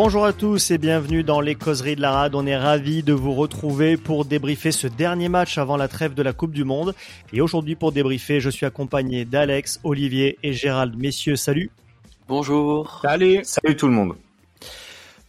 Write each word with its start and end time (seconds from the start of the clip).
Bonjour 0.00 0.24
à 0.24 0.32
tous 0.32 0.70
et 0.70 0.78
bienvenue 0.78 1.24
dans 1.24 1.40
les 1.40 1.56
causeries 1.56 1.96
de 1.96 2.00
la 2.00 2.12
rade. 2.12 2.36
On 2.36 2.46
est 2.46 2.56
ravis 2.56 3.02
de 3.02 3.12
vous 3.12 3.34
retrouver 3.34 3.96
pour 3.96 4.24
débriefer 4.24 4.70
ce 4.70 4.86
dernier 4.86 5.28
match 5.28 5.58
avant 5.58 5.76
la 5.76 5.88
trêve 5.88 6.14
de 6.14 6.22
la 6.22 6.32
Coupe 6.32 6.52
du 6.52 6.62
Monde. 6.62 6.94
Et 7.32 7.40
aujourd'hui 7.40 7.74
pour 7.74 7.90
débriefer, 7.90 8.40
je 8.40 8.48
suis 8.48 8.64
accompagné 8.64 9.24
d'Alex, 9.24 9.80
Olivier 9.82 10.38
et 10.44 10.52
Gérald. 10.52 10.96
Messieurs, 10.96 11.34
salut. 11.34 11.72
Bonjour. 12.28 13.00
Salut. 13.02 13.40
Salut 13.42 13.74
tout 13.74 13.88
le 13.88 13.92
monde. 13.92 14.14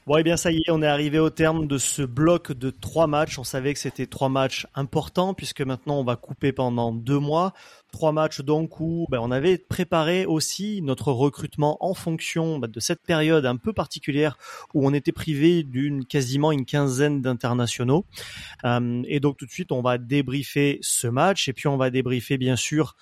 Bon, 0.07 0.17
et 0.17 0.23
bien, 0.23 0.37
ça 0.37 0.51
y 0.51 0.57
est, 0.57 0.71
on 0.71 0.81
est 0.81 0.87
arrivé 0.87 1.19
au 1.19 1.29
terme 1.29 1.67
de 1.67 1.77
ce 1.77 2.01
bloc 2.01 2.51
de 2.51 2.71
trois 2.71 3.05
matchs. 3.05 3.37
On 3.37 3.43
savait 3.43 3.73
que 3.73 3.79
c'était 3.79 4.07
trois 4.07 4.29
matchs 4.29 4.65
importants 4.73 5.33
puisque 5.35 5.61
maintenant 5.61 5.99
on 5.99 6.03
va 6.03 6.15
couper 6.15 6.51
pendant 6.51 6.91
deux 6.91 7.19
mois. 7.19 7.53
Trois 7.91 8.11
matchs 8.11 8.41
donc 8.41 8.79
où 8.79 9.05
ben, 9.11 9.19
on 9.19 9.29
avait 9.29 9.57
préparé 9.57 10.25
aussi 10.25 10.81
notre 10.81 11.11
recrutement 11.11 11.77
en 11.81 11.93
fonction 11.93 12.57
ben, 12.57 12.67
de 12.67 12.79
cette 12.79 13.03
période 13.03 13.45
un 13.45 13.57
peu 13.57 13.71
particulière 13.71 14.37
où 14.73 14.87
on 14.87 14.93
était 14.93 15.11
privé 15.11 15.63
d'une 15.63 16.05
quasiment 16.05 16.51
une 16.51 16.65
quinzaine 16.65 17.21
d'internationaux. 17.21 18.05
Euh, 18.63 19.03
et 19.07 19.19
donc 19.19 19.37
tout 19.37 19.45
de 19.45 19.51
suite, 19.51 19.71
on 19.71 19.81
va 19.81 19.99
débriefer 19.99 20.79
ce 20.81 21.07
match 21.07 21.49
et 21.49 21.53
puis 21.53 21.67
on 21.67 21.77
va 21.77 21.91
débriefer 21.91 22.37
bien 22.37 22.55
sûr 22.55 22.95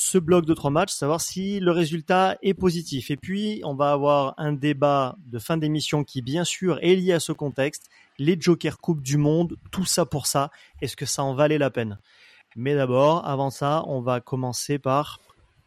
ce 0.00 0.16
bloc 0.16 0.46
de 0.46 0.54
trois 0.54 0.70
matchs, 0.70 0.94
savoir 0.94 1.20
si 1.20 1.60
le 1.60 1.72
résultat 1.72 2.38
est 2.40 2.54
positif. 2.54 3.10
Et 3.10 3.18
puis, 3.18 3.60
on 3.64 3.74
va 3.74 3.92
avoir 3.92 4.32
un 4.38 4.54
débat 4.54 5.14
de 5.26 5.38
fin 5.38 5.58
d'émission 5.58 6.04
qui, 6.04 6.22
bien 6.22 6.42
sûr, 6.42 6.78
est 6.80 6.96
lié 6.96 7.12
à 7.12 7.20
ce 7.20 7.32
contexte. 7.32 7.90
Les 8.18 8.40
Joker 8.40 8.78
Coupe 8.78 9.02
du 9.02 9.18
Monde, 9.18 9.58
tout 9.70 9.84
ça 9.84 10.06
pour 10.06 10.26
ça. 10.26 10.50
Est-ce 10.80 10.96
que 10.96 11.04
ça 11.04 11.22
en 11.22 11.34
valait 11.34 11.58
la 11.58 11.68
peine? 11.68 11.98
Mais 12.56 12.74
d'abord, 12.74 13.28
avant 13.28 13.50
ça, 13.50 13.84
on 13.88 14.00
va 14.00 14.20
commencer 14.20 14.78
par 14.78 15.20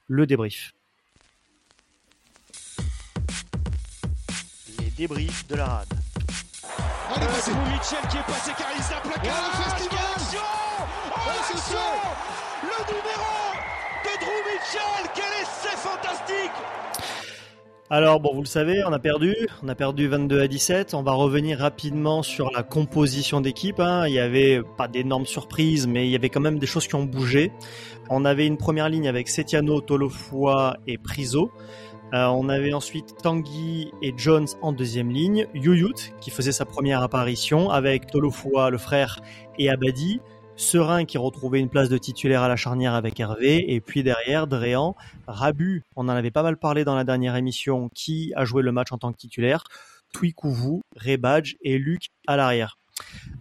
le 0.07 0.25
débrief. 0.25 0.73
Les 4.79 4.89
débriefs 4.97 5.47
de 5.47 5.55
la 5.57 5.65
rade. 5.67 5.93
Allez, 7.13 7.25
euh, 7.27 7.71
Mitchell 7.71 8.09
qui 8.09 8.17
est 8.17 8.25
passé 8.25 8.51
car 8.57 8.67
il 8.75 8.81
s'est. 8.81 8.95
Oh, 9.03 9.09
oh, 11.15 11.77
Le 12.63 12.93
numéro 12.93 13.52
quel 15.13 15.41
essai 15.41 15.75
fantastique 15.77 16.51
alors 17.89 18.19
bon, 18.19 18.33
vous 18.33 18.41
le 18.41 18.47
savez, 18.47 18.81
on 18.87 18.93
a 18.93 18.97
perdu, 18.97 19.35
on 19.61 19.67
a 19.67 19.75
perdu 19.75 20.07
22 20.07 20.41
à 20.41 20.47
17. 20.47 20.95
On 20.95 21.03
va 21.03 21.11
revenir 21.11 21.59
rapidement 21.59 22.23
sur 22.23 22.49
la 22.49 22.63
composition 22.63 23.39
d'équipe. 23.39 23.79
Hein. 23.79 24.07
Il 24.07 24.13
y 24.13 24.19
avait 24.19 24.63
pas 24.77 24.87
d'énormes 24.87 25.27
surprises, 25.27 25.85
mais 25.85 26.07
il 26.07 26.09
y 26.09 26.15
avait 26.15 26.29
quand 26.29 26.39
même 26.39 26.57
des 26.57 26.65
choses 26.65 26.87
qui 26.87 26.95
ont 26.95 27.03
bougé. 27.03 27.51
On 28.09 28.25
avait 28.25 28.47
une 28.47 28.57
première 28.57 28.89
ligne 28.89 29.07
avec 29.07 29.27
Setiano, 29.27 29.79
Tolofoa 29.79 30.77
et 30.87 30.97
Priso. 30.97 31.51
Euh, 32.13 32.25
on 32.27 32.47
avait 32.49 32.73
ensuite 32.73 33.15
Tanguy 33.21 33.91
et 34.01 34.13
Jones 34.15 34.47
en 34.61 34.71
deuxième 34.71 35.11
ligne, 35.11 35.47
Yuyut 35.53 36.13
qui 36.19 36.31
faisait 36.31 36.51
sa 36.51 36.65
première 36.65 37.03
apparition 37.03 37.69
avec 37.69 38.07
Tolofoa 38.07 38.69
le 38.69 38.77
frère 38.77 39.19
et 39.59 39.69
Abadi. 39.69 40.19
Serein 40.55 41.05
qui 41.05 41.17
retrouvait 41.17 41.59
une 41.59 41.69
place 41.69 41.89
de 41.89 41.97
titulaire 41.97 42.43
à 42.43 42.47
la 42.47 42.55
charnière 42.55 42.93
avec 42.93 43.19
Hervé, 43.19 43.73
et 43.73 43.81
puis 43.81 44.03
derrière 44.03 44.47
Dréan, 44.47 44.95
Rabu, 45.27 45.83
on 45.95 46.03
en 46.03 46.09
avait 46.09 46.31
pas 46.31 46.43
mal 46.43 46.57
parlé 46.57 46.83
dans 46.83 46.95
la 46.95 47.03
dernière 47.03 47.35
émission, 47.35 47.89
qui 47.93 48.31
a 48.35 48.45
joué 48.45 48.61
le 48.61 48.71
match 48.71 48.91
en 48.91 48.97
tant 48.97 49.11
que 49.11 49.17
titulaire, 49.17 49.63
Twikouvou, 50.13 50.81
Rebadge 50.95 51.55
et 51.61 51.77
Luc 51.77 52.09
à 52.27 52.37
l'arrière. 52.37 52.77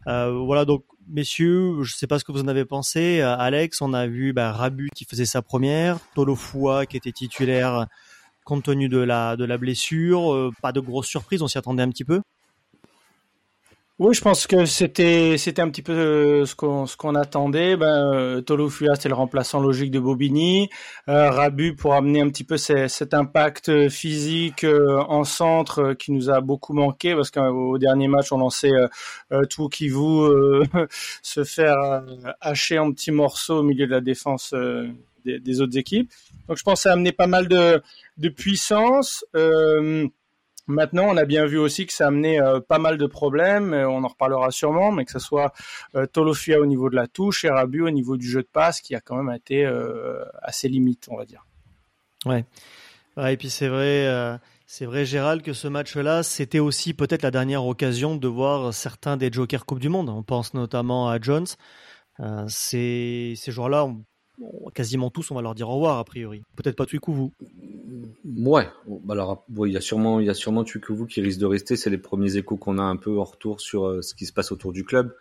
Euh, 0.06 0.30
voilà 0.44 0.64
donc 0.64 0.84
messieurs, 1.06 1.83
je 1.83 1.94
sais 1.94 2.06
pas 2.06 2.18
ce 2.18 2.24
que 2.24 2.33
vous 2.33 2.40
en 2.40 2.48
avez 2.48 2.64
pensé. 2.64 3.20
Euh, 3.20 3.36
Alex, 3.36 3.83
on 3.83 3.92
a 3.92 4.06
vu 4.06 4.33
bah, 4.33 4.52
Rabu 4.52 4.88
qui 4.94 5.05
faisait 5.05 5.27
sa 5.27 5.42
première, 5.42 5.98
Tolofoua 6.14 6.86
qui 6.86 6.96
était 6.96 7.12
titulaire 7.12 7.86
compte 8.44 8.64
tenu 8.64 8.88
de 8.88 8.98
la 8.98 9.36
de 9.36 9.44
la 9.44 9.58
blessure. 9.58 10.33
Euh, 10.33 10.50
pas 10.62 10.73
de 10.73 10.80
grosse 10.80 11.06
surprise, 11.06 11.42
on 11.42 11.48
s'y 11.48 11.58
attendait 11.58 11.83
un 11.83 11.90
petit 11.90 12.05
peu. 12.05 12.20
Oui, 13.98 14.14
je 14.14 14.23
pense 14.23 14.47
que 14.47 14.64
c'était 14.64 15.36
c'était 15.36 15.61
un 15.61 15.69
petit 15.69 15.83
peu 15.83 15.92
euh, 15.92 16.47
ce 16.47 16.55
qu'on 16.57 16.86
ce 16.86 16.97
qu'on 16.97 17.14
attendait. 17.14 17.77
Ben, 17.77 18.13
euh, 18.14 18.41
Tolofua, 18.41 18.97
c'est 18.97 19.11
le 19.11 19.14
remplaçant 19.14 19.61
logique 19.61 19.91
de 19.91 20.01
Bobigny. 20.01 20.70
Euh, 21.08 21.30
Rabu 21.30 21.77
pour 21.77 21.92
amener 21.92 22.23
un 22.23 22.29
petit 22.30 22.42
peu 22.42 22.57
cet 22.57 23.13
impact 23.13 23.91
physique 23.91 24.64
en 24.64 25.25
centre 25.25 25.92
qui 25.92 26.11
nous 26.11 26.30
a 26.30 26.41
beaucoup 26.41 26.73
manqué 26.73 27.14
parce 27.14 27.30
qu'au 27.30 27.77
dernier 27.77 28.08
match, 28.08 28.33
on 28.33 28.39
lançait 28.39 28.73
tout 29.51 29.69
qui 29.69 29.89
vous 29.89 30.27
se 31.23 31.45
faire 31.45 32.03
hacher 32.41 32.79
en 32.79 32.92
petits 32.92 33.13
morceaux 33.13 33.59
au 33.59 33.63
milieu 33.63 33.86
de 33.86 33.92
la 33.92 34.01
défense 34.01 34.55
des, 35.24 35.39
des, 35.39 35.61
autres 35.61 35.77
équipes. 35.79 36.11
Donc, 36.48 36.57
je 36.57 36.63
pense 36.63 36.80
que 36.80 36.83
ça 36.85 36.91
a 36.91 36.92
amené 36.95 37.13
pas 37.13 37.27
mal 37.27 37.47
de 37.47 37.83
de 38.17 38.29
puissance. 38.30 39.24
Maintenant, 40.68 41.06
on 41.08 41.17
a 41.17 41.24
bien 41.24 41.45
vu 41.45 41.58
aussi 41.58 41.86
que 41.86 41.92
ça 41.92 42.05
a 42.05 42.08
amené 42.08 42.40
euh, 42.40 42.61
pas 42.61 42.78
mal 42.78 42.96
de 42.96 43.06
problèmes, 43.06 43.74
euh, 43.74 43.89
on 43.89 44.05
en 44.05 44.08
reparlera 44.08 44.50
sûrement, 44.52 44.92
mais 44.92 45.05
que 45.05 45.11
ce 45.11 45.18
soit 45.18 45.52
euh, 45.96 46.06
Tolofia 46.06 46.61
au 46.61 46.67
niveau 46.67 46.89
de 46.89 46.95
la 46.95 47.08
touche 47.08 47.45
et 47.45 47.50
Rabu 47.50 47.83
au 47.83 47.90
niveau 47.90 48.17
du 48.17 48.28
jeu 48.28 48.42
de 48.42 48.48
passe, 48.50 48.80
qui 48.80 48.95
a 48.95 49.00
quand 49.00 49.20
même 49.20 49.34
été 49.34 49.67
assez 50.42 50.68
limite, 50.68 51.08
on 51.11 51.17
va 51.17 51.24
dire. 51.24 51.45
Ouais. 52.24 52.45
et 53.17 53.36
puis 53.36 53.50
c'est 53.50 53.68
vrai, 53.68 54.39
c'est 54.67 54.86
vrai, 54.86 55.05
Gérald, 55.05 55.42
que 55.42 55.52
ce 55.52 55.67
match-là, 55.67 56.23
c'était 56.23 56.61
aussi 56.61 56.94
peut-être 56.94 57.23
la 57.23 57.33
dernière 57.33 57.67
occasion 57.67 58.17
de 58.17 58.29
voir 58.29 58.73
certains 58.73 59.17
des 59.17 59.33
Jokers 59.33 59.67
Coupe 59.67 59.80
du 59.80 59.89
Monde. 59.89 60.08
On 60.08 60.23
pense 60.23 60.55
notamment 60.55 61.08
à 61.08 61.20
Jones. 61.20 61.46
ces, 62.46 63.34
ces 63.36 63.52
joueurs-là, 63.52 63.89
quasiment 64.74 65.10
tous, 65.10 65.30
on 65.30 65.34
va 65.34 65.42
leur 65.42 65.54
dire 65.54 65.68
au 65.68 65.74
revoir, 65.74 65.98
a 65.98 66.04
priori. 66.04 66.42
Peut-être 66.56 66.76
pas 66.76 66.86
vous. 67.14 67.32
Ouais, 68.24 68.68
alors 69.10 69.44
il 69.66 69.72
y 69.72 69.76
a 69.76 69.80
sûrement 69.80 70.20
il 70.20 70.26
qui 71.06 71.20
risque 71.20 71.38
de 71.38 71.46
rester. 71.46 71.76
C'est 71.76 71.90
les 71.90 71.98
premiers 71.98 72.36
échos 72.36 72.56
qu'on 72.56 72.78
a 72.78 72.82
un 72.82 72.96
peu 72.96 73.18
en 73.18 73.24
retour 73.24 73.60
sur 73.60 73.86
euh, 73.86 74.02
ce 74.02 74.14
qui 74.14 74.26
se 74.26 74.32
passe 74.32 74.52
autour 74.52 74.72
du 74.72 74.84
club. 74.84 75.14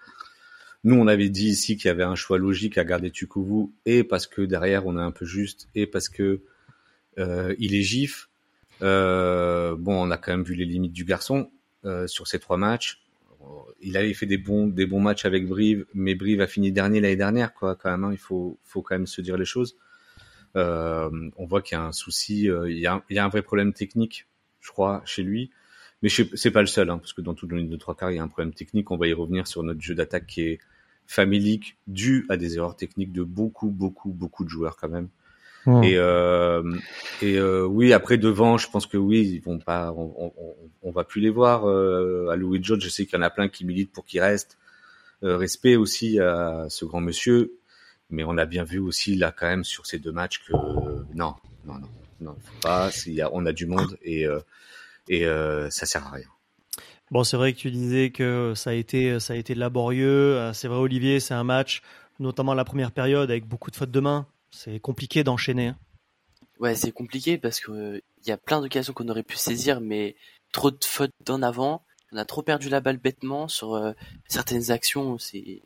Nous, 0.83 0.95
on 0.95 1.07
avait 1.07 1.29
dit 1.29 1.47
ici 1.47 1.77
qu'il 1.77 1.87
y 1.87 1.91
avait 1.91 2.03
un 2.03 2.15
choix 2.15 2.37
logique 2.37 2.77
à 2.77 2.83
garder 2.83 3.11
vous 3.43 3.73
et 3.85 4.03
parce 4.03 4.25
que 4.25 4.41
derrière 4.41 4.87
on 4.87 4.97
est 4.97 5.01
un 5.01 5.11
peu 5.11 5.25
juste 5.25 5.67
et 5.75 5.85
parce 5.85 6.09
que 6.09 6.41
euh, 7.19 7.53
il 7.59 7.75
est 7.75 7.83
gif. 7.83 8.29
Euh, 8.81 9.75
bon, 9.77 9.93
on 9.93 10.09
a 10.09 10.17
quand 10.17 10.31
même 10.31 10.43
vu 10.43 10.55
les 10.55 10.65
limites 10.65 10.93
du 10.93 11.05
garçon 11.05 11.51
sur 12.05 12.27
ces 12.27 12.37
trois 12.37 12.57
matchs 12.57 13.00
il 13.81 13.97
avait 13.97 14.13
fait 14.13 14.25
des 14.25 14.37
bons, 14.37 14.67
des 14.67 14.85
bons 14.85 14.99
matchs 14.99 15.25
avec 15.25 15.47
Brive, 15.47 15.85
mais 15.93 16.15
Brive 16.15 16.41
a 16.41 16.47
fini 16.47 16.71
dernier 16.71 16.99
l'année 16.99 17.15
dernière, 17.15 17.53
quoi. 17.53 17.75
Quand 17.75 17.91
même, 17.91 18.03
hein, 18.03 18.11
il 18.11 18.17
faut, 18.17 18.59
faut 18.63 18.81
quand 18.81 18.95
même 18.95 19.07
se 19.07 19.21
dire 19.21 19.37
les 19.37 19.45
choses. 19.45 19.77
Euh, 20.55 21.09
on 21.37 21.45
voit 21.45 21.61
qu'il 21.61 21.77
y 21.77 21.81
a 21.81 21.83
un 21.83 21.91
souci, 21.91 22.49
euh, 22.49 22.69
il, 22.69 22.79
y 22.79 22.87
a, 22.87 23.03
il 23.09 23.15
y 23.15 23.19
a 23.19 23.25
un 23.25 23.29
vrai 23.29 23.41
problème 23.41 23.73
technique, 23.73 24.27
je 24.59 24.69
crois, 24.69 25.01
chez 25.05 25.23
lui. 25.23 25.51
Mais 26.01 26.09
c'est 26.09 26.51
pas 26.51 26.61
le 26.61 26.67
seul, 26.67 26.89
hein, 26.89 26.97
parce 26.97 27.13
que 27.13 27.21
dans 27.21 27.35
toute 27.35 27.51
le 27.51 27.63
de 27.63 27.75
trois 27.77 27.95
quarts, 27.95 28.11
il 28.11 28.15
y 28.15 28.19
a 28.19 28.23
un 28.23 28.27
problème 28.27 28.53
technique. 28.53 28.89
On 28.89 28.97
va 28.97 29.07
y 29.07 29.13
revenir 29.13 29.47
sur 29.47 29.61
notre 29.63 29.81
jeu 29.81 29.93
d'attaque 29.93 30.25
qui 30.25 30.41
est 30.41 30.59
familique, 31.05 31.77
dû 31.87 32.25
à 32.29 32.37
des 32.37 32.57
erreurs 32.57 32.75
techniques 32.75 33.11
de 33.11 33.23
beaucoup, 33.23 33.69
beaucoup, 33.69 34.11
beaucoup 34.11 34.43
de 34.43 34.49
joueurs 34.49 34.77
quand 34.77 34.89
même. 34.89 35.09
Mmh. 35.65 35.83
Et, 35.83 35.95
euh, 35.95 36.63
et 37.21 37.37
euh, 37.37 37.65
oui, 37.65 37.93
après 37.93 38.17
devant, 38.17 38.57
je 38.57 38.67
pense 38.69 38.87
que 38.87 38.97
oui, 38.97 39.21
ils 39.21 39.41
vont 39.41 39.59
pas, 39.59 39.91
on, 39.91 40.13
on, 40.17 40.55
on 40.81 40.91
va 40.91 41.03
plus 41.03 41.21
les 41.21 41.29
voir. 41.29 41.69
Euh, 41.69 42.29
à 42.29 42.35
Louis 42.35 42.63
George, 42.63 42.81
je 42.83 42.89
sais 42.89 43.05
qu'il 43.05 43.15
y 43.15 43.19
en 43.19 43.21
a 43.23 43.29
plein 43.29 43.47
qui 43.47 43.65
militent 43.65 43.91
pour 43.91 44.05
qu'il 44.05 44.21
reste. 44.21 44.57
Euh, 45.23 45.37
respect 45.37 45.75
aussi 45.75 46.19
à 46.19 46.65
ce 46.69 46.83
grand 46.83 46.99
monsieur, 46.99 47.59
mais 48.09 48.23
on 48.23 48.37
a 48.39 48.45
bien 48.45 48.63
vu 48.63 48.79
aussi 48.79 49.15
là 49.15 49.31
quand 49.31 49.45
même 49.45 49.63
sur 49.63 49.85
ces 49.85 49.99
deux 49.99 50.11
matchs 50.11 50.41
que 50.47 50.53
non, 51.13 51.35
non, 51.63 51.75
non, 51.75 51.89
non, 52.21 52.35
faut 52.43 52.59
pas. 52.63 52.89
Y 53.05 53.21
a, 53.21 53.29
on 53.31 53.45
a 53.45 53.53
du 53.53 53.67
monde 53.67 53.97
et 54.01 54.25
euh, 54.25 54.39
et 55.07 55.25
ça 55.69 55.85
sert 55.85 56.07
à 56.07 56.11
rien. 56.11 56.27
Bon, 57.11 57.23
c'est 57.23 57.37
vrai 57.37 57.53
que 57.53 57.59
tu 57.59 57.69
disais 57.69 58.09
que 58.09 58.53
ça 58.55 58.71
a 58.71 58.73
été 58.73 59.19
ça 59.19 59.33
a 59.33 59.35
été 59.35 59.53
laborieux. 59.53 60.39
C'est 60.53 60.67
vrai, 60.67 60.79
Olivier, 60.79 61.19
c'est 61.19 61.35
un 61.35 61.43
match, 61.43 61.83
notamment 62.19 62.55
la 62.55 62.65
première 62.65 62.91
période 62.91 63.29
avec 63.29 63.45
beaucoup 63.45 63.69
de 63.69 63.75
fautes 63.75 63.91
de 63.91 63.99
main 63.99 64.25
c'est 64.51 64.79
compliqué 64.79 65.23
d'enchaîner. 65.23 65.67
Hein. 65.69 65.77
Ouais, 66.59 66.75
c'est 66.75 66.91
compliqué 66.91 67.37
parce 67.37 67.59
que 67.59 68.01
il 68.23 68.29
y 68.29 68.31
a 68.31 68.37
plein 68.37 68.61
d'occasions 68.61 68.93
qu'on 68.93 69.09
aurait 69.09 69.23
pu 69.23 69.35
saisir, 69.35 69.81
mais 69.81 70.15
trop 70.51 70.69
de 70.69 70.83
fautes 70.83 71.11
d'en 71.25 71.41
avant. 71.41 71.83
On 72.11 72.17
a 72.17 72.25
trop 72.25 72.43
perdu 72.43 72.69
la 72.69 72.81
balle 72.81 72.97
bêtement 72.97 73.47
sur 73.47 73.73
euh, 73.73 73.93
certaines 74.27 74.69
actions. 74.69 75.17
C'est 75.17 75.61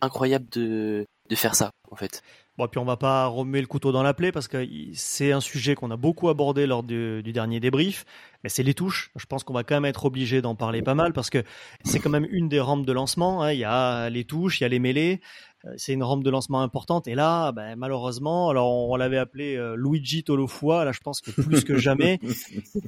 incroyable 0.00 0.48
de 0.48 1.06
faire 1.34 1.54
ça, 1.54 1.70
en 1.90 1.96
fait. 1.96 2.22
Bon, 2.58 2.68
puis 2.68 2.78
on 2.78 2.84
va 2.84 2.98
pas 2.98 3.26
remuer 3.28 3.62
le 3.62 3.66
couteau 3.66 3.92
dans 3.92 4.02
la 4.02 4.12
plaie 4.12 4.30
parce 4.30 4.46
que 4.46 4.68
c'est 4.92 5.32
un 5.32 5.40
sujet 5.40 5.74
qu'on 5.74 5.90
a 5.90 5.96
beaucoup 5.96 6.28
abordé 6.28 6.66
lors 6.66 6.82
du, 6.82 7.22
dernier 7.22 7.60
débrief, 7.60 8.04
mais 8.44 8.50
c'est 8.50 8.62
les 8.62 8.74
touches. 8.74 9.10
Je 9.16 9.24
pense 9.24 9.42
qu'on 9.42 9.54
va 9.54 9.64
quand 9.64 9.74
même 9.76 9.86
être 9.86 10.04
obligé 10.04 10.42
d'en 10.42 10.54
parler 10.54 10.82
pas 10.82 10.94
mal 10.94 11.14
parce 11.14 11.30
que 11.30 11.42
c'est 11.84 11.98
quand 11.98 12.10
même 12.10 12.26
une 12.30 12.50
des 12.50 12.60
rampes 12.60 12.84
de 12.84 12.92
lancement. 12.92 13.42
Hein. 13.42 13.52
Il 13.52 13.58
y 13.60 13.64
a 13.64 14.10
les 14.10 14.24
touches, 14.24 14.60
il 14.60 14.64
y 14.64 14.66
a 14.66 14.68
les 14.68 14.80
mêlées. 14.80 15.20
Euh, 15.64 15.70
c'est 15.76 15.92
une 15.92 16.02
rampe 16.02 16.24
de 16.24 16.30
lancement 16.30 16.62
importante. 16.62 17.06
Et 17.08 17.14
là, 17.14 17.52
ben, 17.52 17.76
malheureusement, 17.76 18.50
alors 18.50 18.90
on, 18.90 18.96
l'avait 18.96 19.18
appelé 19.18 19.56
euh, 19.56 19.74
Luigi 19.76 20.24
Tolofua. 20.24 20.84
Là, 20.84 20.92
je 20.92 21.00
pense 21.00 21.20
que 21.20 21.30
plus 21.30 21.64
que 21.64 21.78
jamais, 21.78 22.20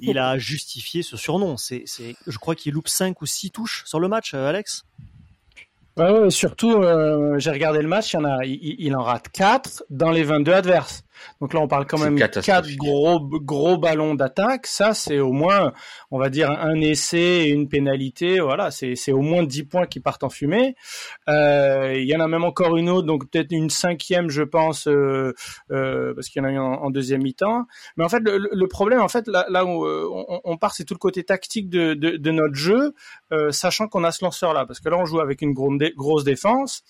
il 0.00 0.18
a 0.18 0.38
justifié 0.38 1.02
ce 1.02 1.16
surnom. 1.16 1.56
C'est, 1.56 1.84
je 2.26 2.38
crois 2.38 2.54
qu'il 2.54 2.74
loupe 2.74 2.88
5 2.88 3.20
ou 3.22 3.26
6 3.26 3.50
touches 3.50 3.84
sur 3.86 4.00
le 4.00 4.08
match, 4.08 4.34
euh, 4.34 4.48
Alex. 4.48 4.84
Ouais, 5.96 6.30
surtout, 6.30 6.82
j'ai 7.36 7.50
regardé 7.50 7.80
le 7.80 7.88
match, 7.88 8.14
il, 8.14 8.26
en 8.26 8.40
il, 8.42 8.96
en 8.96 9.02
rate 9.02 9.28
4 9.28 9.84
dans 9.90 10.10
les 10.10 10.24
22 10.24 10.52
adverses. 10.52 11.04
Donc 11.40 11.54
là, 11.54 11.60
on 11.60 11.68
parle 11.68 11.86
quand 11.86 11.98
même 11.98 12.18
quatre 12.18 12.74
gros 12.76 13.20
gros 13.20 13.78
ballons 13.78 14.14
d'attaque. 14.14 14.66
Ça, 14.66 14.94
c'est 14.94 15.18
au 15.18 15.32
moins, 15.32 15.72
on 16.10 16.18
va 16.18 16.30
dire, 16.30 16.50
un 16.50 16.80
essai 16.80 17.18
et 17.18 17.48
une 17.48 17.68
pénalité. 17.68 18.40
Voilà, 18.40 18.70
c'est 18.70 18.94
c'est 18.94 19.12
au 19.12 19.20
moins 19.20 19.42
10 19.42 19.64
points 19.64 19.86
qui 19.86 20.00
partent 20.00 20.24
en 20.24 20.30
fumée. 20.30 20.76
Euh, 21.28 21.94
il 21.96 22.08
y 22.08 22.16
en 22.16 22.20
a 22.20 22.28
même 22.28 22.44
encore 22.44 22.76
une 22.76 22.88
autre, 22.88 23.06
donc 23.06 23.28
peut-être 23.30 23.52
une 23.52 23.70
cinquième, 23.70 24.30
je 24.30 24.42
pense, 24.42 24.88
euh, 24.88 25.34
euh, 25.70 26.14
parce 26.14 26.28
qu'il 26.28 26.42
y 26.42 26.44
en 26.44 26.48
a 26.48 26.52
eu 26.52 26.58
en, 26.58 26.90
deuxième 26.90 27.22
mi-temps. 27.22 27.66
Mais 27.96 28.04
en 28.04 28.08
fait, 28.08 28.20
le, 28.24 28.66
problème, 28.66 29.00
en 29.00 29.08
fait, 29.08 29.26
là, 29.28 29.46
là 29.48 29.64
où 29.64 29.86
on, 29.86 30.40
on 30.44 30.56
part, 30.56 30.74
c'est 30.74 30.84
tout 30.84 30.94
le 30.94 30.98
côté 30.98 31.24
tactique 31.24 31.68
de, 31.68 31.94
de, 31.94 32.16
de 32.16 32.30
notre 32.30 32.54
jeu, 32.54 32.94
sachant 33.50 33.88
qu'on 33.88 34.04
a 34.04 34.12
ce 34.12 34.24
lanceur-là, 34.24 34.66
parce 34.66 34.80
que 34.80 34.88
là, 34.88 34.96
on 34.98 35.04
joue 35.04 35.20
avec 35.20 35.42
une 35.42 35.52
grosse 35.52 36.24
défense 36.24 36.82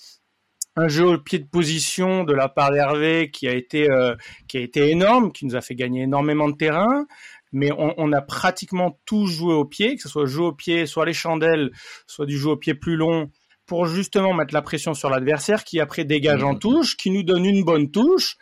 un 0.76 0.88
jeu 0.88 1.06
au 1.06 1.18
pied 1.18 1.38
de 1.38 1.46
position 1.46 2.24
de 2.24 2.32
la 2.32 2.48
part 2.48 2.70
d'Hervé 2.70 3.30
qui 3.30 3.48
a 3.48 3.54
été 3.54 3.90
euh, 3.90 4.14
qui 4.48 4.58
a 4.58 4.60
été 4.60 4.90
énorme, 4.90 5.32
qui 5.32 5.46
nous 5.46 5.56
a 5.56 5.60
fait 5.60 5.74
gagner 5.74 6.02
énormément 6.02 6.48
de 6.48 6.56
terrain. 6.56 7.06
Mais 7.52 7.70
on, 7.70 7.94
on, 7.98 8.12
a 8.12 8.20
pratiquement 8.20 8.98
tout 9.04 9.26
joué 9.26 9.54
au 9.54 9.64
pied, 9.64 9.94
que 9.94 10.02
ce 10.02 10.08
soit 10.08 10.26
joué 10.26 10.46
au 10.46 10.52
pied, 10.52 10.86
soit 10.86 11.06
les 11.06 11.12
chandelles, 11.12 11.70
soit 12.08 12.26
du 12.26 12.36
jeu 12.36 12.50
au 12.50 12.56
pied 12.56 12.74
plus 12.74 12.96
long, 12.96 13.30
pour 13.64 13.86
justement 13.86 14.34
mettre 14.34 14.52
la 14.52 14.62
pression 14.62 14.92
sur 14.92 15.08
l'adversaire, 15.08 15.62
qui 15.62 15.78
après 15.78 16.04
dégage 16.04 16.42
en 16.42 16.54
mmh. 16.54 16.58
touche, 16.58 16.96
qui 16.96 17.12
nous 17.12 17.22
donne 17.22 17.44
une 17.44 17.64
bonne 17.64 17.92
touche. 17.92 18.36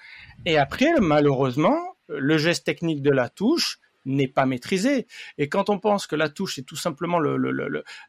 Et 0.47 0.57
après, 0.57 0.93
malheureusement, 0.99 1.77
le 2.09 2.39
geste 2.39 2.65
technique 2.65 3.03
de 3.03 3.11
la 3.11 3.29
touche, 3.29 3.79
n'est 4.05 4.29
pas 4.29 4.47
maîtrisé. 4.47 5.07
Et 5.39 5.49
quand 5.49 5.71
on 5.71 5.79
pense 5.79 6.07
que 6.07 6.17
la 6.17 6.29
touche 6.29 6.59
est 6.59 6.63
tout 6.63 6.77
simplement 6.77 7.19
le, 7.19 7.37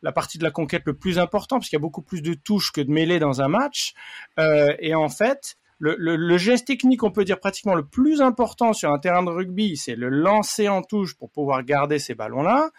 la 0.01 0.12
partie 0.12 0.38
de 0.38 0.44
la 0.44 0.51
conquête 0.51 0.84
le 0.86 0.94
plus 0.94 1.19
important, 1.19 1.57
parce 1.57 1.69
qu'il 1.69 1.78
y 1.78 1.81
a 1.81 1.86
beaucoup 1.88 2.01
plus 2.01 2.22
de 2.22 2.34
touches 2.34 2.72
que 2.72 2.81
de 2.81 2.92
mêlées 2.92 3.19
dans 3.19 3.42
un 3.42 3.48
match, 3.48 3.94
euh, 4.40 4.74
et 4.80 4.95
en 4.95 5.10
fait, 5.10 5.57
le, 5.80 5.95
le, 5.98 6.38
geste 6.38 6.68
technique, 6.68 7.04
on 7.04 7.12
peut 7.12 7.25
dire 7.25 7.40
pratiquement 7.40 7.75
le 7.75 7.86
plus 7.86 8.22
important 8.22 8.72
sur 8.72 8.92
un 8.92 9.00
terrain 9.00 9.24
de 9.24 9.30
rugby, 9.30 9.75
c'est 9.75 9.95
le 9.95 10.07
lancer 10.07 10.69
en 10.69 10.81
touche 10.81 11.16
pour 11.18 11.30
pouvoir 11.30 11.63
garder 11.63 12.00
ces 12.00 12.16
ballons-là. 12.16 12.69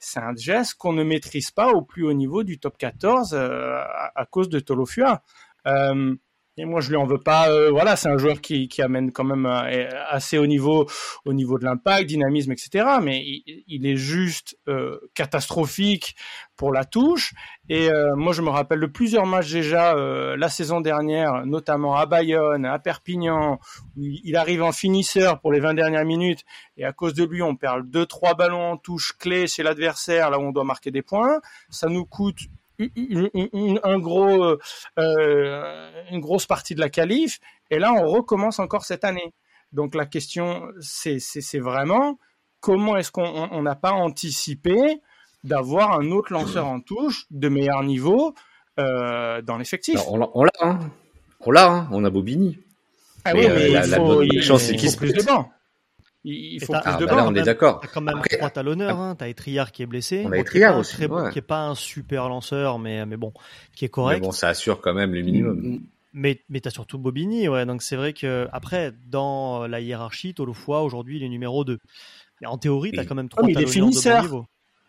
C'est 0.00 0.18
un 0.18 0.34
geste 0.34 0.74
qu'on 0.74 0.92
ne 0.92 1.04
maîtrise 1.04 1.52
pas 1.52 1.70
au 1.70 1.82
plus 1.82 2.04
haut 2.04 2.12
niveau 2.12 2.42
du 2.42 2.58
top 2.58 2.76
14 2.76 3.32
euh, 3.32 3.78
à, 4.14 4.26
cause 4.26 4.48
de 4.48 4.58
Tolofua. 4.58 5.22
Euh, 5.66 6.16
et 6.58 6.64
moi, 6.64 6.80
je 6.80 6.88
lui 6.88 6.96
en 6.96 7.06
veux 7.06 7.20
pas. 7.20 7.48
Euh, 7.48 7.70
voilà, 7.70 7.94
c'est 7.94 8.08
un 8.08 8.18
joueur 8.18 8.40
qui, 8.40 8.66
qui 8.66 8.82
amène 8.82 9.12
quand 9.12 9.22
même 9.22 9.46
euh, 9.46 9.88
assez 10.08 10.38
haut 10.38 10.46
niveau, 10.46 10.86
au 11.24 11.32
niveau 11.32 11.56
de 11.58 11.64
l'impact, 11.64 12.06
dynamisme, 12.06 12.50
etc. 12.50 12.84
Mais 13.00 13.22
il, 13.66 13.86
est 13.86 13.96
juste 13.96 14.58
euh, 14.66 14.98
catastrophique 15.14 16.16
pour 16.56 16.72
la 16.72 16.84
touche. 16.84 17.32
Et 17.68 17.88
moi, 18.16 18.32
je 18.32 18.42
me 18.42 18.48
rappelle 18.48 18.80
de 18.80 18.86
plusieurs 18.86 19.26
matchs 19.26 19.52
déjà 19.52 19.94
la 19.94 20.48
saison 20.48 20.80
dernière, 20.80 21.46
notamment 21.46 21.94
à 21.94 22.06
Bayonne, 22.06 22.64
à 22.64 22.78
Perpignan, 22.78 23.60
où 23.96 24.00
il 24.02 24.34
arrive 24.36 24.62
en 24.62 24.72
finisseur 24.72 25.38
pour 25.40 25.52
les 25.52 25.60
20 25.60 25.74
dernières 25.74 26.06
minutes. 26.06 26.44
Et 26.78 26.84
à 26.84 26.92
cause 26.92 27.14
de 27.14 27.24
lui, 27.24 27.42
on 27.42 27.54
perd 27.54 27.88
deux, 27.88 28.06
trois 28.06 28.34
ballons 28.34 28.72
en 28.72 28.76
touche 28.76 29.12
clés 29.18 29.46
chez 29.46 29.62
l'adversaire, 29.62 30.30
là 30.30 30.38
où 30.38 30.42
on 30.42 30.50
doit 30.50 30.64
marquer 30.64 30.90
des 30.90 31.02
points. 31.02 31.40
Ça 31.68 31.88
nous 31.88 32.06
coûte 32.06 32.38
un 32.78 33.98
gros, 33.98 34.56
euh, 34.98 36.02
une 36.10 36.20
grosse 36.20 36.46
partie 36.46 36.74
de 36.74 36.80
la 36.80 36.88
qualif. 36.88 37.40
Et 37.70 37.78
là, 37.78 37.92
on 37.92 38.06
recommence 38.08 38.58
encore 38.58 38.84
cette 38.84 39.04
année. 39.04 39.34
Donc 39.72 39.94
la 39.94 40.06
question, 40.06 40.62
c'est 40.80 41.58
vraiment 41.58 42.18
comment 42.60 42.96
est-ce 42.96 43.10
qu'on 43.12 43.62
n'a 43.62 43.74
pas 43.74 43.92
anticipé 43.92 45.00
d'avoir 45.44 45.98
un 45.98 46.10
autre 46.10 46.32
lanceur 46.32 46.66
en 46.66 46.80
touche 46.80 47.26
de 47.30 47.48
meilleur 47.48 47.82
niveau 47.82 48.34
euh, 48.78 49.42
dans 49.42 49.58
l'effectif? 49.58 50.00
On 50.08 50.16
l'a, 50.16 50.28
hein. 50.60 50.78
on 51.40 51.50
l'a, 51.50 51.70
hein. 51.70 51.88
on 51.92 52.04
a 52.04 52.10
Bobigny. 52.10 52.58
Ah 53.24 53.32
oui, 53.34 53.42
mais 53.42 53.76
euh, 53.76 53.82
il, 53.84 53.94
faut, 53.94 54.22
il, 54.22 54.42
chance, 54.42 54.68
il, 54.70 54.78
faut 54.78 54.96
plus 54.96 55.12
de. 55.12 55.22
Il 56.24 56.62
faut 56.62 56.72
plus 56.72 56.96
de 56.98 57.06
bah 57.06 57.24
on 57.26 57.34
est 57.34 57.42
d'accord. 57.42 57.80
T'as 57.80 57.88
quand 57.88 58.00
même 58.00 58.20
trois 58.30 58.50
talonneurs, 58.50 58.98
hein. 58.98 59.14
T'as 59.16 59.28
Etriard 59.28 59.72
qui 59.72 59.82
est 59.82 59.86
blessé. 59.86 60.24
On 60.26 60.32
a 60.32 60.38
Etriard 60.38 60.76
aussi. 60.76 60.96
Qui 60.96 61.38
est 61.38 61.42
pas 61.42 61.66
un 61.66 61.74
super 61.74 62.28
lanceur, 62.28 62.78
mais, 62.78 63.06
mais 63.06 63.16
bon, 63.16 63.32
qui 63.74 63.84
est 63.84 63.88
correct. 63.88 64.20
Mais 64.20 64.26
bon, 64.26 64.32
ça 64.32 64.48
assure 64.48 64.80
quand 64.80 64.94
même 64.94 65.14
le 65.14 65.22
minimum. 65.22 65.80
Mais, 66.12 66.42
mais 66.48 66.60
t'as 66.60 66.70
surtout 66.70 66.98
Bobigny, 66.98 67.48
ouais. 67.48 67.64
Donc 67.66 67.82
c'est 67.82 67.96
vrai 67.96 68.12
que, 68.12 68.48
après, 68.52 68.92
dans 69.06 69.66
la 69.68 69.80
hiérarchie, 69.80 70.34
Tolofoa, 70.34 70.82
aujourd'hui, 70.82 71.18
il 71.18 71.24
est 71.24 71.28
numéro 71.28 71.64
2. 71.64 71.78
Mais 72.40 72.46
en 72.46 72.58
théorie, 72.58 72.92
t'as 72.92 73.04
quand 73.04 73.14
même 73.14 73.28
trois 73.28 73.46
talonneurs 73.46 73.70
de 73.70 73.80
bon 73.80 74.22
niveau. 74.22 74.46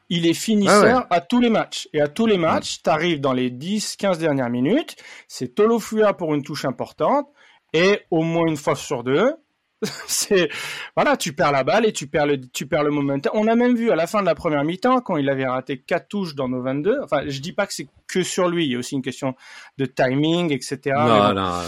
Il 0.09 0.25
est 0.25 0.33
finisseur 0.33 1.05
à 1.11 1.21
tous 1.21 1.39
les 1.39 1.51
matchs. 1.51 1.87
Et 1.93 2.01
à 2.01 2.07
tous 2.07 2.25
les 2.25 2.39
matchs, 2.39 2.81
t'arrives 2.81 3.21
dans 3.21 3.33
les 3.33 3.51
10, 3.51 3.95
15 3.97 4.17
dernières 4.17 4.49
minutes, 4.49 4.95
c'est 5.27 5.53
Tolofua 5.53 6.13
pour 6.13 6.33
une 6.33 6.41
touche 6.41 6.65
importante, 6.65 7.27
et 7.73 8.01
au 8.09 8.23
moins 8.23 8.47
une 8.47 8.57
fois 8.57 8.75
sur 8.75 9.03
deux, 9.03 9.35
c'est 10.07 10.49
voilà, 10.95 11.15
tu 11.15 11.31
perds 11.33 11.53
la 11.53 11.63
balle 11.63 11.85
et 11.85 11.93
tu 11.93 12.07
perds 12.07 12.25
le 12.25 12.41
tu 12.41 12.67
perds 12.67 12.83
le 12.83 12.91
momentum. 12.91 13.31
On 13.33 13.47
a 13.47 13.55
même 13.55 13.75
vu 13.75 13.91
à 13.91 13.95
la 13.95 14.07
fin 14.07 14.19
de 14.19 14.25
la 14.25 14.35
première 14.35 14.63
mi-temps 14.65 14.99
quand 14.99 15.15
il 15.15 15.29
avait 15.29 15.47
raté 15.47 15.77
quatre 15.77 16.09
touches 16.09 16.35
dans 16.35 16.49
nos 16.49 16.61
22. 16.61 16.99
Enfin, 17.01 17.21
je 17.27 17.39
dis 17.39 17.53
pas 17.53 17.65
que 17.65 17.73
c'est 17.73 17.87
que 18.07 18.21
sur 18.21 18.49
lui, 18.49 18.65
il 18.65 18.71
y 18.73 18.75
a 18.75 18.79
aussi 18.79 18.95
une 18.95 19.01
question 19.01 19.35
de 19.77 19.85
timing, 19.85 20.51
etc. 20.51 20.79
Non, 20.97 21.33
non, 21.33 21.61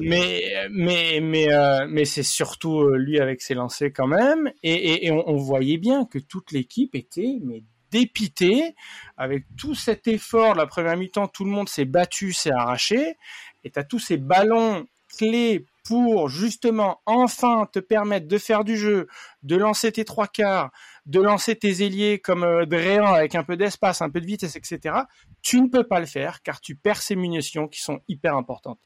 mais, 0.00 0.42
mais, 0.70 1.20
mais 1.22 1.52
euh, 1.52 1.86
mais 1.88 2.04
c'est 2.04 2.24
surtout 2.24 2.80
euh, 2.80 2.96
lui 2.96 3.20
avec 3.20 3.40
ses 3.42 3.54
lancers 3.54 3.92
quand 3.94 4.08
même. 4.08 4.50
Et, 4.64 5.06
et, 5.06 5.12
on, 5.12 5.36
voyait 5.36 5.78
bien 5.78 6.04
que 6.04 6.18
toute 6.18 6.50
l'équipe 6.50 6.94
était 6.94 7.38
mais 7.44 7.62
dépité 7.92 8.74
avec 9.16 9.44
tout 9.56 9.74
cet 9.74 10.08
effort 10.08 10.54
de 10.54 10.58
la 10.58 10.66
première 10.66 10.96
mi-temps. 10.96 11.28
Tout 11.28 11.44
le 11.44 11.50
monde 11.50 11.68
s'est 11.68 11.84
battu, 11.84 12.32
s'est 12.32 12.50
arraché. 12.50 13.16
Et 13.62 13.70
t'as 13.70 13.84
tous 13.84 14.00
ces 14.00 14.16
ballons 14.16 14.86
clés 15.16 15.66
pour 15.84 16.28
justement 16.28 17.00
enfin 17.06 17.68
te 17.72 17.78
permettre 17.78 18.28
de 18.28 18.38
faire 18.38 18.64
du 18.64 18.76
jeu, 18.76 19.08
de 19.42 19.56
lancer 19.56 19.92
tes 19.92 20.04
trois 20.04 20.28
quarts, 20.28 20.70
de 21.06 21.20
lancer 21.20 21.56
tes 21.56 21.84
ailiers 21.84 22.18
comme 22.18 22.44
euh, 22.44 22.66
Dréan 22.66 23.12
avec 23.12 23.34
un 23.34 23.44
peu 23.44 23.56
d'espace, 23.56 24.02
un 24.02 24.10
peu 24.10 24.20
de 24.20 24.26
vitesse, 24.26 24.56
etc. 24.56 24.96
Tu 25.42 25.60
ne 25.60 25.68
peux 25.68 25.84
pas 25.84 26.00
le 26.00 26.06
faire 26.06 26.42
car 26.42 26.60
tu 26.60 26.76
perds 26.76 27.02
ces 27.02 27.16
munitions 27.16 27.68
qui 27.68 27.80
sont 27.80 28.00
hyper 28.08 28.36
importantes. 28.36 28.78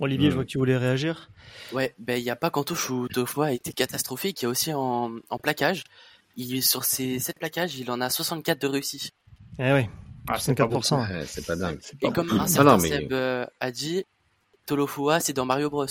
Olivier, 0.00 0.30
je 0.30 0.34
vois 0.34 0.44
que 0.44 0.48
tu 0.48 0.58
voulais 0.58 0.76
réagir. 0.76 1.30
Ouais, 1.72 1.94
ben 1.98 2.18
il 2.18 2.24
n'y 2.24 2.30
a 2.30 2.36
pas 2.36 2.50
qu'en 2.50 2.64
touche 2.64 2.90
où 2.90 3.06
Tofoa 3.06 3.46
a 3.46 3.52
été 3.52 3.72
catastrophique, 3.72 4.42
il 4.42 4.44
y 4.44 4.46
a 4.46 4.48
aussi 4.48 4.72
en, 4.72 5.12
en 5.30 5.38
plaquage. 5.38 5.84
Il, 6.36 6.64
sur 6.64 6.84
ces 6.84 7.20
7 7.20 7.38
plaquages, 7.38 7.76
il 7.76 7.88
en 7.92 8.00
a 8.00 8.10
64 8.10 8.60
de 8.60 8.66
réussi. 8.66 9.10
Eh 9.60 9.72
oui, 9.72 9.88
ah, 10.28 10.36
54%. 10.36 11.24
c'est 11.26 11.46
pas 11.46 11.54
dingue. 11.54 11.78
Et 12.02 12.10
comme 12.10 12.30
un 12.40 12.46
certain 12.46 12.78
Seb 12.78 13.12
euh, 13.12 13.46
a 13.60 13.70
dit, 13.70 14.04
Tolofua, 14.66 15.20
c'est 15.20 15.32
dans 15.32 15.44
Mario 15.44 15.70
Bros. 15.70 15.86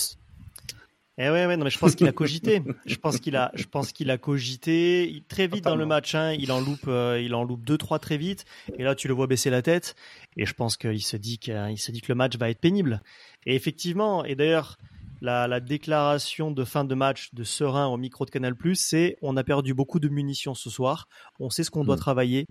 Eh 1.19 1.29
ouais, 1.29 1.45
ouais, 1.45 1.57
non, 1.57 1.63
mais 1.63 1.69
je 1.69 1.77
pense 1.77 1.93
qu'il 1.93 2.07
a 2.07 2.11
cogité. 2.11 2.63
je 2.85 2.95
pense 2.95 3.19
qu'il 3.19 3.35
a, 3.35 3.51
je 3.53 3.65
pense 3.65 3.91
qu'il 3.91 4.09
a 4.09 4.17
cogité 4.17 5.23
très 5.27 5.45
vite 5.45 5.63
dans 5.63 5.75
le 5.75 5.85
match. 5.85 6.15
Hein, 6.15 6.33
il 6.33 6.51
en 6.51 6.59
loupe, 6.59 6.87
euh, 6.87 7.21
il 7.23 7.35
en 7.35 7.43
loupe 7.43 7.63
deux, 7.63 7.77
trois 7.77 7.99
très 7.99 8.17
vite. 8.17 8.45
Et 8.79 8.83
là, 8.83 8.95
tu 8.95 9.07
le 9.07 9.13
vois 9.13 9.27
baisser 9.27 9.51
la 9.51 9.61
tête. 9.61 9.95
Et 10.37 10.45
je 10.47 10.53
pense 10.53 10.75
qu'il 10.75 11.03
se 11.03 11.15
dit 11.15 11.37
qu'il 11.37 11.77
se 11.77 11.91
dit 11.91 12.01
que 12.01 12.11
le 12.11 12.15
match 12.15 12.35
va 12.37 12.49
être 12.49 12.59
pénible. 12.59 13.03
Et 13.45 13.55
effectivement, 13.55 14.25
et 14.25 14.33
d'ailleurs, 14.33 14.79
la, 15.21 15.47
la, 15.47 15.59
déclaration 15.59 16.49
de 16.49 16.63
fin 16.63 16.83
de 16.83 16.95
match 16.95 17.33
de 17.33 17.43
Serein 17.43 17.85
au 17.85 17.97
micro 17.97 18.25
de 18.25 18.31
Canal+, 18.31 18.55
c'est 18.73 19.17
on 19.21 19.37
a 19.37 19.43
perdu 19.43 19.75
beaucoup 19.75 19.99
de 19.99 20.09
munitions 20.09 20.55
ce 20.55 20.71
soir. 20.71 21.07
On 21.39 21.51
sait 21.51 21.63
ce 21.63 21.69
qu'on 21.69 21.83
doit 21.83 21.95
mm. 21.95 21.99
travailler 21.99 22.47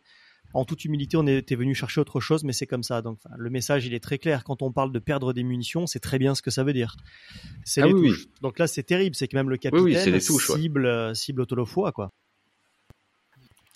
en 0.54 0.64
toute 0.64 0.84
humilité, 0.84 1.16
on 1.16 1.26
était 1.26 1.54
venu 1.54 1.74
chercher 1.74 2.00
autre 2.00 2.20
chose, 2.20 2.44
mais 2.44 2.52
c'est 2.52 2.66
comme 2.66 2.82
ça. 2.82 3.02
Donc, 3.02 3.18
le 3.36 3.50
message, 3.50 3.86
il 3.86 3.94
est 3.94 4.02
très 4.02 4.18
clair. 4.18 4.44
Quand 4.44 4.62
on 4.62 4.72
parle 4.72 4.92
de 4.92 4.98
perdre 4.98 5.32
des 5.32 5.42
munitions, 5.42 5.86
c'est 5.86 6.00
très 6.00 6.18
bien 6.18 6.34
ce 6.34 6.42
que 6.42 6.50
ça 6.50 6.64
veut 6.64 6.72
dire. 6.72 6.96
C'est 7.64 7.82
ah 7.82 7.86
les 7.86 7.92
touches. 7.92 8.26
Donc 8.40 8.58
là, 8.58 8.66
c'est 8.66 8.82
terrible. 8.82 9.16
C'est 9.16 9.28
que 9.28 9.36
même 9.36 9.50
le 9.50 9.56
capitaine 9.56 10.20
cible, 10.20 10.86
ouais. 10.86 11.14
cible 11.14 11.46
quoi. 11.94 12.10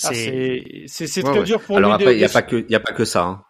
Ah, 0.04 0.11
c'est 0.12 1.23
très 1.23 1.42
dur 1.45 1.61
pour 1.62 1.78
Alors 1.78 1.95
après, 1.95 2.14
il 2.14 2.18
n'y 2.18 2.25
a 2.25 2.28
pas 2.28 2.42
que, 2.42 2.66
il 2.68 2.75
a 2.75 2.80
pas 2.80 2.92
que 2.92 3.04
ça. 3.04 3.25
Hein. 3.25 3.42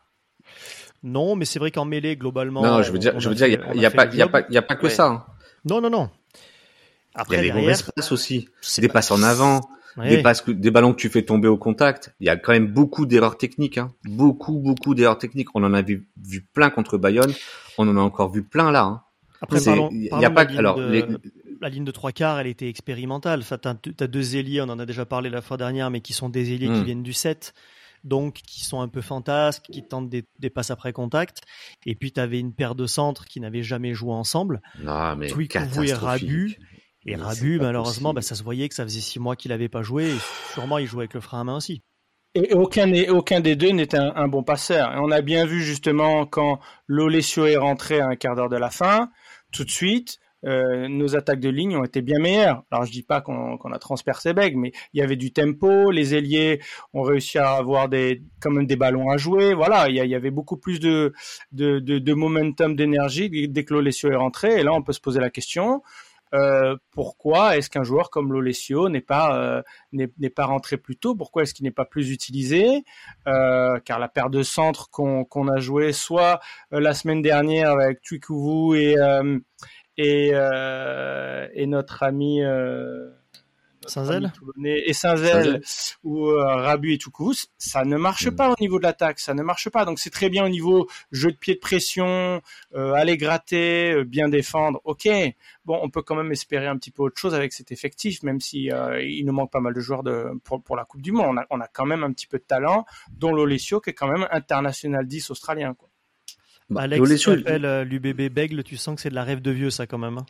Non, 1.03 1.35
mais 1.35 1.45
c'est 1.45 1.59
vrai 1.59 1.71
qu'en 1.71 1.85
mêlée, 1.85 2.17
globalement. 2.17 2.63
Non, 2.63 2.83
je 2.83 2.93
veux 2.93 2.99
dire, 2.99 3.19
je 3.19 3.29
veux 3.29 3.35
dire, 3.35 3.47
il 3.47 3.79
n'y 3.79 3.87
a, 3.87 3.91
pas, 3.91 4.07
il 4.07 4.17
y 4.17 4.23
a 4.23 4.29
pas, 4.29 4.43
il 4.49 4.55
y 4.55 4.59
a 4.59 4.63
pas 4.63 4.77
que 4.77 4.89
ça. 4.89 5.07
Hein. 5.07 5.27
Non, 5.65 5.81
non, 5.81 5.91
non. 5.91 6.11
Après, 7.15 7.37
il 7.37 7.47
y 7.47 7.51
a 7.51 7.55
des 7.55 7.61
mauvaises 7.61 7.83
passes 7.83 8.13
aussi. 8.13 8.49
C'est 8.61 8.83
des 8.83 8.89
passes 8.89 9.11
en 9.11 9.23
avant 9.23 9.61
des, 9.97 10.23
des 10.55 10.71
ballons 10.71 10.93
que 10.93 10.99
tu 10.99 11.09
fais 11.09 11.23
tomber 11.23 11.49
au 11.49 11.57
contact. 11.57 12.15
Il 12.21 12.27
y 12.27 12.31
a 12.31 12.37
quand 12.37 12.53
même 12.53 12.69
beaucoup 12.69 13.07
d'erreurs 13.07 13.39
techniques, 13.39 13.79
hein. 13.79 13.93
beaucoup, 14.05 14.59
beaucoup 14.59 14.95
d'erreurs 14.95 15.19
techniques. 15.19 15.49
On 15.55 15.65
en 15.65 15.75
a 15.75 15.83
vu, 15.83 16.09
vu 16.23 16.47
plein 16.53 16.71
contre 16.71 16.99
Bayonne, 16.99 17.33
on 17.79 17.89
en 17.89 17.97
a 17.97 18.01
encore 18.01 18.31
vu 18.31 18.43
plein 18.43 18.71
là. 18.71 18.85
Hein. 18.85 19.03
Après, 19.41 19.61
il 19.91 20.09
a 20.13 20.31
pas. 20.31 20.43
Alors, 20.57 20.79
la 20.79 21.71
ligne 21.71 21.85
de 21.85 21.91
trois 21.91 22.13
quarts, 22.13 22.39
elle 22.39 22.47
était 22.47 22.69
expérimentale. 22.69 23.41
Enfin, 23.41 23.59
t'as 23.59 23.75
as 24.01 24.07
deux 24.07 24.37
ailiers, 24.37 24.61
on 24.61 24.69
en 24.69 24.79
a 24.79 24.87
déjà 24.87 25.07
parlé 25.07 25.31
la 25.31 25.41
fois 25.41 25.57
dernière, 25.57 25.91
mais 25.91 26.01
qui 26.01 26.13
sont 26.13 26.29
des 26.29 26.53
ailiers 26.53 26.67
qui 26.67 26.73
hmm. 26.73 26.85
viennent 26.85 27.03
du 27.03 27.13
7 27.13 27.55
donc 28.05 28.35
qui 28.47 28.65
sont 28.65 28.81
un 28.81 28.89
peu 28.89 29.01
fantasques, 29.01 29.65
qui 29.71 29.83
tentent 29.83 30.09
des, 30.09 30.25
des 30.39 30.49
passes 30.49 30.71
après 30.71 30.93
contact. 30.93 31.43
Et 31.85 31.95
puis 31.95 32.13
tu 32.13 32.21
avais 32.21 32.39
une 32.39 32.53
paire 32.53 32.75
de 32.75 32.87
centres 32.87 33.25
qui 33.25 33.41
n'avaient 33.41 33.65
jamais 33.65 33.95
joué 33.95 34.13
ensemble. 34.13 34.63
Non, 34.81 35.17
mais 35.17 35.29
et 35.29 35.93
Rabu. 35.93 36.57
Et 37.07 37.15
Rabu, 37.15 37.61
malheureusement, 37.61 38.13
bah, 38.13 38.23
ça 38.23 38.35
se 38.35 38.43
voyait 38.43 38.69
que 38.69 38.75
ça 38.75 38.83
faisait 38.85 39.01
six 39.01 39.21
mois 39.21 39.37
qu'il 39.37 39.51
n'avait 39.51 39.69
pas 39.69 39.83
joué. 39.83 40.11
Et 40.11 40.19
sûrement, 40.53 40.79
il 40.79 40.87
jouait 40.87 41.03
avec 41.03 41.15
le 41.15 41.21
frein 41.21 41.41
à 41.41 41.45
main 41.45 41.57
aussi. 41.57 41.83
Et 42.35 42.53
aucun, 42.53 42.93
aucun 43.09 43.41
des 43.41 43.57
deux 43.57 43.71
n'était 43.71 43.97
un, 43.97 44.29
bon 44.29 44.43
passeur. 44.43 44.93
Et 44.93 44.99
on 44.99 45.11
a 45.11 45.23
bien 45.23 45.47
vu 45.47 45.63
justement 45.63 46.27
quand 46.27 46.59
Lolesio 46.87 47.47
est 47.47 47.57
rentré 47.57 48.01
à 48.01 48.09
un 48.09 48.17
quart 48.17 48.35
d'heure 48.35 48.51
de 48.51 48.57
la 48.57 48.71
fin, 48.71 49.09
tout 49.53 49.65
de 49.65 49.71
suite, 49.71 50.19
euh, 50.45 50.87
nos 50.87 51.17
attaques 51.17 51.41
de 51.41 51.49
ligne 51.49 51.77
ont 51.77 51.85
été 51.85 52.03
bien 52.03 52.19
meilleures. 52.19 52.63
Alors 52.71 52.85
je 52.85 52.93
dis 52.93 53.03
pas 53.03 53.23
qu'on 53.23 53.57
a 53.57 53.79
transpercé 53.79 54.35
Beg, 54.35 54.55
mais 54.55 54.73
il 54.93 55.01
y 55.01 55.03
avait 55.03 55.17
du 55.17 55.33
tempo, 55.33 55.91
les 55.91 56.15
ailiers 56.15 56.61
ont 56.93 57.03
réussi 57.03 57.39
à 57.39 57.53
avoir 57.53 57.89
des 57.89 58.23
quand 58.41 58.51
même 58.51 58.67
des 58.67 58.77
ballons 58.77 59.09
à 59.09 59.17
jouer. 59.17 59.55
Voilà, 59.55 59.89
il 59.89 59.95
y, 59.95 60.15
avait 60.15 60.31
beaucoup 60.31 60.59
plus 60.59 60.79
de 60.79 61.15
de, 61.53 61.79
de, 61.79 62.15
momentum, 62.15 62.77
d'énergie 62.77 63.31
dès 63.49 63.65
que 63.65 63.73
l'Olesio 63.73 64.11
est 64.11 64.17
rentré. 64.17 64.61
Et 64.61 64.63
là, 64.63 64.75
on 64.75 64.83
peut 64.83 64.93
se 64.93 65.01
poser 65.01 65.21
la 65.21 65.31
question 65.31 65.83
euh, 66.35 66.77
pourquoi 66.91 67.57
est-ce 67.57 67.71
qu'un 67.71 67.85
joueur 67.85 68.11
comme 68.11 68.33
Lolesio 68.33 68.89
n'est 68.89 69.01
pas 69.01 69.39
euh, 69.39 69.63
n'est 69.93 70.31
pas 70.31 70.45
rentré 70.47 70.77
plus 70.77 70.97
tôt? 70.97 71.15
Pourquoi 71.15 71.43
est-ce 71.43 71.55
qu'il 71.55 71.65
n'est 71.65 71.71
pas 71.71 71.85
plus 71.85 72.11
utilisé? 72.11 72.85
Euh, 73.27 73.79
Car 73.85 73.99
la 73.99 74.09
paire 74.09 74.31
de 74.31 74.43
centres 74.43 74.91
qu'on 74.91 75.25
qu'on 75.25 75.49
a 75.49 75.59
joué 75.59 75.93
soit 75.93 76.41
la 76.71 76.95
semaine 76.95 77.23
dernière 77.23 77.71
avec 77.71 78.01
Tuikuvu 78.01 78.77
et 78.79 78.97
et, 79.99 80.33
et 81.55 81.67
notre 81.67 82.03
ami 82.03 82.43
Saint-Zel 83.87 84.33
et 84.65 84.93
Saint-Zel 84.93 85.63
ou 86.05 86.27
euh, 86.29 86.45
Rabu 86.45 86.93
et 86.93 86.99
Toukouvou, 86.99 87.35
ça 87.59 87.85
ne 87.85 87.97
marche 87.97 88.27
mm. 88.29 88.37
pas 88.37 88.51
au 88.51 88.55
niveau 88.61 88.79
de 88.79 88.85
l'attaque, 88.85 89.19
ça 89.19 89.35
ne 89.35 89.43
marche 89.43 89.69
pas. 89.71 89.85
Donc 89.85 89.99
c'est 89.99 90.11
très 90.11 90.29
bien 90.29 90.45
au 90.45 90.49
niveau 90.49 90.89
jeu 91.13 91.31
de 91.31 91.37
pied 91.37 91.55
de 91.55 91.61
pression, 91.61 92.41
euh, 92.75 92.93
aller 92.93 93.17
gratter, 93.17 93.93
euh, 93.93 94.05
bien 94.05 94.29
défendre. 94.29 94.81
Ok, 94.85 95.09
bon, 95.65 95.79
on 95.83 95.91
peut 95.91 96.03
quand 96.03 96.17
même 96.17 96.33
espérer 96.33 96.67
un 96.67 96.77
petit 96.77 96.91
peu 96.91 97.03
autre 97.03 97.21
chose 97.21 97.35
avec 97.35 97.53
cet 97.53 97.73
effectif, 97.73 98.23
même 98.23 98.41
si 98.41 98.71
euh, 98.71 99.03
il 99.03 99.25
nous 99.27 99.33
manque 99.33 99.53
pas 99.53 99.61
mal 99.61 99.75
de 99.75 99.81
joueurs 99.81 100.03
de, 100.03 100.27
pour, 100.45 100.63
pour 100.63 100.77
la 100.77 100.85
Coupe 100.85 101.03
du 101.03 101.13
Monde. 101.13 101.27
On 101.31 101.37
a, 101.39 101.47
on 101.51 101.61
a 101.61 101.69
quand 101.69 101.87
même 101.87 102.05
un 102.05 102.13
petit 102.13 102.27
peu 102.27 102.39
de 102.39 102.45
talent, 102.45 102.85
dont 103.11 103.33
l'Olesio 103.33 103.81
qui 103.81 103.91
est 103.91 103.95
quand 103.95 104.09
même 104.09 104.27
international 104.31 105.07
10 105.07 105.31
australien. 105.31 105.75
Quoi. 105.75 105.89
Bah, 106.69 106.83
Alex, 106.83 107.21
tu 107.21 107.31
appelles 107.31 107.83
l'UBB 107.83 108.33
Begle, 108.33 108.65
tu 108.65 108.77
sens 108.77 108.97
que 108.97 109.01
c'est 109.01 109.11
de 109.11 109.15
la 109.15 109.25
rêve 109.25 109.41
de 109.41 109.51
vieux 109.51 109.71
ça 109.71 109.87
quand 109.87 109.99
même. 109.99 110.19
Hein. 110.19 110.27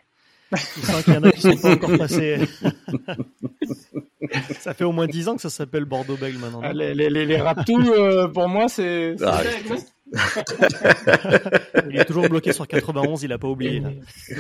Je 0.53 0.81
sens 0.81 1.03
qu'il 1.03 1.15
y 1.15 1.17
en 1.17 1.25
a 1.25 1.33
qui 1.33 1.41
sont 1.41 1.57
pas 1.57 1.73
encore 1.73 1.99
passés. 1.99 2.39
ça 4.61 4.75
fait 4.75 4.85
au 4.85 4.93
moins 4.93 5.07
10 5.07 5.29
ans 5.29 5.37
que 5.37 5.43
ça 5.43 5.51
s'appelle 5.51 5.85
Bordeaux 5.85 6.17
Bègle 6.17 6.39
maintenant. 6.39 6.61
Ah, 6.63 6.73
les, 6.73 6.95
les, 6.95 7.11
les 7.11 7.41
euh, 7.41 8.29
pour 8.29 8.49
moi, 8.49 8.69
c'est. 8.69 9.17
Ah, 9.25 9.43
il 11.91 11.99
est 11.99 12.05
toujours 12.05 12.29
bloqué 12.29 12.53
sur 12.53 12.69
91, 12.69 13.25
il 13.25 13.33
a 13.33 13.39
pas 13.39 13.49
oublié. 13.49 13.83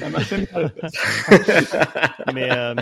Mais 2.35 2.51
euh, 2.53 2.75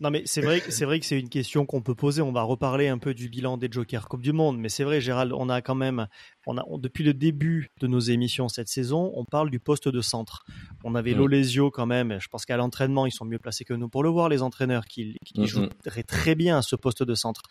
non, 0.00 0.10
mais 0.10 0.22
c'est 0.26 0.40
vrai, 0.40 0.62
c'est 0.68 0.84
vrai 0.84 1.00
que 1.00 1.06
c'est 1.06 1.18
une 1.18 1.28
question 1.28 1.66
qu'on 1.66 1.82
peut 1.82 1.94
poser. 1.94 2.22
On 2.22 2.30
va 2.30 2.42
reparler 2.42 2.86
un 2.86 2.98
peu 2.98 3.14
du 3.14 3.28
bilan 3.28 3.56
des 3.56 3.68
Jokers 3.70 4.08
Coupe 4.08 4.22
du 4.22 4.32
Monde, 4.32 4.56
mais 4.58 4.68
c'est 4.68 4.84
vrai, 4.84 5.00
Gérald, 5.00 5.32
on 5.32 5.48
a 5.48 5.60
quand 5.60 5.74
même, 5.74 6.06
on 6.46 6.56
a 6.56 6.64
depuis 6.78 7.02
le 7.02 7.14
début 7.14 7.70
de 7.80 7.88
nos 7.88 7.98
émissions 7.98 8.48
cette 8.48 8.68
saison, 8.68 9.10
on 9.16 9.24
parle 9.24 9.50
du 9.50 9.58
poste 9.58 9.88
de 9.88 10.00
centre. 10.00 10.44
On 10.84 10.94
avait 10.94 11.14
mm. 11.14 11.18
Lolesio 11.18 11.70
quand 11.72 11.86
même. 11.86 12.18
Je 12.20 12.28
pense 12.28 12.46
qu'à 12.46 12.56
l'entraînement, 12.56 13.06
ils 13.06 13.12
sont 13.12 13.24
mieux 13.24 13.40
placés 13.40 13.64
que 13.64 13.74
nous 13.74 13.88
pour 13.88 14.04
le 14.04 14.08
voir, 14.08 14.28
les 14.28 14.42
entraîneurs 14.42 14.86
qui, 14.86 15.16
qui 15.24 15.40
mm-hmm. 15.40 15.46
joueraient 15.84 16.04
très 16.04 16.36
bien 16.36 16.58
à 16.58 16.62
ce 16.62 16.76
poste 16.76 17.02
de 17.02 17.14
centre. 17.16 17.42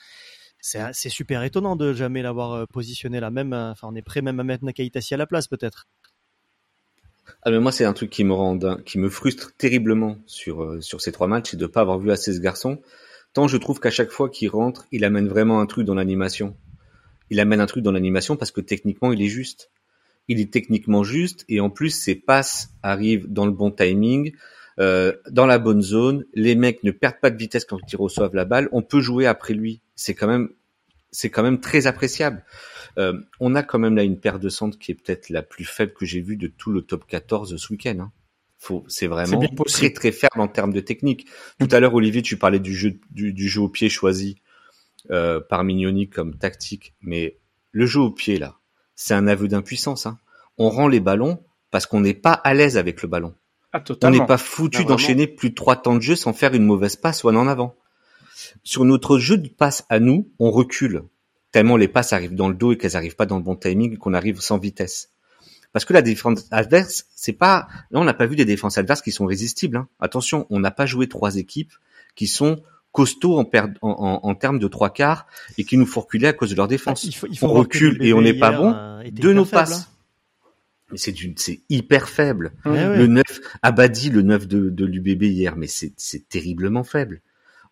C'est 0.60 1.10
super 1.10 1.44
étonnant 1.44 1.76
de 1.76 1.94
jamais 1.94 2.22
l'avoir 2.22 2.54
euh, 2.54 2.66
positionné 2.66 3.20
là. 3.20 3.30
Même, 3.30 3.54
euh, 3.54 3.72
enfin, 3.72 3.90
on 3.92 3.96
est 3.96 4.02
prêt 4.02 4.22
même 4.22 4.40
à 4.40 4.44
mettre 4.44 4.64
Nakaitasi 4.64 5.14
à 5.14 5.18
la 5.18 5.28
place 5.28 5.48
peut-être. 5.48 5.88
Ah 7.44 7.52
mais 7.52 7.60
moi 7.60 7.72
c'est 7.72 7.86
un 7.86 7.94
truc 7.94 8.10
qui 8.10 8.24
me 8.24 8.34
rend 8.34 8.58
qui 8.86 9.00
me 9.00 9.10
frustre 9.10 9.54
terriblement 9.58 10.18
sur 10.26 10.64
euh, 10.64 10.82
sur 10.82 11.02
ces 11.02 11.12
trois 11.12 11.28
matchs, 11.28 11.52
c'est 11.52 11.58
de 11.58 11.66
pas 11.66 11.82
avoir 11.82 12.00
vu 12.00 12.12
assez 12.12 12.34
ce 12.34 12.40
garçon. 12.40 12.82
Tant 13.34 13.48
je 13.48 13.58
trouve 13.58 13.80
qu'à 13.80 13.92
chaque 13.92 14.12
fois 14.12 14.30
qu'il 14.30 14.50
rentre, 14.50 14.86
il 14.92 15.06
amène 15.06 15.28
vraiment 15.28 15.60
un 15.60 15.66
truc 15.66 15.86
dans 15.86 15.96
l'animation. 15.96 16.56
Il 17.30 17.40
amène 17.40 17.60
un 17.60 17.66
truc 17.66 17.84
dans 17.84 17.92
l'animation 17.92 18.36
parce 18.36 18.52
que 18.52 18.62
techniquement 18.62 19.12
il 19.12 19.22
est 19.22 19.28
juste. 19.28 19.70
Il 20.28 20.40
est 20.40 20.52
techniquement 20.52 21.04
juste 21.04 21.46
et 21.48 21.60
en 21.60 21.70
plus 21.70 21.92
ses 21.92 22.16
passes 22.16 22.70
arrivent 22.84 23.32
dans 23.32 23.46
le 23.46 23.52
bon 23.52 23.72
timing, 23.72 24.34
euh, 24.80 25.14
dans 25.30 25.46
la 25.46 25.60
bonne 25.60 25.82
zone. 25.82 26.26
Les 26.34 26.56
mecs 26.56 26.84
ne 26.84 26.92
perdent 26.92 27.20
pas 27.22 27.30
de 27.30 27.38
vitesse 27.38 27.66
quand 27.66 27.80
ils 27.92 27.98
reçoivent 27.98 28.36
la 28.36 28.46
balle. 28.46 28.70
On 28.72 28.82
peut 28.82 29.00
jouer 29.00 29.26
après 29.26 29.54
lui. 29.54 29.82
C'est 29.96 30.16
quand 30.16 30.28
même 30.28 30.50
c'est 31.12 31.30
quand 31.30 31.44
même 31.44 31.60
très 31.60 31.88
appréciable. 31.88 32.44
Euh, 32.98 33.20
on 33.40 33.56
a 33.56 33.64
quand 33.64 33.80
même 33.80 33.96
là 33.96 34.04
une 34.04 34.20
paire 34.20 34.40
de 34.40 34.50
centres 34.50 34.78
qui 34.80 34.92
est 34.92 34.96
peut-être 34.96 35.30
la 35.30 35.44
plus 35.44 35.66
faible 35.66 35.94
que 35.94 36.06
j'ai 36.06 36.22
vue 36.22 36.38
de 36.38 36.48
tout 36.48 36.72
le 36.72 36.82
top 36.82 37.06
14 37.08 37.56
ce 37.56 37.74
week-end. 37.74 37.98
Hein. 38.00 38.12
C'est 38.88 39.08
vraiment 39.08 39.40
très 39.66 39.92
très 39.94 40.12
faible 40.12 40.40
en 40.40 40.48
termes 40.48 40.74
de 40.74 40.80
technique. 40.80 41.28
Tout 41.60 41.68
à 41.72 41.80
l'heure, 41.80 41.94
Olivier, 41.94 42.24
tu 42.24 42.38
parlais 42.38 42.60
du 42.60 42.74
jeu 42.74 43.00
du, 43.12 43.48
jeu 43.48 43.62
au 43.62 43.70
pied 43.70 43.88
choisi 43.88 44.42
euh, 45.12 45.40
par 45.40 45.64
Mignoni 45.64 46.10
comme 46.10 46.36
tactique, 46.36 46.96
mais 47.02 47.38
le 47.72 47.86
jeu 47.86 48.02
au 48.02 48.10
pied 48.10 48.40
là, 48.40 48.56
c'est 48.96 49.14
un 49.14 49.28
aveu 49.28 49.48
d'impuissance. 49.48 50.08
Hein. 50.08 50.18
On 50.58 50.70
rend 50.70 50.88
les 50.88 51.00
ballons 51.00 51.44
parce 51.70 51.86
qu'on 51.86 52.00
n'est 52.00 52.16
pas 52.16 52.34
à 52.34 52.56
l'aise 52.56 52.78
avec 52.78 53.04
le 53.04 53.08
ballon. 53.08 53.36
Ah, 53.74 53.84
on 54.04 54.10
n'est 54.10 54.26
pas 54.26 54.40
foutu 54.40 54.86
d'enchaîner 54.86 55.28
plus 55.28 55.52
de 55.52 55.56
trois 55.56 55.76
temps 55.76 55.96
de 55.96 56.02
jeu 56.02 56.16
sans 56.16 56.34
faire 56.34 56.54
une 56.56 56.66
mauvaise 56.66 56.96
passe 56.96 57.24
ou 57.24 57.30
un 57.30 57.36
en 57.36 57.48
avant. 57.48 57.76
Sur 58.64 58.86
notre 58.86 59.20
jeu 59.20 59.38
de 59.38 59.50
passe 59.50 59.86
à 59.90 60.00
nous, 60.00 60.32
on 60.40 60.50
recule 60.50 61.04
tellement 61.58 61.76
les 61.76 61.88
passes 61.88 62.14
arrivent 62.14 62.36
dans 62.36 62.50
le 62.50 62.54
dos 62.54 62.74
et 62.74 62.78
qu'elles 62.78 62.96
arrivent 62.96 63.16
pas 63.16 63.26
dans 63.26 63.38
le 63.38 63.42
bon 63.42 63.56
timing 63.56 63.98
qu'on 63.98 64.14
arrive 64.14 64.42
sans 64.42 64.60
vitesse. 64.60 65.10
Parce 65.74 65.86
que 65.86 65.94
la 65.94 66.04
défense 66.04 66.46
adverse, 66.52 67.08
c'est 67.16 67.34
pas, 67.34 67.68
là 67.90 68.00
on 68.00 68.04
n'a 68.04 68.14
pas 68.14 68.28
vu 68.28 68.36
des 68.36 68.46
défenses 68.46 68.78
adverses 68.78 69.02
qui 69.02 69.12
sont 69.12 69.26
résistibles. 69.26 69.78
Hein. 69.78 69.88
Attention, 70.00 70.46
on 70.52 70.60
n'a 70.60 70.70
pas 70.70 70.86
joué 70.86 71.08
trois 71.08 71.38
équipes 71.38 71.74
qui 72.14 72.28
sont 72.28 72.62
costauds 72.92 73.40
en, 73.40 73.50
en, 73.82 74.20
en, 74.22 74.36
termes 74.36 74.60
de 74.60 74.68
trois 74.68 74.92
quarts 74.92 75.26
et 75.58 75.64
qui 75.64 75.78
nous 75.78 75.88
font 75.88 76.02
reculer 76.02 76.28
à 76.28 76.34
cause 76.34 76.52
de 76.52 76.56
leur 76.56 76.68
défense. 76.68 77.04
il 77.06 77.16
faut, 77.16 77.28
on 77.42 77.54
recule 77.54 77.98
et 78.06 78.14
on 78.14 78.22
n'est 78.22 78.38
pas 78.38 78.52
bon 78.52 78.76
euh, 78.76 79.10
de 79.12 79.34
nos 79.34 79.46
passes. 79.46 79.82
Hein. 79.82 80.92
Mais 80.92 81.00
c'est 81.00 81.16
c'est 81.38 81.62
hyper 81.70 82.08
faible. 82.08 82.52
Le 82.66 83.08
9, 83.08 83.24
Abadi, 83.64 84.12
le 84.12 84.22
9 84.22 84.48
de, 84.48 84.70
de 84.70 84.86
l'UBB 84.86 85.24
hier, 85.24 85.56
mais 85.56 85.66
c'est, 85.66 85.92
c'est 85.98 86.30
terriblement 86.30 86.84
faible. 86.84 87.22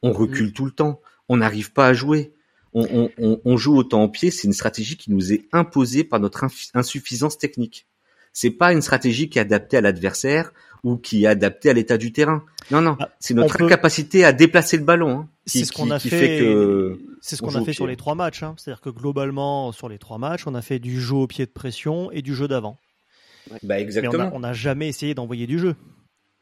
On 0.01 0.11
recule 0.11 0.53
tout 0.53 0.65
le 0.65 0.71
temps. 0.71 1.01
On 1.29 1.37
n'arrive 1.37 1.71
pas 1.71 1.85
à 1.85 1.93
jouer 1.93 2.34
on, 2.75 3.09
on, 3.17 3.41
on 3.43 3.57
joue 3.57 3.75
autant 3.77 4.03
en 4.03 4.09
pied, 4.09 4.29
c'est 4.29 4.47
une 4.47 4.53
stratégie 4.53 4.97
qui 4.97 5.11
nous 5.11 5.33
est 5.33 5.45
imposée 5.51 6.03
par 6.03 6.19
notre 6.19 6.45
insuffisance 6.73 7.37
technique. 7.37 7.87
C'est 8.33 8.51
pas 8.51 8.73
une 8.73 8.81
stratégie 8.81 9.29
qui 9.29 9.39
est 9.39 9.41
adaptée 9.41 9.77
à 9.77 9.81
l'adversaire 9.81 10.51
ou 10.83 10.97
qui 10.97 11.23
est 11.23 11.27
adaptée 11.27 11.69
à 11.69 11.73
l'état 11.73 11.97
du 11.97 12.11
terrain. 12.11 12.43
Non, 12.69 12.81
non, 12.81 12.97
ah, 12.99 13.09
c'est 13.19 13.33
notre 13.33 13.63
incapacité 13.63 14.25
à 14.25 14.33
déplacer 14.33 14.77
le 14.77 14.83
ballon 14.83 15.19
hein, 15.19 15.29
c'est 15.45 15.63
ce 15.63 15.71
qu'on 15.71 15.89
a 15.89 15.99
fait, 15.99 16.39
que 16.39 16.99
c'est 17.21 17.35
ce 17.35 17.41
qu'on 17.41 17.55
a 17.55 17.63
fait 17.63 17.73
sur 17.73 17.87
les 17.87 17.95
trois 17.95 18.15
matchs. 18.15 18.43
Hein. 18.43 18.55
C'est-à-dire 18.57 18.81
que 18.81 18.89
globalement, 18.89 19.71
sur 19.71 19.89
les 19.89 19.97
trois 19.97 20.17
matchs, 20.17 20.47
on 20.47 20.55
a 20.55 20.61
fait 20.61 20.79
du 20.79 20.99
jeu 20.99 21.15
au 21.15 21.27
pied 21.27 21.45
de 21.45 21.51
pression 21.51 22.11
et 22.11 22.21
du 22.21 22.35
jeu 22.35 22.47
d'avant. 22.47 22.77
Bah 23.63 23.79
exactement. 23.79 24.31
on 24.33 24.39
n'a 24.39 24.53
jamais 24.53 24.87
essayé 24.87 25.13
d'envoyer 25.13 25.47
du 25.47 25.59
jeu. 25.59 25.75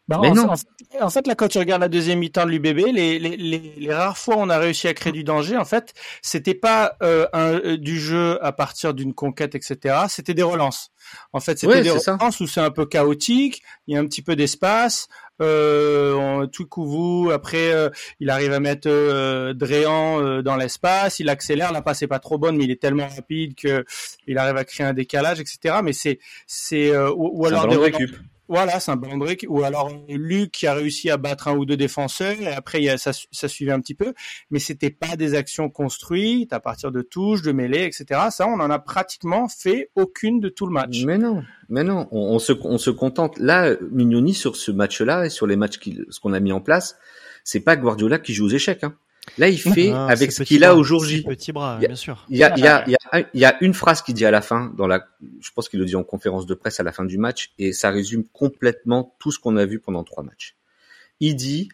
Bah, 0.09 0.19
mais 0.21 0.29
en, 0.29 0.35
non. 0.35 0.53
En, 0.99 1.09
fait, 1.09 1.27
là, 1.27 1.35
quand 1.35 1.47
tu 1.47 1.59
regardes 1.59 1.81
la 1.81 1.87
deuxième 1.87 2.19
mi-temps 2.19 2.45
de 2.45 2.51
l'UBB, 2.51 2.93
les, 2.93 3.19
les, 3.19 3.37
les, 3.37 3.93
rares 3.93 4.17
fois 4.17 4.35
où 4.35 4.39
on 4.39 4.49
a 4.49 4.57
réussi 4.57 4.87
à 4.89 4.93
créer 4.93 5.13
du 5.13 5.23
danger, 5.23 5.55
en 5.55 5.63
fait, 5.63 5.93
c'était 6.21 6.53
pas 6.53 6.97
euh, 7.01 7.25
un, 7.31 7.53
euh, 7.53 7.77
du 7.77 7.99
jeu 7.99 8.37
à 8.43 8.51
partir 8.51 8.93
d'une 8.93 9.13
conquête, 9.13 9.55
etc. 9.55 9.95
C'était 10.09 10.33
des 10.33 10.43
relances. 10.43 10.91
En 11.31 11.39
fait, 11.39 11.57
c'était 11.57 11.81
des 11.81 11.89
relances 11.89 12.39
où 12.41 12.47
c'est 12.47 12.59
un 12.59 12.71
peu 12.71 12.85
chaotique, 12.85 13.63
il 13.87 13.95
y 13.95 13.97
a 13.97 14.01
un 14.01 14.05
petit 14.05 14.21
peu 14.21 14.35
d'espace. 14.35 15.07
Euh, 15.41 16.45
tout 16.47 16.67
couvre, 16.67 17.33
après, 17.33 17.73
euh, 17.73 17.89
il 18.19 18.29
arrive 18.29 18.53
à 18.53 18.59
mettre 18.59 18.87
euh, 18.87 19.53
Dréan 19.53 20.41
dans 20.41 20.55
l'espace, 20.55 21.19
il 21.19 21.29
accélère, 21.29 21.71
la 21.71 21.81
passe 21.81 22.01
est 22.01 22.07
pas 22.07 22.19
trop 22.19 22.37
bonne, 22.37 22.57
mais 22.57 22.65
il 22.65 22.71
est 22.71 22.81
tellement 22.81 23.07
rapide 23.07 23.55
que 23.55 23.83
il 24.27 24.37
arrive 24.37 24.57
à 24.57 24.63
créer 24.63 24.85
un 24.85 24.93
décalage, 24.93 25.39
etc. 25.39 25.77
Mais 25.83 25.93
c'est 25.93 26.19
c'est 26.45 26.95
ou, 26.95 27.31
ou 27.33 27.45
alors 27.45 27.67
des 27.67 27.77
récup. 27.77 28.15
Voilà, 28.49 28.79
c'est 28.79 28.91
un 28.91 28.97
ballon 28.97 29.25
Ou 29.47 29.63
alors 29.63 29.89
Luc 30.09 30.51
qui 30.51 30.67
a 30.67 30.73
réussi 30.73 31.09
à 31.09 31.17
battre 31.17 31.47
un 31.47 31.55
ou 31.55 31.65
deux 31.65 31.77
défenseurs 31.77 32.39
et 32.41 32.47
après 32.47 32.79
il 32.81 32.85
y 32.85 32.89
a, 32.89 32.97
ça, 32.97 33.11
ça 33.31 33.47
suivait 33.47 33.71
un 33.71 33.79
petit 33.79 33.95
peu, 33.95 34.13
mais 34.51 34.59
c'était 34.59 34.89
pas 34.89 35.15
des 35.15 35.33
actions 35.33 35.69
construites 35.69 36.51
à 36.51 36.59
partir 36.59 36.91
de 36.91 37.01
touches, 37.01 37.41
de 37.41 37.53
mêlées, 37.53 37.85
etc. 37.85 38.19
Ça, 38.31 38.47
on 38.47 38.59
en 38.59 38.69
a 38.69 38.79
pratiquement 38.79 39.47
fait 39.47 39.91
aucune 39.95 40.41
de 40.41 40.49
tout 40.49 40.65
le 40.65 40.73
match. 40.73 41.03
Mais 41.05 41.17
non, 41.17 41.43
mais 41.69 41.83
non, 41.83 42.07
on, 42.11 42.37
se, 42.39 42.51
on 42.63 42.77
se 42.77 42.89
contente. 42.89 43.39
Là, 43.39 43.75
Mignoni 43.91 44.33
sur 44.33 44.57
ce 44.57 44.71
match-là 44.71 45.25
et 45.25 45.29
sur 45.29 45.47
les 45.47 45.55
matchs 45.55 45.79
ce 46.09 46.19
qu'on 46.19 46.33
a 46.33 46.39
mis 46.39 46.51
en 46.51 46.61
place, 46.61 46.97
c'est 47.43 47.61
pas 47.61 47.77
Guardiola 47.77 48.19
qui 48.19 48.33
joue 48.33 48.45
aux 48.45 48.49
échecs. 48.49 48.83
Hein. 48.83 48.95
Là, 49.37 49.49
il 49.49 49.57
fait 49.57 49.91
ah, 49.91 50.07
avec 50.07 50.31
ce 50.31 50.43
qu'il 50.43 50.63
a 50.63 50.75
aujourd'hui. 50.75 51.23
Petit 51.23 51.51
bras, 51.51 51.77
bien 51.77 51.95
sûr. 51.95 52.25
Il 52.29 52.37
y 52.37 52.43
a, 52.43 52.55
il 52.57 52.63
y 52.63 52.67
a, 52.67 52.85
il 53.33 53.39
y 53.39 53.45
a, 53.45 53.57
une 53.61 53.73
phrase 53.73 54.01
qu'il 54.01 54.13
dit 54.13 54.25
à 54.25 54.31
la 54.31 54.41
fin, 54.41 54.71
dans 54.77 54.85
la, 54.85 55.07
je 55.39 55.49
pense 55.55 55.69
qu'il 55.69 55.79
le 55.79 55.85
dit 55.85 55.95
en 55.95 56.03
conférence 56.03 56.45
de 56.45 56.53
presse 56.53 56.79
à 56.79 56.83
la 56.83 56.91
fin 56.91 57.05
du 57.05 57.17
match, 57.17 57.51
et 57.57 57.73
ça 57.73 57.89
résume 57.89 58.25
complètement 58.25 59.15
tout 59.19 59.31
ce 59.31 59.39
qu'on 59.39 59.57
a 59.57 59.65
vu 59.65 59.79
pendant 59.79 60.03
trois 60.03 60.23
matchs. 60.23 60.55
Il 61.19 61.35
dit, 61.35 61.69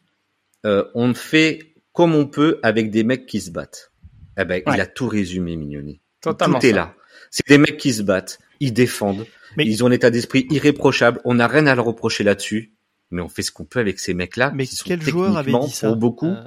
euh, 0.66 0.86
on 0.94 1.14
fait 1.14 1.74
comme 1.92 2.16
on 2.16 2.28
peut 2.28 2.60
avec 2.64 2.92
des 2.92 3.04
mecs 3.04 3.26
qui 3.26 3.42
se 3.42 3.52
battent. 3.52 3.92
Eh 4.38 4.46
ben, 4.46 4.62
il 4.68 4.80
a 4.80 4.86
tout 4.86 5.08
résumé, 5.08 5.58
Mignoni. 5.58 6.00
Totalement 6.22 6.60
tout 6.60 6.68
est 6.68 6.72
là. 6.72 6.96
C'est 7.32 7.48
des 7.48 7.58
mecs 7.58 7.78
qui 7.78 7.94
se 7.94 8.04
battent, 8.04 8.40
ils 8.60 8.74
défendent, 8.74 9.26
mais... 9.58 9.66
ils 9.66 9.84
ont 9.84 9.88
un 9.88 9.92
état 9.92 10.10
d'esprit 10.10 10.48
irréprochable. 10.50 11.20
On 11.26 11.36
n'a 11.36 11.48
rien 11.48 11.68
à 11.68 11.76
leur 11.76 11.86
reprocher 11.86 12.24
là-dessus, 12.24 12.74
mais 13.12 13.22
on 13.22 13.30
fait 13.30 13.42
ce 13.42 13.52
qu'on 13.52 13.66
peut 13.66 13.80
avec 13.80 14.00
ces 14.00 14.14
mecs-là. 14.14 14.52
Mais 14.56 14.66
quel 14.86 15.02
joueur 15.02 15.36
avait 15.38 15.52
dit 15.52 15.72
ça 15.72 15.92
beaucoup. 15.94 16.28
Euh, 16.28 16.44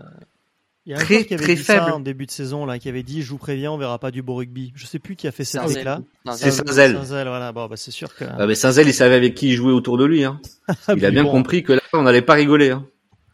Il 0.85 0.91
y 0.91 0.95
a 0.95 0.99
un 0.99 1.01
très, 1.01 1.25
qui 1.25 1.35
avait 1.35 1.45
très 1.45 1.55
dit 1.55 1.63
ça 1.63 1.75
faible. 1.81 1.93
en 1.93 2.01
début 2.01 2.27
de 2.27 2.33
saison, 2.33 2.67
là, 2.67 2.79
qui 2.81 2.89
avait 2.89 3.05
dit 3.05 3.23
Je 3.23 3.31
vous 3.31 3.39
préviens, 3.39 3.71
on 3.71 3.79
verra 3.79 3.99
pas 4.01 4.11
du 4.11 4.21
beau 4.21 4.35
rugby. 4.35 4.73
Je 4.75 4.85
sais 4.87 4.99
plus 4.99 5.15
qui 5.15 5.29
a 5.29 5.33
fait 5.33 5.45
cette 5.45 5.85
là. 5.85 6.01
C'est 6.35 6.51
Saint-Zel. 6.51 6.95
Saint-Zel, 6.97 7.29
voilà. 7.29 7.53
Bon, 7.53 7.67
bah, 7.69 7.77
c'est 7.77 7.93
sûr 7.93 8.13
que. 8.17 8.25
Ah, 8.25 8.47
mais 8.47 8.57
Saint-Zel, 8.57 8.89
il 8.89 8.95
savait 8.95 9.15
avec 9.15 9.35
qui 9.37 9.51
il 9.51 9.55
jouait 9.55 9.73
autour 9.73 9.97
de 9.97 10.05
lui. 10.05 10.25
Hein. 10.25 10.41
Il 10.97 11.05
a 11.07 11.11
bien 11.13 11.23
bon. 11.23 11.31
compris 11.31 11.63
que 11.63 11.73
là, 11.73 11.81
on 11.93 12.03
n'allait 12.03 12.23
pas 12.23 12.35
rigoler. 12.35 12.71
Hein. 12.71 12.85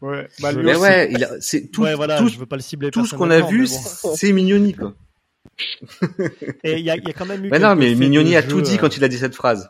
Ouais, 0.01 0.27
bah, 0.41 0.53
Mais 0.53 0.71
aussi. 0.73 0.81
ouais, 0.81 1.11
il 1.11 1.23
a- 1.23 1.41
c'est 1.41 1.67
tout, 1.71 1.81
ouais, 1.81 1.93
voilà, 1.95 2.17
tout, 2.17 2.29
je 2.29 2.37
veux 2.37 2.45
pas 2.45 2.55
le 2.55 2.61
cibler. 2.61 2.89
tout 2.91 3.05
ce 3.05 3.15
qu'on 3.15 3.29
a 3.31 3.41
vu, 3.41 3.67
bon. 3.67 4.13
c'est 4.15 4.31
Mignoni. 4.31 4.73
Quoi. 4.73 4.93
Et 6.63 6.77
il 6.79 6.85
y 6.85 6.89
a, 6.89 6.95
il 6.95 7.03
y 7.05 7.09
a 7.09 7.13
quand 7.13 7.25
même 7.25 7.43
eu. 7.45 7.49
Mais 7.49 7.59
non, 7.59 7.75
mais 7.75 7.93
Mignoni 7.95 8.35
a 8.35 8.41
jeu, 8.41 8.47
tout 8.47 8.61
dit 8.61 8.75
euh, 8.75 8.77
quand 8.77 8.95
il 8.95 9.03
a 9.03 9.07
dit 9.09 9.17
cette 9.17 9.35
phrase. 9.35 9.69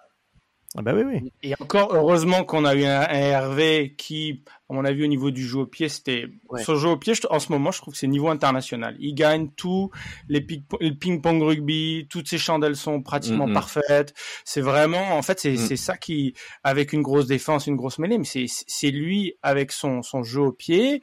Ah 0.80 0.82
bah 0.82 0.94
oui, 0.96 1.04
oui. 1.04 1.34
Et 1.44 1.54
encore 1.60 1.94
heureusement 1.94 2.46
qu'on 2.46 2.64
a 2.64 2.74
eu 2.74 2.86
un, 2.86 3.02
un 3.02 3.08
Hervé 3.10 3.96
qui, 3.98 4.44
à 4.70 4.74
mon 4.74 4.86
avis, 4.86 5.04
au 5.04 5.08
niveau 5.08 5.30
du 5.30 5.46
jeu 5.46 5.60
au 5.60 5.66
pied, 5.66 5.90
c'était 5.90 6.28
Ouais. 6.48 6.64
son 6.64 6.78
jeu 6.78 6.88
au 6.88 6.96
pied. 6.96 7.14
je- 7.16 7.22
En 7.30 7.40
ce 7.40 7.52
moment, 7.52 7.72
je 7.72 7.80
trouve 7.82 7.94
que 7.94 7.98
c'est 8.00 8.08
niveau 8.08 8.30
international. 8.30 8.96
Il 9.02 9.14
gagne 9.14 9.50
tout 9.58 9.92
les 10.30 10.40
ping- 10.40 10.64
le 10.80 10.92
ping-pong 10.92 11.42
rugby, 11.44 12.08
toutes 12.10 12.30
ses 12.30 12.38
chandelles 12.38 12.78
sont 12.78 13.02
pratiquement 13.02 13.52
parfaites. 13.52 14.14
C'est 14.46 14.62
vraiment, 14.62 15.18
en 15.18 15.22
fait, 15.22 15.38
c'est 15.42 15.52
Mhm. 15.52 15.58
c'est 15.58 15.76
ça 15.76 15.98
qui, 15.98 16.34
avec 16.64 16.94
une 16.94 17.02
grosse 17.02 17.28
défense, 17.28 17.68
une 17.68 17.76
grosse 17.76 18.00
mêlée, 18.00 18.18
mais 18.18 18.24
c'est 18.24 18.46
c'est 18.48 18.92
lui 18.92 19.34
avec 19.44 19.74
son 19.74 20.02
son 20.02 20.24
jeu 20.24 20.40
au 20.44 20.54
pied 20.54 21.02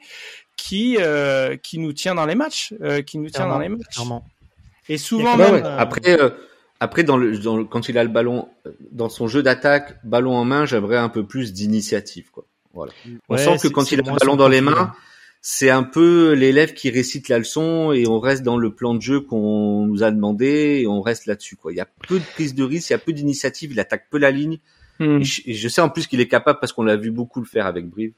qui 0.57 0.97
euh, 0.99 1.55
qui 1.55 1.77
nous 1.77 1.93
tient 1.93 2.15
dans 2.15 2.25
les 2.25 2.33
matchs, 2.35 2.73
euh, 2.81 3.03
qui 3.03 3.19
nous 3.19 3.29
tient 3.29 3.47
dans 3.47 3.59
les 3.59 3.69
matchs. 3.69 3.93
Clairement. 3.93 4.25
Et 4.89 4.97
souvent 4.97 5.33
Ouais, 5.33 5.37
même. 5.37 5.53
même, 5.53 5.63
ouais. 5.63 5.69
euh, 5.69 5.77
Après, 5.77 6.01
euh, 6.19 6.29
après 6.79 7.03
dans 7.03 7.17
le, 7.17 7.37
dans 7.39 7.57
le- 7.57 7.65
quand 7.65 7.89
il 7.89 7.97
a 7.97 8.03
le 8.03 8.09
ballon, 8.09 8.47
euh, 8.65 8.71
dans 8.91 9.09
son 9.09 9.27
jeu 9.27 9.43
d'attaque, 9.43 9.97
ballon 10.03 10.35
en 10.35 10.45
main, 10.45 10.65
j'aimerais 10.65 10.97
un 10.97 11.09
peu 11.09 11.25
plus 11.25 11.53
d'initiative. 11.53 12.29
Quoi. 12.31 12.45
Voilà. 12.73 12.91
On 13.29 13.35
Ouais, 13.35 13.43
sent 13.43 13.53
que 13.53 13.57
c'est- 13.59 13.71
quand 13.71 13.91
il 13.91 13.99
a 13.99 14.03
le 14.03 14.17
ballon 14.19 14.35
dans 14.35 14.47
les 14.47 14.61
mains, 14.61 14.93
c'est 15.41 15.69
un 15.69 15.83
peu 15.83 16.33
l'élève 16.33 16.73
qui 16.73 16.89
récite 16.89 17.29
la 17.29 17.39
leçon 17.39 17.91
et 17.91 18.07
on 18.07 18.19
reste 18.19 18.43
dans 18.43 18.57
le 18.57 18.73
plan 18.73 18.93
de 18.95 19.01
jeu 19.01 19.21
qu'on 19.21 19.85
nous 19.85 20.03
a 20.03 20.11
demandé 20.11 20.79
et 20.81 20.87
on 20.87 21.01
reste 21.01 21.25
là-dessus. 21.25 21.55
Quoi. 21.55 21.71
Il 21.73 21.77
y 21.77 21.81
a 21.81 21.87
peu 22.07 22.19
de 22.19 22.23
prise 22.25 22.53
de 22.55 22.63
risque, 22.63 22.89
il 22.89 22.93
y 22.93 22.95
a 22.95 22.99
peu 22.99 23.13
d'initiative, 23.13 23.71
il 23.71 23.79
attaque 23.79 24.07
peu 24.09 24.17
la 24.17 24.31
ligne. 24.31 24.59
Hmm. 24.99 25.19
Et 25.21 25.23
je, 25.23 25.41
et 25.45 25.53
je 25.53 25.67
sais 25.69 25.81
en 25.81 25.89
plus 25.89 26.07
qu'il 26.07 26.19
est 26.21 26.27
capable 26.27 26.59
parce 26.59 26.73
qu'on 26.73 26.83
l'a 26.83 26.95
vu 26.97 27.11
beaucoup 27.11 27.39
le 27.39 27.45
faire 27.45 27.65
avec 27.67 27.87
Brive. 27.87 28.13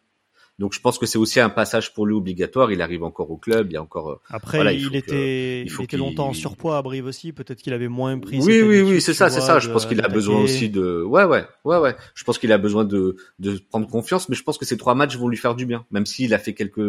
Donc 0.59 0.73
je 0.73 0.81
pense 0.81 0.99
que 0.99 1.05
c'est 1.05 1.17
aussi 1.17 1.39
un 1.39 1.49
passage 1.49 1.93
pour 1.93 2.05
lui 2.05 2.13
obligatoire. 2.13 2.71
Il 2.71 2.81
arrive 2.81 3.03
encore 3.03 3.31
au 3.31 3.37
club, 3.37 3.67
il 3.71 3.73
y 3.73 3.77
a 3.77 3.81
encore. 3.81 4.11
euh, 4.11 4.15
Après, 4.29 4.57
Voilà, 4.57 4.73
il 4.73 4.81
il, 4.81 4.89
que- 4.91 4.95
était, 4.97 5.61
il 5.63 5.69
faut 5.71 5.81
il 5.83 5.85
était 5.85 5.97
longtemps 5.97 6.27
en 6.27 6.33
surpoids 6.33 6.77
à 6.77 6.81
Brive 6.81 7.05
aussi. 7.05 7.31
Peut-être 7.31 7.61
qu'il 7.61 7.71
avait 7.73 7.87
moins 7.87 8.19
pris. 8.19 8.39
Oui, 8.41 8.61
oui, 8.61 8.81
oui, 8.81 9.01
c'est 9.01 9.13
ça, 9.13 9.29
c'est 9.29 9.39
ça. 9.41 9.59
Je 9.59 9.69
pense 9.71 9.85
qu'il 9.85 10.01
a 10.03 10.07
besoin 10.09 10.41
aussi 10.41 10.69
de. 10.69 11.01
Ouais, 11.03 11.23
ouais, 11.23 11.45
ouais, 11.63 11.77
ouais. 11.77 11.95
Je 12.13 12.23
pense 12.25 12.37
qu'il 12.37 12.51
a 12.51 12.57
besoin 12.57 12.83
de 12.85 13.15
de 13.39 13.57
prendre 13.69 13.87
confiance, 13.87 14.27
mais 14.29 14.35
je 14.35 14.43
pense 14.43 14.57
que 14.57 14.65
ces 14.65 14.75
trois 14.77 14.95
matchs 14.95 15.15
vont 15.17 15.29
lui 15.29 15.37
faire 15.37 15.55
du 15.55 15.65
bien. 15.65 15.85
Même 15.91 16.05
s'il 16.05 16.33
a 16.33 16.37
fait 16.39 16.53
quelques 16.53 16.81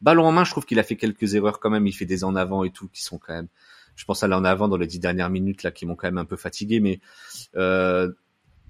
ballons 0.00 0.26
en 0.26 0.32
main, 0.32 0.44
je 0.44 0.50
trouve 0.50 0.64
qu'il 0.66 0.78
a 0.78 0.82
fait 0.82 0.96
quelques 0.96 1.34
erreurs 1.34 1.60
quand 1.60 1.70
même. 1.70 1.86
Il 1.86 1.92
fait 1.92 2.06
des 2.06 2.24
en 2.24 2.34
avant 2.36 2.64
et 2.64 2.70
tout 2.70 2.88
qui 2.92 3.02
sont 3.02 3.18
quand 3.18 3.34
même. 3.34 3.48
Je 3.96 4.04
pense 4.04 4.24
à 4.24 4.26
l'en 4.28 4.42
avant 4.44 4.66
dans 4.66 4.76
les 4.76 4.88
dix 4.88 4.98
dernières 4.98 5.30
minutes 5.30 5.62
là 5.62 5.70
qui 5.70 5.86
m'ont 5.86 5.94
quand 5.94 6.08
même 6.08 6.18
un 6.18 6.24
peu 6.24 6.34
fatigué, 6.36 6.80
mais 6.80 6.98
euh, 7.56 8.10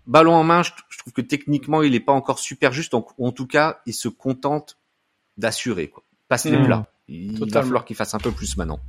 ballon 0.06 0.34
en 0.34 0.44
main, 0.44 0.62
je, 0.62 0.70
je 0.88 0.98
trouve 0.98 1.12
que 1.12 1.20
techniquement 1.20 1.82
il 1.82 1.94
est 1.94 2.00
pas 2.00 2.12
encore 2.12 2.38
super 2.38 2.72
juste. 2.72 2.94
En, 2.94 3.06
en 3.18 3.32
tout 3.32 3.46
cas, 3.46 3.80
il 3.86 3.94
se 3.94 4.08
contente 4.08 4.78
d'assurer 5.36 5.88
quoi. 5.88 6.02
Passe 6.28 6.44
les 6.44 6.58
Mmh. 6.58 6.64
plats. 6.66 6.86
Il 7.08 7.52
va 7.52 7.62
falloir 7.62 7.84
qu'il 7.84 7.96
fasse 7.96 8.14
un 8.14 8.18
peu 8.18 8.32
plus 8.32 8.56
maintenant. 8.56 8.80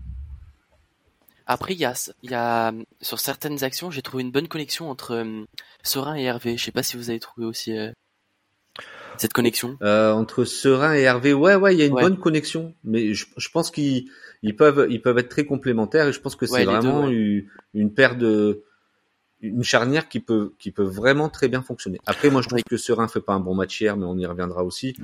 Après, 1.48 1.74
il 1.74 1.80
y 1.80 1.86
a, 1.86 1.94
il 2.24 2.32
y 2.32 2.34
a, 2.34 2.74
sur 3.02 3.20
certaines 3.20 3.64
actions, 3.64 3.92
j'ai 3.92 4.02
trouvé 4.02 4.24
une 4.24 4.32
bonne 4.32 4.48
connexion 4.48 4.90
entre 4.90 5.12
euh, 5.12 5.44
Sorin 5.84 6.16
et 6.16 6.24
Hervé. 6.24 6.58
Je 6.58 6.64
sais 6.64 6.72
pas 6.72 6.82
si 6.82 6.98
vous 6.98 7.10
avez 7.12 7.20
trouvé 7.20 7.46
aussi 7.46 7.78
euh, 7.78 7.92
cette 9.18 9.34
connexion. 9.34 9.78
Euh, 9.84 10.12
entre 10.12 10.44
Serein 10.44 10.96
et 10.96 11.02
Hervé, 11.02 11.34
ouais, 11.34 11.56
ouais, 11.56 11.76
il 11.76 11.80
y 11.80 11.84
a 11.84 11.86
une 11.86 11.94
Ouais. 11.94 12.02
bonne 12.02 12.18
connexion, 12.18 12.74
mais 12.84 13.14
je, 13.14 13.26
je 13.38 13.50
pense 13.50 13.70
qu'ils 13.70 14.10
ils 14.42 14.56
peuvent, 14.56 14.88
ils 14.90 15.02
peuvent 15.02 15.18
être 15.20 15.30
très 15.30 15.46
complémentaires 15.46 16.08
et 16.08 16.14
je 16.14 16.20
pense 16.20 16.36
que 16.36 16.46
c'est 16.48 16.54
Ouais, 16.54 16.66
deux, 16.66 16.78
vraiment 16.78 17.08
ouais. 17.08 17.14
une, 17.14 17.48
une 17.74 17.94
paire 17.94 18.16
de, 18.18 18.64
une 19.48 19.64
charnière 19.64 20.08
qui 20.10 20.20
peut, 20.20 20.54
qui 20.60 20.72
peut 20.72 20.84
vraiment 20.84 21.30
très 21.30 21.48
bien 21.48 21.62
fonctionner. 21.62 22.00
Après, 22.06 22.30
moi, 22.30 22.42
je 22.42 22.48
trouve 22.48 22.62
que 22.64 22.78
Serein 22.78 23.08
fait 23.08 23.22
pas 23.22 23.34
un 23.34 23.40
bon 23.40 23.56
match 23.56 23.80
hier, 23.80 23.98
mais 23.98 24.06
on 24.06 24.18
y 24.18 24.26
reviendra 24.26 24.64
aussi. 24.64 24.96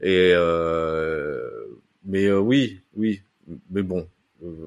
Et 0.00 0.32
euh, 0.34 1.40
mais 2.04 2.26
euh, 2.26 2.38
oui, 2.38 2.80
oui, 2.96 3.22
mais 3.70 3.82
bon, 3.82 4.06
euh, 4.42 4.66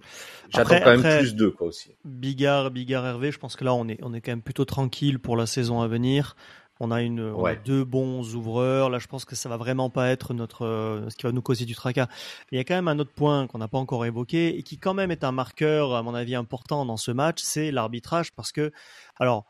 j'attends 0.49 0.79
quand 0.79 0.91
même 0.91 0.99
après- 0.99 1.19
plus 1.19 1.35
d'eux 1.35 1.51
quoi 1.51 1.67
aussi. 1.67 1.91
Bigard, 2.05 2.71
Bigard 2.71 3.05
Hervé, 3.05 3.31
je 3.31 3.39
pense 3.39 3.55
que 3.55 3.63
là 3.63 3.73
on 3.73 3.87
est, 3.87 3.99
on 4.01 4.13
est 4.13 4.21
quand 4.21 4.31
même 4.31 4.41
plutôt 4.41 4.65
tranquille 4.65 5.19
pour 5.19 5.37
la 5.37 5.45
saison 5.45 5.81
à 5.81 5.87
venir. 5.87 6.35
On 6.79 6.91
a, 6.91 7.01
une, 7.01 7.19
on 7.21 7.39
a 7.39 7.41
Ouais. 7.41 7.61
deux 7.65 7.83
bons 7.83 8.35
ouvreurs. 8.35 8.89
Là, 8.89 8.99
je 8.99 9.07
pense 9.07 9.25
que 9.25 9.35
ça 9.35 9.49
va 9.49 9.57
vraiment 9.57 9.89
pas 9.89 10.09
être 10.09 10.33
notre, 10.33 10.65
euh, 10.65 11.09
ce 11.09 11.15
qui 11.15 11.23
va 11.23 11.31
nous 11.31 11.41
causer 11.41 11.65
du 11.65 11.75
tracas. 11.75 12.07
Il 12.51 12.57
y 12.57 12.59
a 12.59 12.63
quand 12.63 12.75
même 12.75 12.87
un 12.87 12.99
autre 12.99 13.13
point 13.13 13.47
qu'on 13.47 13.57
n'a 13.57 13.67
pas 13.67 13.77
encore 13.79 14.05
évoqué 14.05 14.57
et 14.57 14.63
qui 14.63 14.77
quand 14.77 14.93
même 14.93 15.11
est 15.11 15.23
un 15.23 15.31
marqueur, 15.31 15.95
à 15.95 16.03
mon 16.03 16.13
avis, 16.13 16.35
important 16.35 16.85
dans 16.85 16.97
ce 16.97 17.11
match, 17.11 17.41
c'est 17.41 17.71
l'arbitrage 17.71 18.31
parce 18.33 18.51
que, 18.51 18.71
alors, 19.19 19.45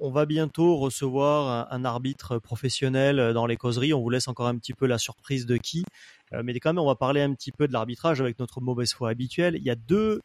on 0.00 0.10
va 0.10 0.26
bientôt 0.26 0.76
recevoir 0.76 1.68
un, 1.72 1.76
un 1.76 1.84
arbitre 1.84 2.38
professionnel 2.38 3.32
dans 3.32 3.46
les 3.46 3.56
causeries. 3.56 3.94
On 3.94 4.00
vous 4.02 4.10
laisse 4.10 4.26
encore 4.28 4.48
un 4.48 4.56
petit 4.58 4.74
peu 4.74 4.86
la 4.86 4.98
surprise 4.98 5.46
de 5.46 5.56
qui. 5.56 5.84
Euh, 6.32 6.42
mais 6.44 6.58
quand 6.58 6.70
même, 6.70 6.80
on 6.82 6.86
va 6.86 6.96
parler 6.96 7.22
un 7.22 7.32
petit 7.32 7.52
peu 7.52 7.68
de 7.68 7.72
l'arbitrage 7.72 8.20
avec 8.20 8.38
notre 8.40 8.60
mauvaise 8.60 8.92
foi 8.92 9.08
habituelle. 9.10 9.54
Il 9.56 9.62
y 9.62 9.70
a 9.70 9.76
deux 9.76 10.20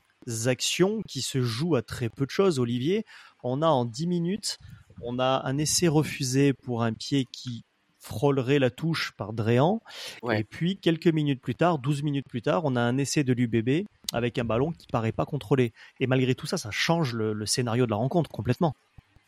actions 0.45 1.01
qui 1.07 1.21
se 1.21 1.41
jouent 1.41 1.75
à 1.75 1.81
très 1.81 2.09
peu 2.09 2.25
de 2.25 2.31
choses, 2.31 2.57
Olivier. 2.59 3.05
On 3.43 3.61
a 3.61 3.67
en 3.67 3.85
10 3.85 4.07
minutes, 4.07 4.57
on 5.01 5.19
a 5.19 5.41
un 5.45 5.57
essai 5.57 5.87
refusé 5.87 6.53
pour 6.53 6.83
un 6.83 6.93
pied 6.93 7.25
qui 7.31 7.63
frôlerait 7.99 8.59
la 8.59 8.69
touche 8.69 9.13
par 9.17 9.31
Dréan. 9.33 9.81
Ouais. 10.21 10.41
Et 10.41 10.43
puis, 10.43 10.77
quelques 10.77 11.07
minutes 11.07 11.41
plus 11.41 11.55
tard, 11.55 11.79
12 11.79 12.03
minutes 12.03 12.27
plus 12.27 12.41
tard, 12.41 12.63
on 12.65 12.75
a 12.75 12.81
un 12.81 12.97
essai 12.97 13.23
de 13.23 13.31
l'UBB 13.31 13.85
avec 14.11 14.37
un 14.37 14.43
ballon 14.43 14.71
qui 14.71 14.87
paraît 14.87 15.13
pas 15.13 15.25
contrôlé. 15.25 15.71
Et 15.99 16.07
malgré 16.07 16.35
tout 16.35 16.45
ça, 16.45 16.57
ça 16.57 16.69
change 16.69 17.13
le, 17.13 17.31
le 17.33 17.45
scénario 17.45 17.85
de 17.85 17.91
la 17.91 17.97
rencontre 17.97 18.29
complètement. 18.29 18.75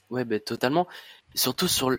Ouais, 0.09 0.25
ben 0.25 0.39
totalement. 0.39 0.87
Surtout 1.33 1.67
sur 1.67 1.91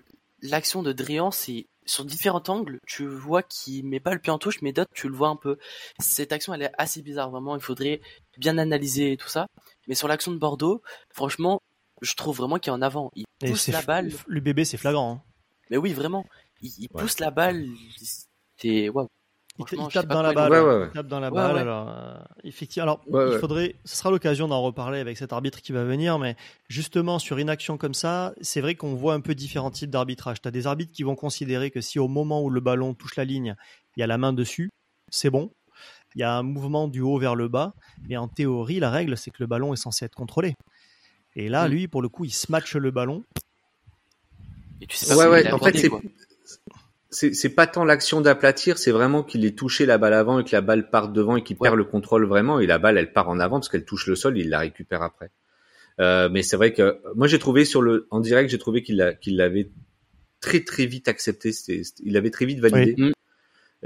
l'action 0.42 0.83
de 0.83 0.92
Drian, 0.92 1.31
c'est 1.31 1.66
sur 1.87 2.05
différents 2.05 2.42
angles, 2.48 2.81
tu 2.87 3.07
vois 3.07 3.42
qu'il 3.42 3.87
met 3.87 4.00
pas 4.00 4.12
le 4.12 4.18
pied 4.18 4.33
en 4.33 4.38
touche, 4.38 4.61
mais 4.61 4.72
d'autres, 4.72 4.90
tu 4.92 5.09
le 5.09 5.14
vois 5.14 5.29
un 5.29 5.37
peu. 5.37 5.57
Cette 6.00 6.33
action, 6.33 6.52
elle 6.52 6.62
est 6.62 6.72
assez 6.79 7.00
bizarre, 7.00 7.31
vraiment. 7.31 7.55
Il 7.57 7.62
faudrait 7.62 8.00
bien 8.38 8.59
analyser 8.59 9.16
tout 9.16 9.29
ça. 9.29 9.46
Mais 9.87 9.94
sur 9.94 10.09
l'action 10.09 10.33
de 10.33 10.38
Bordeaux, 10.38 10.83
franchement, 11.11 11.62
je 12.02 12.14
trouve 12.14 12.37
vraiment 12.38 12.59
qu'il 12.59 12.70
est 12.70 12.76
en 12.76 12.82
avant. 12.82 13.11
Il 13.14 13.24
pousse 13.40 13.68
la 13.68 13.82
balle. 13.82 14.12
L'UBB, 14.28 14.64
c'est 14.64 14.76
flagrant. 14.76 15.12
hein. 15.12 15.22
Mais 15.70 15.76
oui, 15.76 15.92
vraiment. 15.92 16.24
Il, 16.62 16.70
il 16.78 16.88
Ouais. 16.92 17.02
pousse 17.02 17.18
la 17.20 17.30
balle. 17.30 17.66
C'est 18.56 18.88
waouh. 18.88 19.09
Il, 19.59 19.88
tape 19.88 20.06
dans 20.09 20.20
la 20.20 20.35
balle. 20.35 20.52
Ouais, 20.52 20.61
ouais, 20.61 20.76
ouais. 20.80 20.87
Il 20.88 20.92
tape 20.92 21.06
dans 21.06 21.18
la 21.20 21.30
balle. 21.30 21.54
ouais. 21.54 21.61
Alors, 21.62 21.88
euh, 21.88 22.14
effectivement. 22.44 22.82
Alors, 22.82 23.00
Ouais, 23.09 23.26
il 23.28 23.32
ouais. 23.32 23.38
faudrait. 23.38 23.74
Ce 23.87 23.96
sera 23.96 24.11
l'occasion 24.11 24.48
d'en 24.48 24.61
reparler 24.62 24.98
avec 25.00 25.16
cet 25.16 25.32
arbitre 25.32 25.62
qui 25.62 25.72
va 25.72 25.82
venir, 25.85 26.18
mais 26.18 26.37
justement 26.68 27.18
sur 27.18 27.38
une 27.38 27.48
action 27.48 27.78
comme 27.78 27.94
ça, 27.94 28.35
c'est 28.42 28.61
vrai 28.61 28.74
qu'on 28.74 28.94
voit 28.94 29.14
un 29.14 29.20
peu 29.20 29.35
différents 29.35 29.70
types 29.70 29.88
d'arbitrage. 29.90 30.42
Tu 30.42 30.48
as 30.48 30.50
des 30.50 30.66
arbitres 30.66 30.92
qui 30.92 31.04
vont 31.04 31.16
considérer 31.16 31.70
que 31.70 31.80
si 31.80 31.98
au 31.98 32.06
moment 32.06 32.42
où 32.42 32.50
le 32.50 32.61
ballon 32.61 32.92
touche 32.92 33.16
la 33.16 33.24
ligne, 33.24 33.56
il 33.96 34.00
y 34.00 34.02
a 34.02 34.06
la 34.06 34.18
main 34.18 34.35
dessus, 34.35 34.68
c'est 35.11 35.30
bon. 35.30 35.50
Il 36.14 36.20
y 36.20 36.22
a 36.22 36.35
un 36.37 36.42
mouvement 36.42 36.87
du 36.88 37.00
haut 37.00 37.18
vers 37.18 37.35
le 37.35 37.48
bas, 37.48 37.72
mais 38.09 38.16
en 38.18 38.28
théorie, 38.28 38.78
la 38.80 38.90
règle, 38.90 39.16
c'est 39.16 39.30
que 39.30 39.37
le 39.40 39.46
ballon 39.46 39.72
est 39.72 39.76
censé 39.76 40.04
être 40.04 40.14
contrôlé. 40.14 40.54
Et 41.37 41.49
là, 41.49 41.68
Mm. 41.68 41.70
lui, 41.70 41.88
pour 41.88 42.03
le 42.03 42.09
coup, 42.09 42.25
il 42.25 42.33
smatche 42.33 42.75
le 42.77 42.90
ballon. 42.90 43.22
Et 44.81 44.87
tu 44.87 44.96
sais 44.96 45.07
pas 45.07 45.16
Ouais, 45.16 45.27
ouais. 45.27 45.53
En 45.53 45.59
fait, 45.59 45.88
c'est 47.11 47.49
pas 47.51 47.66
tant 47.66 47.85
l'action 47.85 48.20
d'aplatir, 48.20 48.79
c'est 48.79 48.90
vraiment 48.90 49.22
qu'il 49.22 49.44
ait 49.44 49.53
touché 49.55 49.87
la 49.87 49.96
balle 49.96 50.12
avant 50.14 50.40
et 50.40 50.44
que 50.44 50.51
la 50.53 50.61
balle 50.61 50.90
parte 50.90 51.12
devant 51.12 51.37
et 51.37 51.42
qu'il 51.42 51.57
Ouais. 51.61 51.68
perd 51.68 51.77
le 51.77 51.85
contrôle 51.85 52.27
vraiment 52.27 52.59
et 52.61 52.66
la 52.66 52.79
balle 52.79 52.99
elle 52.99 53.12
part 53.12 53.29
en 53.29 53.38
avant 53.38 53.59
parce 53.59 53.68
qu'elle 53.68 53.85
touche 53.85 54.07
le 54.07 54.16
sol, 54.16 54.37
il 54.37 54.51
la 54.51 54.59
récupère 54.59 55.03
après. 55.03 55.31
Euh, 55.99 56.29
mais 56.29 56.42
c'est 56.42 56.57
vrai 56.57 56.75
que 56.75 57.01
moi 57.14 57.27
j'ai 57.27 57.38
trouvé 57.38 57.64
sur 57.64 57.81
le 57.81 58.07
en 58.11 58.20
direct, 58.20 58.51
j'ai 58.51 58.59
trouvé 58.59 58.83
qu'il 58.83 58.96
l'a- 58.96 59.14
qu'il 59.14 59.37
l'avait 59.37 59.70
très 60.40 60.61
très 60.61 60.85
vite 60.85 61.09
accepté, 61.09 61.53
il 62.03 62.16
avait 62.18 62.31
très 62.31 62.44
vite 62.44 62.59
validé. 62.61 62.94
Oui. 62.99 63.12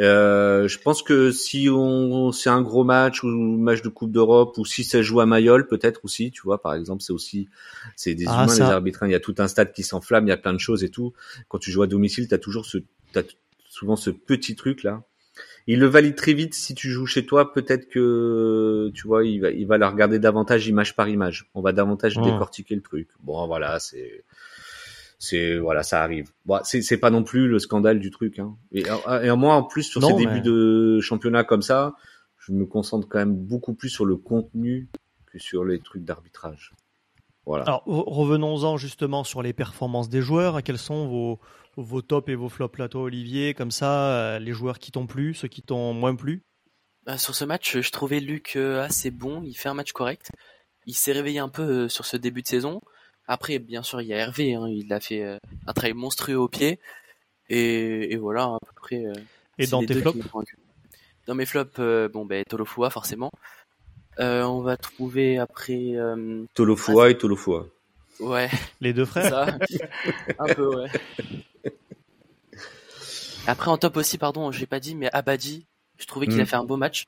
Euh, 0.00 0.66
je 0.66 0.78
pense 0.78 1.02
que 1.02 1.30
si 1.30 1.68
on 1.70 2.32
c'est 2.32 2.48
un 2.50 2.62
gros 2.62 2.84
match 2.84 3.22
ou 3.22 3.28
match 3.28 3.82
de 3.82 3.88
Coupe 3.88 4.12
d'Europe 4.12 4.56
ou 4.58 4.64
si 4.64 4.82
ça 4.82 5.02
joue 5.02 5.20
à 5.20 5.26
Mayol 5.26 5.66
peut-être 5.66 6.00
aussi, 6.04 6.30
tu 6.30 6.42
vois 6.42 6.62
par 6.62 6.74
exemple, 6.74 7.02
c'est 7.02 7.12
aussi 7.12 7.48
c'est 7.96 8.14
des 8.14 8.24
Ah, 8.28 8.44
humains 8.44 8.54
ça. 8.54 8.64
les 8.66 8.70
arbitres, 8.70 9.02
hein. 9.02 9.08
il 9.08 9.12
y 9.12 9.16
a 9.16 9.20
tout 9.20 9.34
un 9.38 9.48
stade 9.48 9.72
qui 9.72 9.82
s'enflamme, 9.82 10.26
il 10.26 10.30
y 10.30 10.32
a 10.32 10.36
plein 10.38 10.54
de 10.54 10.58
choses 10.58 10.84
et 10.84 10.88
tout. 10.88 11.12
Quand 11.48 11.58
tu 11.58 11.70
joues 11.70 11.82
à 11.82 11.86
domicile, 11.86 12.28
tu 12.28 12.34
as 12.34 12.38
toujours 12.38 12.64
ce 12.66 12.78
t'as 13.12 13.22
souvent 13.68 13.96
ce 13.96 14.10
petit 14.10 14.56
truc 14.56 14.82
là. 14.84 15.02
Il 15.66 15.78
le 15.80 15.86
valide 15.86 16.16
très 16.16 16.32
vite 16.32 16.54
si 16.54 16.74
tu 16.74 16.90
joues 16.90 17.06
chez 17.06 17.26
toi, 17.26 17.52
peut-être 17.52 17.88
que 17.88 18.90
tu 18.94 19.06
vois, 19.06 19.24
il 19.24 19.40
va 19.40 19.50
il 19.50 19.66
va 19.66 19.78
la 19.78 19.90
regarder 19.90 20.18
davantage 20.18 20.66
image 20.66 20.96
par 20.96 21.08
image. 21.08 21.50
On 21.54 21.60
va 21.60 21.72
davantage 21.72 22.16
Mmh. 22.16 22.22
décortiquer 22.22 22.74
le 22.74 22.80
truc. 22.82 23.08
Bon 23.22 23.46
voilà, 23.46 23.78
c'est 23.78 24.24
c'est 25.20 25.58
voilà, 25.58 25.84
ça 25.84 26.02
arrive. 26.02 26.32
Bon, 26.46 26.58
c'est 26.64 26.82
c'est 26.82 26.96
pas 26.98 27.10
non 27.10 27.22
plus 27.22 27.46
le 27.46 27.60
scandale 27.60 28.00
du 28.00 28.10
truc 28.10 28.40
hein. 28.40 28.56
Et, 28.72 28.82
et 29.22 29.30
moi 29.36 29.54
en 29.54 29.62
plus 29.62 29.84
sur 29.84 30.00
Non, 30.00 30.08
ces 30.08 30.14
mais- 30.14 30.26
débuts 30.26 30.40
de 30.40 30.98
championnat 31.00 31.44
comme 31.44 31.62
ça, 31.62 31.94
je 32.38 32.50
me 32.52 32.66
concentre 32.66 33.06
quand 33.06 33.18
même 33.18 33.36
beaucoup 33.36 33.74
plus 33.74 33.90
sur 33.90 34.06
le 34.06 34.16
contenu 34.16 34.88
que 35.30 35.38
sur 35.38 35.64
les 35.64 35.78
trucs 35.78 36.04
d'arbitrage. 36.04 36.72
Voilà. 37.46 37.64
Alors, 37.64 37.84
re- 37.86 38.04
revenons-en 38.12 38.76
justement 38.76 39.22
sur 39.22 39.42
les 39.42 39.52
performances 39.52 40.08
des 40.08 40.22
joueurs. 40.22 40.62
Quels 40.62 40.78
sont 40.78 41.06
vos, 41.06 41.38
vos 41.76 42.02
tops 42.02 42.28
et 42.28 42.34
vos 42.34 42.48
flops 42.48 42.78
là, 42.78 42.88
toi, 42.88 43.02
Olivier? 43.02 43.54
Comme 43.54 43.70
ça, 43.70 44.12
euh, 44.12 44.38
les 44.38 44.52
joueurs 44.52 44.78
qui 44.78 44.90
t'ont 44.90 45.06
plu, 45.06 45.34
ceux 45.34 45.48
qui 45.48 45.62
t'ont 45.62 45.92
moins 45.94 46.14
plu? 46.14 46.42
Euh, 47.08 47.16
sur 47.16 47.34
ce 47.34 47.44
match, 47.44 47.78
je 47.80 47.90
trouvais 47.90 48.20
Luc 48.20 48.54
euh, 48.56 48.82
assez 48.82 49.10
bon. 49.10 49.42
Il 49.44 49.54
fait 49.54 49.68
un 49.68 49.74
match 49.74 49.92
correct. 49.92 50.30
Il 50.86 50.94
s'est 50.94 51.12
réveillé 51.12 51.38
un 51.38 51.48
peu 51.48 51.62
euh, 51.62 51.88
sur 51.88 52.04
ce 52.04 52.16
début 52.16 52.42
de 52.42 52.46
saison. 52.48 52.82
Après, 53.32 53.60
bien 53.60 53.84
sûr, 53.84 54.00
il 54.02 54.08
y 54.08 54.12
a 54.12 54.16
Hervé. 54.16 54.54
Hein, 54.54 54.66
il 54.68 54.92
a 54.92 54.98
fait 54.98 55.38
un 55.66 55.72
travail 55.72 55.94
monstrueux 55.94 56.36
au 56.36 56.48
pied. 56.48 56.80
Et, 57.48 58.12
et 58.12 58.16
voilà, 58.16 58.42
à 58.42 58.58
peu 58.58 58.72
près. 58.74 59.04
et 59.56 59.66
dans 59.68 59.84
tes 59.84 59.94
flops 59.94 60.18
Dans 61.26 61.36
mes 61.36 61.46
flops, 61.46 61.78
bon, 62.12 62.24
ben, 62.24 62.44
Tolofua, 62.44 62.90
forcément. 62.90 63.30
on 64.18 64.60
va 64.62 64.76
trouver 64.76 65.38
après. 65.38 65.94
Tolofua 66.54 67.10
et 67.10 67.16
Tolofua. 67.18 67.66
Ouais. 68.18 68.50
Les 68.80 68.92
deux 68.92 69.04
frères 69.04 69.30
ça. 69.30 69.46
Un 70.38 70.54
peu, 70.54 70.76
ouais. 70.76 70.88
Après, 73.46 73.70
en 73.70 73.78
top 73.78 73.96
aussi, 73.96 74.18
pardon, 74.18 74.52
j'ai 74.52 74.66
pas 74.66 74.80
dit, 74.80 74.94
mais 74.94 75.08
Abadi, 75.12 75.66
je 75.98 76.06
trouvais 76.06 76.26
qu'il 76.26 76.40
a 76.40 76.42
mm. 76.42 76.46
fait 76.46 76.56
un 76.56 76.64
beau 76.64 76.76
match. 76.76 77.06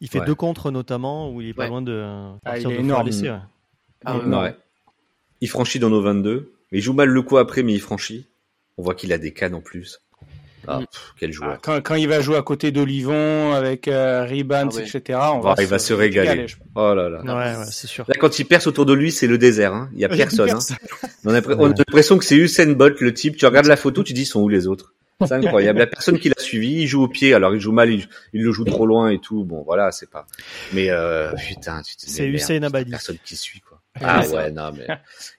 Il 0.00 0.08
fait 0.08 0.20
deux 0.20 0.34
contres 0.34 0.70
notamment, 0.70 1.30
où 1.30 1.40
il 1.40 1.48
est 1.48 1.54
pas 1.54 1.66
loin 1.66 1.82
de 1.82 2.04
ah, 2.44 2.58
il 2.58 2.70
est 2.70 2.76
énorme. 2.76 3.10
Ah, 4.04 4.14
il 5.40 5.48
franchit 5.48 5.78
dans 5.78 5.90
nos 5.90 6.02
22. 6.02 6.52
Il 6.72 6.82
joue 6.82 6.92
mal 6.92 7.08
le 7.08 7.22
coup 7.22 7.38
après, 7.38 7.62
mais 7.62 7.72
il 7.72 7.80
franchit. 7.80 8.26
On 8.76 8.82
voit 8.82 8.94
qu'il 8.94 9.12
a 9.12 9.18
des 9.18 9.32
cannes 9.32 9.54
en 9.54 9.60
plus. 9.60 10.00
Ah, 10.66 10.80
mm. 10.80 10.86
quel 11.18 11.32
joueur. 11.32 11.58
Ah, 11.66 11.80
quand, 11.80 11.94
il 11.94 12.08
va 12.08 12.20
jouer 12.20 12.36
à 12.36 12.42
côté 12.42 12.70
d'Olivon, 12.70 13.52
avec 13.52 13.88
euh, 13.88 14.24
Ribans, 14.24 14.70
etc., 14.78 15.18
on 15.32 15.40
va, 15.40 15.54
il 15.58 15.66
va 15.66 15.78
se 15.78 15.94
régaler. 15.94 16.46
oh 16.74 16.94
là 16.94 17.08
là. 17.08 17.22
Ouais, 17.22 17.64
c'est 17.70 17.86
sûr. 17.86 18.04
Là, 18.06 18.14
quand 18.18 18.38
il 18.38 18.44
perce 18.44 18.66
autour 18.66 18.84
de 18.84 18.92
lui, 18.92 19.10
c'est 19.10 19.26
le 19.26 19.38
désert. 19.38 19.72
Hein. 19.72 19.88
Il 19.94 20.00
y 20.00 20.04
a 20.04 20.08
personne. 20.08 20.50
Hein. 20.50 20.58
On 21.24 21.34
a, 21.34 21.40
l'impression 21.40 22.18
que 22.18 22.24
c'est 22.24 22.36
Usain 22.36 22.72
Bolt, 22.72 23.00
le 23.00 23.14
type. 23.14 23.36
Tu 23.36 23.46
regardes 23.46 23.66
la 23.66 23.76
photo, 23.76 24.02
tu 24.02 24.12
dis, 24.12 24.26
sont 24.26 24.40
où 24.40 24.48
les 24.48 24.66
autres? 24.66 24.94
C'est 25.26 25.32
incroyable. 25.32 25.80
La 25.80 25.86
personne 25.86 26.18
qui 26.18 26.28
l'a 26.28 26.40
suivi, 26.40 26.82
il 26.82 26.86
joue 26.86 27.02
au 27.02 27.08
pied. 27.08 27.34
Alors 27.34 27.52
il 27.54 27.60
joue 27.60 27.72
mal, 27.72 27.90
il, 27.90 28.06
le 28.32 28.52
joue 28.52 28.64
trop 28.64 28.86
loin 28.86 29.10
et 29.10 29.18
tout. 29.18 29.42
Bon, 29.44 29.62
voilà, 29.62 29.90
c'est 29.90 30.08
pas. 30.08 30.26
Mais 30.72 30.90
euh, 30.90 31.32
putain, 31.48 31.82
c'est 31.84 32.26
Hussein 32.28 32.62
Abadi. 32.62 32.90
Personne 32.90 33.18
qui 33.24 33.34
suit 33.36 33.60
quoi. 33.60 33.77
Ah 34.02 34.26
ouais, 34.28 34.50
non 34.50 34.70
mais 34.76 34.86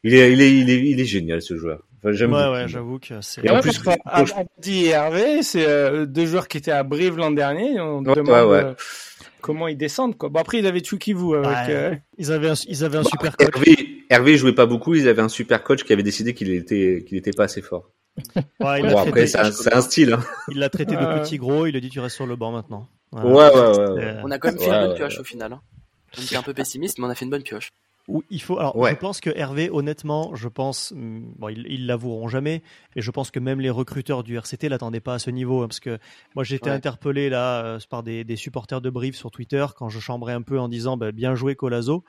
il 0.04 0.14
est, 0.14 0.34
il 0.34 0.42
est, 0.42 0.58
il 0.60 0.70
est, 0.70 0.90
il 0.92 1.00
est 1.00 1.06
génial 1.06 1.42
ce 1.42 1.56
joueur. 1.56 1.84
Enfin, 2.00 2.14
j'aime 2.14 2.34
ouais, 2.34 2.50
ouais, 2.50 2.68
j'avoue 2.68 3.00
que 3.00 3.20
c'est. 3.22 3.46
Et 3.46 3.50
en 3.50 3.60
plus, 3.60 3.82
Abadi 4.06 4.86
et 4.86 4.90
Hervé, 4.90 5.44
c'est 5.44 5.68
euh, 5.68 6.06
deux 6.06 6.26
joueurs 6.26 6.48
qui 6.48 6.58
étaient 6.58 6.72
à 6.72 6.84
Brive 6.84 7.18
l'an 7.18 7.32
dernier. 7.32 7.80
On 7.80 8.02
demande 8.02 8.30
euh, 8.30 8.74
comment 9.42 9.68
ils 9.68 9.78
descendent 9.78 10.18
quoi. 10.18 10.30
Bon 10.30 10.40
après 10.40 10.60
ils 10.60 10.66
avaient 10.66 10.82
vous 11.14 11.34
avec. 11.34 11.70
Euh, 11.70 11.96
ils 12.18 12.32
avaient 12.32 12.50
un, 12.50 12.56
ils 12.68 12.84
avaient 12.86 13.00
un 13.00 13.04
super 13.04 13.36
coach. 13.36 13.50
Hervé, 13.54 14.06
Hervé 14.10 14.38
jouait 14.38 14.56
pas 14.56 14.66
beaucoup. 14.66 14.96
Ils 14.96 15.08
avaient 15.10 15.22
un 15.22 15.30
super 15.30 15.64
coach 15.64 15.84
qui 15.84 15.92
avait 15.92 16.04
décidé 16.04 16.34
qu'il 16.34 16.52
était, 16.52 17.04
qu'il 17.08 17.18
était 17.18 17.34
pas 17.34 17.46
assez 17.46 17.62
fort. 17.62 17.92
Ouais, 18.60 18.82
bon, 18.82 18.98
après, 18.98 19.28
c'est 19.28 19.40
un, 19.74 19.82
style. 19.82 20.14
Hein. 20.14 20.24
Il 20.52 20.60
l'a 20.60 20.70
traité 20.70 20.96
de 20.96 21.20
petit 21.22 21.38
gros, 21.38 21.66
il 21.68 21.76
a 21.78 21.80
dit 21.80 21.90
tu 21.90 22.02
restes 22.02 22.18
sur 22.18 22.26
le 22.26 22.36
banc 22.36 22.52
maintenant. 22.52 22.88
Ouais, 23.14 23.22
ouais, 23.24 23.50
ouais, 23.50 24.16
On 24.24 24.30
a 24.30 24.38
quand 24.38 24.50
même 24.50 24.60
fait 24.60 24.66
une 24.66 24.88
bonne 24.88 24.96
pioche 24.96 25.20
au 25.20 25.24
final. 25.24 25.54
Hein. 25.54 25.62
On 26.18 26.22
était 26.22 26.36
un 26.36 26.42
peu 26.42 26.54
pessimiste, 26.54 27.00
mais 27.00 27.06
on 27.06 27.10
a 27.10 27.16
fait 27.16 27.26
une 27.26 27.32
bonne 27.32 27.44
pioche. 27.44 27.72
Il 28.30 28.42
faut. 28.42 28.58
Alors, 28.60 28.88
je 28.88 28.96
pense 28.96 29.22
que 29.22 29.30
Hervé, 29.30 29.70
honnêtement, 29.72 30.36
je 30.36 30.48
pense, 30.48 30.94
bon, 30.96 31.50
ils, 31.50 31.86
l'avoueront 31.86 32.28
jamais, 32.28 32.62
et 32.96 33.02
je 33.02 33.12
pense 33.12 33.32
que 33.32 33.40
même 33.40 33.60
les 33.60 33.70
recruteurs 33.70 34.24
du 34.24 34.38
RCT 34.38 34.70
l'attendaient 34.70 35.00
pas 35.00 35.16
à 35.16 35.20
ce 35.20 35.30
niveau, 35.30 35.62
hein, 35.62 35.68
parce 35.68 35.80
que 35.80 35.98
moi 36.36 36.44
j'ai 36.44 36.56
été 36.56 36.70
interpellé 36.70 37.30
là 37.30 37.64
euh, 37.64 37.80
par 37.90 38.04
des, 38.04 38.24
des, 38.24 38.36
supporters 38.36 38.82
de 38.82 38.90
Brive 38.90 39.16
sur 39.16 39.32
Twitter 39.32 39.66
quand 39.76 39.90
je 39.90 40.00
chambrais 40.00 40.34
un 40.34 40.42
peu 40.42 40.60
en 40.60 40.68
disant 40.68 40.98
bah, 40.98 41.12
bien 41.12 41.36
joué 41.36 41.56
Colazo, 41.56 42.04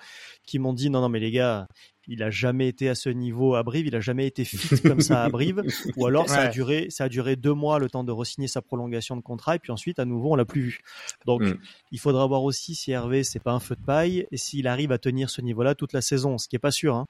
qui 0.45 0.59
m'ont 0.59 0.73
dit 0.73 0.91
non 0.91 1.01
non 1.01 1.09
mais 1.09 1.21
les 1.21 1.31
gars, 1.31 1.69
il 2.11 2.25
a 2.25 2.31
jamais 2.31 2.67
été 2.67 2.89
à 2.89 2.97
ce 2.97 3.09
niveau 3.09 3.55
à 3.55 3.63
Brive, 3.63 3.87
il 3.87 3.95
a 3.95 4.01
jamais 4.01 4.27
été 4.27 4.45
fit 4.45 4.83
comme 4.83 5.01
ça 5.01 5.23
à 5.23 5.29
Brive, 5.29 5.63
ou 5.97 6.07
alors 6.07 6.29
ça 6.29 6.41
a 6.41 6.49
duré, 6.49 6.89
ça 6.91 7.05
a 7.05 7.09
duré 7.09 7.37
deux 7.37 7.55
mois 7.55 7.79
le 7.79 7.89
temps 7.89 8.03
de 8.03 8.11
re-signer 8.11 8.49
sa 8.49 8.61
prolongation 8.61 9.17
de 9.17 9.23
contrat, 9.23 9.55
et 9.55 9.59
puis 9.61 9.71
ensuite 9.71 10.01
à 10.01 10.05
nouveau 10.05 10.33
on 10.33 10.35
l'a 10.35 10.45
plus 10.45 10.63
vu. 10.63 10.81
Donc 11.25 11.43
mm. 11.43 11.57
il 11.93 12.01
faudra 12.01 12.27
voir 12.27 12.43
aussi 12.43 12.75
si 12.75 12.91
Hervé 12.91 13.23
c'est 13.23 13.39
pas 13.39 13.53
un 13.53 13.61
feu 13.61 13.77
de 13.77 13.85
paille 13.85 14.27
et 14.33 14.37
s'il 14.37 14.67
arrive 14.67 14.91
à 14.91 14.99
tenir 14.99 15.31
ce 15.31 15.41
niveau-là 15.41 15.77
toute 15.77 15.93
la 15.93 16.03
saison, 16.03 16.37
ce 16.37 16.49
qui 16.49 16.57
est 16.57 16.61
pas 16.61 16.73
sûr. 16.73 16.97
Hein. 16.97 17.07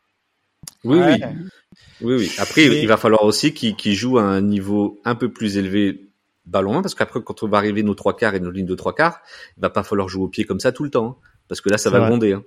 Oui, 0.85 0.99
oui, 0.99 1.15
oui, 2.03 2.15
oui. 2.17 2.33
Après 2.39 2.67
il 2.67 2.87
va 2.87 2.99
falloir 2.99 3.25
aussi 3.25 3.55
qu'il 3.55 3.95
joue 3.95 4.19
à 4.19 4.23
un 4.23 4.43
niveau 4.43 5.01
un 5.07 5.15
peu 5.15 5.33
plus 5.33 5.57
élevé 5.57 6.11
ballon 6.45 6.83
parce 6.83 6.95
qu'après 6.95 7.23
quand 7.23 7.43
on 7.43 7.49
va 7.49 7.57
arriver 7.57 7.83
nos 7.83 7.95
trois 7.95 8.15
quarts 8.15 8.35
et 8.35 8.41
nos 8.41 8.51
lignes 8.51 8.67
de 8.67 8.75
trois 8.75 8.95
quarts, 8.95 9.23
il 9.57 9.63
va 9.63 9.71
pas 9.71 9.83
falloir 9.83 10.11
jouer 10.11 10.25
au 10.25 10.29
pied 10.29 10.45
comme 10.45 10.61
ça 10.61 10.73
tout 10.73 10.85
le 10.85 10.91
temps, 10.91 11.07
hein, 11.07 11.29
parce 11.49 11.63
que 11.63 11.71
là 11.71 11.79
ça 11.79 11.89
va 11.89 12.01
gronder. 12.01 12.35
Hein 12.35 12.45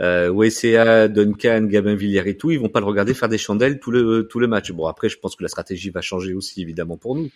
euh, 0.00 1.08
Duncan, 1.08 1.62
Gabin 1.64 1.94
Villiers 1.94 2.28
et 2.28 2.36
tout, 2.36 2.50
ils 2.50 2.58
vont 2.58 2.68
pas 2.68 2.80
le 2.80 2.86
regarder 2.86 3.14
faire 3.14 3.28
des 3.28 3.38
chandelles 3.38 3.80
tout 3.80 3.90
le 3.90 4.26
tout 4.28 4.38
le 4.38 4.46
match. 4.46 4.72
Bon 4.72 4.86
après, 4.86 5.08
je 5.08 5.18
pense 5.18 5.36
que 5.36 5.42
la 5.42 5.48
stratégie 5.48 5.90
va 5.90 6.00
changer 6.00 6.34
aussi 6.34 6.62
évidemment 6.62 6.96
pour 6.96 7.14
nous, 7.14 7.30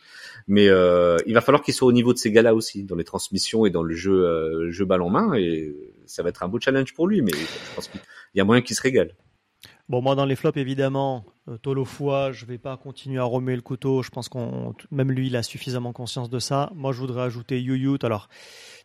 mais 0.49 0.69
euh, 0.69 1.19
il 1.27 1.35
va 1.35 1.41
falloir 1.41 1.63
qu'il 1.63 1.75
soit 1.75 1.89
au 1.89 1.93
niveau 1.93 2.13
de 2.13 2.19
ces 2.19 2.31
gars-là 2.33 2.55
aussi 2.55 2.85
dans 2.85 2.97
les 2.97 3.05
transmissions 3.05 3.67
et 3.67 3.71
dans 3.71 3.83
le 3.83 3.95
jeu 3.95 4.27
euh, 4.27 4.71
jeu 4.71 4.85
balle 4.85 5.03
en 5.03 5.11
main 5.11 5.35
et 5.35 5.75
ça 6.07 6.23
va 6.23 6.31
être 6.31 6.43
un 6.43 6.49
beau 6.49 6.61
challenge 6.61 6.95
pour 6.95 7.09
lui. 7.09 7.23
Mais 7.23 7.33
je 7.33 7.75
pense 7.75 7.89
qu'il 7.89 8.01
y 8.35 8.41
a 8.41 8.45
moyen 8.45 8.63
qu'il 8.63 8.77
se 8.77 8.83
régale. 8.83 9.13
Bon, 9.89 10.03
moi, 10.03 10.17
dans 10.17 10.25
les 10.25 10.35
flops, 10.35 10.57
évidemment, 10.57 11.25
euh, 11.49 11.59
Tolofoua, 11.59 12.33
je 12.33 12.45
vais 12.45 12.59
pas 12.59 12.77
continuer 12.77 13.21
à 13.21 13.25
remuer 13.25 13.55
le 13.55 13.63
couteau. 13.63 14.03
Je 14.03 14.11
pense 14.11 14.29
qu'on, 14.29 14.75
même 14.91 15.13
lui, 15.13 15.29
il 15.29 15.37
a 15.37 15.45
suffisamment 15.45 15.93
conscience 15.93 16.29
de 16.29 16.41
ça. 16.41 16.73
Moi, 16.75 16.91
je 16.91 16.99
voudrais 16.99 17.23
ajouter 17.23 17.63
Yuyut. 17.63 17.99
Alors, 18.03 18.29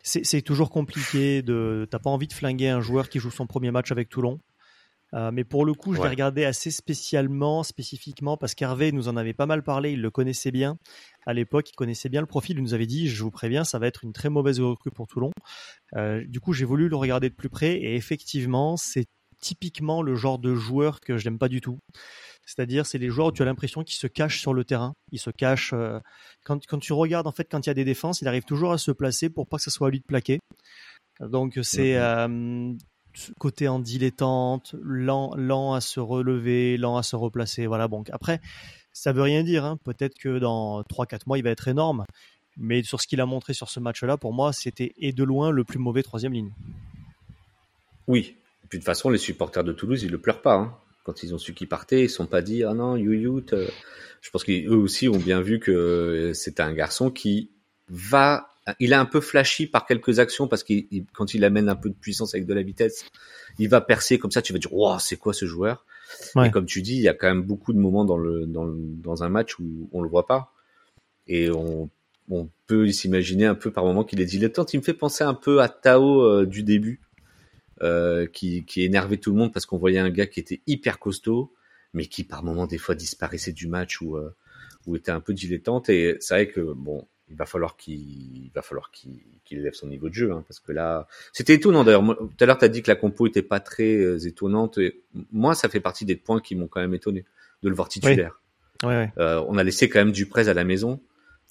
c'est 0.04 0.42
toujours 0.42 0.70
compliqué 0.70 1.42
de, 1.42 1.88
t'as 1.90 1.98
pas 1.98 2.10
envie 2.10 2.28
de 2.28 2.32
flinguer 2.32 2.68
un 2.68 2.80
joueur 2.80 3.08
qui 3.08 3.18
joue 3.18 3.32
son 3.32 3.48
premier 3.48 3.72
match 3.72 3.90
avec 3.90 4.08
Toulon. 4.08 4.38
Euh, 5.14 5.30
mais 5.32 5.44
pour 5.44 5.64
le 5.64 5.74
coup, 5.74 5.92
je 5.92 6.00
l'ai 6.00 6.08
regardé 6.08 6.44
assez 6.44 6.70
spécialement, 6.70 7.62
spécifiquement, 7.64 8.36
parce 8.36 8.54
qu'Hervé 8.54 8.92
nous 8.92 9.08
en 9.08 9.16
avait 9.16 9.34
pas 9.34 9.46
mal 9.46 9.62
parlé, 9.62 9.92
il 9.92 10.00
le 10.00 10.10
connaissait 10.10 10.52
bien. 10.52 10.78
À 11.26 11.34
l'époque, 11.34 11.68
il 11.70 11.74
connaissait 11.74 12.08
bien 12.08 12.20
le 12.20 12.26
profil, 12.26 12.56
il 12.56 12.62
nous 12.62 12.74
avait 12.74 12.86
dit, 12.86 13.08
je 13.08 13.22
vous 13.22 13.30
préviens, 13.30 13.64
ça 13.64 13.78
va 13.78 13.88
être 13.88 14.04
une 14.04 14.12
très 14.12 14.30
mauvaise 14.30 14.60
recrue 14.60 14.90
pour 14.90 15.08
Toulon. 15.08 15.30
Euh, 15.96 16.24
du 16.26 16.40
coup, 16.40 16.52
j'ai 16.52 16.64
voulu 16.64 16.88
le 16.88 16.96
regarder 16.96 17.28
de 17.28 17.34
plus 17.34 17.50
près, 17.50 17.74
et 17.74 17.94
effectivement, 17.96 18.76
c'est 18.78 19.06
typiquement 19.42 20.00
le 20.00 20.14
genre 20.14 20.38
de 20.38 20.54
joueur 20.54 21.00
que 21.00 21.18
je 21.18 21.28
n'aime 21.28 21.38
pas 21.38 21.48
du 21.48 21.60
tout. 21.60 21.78
C'est-à-dire, 22.46 22.86
c'est 22.86 22.98
les 22.98 23.10
joueurs 23.10 23.28
où 23.28 23.32
tu 23.32 23.42
as 23.42 23.44
l'impression 23.44 23.84
qu'ils 23.84 23.98
se 23.98 24.06
cachent 24.06 24.40
sur 24.40 24.54
le 24.54 24.64
terrain. 24.64 24.94
Ils 25.12 25.18
se 25.18 25.30
cachent. 25.30 25.74
Euh, 25.74 25.98
quand, 26.44 26.64
quand, 26.66 26.78
tu 26.78 26.92
regardes, 26.92 27.26
en 27.26 27.32
fait, 27.32 27.46
quand 27.50 27.66
il 27.66 27.68
y 27.68 27.70
a 27.70 27.74
des 27.74 27.84
défenses, 27.84 28.22
il 28.22 28.28
arrive 28.28 28.44
toujours 28.44 28.72
à 28.72 28.78
se 28.78 28.90
placer 28.90 29.28
pour 29.28 29.46
pas 29.46 29.58
que 29.58 29.62
ce 29.62 29.70
soit 29.70 29.88
à 29.88 29.90
lui 29.90 30.00
de 30.00 30.04
plaquer. 30.04 30.40
Donc, 31.20 31.58
c'est 31.62 31.96
euh, 31.96 32.72
côté 33.38 33.68
en 33.68 33.78
dilettante, 33.78 34.74
lent, 34.82 35.34
lent 35.36 35.74
à 35.74 35.80
se 35.80 36.00
relever, 36.00 36.76
lent 36.78 36.96
à 36.96 37.02
se 37.02 37.14
replacer. 37.16 37.66
Voilà. 37.66 37.86
Bon, 37.86 38.02
après, 38.12 38.40
ça 38.92 39.12
veut 39.12 39.22
rien 39.22 39.42
dire. 39.42 39.64
Hein. 39.64 39.78
Peut-être 39.84 40.18
que 40.18 40.38
dans 40.38 40.82
3-4 40.82 41.20
mois, 41.26 41.38
il 41.38 41.44
va 41.44 41.50
être 41.50 41.68
énorme. 41.68 42.04
Mais 42.56 42.82
sur 42.82 43.00
ce 43.00 43.06
qu'il 43.06 43.20
a 43.20 43.26
montré 43.26 43.54
sur 43.54 43.70
ce 43.70 43.80
match-là, 43.80 44.16
pour 44.16 44.32
moi, 44.32 44.52
c'était 44.52 44.92
et 44.96 45.12
de 45.12 45.24
loin 45.24 45.50
le 45.50 45.64
plus 45.64 45.78
mauvais 45.78 46.02
troisième 46.02 46.32
ligne. 46.32 46.52
Oui, 48.08 48.36
de 48.78 48.82
toute 48.82 48.86
façon, 48.86 49.10
les 49.10 49.18
supporters 49.18 49.64
de 49.64 49.72
Toulouse, 49.72 50.02
ils 50.02 50.10
le 50.10 50.18
pleurent 50.18 50.42
pas. 50.42 50.54
Hein. 50.54 50.74
Quand 51.04 51.22
ils 51.22 51.34
ont 51.34 51.38
su 51.38 51.52
qu'il 51.52 51.68
partait, 51.68 52.04
ils 52.04 52.10
sont 52.10 52.26
pas 52.26 52.42
dit 52.42 52.62
ah 52.62 52.74
non, 52.74 52.96
you 52.96 53.42
Je 53.50 54.30
pense 54.30 54.44
qu'eux 54.44 54.76
aussi 54.76 55.08
ont 55.08 55.18
bien 55.18 55.40
vu 55.40 55.58
que 55.58 56.32
c'est 56.34 56.60
un 56.60 56.72
garçon 56.72 57.10
qui 57.10 57.50
va. 57.88 58.48
Il 58.78 58.92
est 58.92 58.96
un 58.96 59.04
peu 59.04 59.20
flashy 59.20 59.66
par 59.66 59.86
quelques 59.86 60.20
actions 60.20 60.46
parce 60.46 60.62
que 60.62 60.74
quand 61.12 61.34
il 61.34 61.44
amène 61.44 61.68
un 61.68 61.74
peu 61.74 61.88
de 61.88 61.94
puissance 61.94 62.34
avec 62.34 62.46
de 62.46 62.54
la 62.54 62.62
vitesse, 62.62 63.04
il 63.58 63.68
va 63.68 63.80
percer 63.80 64.18
comme 64.18 64.30
ça. 64.30 64.42
Tu 64.42 64.52
vas 64.52 64.60
dire 64.60 64.72
wow, 64.72 65.00
c'est 65.00 65.16
quoi 65.16 65.32
ce 65.32 65.44
joueur? 65.44 65.84
Et 66.44 66.50
comme 66.50 66.66
tu 66.66 66.82
dis, 66.82 66.94
il 66.94 67.02
y 67.02 67.08
a 67.08 67.14
quand 67.14 67.26
même 67.26 67.42
beaucoup 67.42 67.72
de 67.72 67.78
moments 67.78 68.04
dans 68.04 68.18
le 68.18 68.46
dans, 68.46 68.68
dans 68.68 69.24
un 69.24 69.28
match 69.28 69.58
où 69.58 69.88
on 69.92 70.02
le 70.02 70.08
voit 70.08 70.26
pas 70.26 70.52
et 71.26 71.50
on 71.50 71.90
on 72.30 72.48
peut 72.66 72.88
s'imaginer 72.90 73.46
un 73.46 73.54
peu 73.54 73.70
par 73.70 73.84
moment 73.84 74.04
qu'il 74.04 74.20
est 74.20 74.26
dilettante. 74.26 74.72
Il 74.72 74.78
me 74.78 74.82
fait 74.82 74.94
penser 74.94 75.24
un 75.24 75.34
peu 75.34 75.60
à 75.60 75.68
Tao 75.68 76.22
euh, 76.22 76.46
du 76.46 76.62
début 76.62 77.00
euh, 77.82 78.26
qui, 78.26 78.64
qui 78.64 78.84
énervait 78.84 79.16
tout 79.16 79.32
le 79.32 79.38
monde 79.38 79.52
parce 79.52 79.66
qu'on 79.66 79.78
voyait 79.78 79.98
un 79.98 80.10
gars 80.10 80.26
qui 80.26 80.40
était 80.40 80.60
hyper 80.66 80.98
costaud, 80.98 81.52
mais 81.94 82.06
qui 82.06 82.24
par 82.24 82.42
moments 82.42 82.66
des 82.66 82.78
fois 82.78 82.94
disparaissait 82.94 83.52
du 83.52 83.66
match 83.66 84.00
ou 84.00 84.16
euh, 84.16 84.30
ou 84.86 84.96
était 84.96 85.12
un 85.12 85.20
peu 85.20 85.34
dilettante. 85.34 85.88
Et 85.88 86.16
c'est 86.20 86.34
vrai 86.34 86.48
que 86.48 86.60
bon, 86.60 87.06
il 87.32 87.36
va 87.36 87.46
falloir 87.46 87.76
qu'il 87.76 88.50
va 88.54 88.62
falloir 88.62 88.90
qu'il 88.90 89.18
élève 89.50 89.72
son 89.72 89.88
niveau 89.88 90.08
de 90.08 90.14
jeu 90.14 90.32
hein, 90.32 90.44
parce 90.46 90.60
que 90.60 90.72
là 90.72 91.06
c'était 91.32 91.54
étonnant. 91.54 91.82
D'ailleurs 91.82 92.04
tout 92.04 92.30
à 92.40 92.46
l'heure 92.46 92.58
tu 92.58 92.64
as 92.64 92.68
dit 92.68 92.82
que 92.82 92.90
la 92.90 92.96
compo 92.96 93.26
était 93.26 93.42
pas 93.42 93.58
très 93.60 93.96
euh, 93.96 94.18
étonnante. 94.18 94.78
Et 94.78 95.02
moi 95.32 95.54
ça 95.54 95.68
fait 95.68 95.80
partie 95.80 96.04
des 96.04 96.16
points 96.16 96.40
qui 96.40 96.54
m'ont 96.54 96.68
quand 96.68 96.80
même 96.80 96.94
étonné 96.94 97.24
de 97.62 97.68
le 97.68 97.74
voir 97.74 97.88
titulaire. 97.88 98.40
Euh, 98.84 99.42
on 99.48 99.56
a 99.56 99.64
laissé 99.64 99.88
quand 99.88 100.00
même 100.00 100.12
du 100.12 100.26
prêt 100.26 100.48
à 100.48 100.54
la 100.54 100.64
maison. 100.64 101.00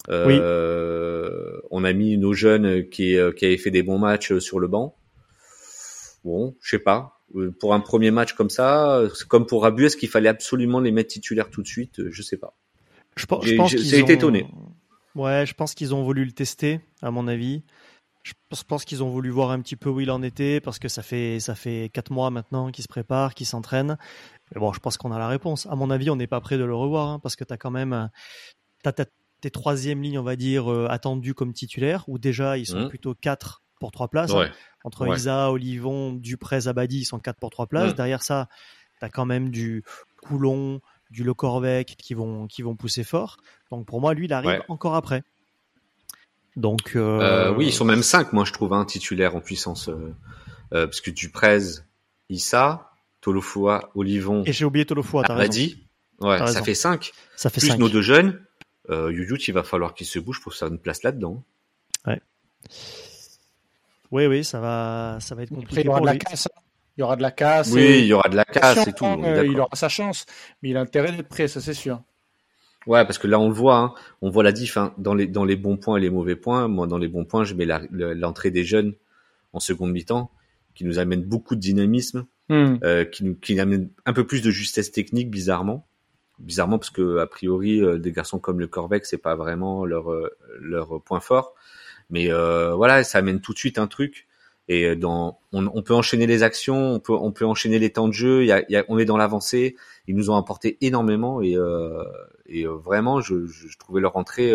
Euh, 0.09 1.59
on 1.69 1.83
a 1.83 1.93
mis 1.93 2.17
nos 2.17 2.33
jeunes 2.33 2.87
qui 2.89 3.17
qui 3.35 3.45
avaient 3.45 3.57
fait 3.57 3.71
des 3.71 3.83
bons 3.83 3.99
matchs 3.99 4.37
sur 4.39 4.59
le 4.59 4.67
banc 4.67 4.95
bon, 6.23 6.55
je 6.61 6.69
sais 6.69 6.79
pas. 6.79 7.21
Euh, 7.35 7.51
pour 7.59 7.73
un 7.73 7.79
premier 7.79 8.11
match 8.11 8.33
comme 8.33 8.49
ça, 8.49 9.01
comme 9.27 9.45
pour 9.45 9.63
Rabu, 9.63 9.85
est-ce 9.85 9.97
qu'il 9.97 10.09
fallait 10.09 10.29
absolument 10.29 10.79
les 10.79 10.91
mettre 10.91 11.09
titulaires 11.09 11.49
tout 11.49 11.61
de 11.61 11.67
suite? 11.67 11.99
Euh, 11.99 12.09
Je 12.11 12.21
sais 12.21 12.37
pas. 12.37 12.57
Je, 13.15 13.25
pense, 13.25 13.45
je 13.45 13.55
pense 13.55 13.71
qu'ils 13.73 13.95
été 13.95 14.13
étonné. 14.13 14.47
Ouais, 15.15 15.45
je 15.45 15.53
pense 15.53 15.73
qu'ils 15.73 15.93
ont 15.93 16.03
voulu 16.03 16.23
le 16.23 16.31
tester, 16.31 16.79
à 17.01 17.11
mon 17.11 17.27
avis. 17.27 17.63
Je 18.23 18.33
pense 18.67 18.85
qu'ils 18.85 19.03
ont 19.03 19.09
voulu 19.09 19.31
voir 19.31 19.51
un 19.51 19.59
petit 19.61 19.75
peu 19.75 19.89
où 19.89 19.99
il 19.99 20.11
en 20.11 20.21
était 20.21 20.61
parce 20.61 20.77
que 20.77 20.87
ça 20.87 21.01
fait 21.01 21.39
ça 21.39 21.55
fait 21.55 21.89
quatre 21.91 22.11
mois 22.11 22.29
maintenant 22.29 22.69
qu'il 22.69 22.83
se 22.83 22.87
prépare, 22.87 23.33
qu'il 23.33 23.47
s'entraîne. 23.47 23.97
Mais 24.53 24.59
bon, 24.59 24.71
je 24.73 24.79
pense 24.79 24.97
qu'on 24.97 25.11
a 25.11 25.17
la 25.17 25.27
réponse. 25.27 25.65
À 25.65 25.75
mon 25.75 25.89
avis, 25.89 26.11
on 26.11 26.15
n'est 26.15 26.27
pas 26.27 26.39
prêt 26.39 26.59
de 26.59 26.63
le 26.63 26.75
revoir 26.75 27.07
hein, 27.09 27.19
parce 27.19 27.35
que 27.35 27.43
tu 27.43 27.51
as 27.51 27.57
quand 27.57 27.71
même 27.71 28.09
t'as, 28.83 28.93
tes 29.41 29.49
troisième 29.49 30.01
lignes, 30.01 30.19
on 30.19 30.23
va 30.23 30.35
dire, 30.35 30.71
euh, 30.71 30.87
attendues 30.89 31.33
comme 31.33 31.51
titulaires, 31.51 32.05
où 32.07 32.19
déjà 32.19 32.57
ils 32.57 32.67
sont 32.67 32.85
mmh. 32.85 32.89
plutôt 32.89 33.15
quatre 33.15 33.60
pour 33.81 33.91
3 33.91 34.07
places. 34.07 34.31
hein. 34.31 34.49
Entre 34.85 35.05
Ouais. 35.05 35.17
Isa, 35.17 35.51
Olivon, 35.51 36.13
Dupré, 36.13 36.61
Zabadi, 36.61 36.99
ils 36.99 37.05
sont 37.05 37.19
4 37.19 37.37
pour 37.37 37.49
3 37.49 37.67
places. 37.67 37.91
Mm. 37.91 37.95
Derrière 37.97 38.23
ça, 38.23 38.47
tu 38.99 39.05
as 39.05 39.09
quand 39.09 39.25
même 39.25 39.49
du 39.49 39.83
Coulon, 40.21 40.79
du 41.09 41.25
Le 41.25 41.33
Corvec 41.33 41.95
qui 41.97 42.13
vont, 42.13 42.47
qui 42.47 42.61
vont 42.61 42.75
pousser 42.77 43.03
fort. 43.03 43.35
Donc 43.69 43.85
pour 43.85 43.99
moi, 43.99 44.13
lui, 44.13 44.25
il 44.25 44.33
arrive 44.33 44.49
Ouais. 44.51 44.61
encore 44.69 44.95
après. 44.95 45.23
Donc, 46.55 46.93
euh, 46.95 47.19
Euh, 47.21 47.53
oui, 47.53 47.67
ils 47.67 47.73
sont 47.73 47.85
même 47.85 48.03
cinq, 48.03 48.31
moi 48.33 48.45
je 48.45 48.53
trouve, 48.53 48.71
un 48.73 48.85
titulaire 48.85 49.35
en 49.35 49.41
puissance. 49.41 49.89
euh, 49.89 50.13
parce 50.71 51.01
que 51.01 51.11
Duprez, 51.11 51.59
Issa, 52.29 52.91
Tolofua, 53.19 53.91
Olivon, 53.95 54.43
Et 54.45 54.53
j'ai 54.53 54.63
oublié 54.65 54.85
Tolofua, 54.85 55.23
t'as 55.23 55.33
raison. 55.35 55.43
Abadi. 55.51 55.87
Ouais, 56.21 56.37
ça 56.37 56.45
raison. 56.45 56.63
fait 56.63 56.75
5. 56.75 57.11
Ça 57.35 57.49
fait 57.49 57.59
Plus 57.59 57.69
5. 57.71 57.77
nos 57.79 57.89
deux 57.89 58.01
jeunes. 58.01 58.39
Euh, 58.89 59.11
Youyut, 59.11 59.37
il 59.47 59.53
va 59.53 59.63
falloir 59.63 59.93
qu'il 59.93 60.07
se 60.07 60.17
bouge 60.19 60.39
pour 60.41 60.53
faire 60.53 60.67
une 60.69 60.79
place 60.79 61.03
là-dedans. 61.03 61.43
Oui, 64.11 64.25
oui, 64.27 64.43
ça 64.43 64.59
va, 64.59 65.17
ça 65.21 65.35
va 65.35 65.43
être 65.43 65.51
Après, 65.51 65.61
compliqué 65.61 65.81
il 65.81 65.85
y 65.85 65.89
aura 65.89 65.97
pour 65.99 66.05
de 66.05 66.07
la 66.07 66.13
lui. 66.13 66.19
casse. 66.19 66.47
hein. 66.47 66.61
Il 66.97 67.01
y 67.01 67.03
aura 67.03 67.15
de 67.15 67.21
la 67.21 67.31
casse. 67.31 67.71
Oui, 67.71 67.81
et- 67.81 67.99
il 67.99 68.05
y 68.05 68.13
aura 68.13 68.27
de 68.29 68.35
la 68.35 68.43
casse 68.45 68.85
et 68.87 68.93
tout. 68.93 69.05
Euh, 69.05 69.45
il 69.45 69.57
aura 69.59 69.69
sa 69.75 69.87
chance. 69.89 70.25
Mais 70.61 70.69
il 70.69 70.77
a 70.77 70.81
intérêt 70.81 71.11
d'être 71.13 71.29
prêt, 71.29 71.47
ça 71.47 71.61
c'est 71.61 71.73
sûr. 71.73 72.01
Ouais, 72.87 73.05
parce 73.05 73.17
que 73.19 73.27
là 73.27 73.39
on 73.39 73.47
le 73.47 73.53
voit, 73.53 73.77
hein, 73.77 73.93
on 74.21 74.29
voit 74.29 74.43
la 74.43 74.51
diff 74.51 74.75
hein, 74.75 74.93
dans 74.97 75.13
les 75.13 75.27
dans 75.27 75.45
les 75.45 75.55
bons 75.55 75.77
points 75.77 75.97
et 75.97 76.01
les 76.01 76.09
mauvais 76.09 76.35
points. 76.35 76.67
Moi, 76.67 76.87
dans 76.87 76.97
les 76.97 77.07
bons 77.07 77.25
points, 77.25 77.43
je 77.43 77.53
mets 77.53 77.65
l'entrée 77.91 78.49
des 78.51 78.63
jeunes 78.63 78.93
en 79.53 79.59
seconde 79.59 79.91
mi-temps, 79.91 80.31
qui 80.75 80.83
nous 80.83 80.97
amène 80.99 81.21
beaucoup 81.23 81.55
de 81.55 81.59
dynamisme, 81.61 82.25
Hmm. 82.49 82.77
euh, 82.83 83.05
qui 83.05 83.23
nous 83.23 83.35
qui 83.35 83.57
amène 83.59 83.89
un 84.05 84.11
peu 84.13 84.25
plus 84.27 84.41
de 84.41 84.49
justesse 84.51 84.91
technique, 84.91 85.29
bizarrement. 85.29 85.87
Bizarrement 86.39 86.79
parce 86.79 86.89
que 86.89 87.19
a 87.19 87.27
priori 87.27 87.81
euh, 87.81 87.97
des 87.99 88.11
garçons 88.11 88.39
comme 88.39 88.59
le 88.59 88.67
Corvec, 88.67 89.05
c'est 89.05 89.17
pas 89.19 89.35
vraiment 89.35 89.85
leur 89.85 90.11
euh, 90.11 90.29
leur 90.59 91.01
point 91.03 91.19
fort. 91.21 91.53
Mais 92.11 92.31
euh, 92.31 92.75
voilà, 92.75 93.03
ça 93.03 93.17
amène 93.17 93.41
tout 93.41 93.53
de 93.53 93.57
suite 93.57 93.79
un 93.79 93.87
truc. 93.87 94.27
Et 94.67 94.95
dans, 94.95 95.39
on, 95.51 95.65
on 95.73 95.81
peut 95.81 95.95
enchaîner 95.95 96.27
les 96.27 96.43
actions, 96.43 96.93
on 96.93 96.99
peut, 96.99 97.13
on 97.13 97.31
peut 97.31 97.45
enchaîner 97.45 97.79
les 97.79 97.89
temps 97.89 98.07
de 98.07 98.13
jeu. 98.13 98.43
Il 98.43 98.47
y 98.47 98.51
a, 98.51 98.59
il 98.69 98.71
y 98.73 98.75
a- 98.77 98.85
on 98.87 98.99
est 98.99 99.05
dans 99.05 99.17
l'avancée. 99.17 99.75
Ils 100.07 100.15
nous 100.15 100.29
ont 100.29 100.35
apporté 100.35 100.77
énormément 100.81 101.41
et, 101.41 101.55
euh, 101.57 102.03
et 102.45 102.65
euh, 102.65 102.71
vraiment, 102.75 103.19
je, 103.21 103.47
je, 103.47 103.67
je 103.67 103.77
trouvais 103.77 103.99
leur 104.01 104.15
entrée 104.15 104.53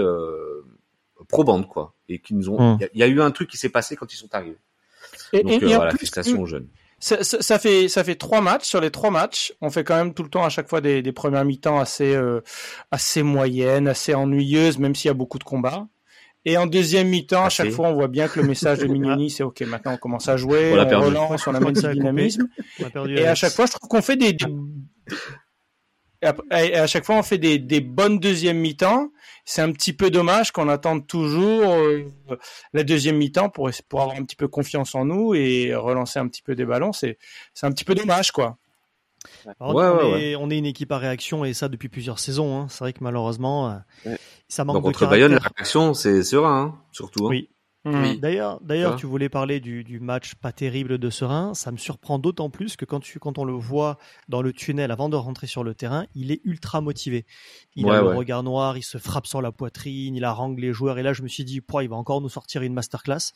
probante 1.28 1.68
quoi. 1.68 1.94
Et 2.08 2.18
qui 2.18 2.34
nous 2.34 2.48
ont. 2.50 2.74
Mm. 2.74 2.78
Il 2.80 2.82
y 2.82 2.84
a- 2.84 2.88
il 2.94 3.00
y, 3.00 3.02
a 3.02 3.06
eu 3.08 3.20
un 3.20 3.30
truc 3.30 3.50
qui 3.50 3.56
s'est 3.56 3.68
passé 3.68 3.96
quand 3.96 4.12
ils 4.12 4.16
sont 4.16 4.32
arrivés. 4.34 4.58
Et, 5.32 5.42
Donc 5.42 5.52
et- 5.52 5.64
euh, 5.64 5.68
et 5.68 5.74
voilà, 5.74 5.90
félicitations 5.92 6.40
aux 6.40 6.46
jeunes. 6.46 6.68
Ça, 6.98 7.22
ça- 7.22 7.42
ça 7.42 7.58
fait 7.58 7.88
ça 7.88 8.04
fait 8.04 8.14
trois 8.14 8.40
matchs 8.40 8.64
sur 8.66 8.80
les 8.80 8.90
trois 8.90 9.10
matchs. 9.10 9.52
On 9.60 9.68
fait 9.70 9.84
quand 9.84 9.96
même 9.96 10.14
tout 10.14 10.22
le 10.22 10.30
temps 10.30 10.44
à 10.44 10.48
chaque 10.48 10.68
fois 10.68 10.80
des, 10.80 11.02
des 11.02 11.12
premières 11.12 11.44
mi-temps 11.44 11.78
assez 11.78 12.14
euh, 12.14 12.40
assez 12.90 13.22
moyennes, 13.22 13.86
assez 13.88 14.14
ennuyeuses, 14.14 14.78
même 14.78 14.94
s'il 14.94 15.08
y 15.08 15.10
a 15.10 15.14
beaucoup 15.14 15.38
de 15.38 15.44
combats. 15.44 15.86
Et 16.48 16.56
en 16.56 16.66
deuxième 16.66 17.08
mi-temps, 17.08 17.44
à 17.44 17.48
chaque 17.48 17.70
fois, 17.70 17.88
on 17.88 17.94
voit 17.94 18.06
bien 18.06 18.28
que 18.28 18.40
le 18.40 18.46
message 18.46 18.78
de 18.78 18.86
Mignoni, 18.86 19.30
c'est 19.30 19.42
OK. 19.42 19.62
Maintenant, 19.62 19.94
on 19.94 19.96
commence 19.96 20.28
à 20.28 20.36
jouer, 20.36 20.72
On 20.78 21.00
relance, 21.00 21.44
on 21.48 21.54
amène 21.54 21.72
du 21.72 21.80
dynamisme. 21.92 22.48
Perdu 22.92 23.16
Et 23.16 23.26
à 23.26 23.34
chaque 23.34 23.52
fois, 23.52 23.66
je 23.66 23.72
trouve 23.72 23.88
qu'on 23.88 24.00
fait 24.00 24.16
des, 24.16 24.36
et 26.22 26.76
à 26.76 26.86
chaque 26.86 27.04
fois, 27.04 27.16
on 27.16 27.22
fait 27.22 27.38
des, 27.38 27.58
des 27.58 27.80
bonnes 27.80 28.18
deuxièmes 28.18 28.58
mi-temps. 28.58 29.10
C'est 29.44 29.60
un 29.60 29.72
petit 29.72 29.92
peu 29.92 30.10
dommage 30.10 30.50
qu'on 30.52 30.68
attende 30.68 31.06
toujours 31.06 31.68
euh, 31.72 32.04
la 32.72 32.84
deuxième 32.84 33.16
mi-temps 33.16 33.50
pour, 33.50 33.68
pour 33.88 34.02
avoir 34.02 34.16
un 34.16 34.24
petit 34.24 34.36
peu 34.36 34.48
confiance 34.48 34.94
en 34.94 35.04
nous 35.04 35.34
et 35.34 35.74
relancer 35.74 36.18
un 36.18 36.28
petit 36.28 36.42
peu 36.42 36.54
des 36.54 36.64
ballons. 36.64 36.92
C'est, 36.92 37.18
c'est 37.54 37.66
un 37.66 37.72
petit 37.72 37.84
peu 37.84 37.94
dommage, 37.94 38.30
quoi. 38.30 38.56
Alors, 39.60 39.74
Ouais, 39.74 39.84
on, 39.84 40.12
ouais, 40.12 40.22
est, 40.22 40.36
on 40.36 40.50
est 40.50 40.58
une 40.58 40.66
équipe 40.66 40.92
à 40.92 40.98
réaction 40.98 41.44
et 41.44 41.54
ça 41.54 41.68
depuis 41.68 41.88
plusieurs 41.88 42.18
saisons. 42.18 42.58
hein. 42.60 42.66
C'est 42.68 42.80
vrai 42.80 42.92
que 42.92 43.02
malheureusement, 43.02 43.70
euh, 43.70 43.76
Ouais. 44.04 44.18
ça 44.48 44.64
manque 44.64 44.74
Donc 44.76 44.82
de 44.84 44.86
contre 44.88 45.06
Bayonne, 45.06 45.32
la 45.32 45.38
réaction, 45.56 45.94
c'est 45.94 46.22
serein, 46.22 46.74
hein, 46.74 46.80
surtout. 46.92 47.26
hein. 47.26 47.30
Oui. 47.30 47.48
Oui. 47.88 48.18
D'ailleurs, 48.18 48.58
tu 48.96 49.06
voulais 49.06 49.28
parler 49.28 49.60
du, 49.60 49.84
du 49.84 50.00
match 50.00 50.34
pas 50.34 50.50
terrible 50.50 50.98
de 50.98 51.08
Serein. 51.08 51.54
Ça 51.54 51.70
me 51.70 51.76
surprend 51.76 52.18
d'autant 52.18 52.50
plus 52.50 52.74
que 52.74 52.84
quand, 52.84 52.98
tu, 52.98 53.20
quand 53.20 53.38
on 53.38 53.44
le 53.44 53.52
voit 53.52 53.96
dans 54.28 54.42
le 54.42 54.52
tunnel 54.52 54.90
avant 54.90 55.08
de 55.08 55.14
rentrer 55.14 55.46
sur 55.46 55.62
le 55.62 55.72
terrain, 55.72 56.04
il 56.16 56.32
est 56.32 56.40
ultra 56.42 56.80
motivé. 56.80 57.26
Il 57.76 57.86
Ouais, 57.86 57.94
a 57.94 58.02
le 58.02 58.08
regard 58.16 58.42
noir, 58.42 58.76
il 58.76 58.82
se 58.82 58.98
frappe 58.98 59.28
sur 59.28 59.40
la 59.40 59.52
poitrine, 59.52 60.16
il 60.16 60.24
harangue 60.24 60.58
les 60.58 60.72
joueurs. 60.72 60.98
Et 60.98 61.04
là, 61.04 61.12
je 61.12 61.22
me 61.22 61.28
suis 61.28 61.44
dit, 61.44 61.60
il 61.80 61.88
va 61.88 61.94
encore 61.94 62.20
nous 62.20 62.28
sortir 62.28 62.62
une 62.62 62.74
masterclass. 62.74 63.30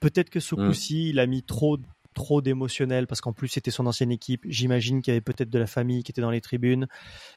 Peut-être 0.00 0.30
que 0.30 0.40
ce 0.40 0.54
Mm. 0.54 0.68
coup-ci, 0.68 1.10
il 1.10 1.18
a 1.18 1.26
mis 1.26 1.42
trop 1.42 1.76
trop 2.12 2.40
d'émotionnel 2.42 3.06
parce 3.06 3.20
qu'en 3.20 3.32
plus 3.32 3.48
c'était 3.48 3.70
son 3.70 3.86
ancienne 3.86 4.10
équipe. 4.12 4.42
J'imagine 4.46 5.02
qu'il 5.02 5.12
y 5.12 5.14
avait 5.16 5.20
peut-être 5.20 5.50
de 5.50 5.58
la 5.58 5.66
famille 5.66 6.02
qui 6.02 6.12
était 6.12 6.20
dans 6.22 6.30
les 6.30 6.40
tribunes. 6.40 6.86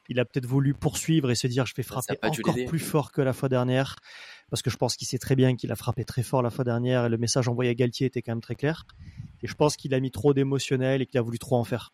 Il 0.10 0.20
a 0.20 0.26
peut-être 0.26 0.46
voulu 0.46 0.74
poursuivre 0.74 1.32
et 1.32 1.36
se 1.36 1.48
dire 1.48 1.66
je 1.66 1.74
vais 1.76 1.84
frapper 1.84 2.20
encore 2.42 2.56
plus 2.68 2.80
fort 2.80 3.12
que 3.12 3.22
la 3.22 3.34
fois 3.34 3.50
dernière 3.50 3.96
parce 4.50 4.62
que 4.62 4.70
je 4.70 4.78
pense 4.78 4.96
qu'il 4.96 5.08
sait 5.08 5.18
très 5.18 5.36
bien 5.36 5.56
qu'il 5.56 5.72
a 5.72 5.76
frappé 5.76 6.06
très 6.06 6.22
fort 6.24 6.42
la 6.42 6.50
fois 6.52 6.64
dernière 6.64 7.06
et 7.06 7.10
le 7.10 7.18
message 7.18 7.48
envoyé 7.48 7.72
à 7.72 7.74
Galtier 7.74 8.08
était 8.08 8.22
quand 8.22 8.32
même 8.34 8.42
très 8.42 8.56
clair. 8.56 8.86
Et 9.42 9.48
je 9.48 9.54
pense 9.56 9.76
qu'il 9.76 9.94
a 9.94 10.00
mis 10.00 10.12
trop 10.12 10.34
d'émotionnel 10.34 11.02
et 11.02 11.06
qu'il 11.06 11.18
a 11.20 11.22
voulu 11.22 11.40
trop 11.40 11.56
en 11.58 11.64
faire. 11.64 11.94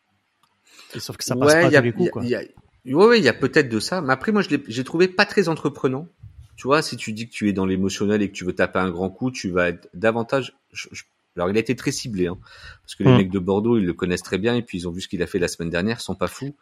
Et 0.96 1.00
sauf 1.00 1.18
que 1.18 1.24
ça 1.24 1.36
passe 1.36 1.54
ouais, 1.54 1.62
pas 1.62 1.70
y 1.72 1.76
a- 1.76 1.80
tous 1.82 1.86
les 1.86 1.92
coups. 1.94 2.12
Quoi. 2.12 2.24
il 2.24 2.30
y 2.30 2.36
a- 2.36 2.44
Ouais, 2.86 3.06
ouais, 3.06 3.20
il 3.20 3.24
y 3.24 3.28
a 3.30 3.34
peut-être 3.34 3.70
de 3.70 3.80
ça. 3.80 4.02
Mais 4.02 4.12
après, 4.12 4.32
moi, 4.32 4.42
je 4.42 4.50
l'ai 4.50 4.64
j'ai 4.68 4.84
trouvé 4.84 5.08
pas 5.08 5.26
très 5.26 5.50
entreprenant. 5.50 6.08
Tu 6.56 6.64
vois, 6.68 6.82
si 6.82 6.98
tu 6.98 7.14
dis 7.14 7.28
que 7.28 7.32
tu 7.34 7.48
es 7.48 7.54
dans 7.54 7.66
l'émotionnel 7.66 8.22
et 8.22 8.28
que 8.30 8.34
tu 8.36 8.44
veux 8.44 8.54
taper 8.54 8.80
un 8.80 8.90
grand 8.90 9.10
coup, 9.10 9.32
tu 9.32 9.50
vas 9.52 9.70
être 9.70 9.88
davantage. 9.94 10.54
je- 10.74 10.88
je- 10.92 11.04
Alors, 11.38 11.50
il 11.50 11.58
a 11.58 11.60
été 11.60 11.76
très 11.76 11.92
ciblé, 11.92 12.28
hein, 12.28 12.38
parce 12.84 12.96
que 12.96 13.04
les 13.04 13.12
Mm. 13.12 13.18
mecs 13.18 13.32
de 13.32 13.40
Bordeaux, 13.40 13.78
ils 13.78 13.86
le 13.86 13.94
connaissent 13.94 14.24
très 14.24 14.38
bien 14.38 14.56
et 14.56 14.62
puis 14.62 14.80
ils 14.80 14.88
ont 14.88 14.92
vu 14.92 15.02
ce 15.02 15.08
qu'il 15.08 15.24
a 15.24 15.28
fait 15.28 15.40
la 15.40 15.48
semaine 15.48 15.70
dernière, 15.70 15.98
ils 16.00 16.04
sont 16.04 16.16
pas 16.16 16.28
fous. 16.28 16.56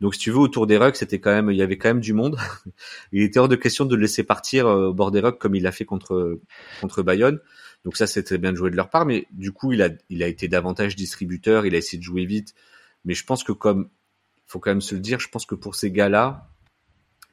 Donc, 0.00 0.14
si 0.14 0.20
tu 0.20 0.30
veux, 0.30 0.38
autour 0.38 0.66
des 0.66 0.76
rucks, 0.76 0.96
c'était 0.96 1.20
quand 1.20 1.30
même, 1.30 1.50
il 1.50 1.56
y 1.56 1.62
avait 1.62 1.78
quand 1.78 1.88
même 1.88 2.00
du 2.00 2.12
monde. 2.12 2.36
il 3.12 3.22
était 3.22 3.38
hors 3.38 3.48
de 3.48 3.56
question 3.56 3.84
de 3.84 3.94
le 3.94 4.02
laisser 4.02 4.24
partir 4.24 4.66
euh, 4.66 4.88
au 4.88 4.94
bord 4.94 5.10
des 5.10 5.20
rucks 5.20 5.38
comme 5.38 5.54
il 5.54 5.62
l'a 5.62 5.72
fait 5.72 5.84
contre 5.84 6.40
contre 6.80 7.02
Bayonne. 7.02 7.40
Donc 7.84 7.96
ça, 7.96 8.06
c'était 8.06 8.38
bien 8.38 8.52
de 8.52 8.56
jouer 8.56 8.70
de 8.70 8.76
leur 8.76 8.90
part, 8.90 9.06
mais 9.06 9.26
du 9.30 9.52
coup, 9.52 9.72
il 9.72 9.82
a 9.82 9.88
il 10.10 10.22
a 10.22 10.26
été 10.26 10.48
davantage 10.48 10.96
distributeur, 10.96 11.66
il 11.66 11.74
a 11.74 11.78
essayé 11.78 11.98
de 11.98 12.04
jouer 12.04 12.26
vite. 12.26 12.54
Mais 13.04 13.14
je 13.14 13.24
pense 13.24 13.44
que 13.44 13.52
comme 13.52 13.88
faut 14.46 14.58
quand 14.58 14.70
même 14.70 14.80
se 14.80 14.94
le 14.94 15.00
dire, 15.00 15.20
je 15.20 15.28
pense 15.28 15.46
que 15.46 15.54
pour 15.54 15.74
ces 15.74 15.90
gars-là, 15.90 16.48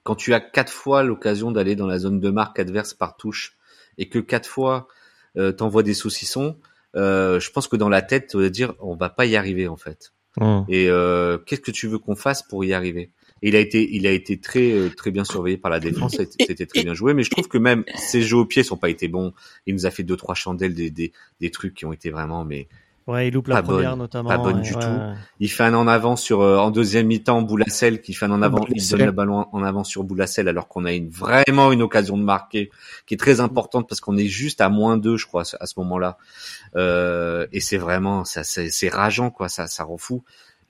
quand 0.04 0.16
tu 0.16 0.34
as 0.34 0.40
quatre 0.40 0.72
fois 0.72 1.04
l'occasion 1.04 1.52
d'aller 1.52 1.76
dans 1.76 1.88
la 1.88 2.00
zone 2.00 2.20
de 2.20 2.30
marque 2.30 2.60
adverse 2.60 2.94
par 2.94 3.18
touche 3.18 3.58
et 3.98 4.08
que 4.08 4.20
quatre 4.20 4.48
fois 4.48 4.88
euh, 5.36 5.52
t'envoies 5.52 5.84
des 5.84 5.94
saucissons, 5.94 6.58
euh, 6.98 7.40
je 7.40 7.52
pense 7.52 7.68
que 7.68 7.76
dans 7.76 7.90
la 7.90 8.02
tête, 8.02 8.28
tu 8.32 8.38
vas 8.38 8.50
dire 8.50 8.74
on 8.80 8.96
va 8.96 9.10
pas 9.10 9.26
y 9.26 9.36
arriver 9.36 9.68
en 9.68 9.78
fait. 9.78 10.14
Mm. 10.38 10.62
Et 10.68 10.90
euh, 10.90 11.38
qu'est-ce 11.38 11.62
que 11.62 11.72
tu 11.72 11.88
veux 11.88 12.00
qu'on 12.00 12.16
fasse 12.16 12.44
pour 12.44 12.66
y 12.66 12.74
arriver? 12.74 13.12
Et 13.44 13.50
il 13.50 13.56
a 13.56 13.60
été, 13.60 13.88
il 13.96 14.08
a 14.08 14.12
été 14.12 14.40
très 14.40 14.72
euh, 14.72 14.90
très 14.90 15.12
bien 15.12 15.24
surveillé 15.24 15.58
par 15.58 15.70
la 15.70 15.80
défense. 15.80 16.18
C'était 16.40 16.66
très 16.66 16.84
bien 16.84 16.96
joué, 16.96 17.14
mais 17.14 17.24
je 17.24 17.30
trouve 17.30 17.48
que 17.48 17.60
même 17.60 17.84
ses 17.96 18.22
jeux 18.22 18.38
au 18.38 18.46
pied 18.46 18.64
sont 18.64 18.78
pas 18.78 18.90
été 18.90 19.08
bons. 19.08 19.34
Il 19.68 19.76
nous 19.76 19.86
a 19.86 19.92
fait 19.92 20.04
deux 20.04 20.18
trois 20.18 20.36
chandelles, 20.36 20.74
des 20.74 20.90
des, 20.90 21.12
des 21.40 21.52
trucs 21.52 21.76
qui 21.76 21.86
ont 21.86 21.94
été 21.94 22.10
vraiment 22.10 22.44
mais 22.44 22.68
Ouais, 23.08 23.30
il 23.30 23.34
loupe 23.34 23.48
la 23.48 23.56
Pas 23.56 23.62
première 23.64 23.92
bonne, 23.92 24.00
notamment. 24.00 24.30
pas 24.30 24.38
bonne 24.38 24.62
du 24.62 24.74
ouais, 24.74 24.80
tout. 24.82 24.86
ouais. 24.86 25.14
Il 25.40 25.50
fait 25.50 25.64
un 25.64 25.74
en 25.76 25.88
avant 25.88 26.18
sur 26.18 26.42
euh, 26.42 26.58
en 26.58 26.72
deuxième 26.72 27.08
mi-temps 27.08 27.42
Boulassel 27.42 28.02
qui 28.02 28.14
fait 28.14 28.26
un 28.26 28.32
en 28.32 28.42
avant, 28.42 28.66
il 28.70 28.86
donne 28.90 29.06
le 29.06 29.12
ballon 29.14 29.46
en 29.52 29.64
avant 29.64 29.86
sur 29.86 30.04
Boulassel 30.04 30.50
alors 30.50 30.68
qu'on 30.68 30.84
a 30.84 30.92
une 30.92 31.10
vraiment 31.10 31.72
une 31.72 31.82
occasion 31.82 32.18
de 32.18 32.24
marquer 32.24 32.70
qui 33.06 33.14
est 33.14 33.18
très 33.18 33.40
importante 33.40 33.88
parce 33.88 34.02
qu'on 34.02 34.18
est 34.18 34.28
juste 34.28 34.60
à 34.60 34.68
moins 34.68 34.98
deux 34.98 35.16
je 35.16 35.26
crois 35.26 35.44
à 35.58 35.66
ce 35.66 35.74
moment-là 35.78 36.18
euh, 36.76 37.48
et 37.54 37.62
c'est 37.62 37.78
vraiment 37.78 38.26
ça 38.26 38.44
c'est 38.44 38.70
c'est 38.70 38.90
rageant 38.90 39.30
quoi 39.32 39.48
ça 39.48 39.68
ça 39.68 39.86
rend 39.86 39.98
fou 39.98 40.24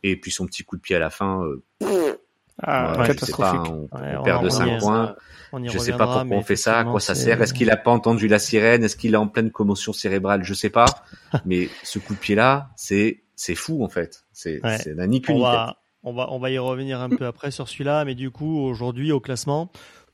et 0.03 0.15
puis 0.15 0.29
son 0.29 0.45
petit 0.45 0.63
coup 0.63 0.75
de 0.77 0.81
pied 0.81 0.95
à 0.95 0.99
la 0.99 1.09
fin 1.09 1.43
euh, 1.81 2.17
Ah, 2.63 2.97
ouais, 2.97 3.05
je 3.13 3.25
sais 3.25 3.31
pas 3.33 3.51
catastrophique. 3.51 3.73
on, 3.91 3.97
Ouais, 3.97 4.15
on 4.15 4.19
on 4.19 4.23
perd 4.23 4.41
de 4.43 4.47
en 4.47 4.49
5 4.49 4.65
revient. 4.65 4.77
points 4.79 5.15
On 5.53 5.63
y 5.63 5.69
je 5.69 5.77
sais 5.77 5.93
pas 5.93 6.07
pourquoi 6.07 6.37
on 6.37 6.41
fait 6.41 6.55
ça, 6.55 6.79
à 6.79 6.83
quoi 6.83 6.99
ça 6.99 7.15
sert. 7.15 7.41
Est-ce 7.41 7.53
qu'il 7.53 7.69
a 7.69 7.77
pas 7.77 7.91
entendu 7.91 8.27
la 8.27 8.39
sirène? 8.39 8.83
Est-ce 8.83 8.95
qu'il 8.95 9.13
est 9.13 9.17
en 9.17 9.27
pleine 9.27 9.51
commotion 9.51 9.93
cérébrale? 9.93 10.43
Je 10.43 10.53
sais 10.53 10.69
pas. 10.69 10.85
Mais 11.45 11.69
ce 11.83 11.99
coup 11.99 12.13
de 12.13 12.19
pied 12.19 12.35
là, 12.35 12.71
c'est 12.75 13.23
c'est 13.35 13.55
fou 13.55 13.83
en 13.83 13.89
fait. 13.89 14.25
C'est 14.33 14.61
Ouais. 14.63 14.77
c'est 14.77 14.95
n'a 14.95 15.07
ni 15.07 15.21
queue 15.21 15.33
on 15.33 15.39
va, 15.41 15.77
on 16.03 16.13
va, 16.13 16.31
on 16.31 16.39
va 16.39 16.49
y 16.49 16.57
revenir 16.57 16.99
un 16.99 17.09
peu 17.09 17.25
après 17.25 17.51
sur 17.51 17.67
celui-là, 17.69 18.03
mais 18.05 18.15
du 18.15 18.31
coup, 18.31 18.59
aujourd'hui, 18.59 19.11
au 19.11 19.19
classement, 19.19 19.71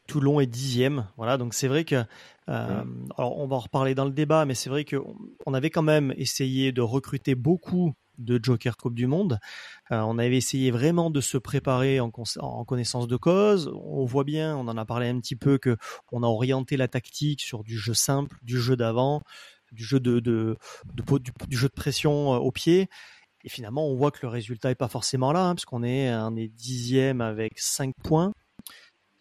Toulon 0.07 0.39
est 0.39 0.45
dixième. 0.45 1.07
Voilà, 1.17 1.37
donc 1.37 1.53
c'est 1.53 1.67
vrai 1.69 1.85
que, 1.85 2.03
euh, 2.49 2.83
alors 3.17 3.37
on 3.37 3.47
va 3.47 3.55
en 3.55 3.59
reparler 3.59 3.95
dans 3.95 4.05
le 4.05 4.11
débat, 4.11 4.45
mais 4.45 4.53
c'est 4.55 4.69
vrai 4.69 4.83
que 4.83 4.97
on- 4.97 5.15
on 5.45 5.53
avait 5.53 5.69
quand 5.69 5.81
même 5.83 6.13
essayé 6.17 6.71
de 6.73 6.81
recruter 6.81 7.35
beaucoup 7.35 7.93
de 8.17 8.39
Joker 8.41 8.77
Coupe 8.77 8.95
du 8.95 9.07
Monde. 9.07 9.39
Euh, 9.91 9.99
on 10.01 10.17
avait 10.17 10.37
essayé 10.37 10.71
vraiment 10.71 11.09
de 11.09 11.21
se 11.21 11.37
préparer 11.37 11.99
en, 11.99 12.11
connaissance 12.11 13.07
de 13.07 13.15
cause. 13.15 13.71
On 13.73 14.05
voit 14.05 14.23
bien, 14.23 14.55
on 14.55 14.67
en 14.67 14.77
a 14.77 14.85
parlé 14.85 15.07
un 15.07 15.19
petit 15.19 15.35
peu, 15.35 15.57
que 15.57 15.77
on 16.11 16.23
a 16.23 16.27
orienté 16.27 16.77
la 16.77 16.87
tactique 16.87 17.41
sur 17.41 17.63
du 17.63 17.77
jeu 17.77 17.93
simple, 17.93 18.37
du 18.43 18.59
jeu 18.59 18.75
d'avant, 18.75 19.21
du 19.71 19.83
jeu 19.83 19.99
de, 19.99 20.19
du, 20.19 21.57
jeu 21.57 21.67
de 21.67 21.73
pression 21.73 22.33
euh, 22.33 22.37
au 22.37 22.51
pied. 22.51 22.87
Et 23.45 23.49
finalement, 23.49 23.87
on 23.87 23.95
voit 23.95 24.11
que 24.11 24.19
le 24.21 24.29
résultat 24.29 24.71
est 24.71 24.75
pas 24.75 24.87
forcément 24.87 25.33
là, 25.33 25.47
hein, 25.47 25.55
parce 25.55 25.65
qu'on 25.65 25.83
est, 25.83 26.13
on 26.15 26.35
est 26.37 26.47
dixième 26.47 27.19
avec 27.19 27.59
5 27.59 27.93
points. 28.01 28.31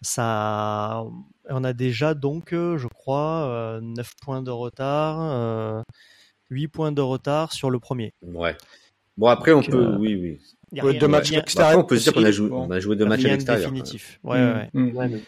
Ça, 0.03 1.05
on 1.49 1.65
a 1.65 1.73
déjà 1.73 2.15
donc, 2.15 2.53
euh, 2.53 2.77
je 2.77 2.89
crois, 2.89 3.47
euh, 3.47 3.81
9 3.81 4.15
points 4.21 4.43
de 4.43 4.51
retard, 4.51 5.19
euh, 5.21 5.83
8 6.51 6.69
points 6.69 6.93
de 6.93 7.01
retard 7.01 7.53
sur 7.53 7.71
le 7.71 7.79
premier. 7.79 8.13
Ouais. 8.23 8.57
Bon 9.17 9.27
après 9.29 9.53
on 9.53 9.63
peut, 9.63 9.77
euh, 9.77 9.97
oui 9.99 10.15
oui. 10.15 10.41
Il 10.73 10.79
y 10.79 10.81
a 10.81 10.85
Ouais, 10.85 10.91
rien- 10.93 11.01
deux 11.01 11.09
matchs 11.09 11.33
Bah, 11.33 11.39
après, 11.69 11.75
on 11.77 11.85
peut 11.85 11.99
se 11.99 12.05
dire 12.05 12.15
qu'on 12.15 12.25
a 12.25 12.31
joué, 12.31 12.49
bon. 12.49 12.67
on 12.67 12.71
a 12.71 12.81
joué 12.81 12.97
deux 12.97 13.05
matchs 13.05 13.25
à 13.27 13.29
l'extérieur. 13.29 13.71
définitif. 13.71 14.19
Ouais, 14.25 14.39
ouais, 14.39 14.53
ouais. 14.55 14.71
Mm. 14.73 14.97
Ouais, 14.97 15.09
mais 15.09 15.21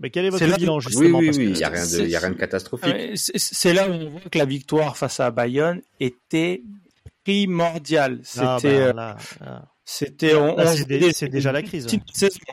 Mais 0.00 0.10
quel 0.10 0.24
est 0.24 0.30
votre 0.30 0.56
bilan 0.56 0.76
Oui, 0.76 0.82
justement 0.82 1.18
oui, 1.18 1.28
oui, 1.30 1.36
que 1.36 1.42
il 1.42 1.58
y 1.58 1.64
a 1.64 1.68
rien 1.68 1.84
de, 1.86 2.00
il 2.00 2.08
y 2.10 2.16
a 2.16 2.20
rien 2.20 2.30
de 2.30 2.34
catastrophique. 2.36 2.88
Ouais, 2.94 3.12
C'est 3.16 3.72
là 3.74 3.88
où 3.88 3.92
on 3.92 4.08
voit 4.10 4.20
que 4.30 4.38
la 4.38 4.44
victoire 4.46 4.96
face 4.96 5.20
à 5.20 5.30
Bayonne 5.30 5.82
était 6.00 6.62
primordiale. 7.24 8.20
Ah, 8.38 8.56
C'était, 8.60 8.92
bah, 8.92 9.16
euh, 9.42 9.58
c'était, 9.84 10.34
on, 10.36 10.56
Là, 10.56 10.64
on 10.72 11.10
c'est 11.12 11.28
déjà 11.28 11.52
la 11.52 11.62
crise. 11.62 11.86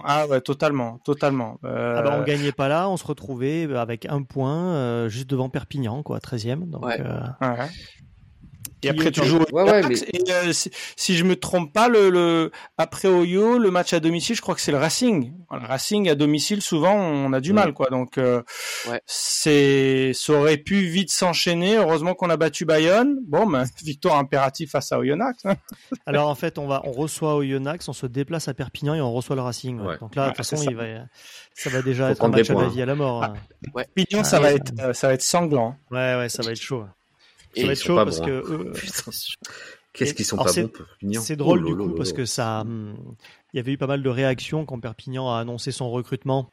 Ah 0.03 0.27
ouais, 0.27 0.41
totalement, 0.41 0.99
totalement. 1.05 1.57
Euh, 1.63 1.95
Ah 1.97 2.01
bah, 2.01 2.17
on 2.19 2.23
gagnait 2.23 2.51
pas 2.51 2.67
là, 2.67 2.89
on 2.89 2.97
se 2.97 3.05
retrouvait 3.05 3.63
avec 3.75 4.05
un 4.07 4.23
point 4.23 4.73
euh, 4.75 5.09
juste 5.09 5.29
devant 5.29 5.49
Perpignan, 5.49 6.03
quoi, 6.03 6.19
13e. 6.19 6.69
Donc, 6.69 6.85
Ouais. 6.85 6.99
euh, 6.99 7.19
ouais. 7.41 7.67
Et 8.83 8.89
après, 8.89 9.11
tu 9.11 9.23
joues 9.25 9.37
au 9.37 9.55
Ouais, 9.55 9.63
ouais, 9.63 9.81
Dax, 9.81 10.01
et, 10.03 10.31
euh, 10.31 10.53
si, 10.53 10.69
si 10.95 11.15
je 11.15 11.23
me 11.23 11.35
trompe 11.35 11.71
pas, 11.73 11.87
le, 11.89 12.09
le 12.09 12.51
après 12.77 13.07
Oyo, 13.07 13.57
le 13.57 13.71
match 13.71 13.93
à 13.93 13.99
domicile, 13.99 14.35
je 14.35 14.41
crois 14.41 14.55
que 14.55 14.61
c'est 14.61 14.71
le 14.71 14.77
Racing. 14.77 15.33
Voilà, 15.49 15.67
Racing 15.67 16.09
à 16.09 16.15
domicile, 16.15 16.61
souvent, 16.61 16.93
on 16.95 17.31
a 17.33 17.39
du 17.39 17.49
Ouais. 17.51 17.55
mal, 17.55 17.73
quoi. 17.73 17.87
Donc, 17.89 18.17
euh, 18.17 18.41
Ouais. 18.89 19.01
c'est, 19.05 20.11
ça 20.13 20.33
aurait 20.33 20.57
pu 20.57 20.81
vite 20.81 21.11
s'enchaîner. 21.11 21.77
Heureusement 21.77 22.13
qu'on 22.15 22.29
a 22.29 22.37
battu 22.37 22.65
Bayonne. 22.65 23.17
Bon, 23.27 23.45
ben, 23.45 23.63
victoire 23.83 24.17
impérative 24.17 24.69
face 24.69 24.91
à 24.91 24.99
Oyonnax. 24.99 25.45
hein. 25.45 25.55
Alors 26.05 26.29
en 26.29 26.35
fait, 26.35 26.57
on 26.57 26.67
va, 26.67 26.81
on 26.85 26.91
reçoit 26.91 27.35
Oyonnax, 27.35 27.87
on 27.87 27.93
se 27.93 28.05
déplace 28.07 28.47
à 28.47 28.53
Perpignan 28.53 28.95
et 28.95 29.01
on 29.01 29.13
reçoit 29.13 29.35
le 29.35 29.41
Racing. 29.41 29.79
ouais. 29.79 29.87
Ouais. 29.87 29.97
Donc 29.99 30.15
là, 30.15 30.23
de 30.23 30.27
Ouais, 30.29 30.33
toute 30.33 30.37
façon, 30.45 30.57
ça. 30.57 30.65
il 30.69 30.75
va, 30.75 30.83
ça 31.53 31.69
va 31.69 31.81
déjà 31.81 32.05
Faut 32.07 32.11
être 32.11 32.17
un 32.17 32.19
prendre 32.19 32.35
des 32.35 32.41
match 32.41 32.49
à 32.49 32.61
la 32.63 32.69
vie 32.69 32.81
à 32.81 32.85
la 32.85 32.95
mort. 32.95 33.23
hein. 33.23 33.33
Pignon, 33.95 34.21
Ah, 34.21 34.23
ça 34.23 34.37
ouais. 34.37 34.43
va 34.43 34.51
être, 34.53 34.71
euh, 34.79 34.93
ça 34.93 35.07
va 35.07 35.13
être 35.13 35.21
sanglant. 35.21 35.75
Ouais, 35.91 36.15
ouais, 36.15 36.29
ça 36.29 36.41
va 36.43 36.51
être 36.51 36.61
chaud. 36.61 36.83
Ça 37.55 37.65
va 37.65 37.71
être 37.73 37.81
chaud 37.83 37.95
parce 37.95 38.19
bons, 38.19 38.25
que 38.25 38.31
hein. 38.31 38.43
euh, 38.49 38.73
Putain, 38.73 39.11
Qu'est-ce 39.93 40.15
qu'ils 40.15 40.25
sont 40.25 40.37
alors, 40.37 40.47
pas 40.47 40.51
c'est- 40.53 40.63
bons, 40.63 40.69
Perpignan. 40.69 41.21
c'est 41.21 41.35
drôle 41.35 41.63
Oh 41.63 41.67
du 41.67 41.75
coup 41.75 41.93
parce 41.95 42.13
que 42.13 42.25
ça, 42.25 42.61
hum, 42.61 42.95
il 43.53 43.57
y 43.57 43.59
avait 43.59 43.73
eu 43.73 43.77
pas 43.77 43.85
mal 43.85 44.01
de 44.01 44.09
réactions 44.09 44.65
quand 44.65 44.79
Perpignan 44.79 45.29
a 45.31 45.37
annoncé 45.39 45.71
son 45.71 45.91
recrutement. 45.91 46.49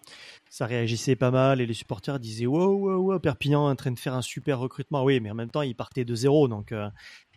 Ça 0.50 0.66
réagissait 0.66 1.16
pas 1.16 1.30
mal 1.30 1.60
et 1.62 1.66
les 1.66 1.72
supporters 1.72 2.18
disaient 2.20 2.44
wow, 2.44 2.74
wow, 2.74 2.96
wow, 2.98 3.18
Perpignan 3.18 3.66
est 3.68 3.72
en 3.72 3.76
train 3.76 3.92
de 3.92 3.98
faire 3.98 4.12
un 4.12 4.20
super 4.20 4.58
recrutement. 4.58 5.04
Oui, 5.04 5.20
mais 5.20 5.30
en 5.30 5.34
même 5.34 5.48
temps, 5.50 5.62
il 5.62 5.74
partait 5.74 6.04
de 6.04 6.14
zéro, 6.14 6.48
donc 6.48 6.72
euh, 6.72 6.86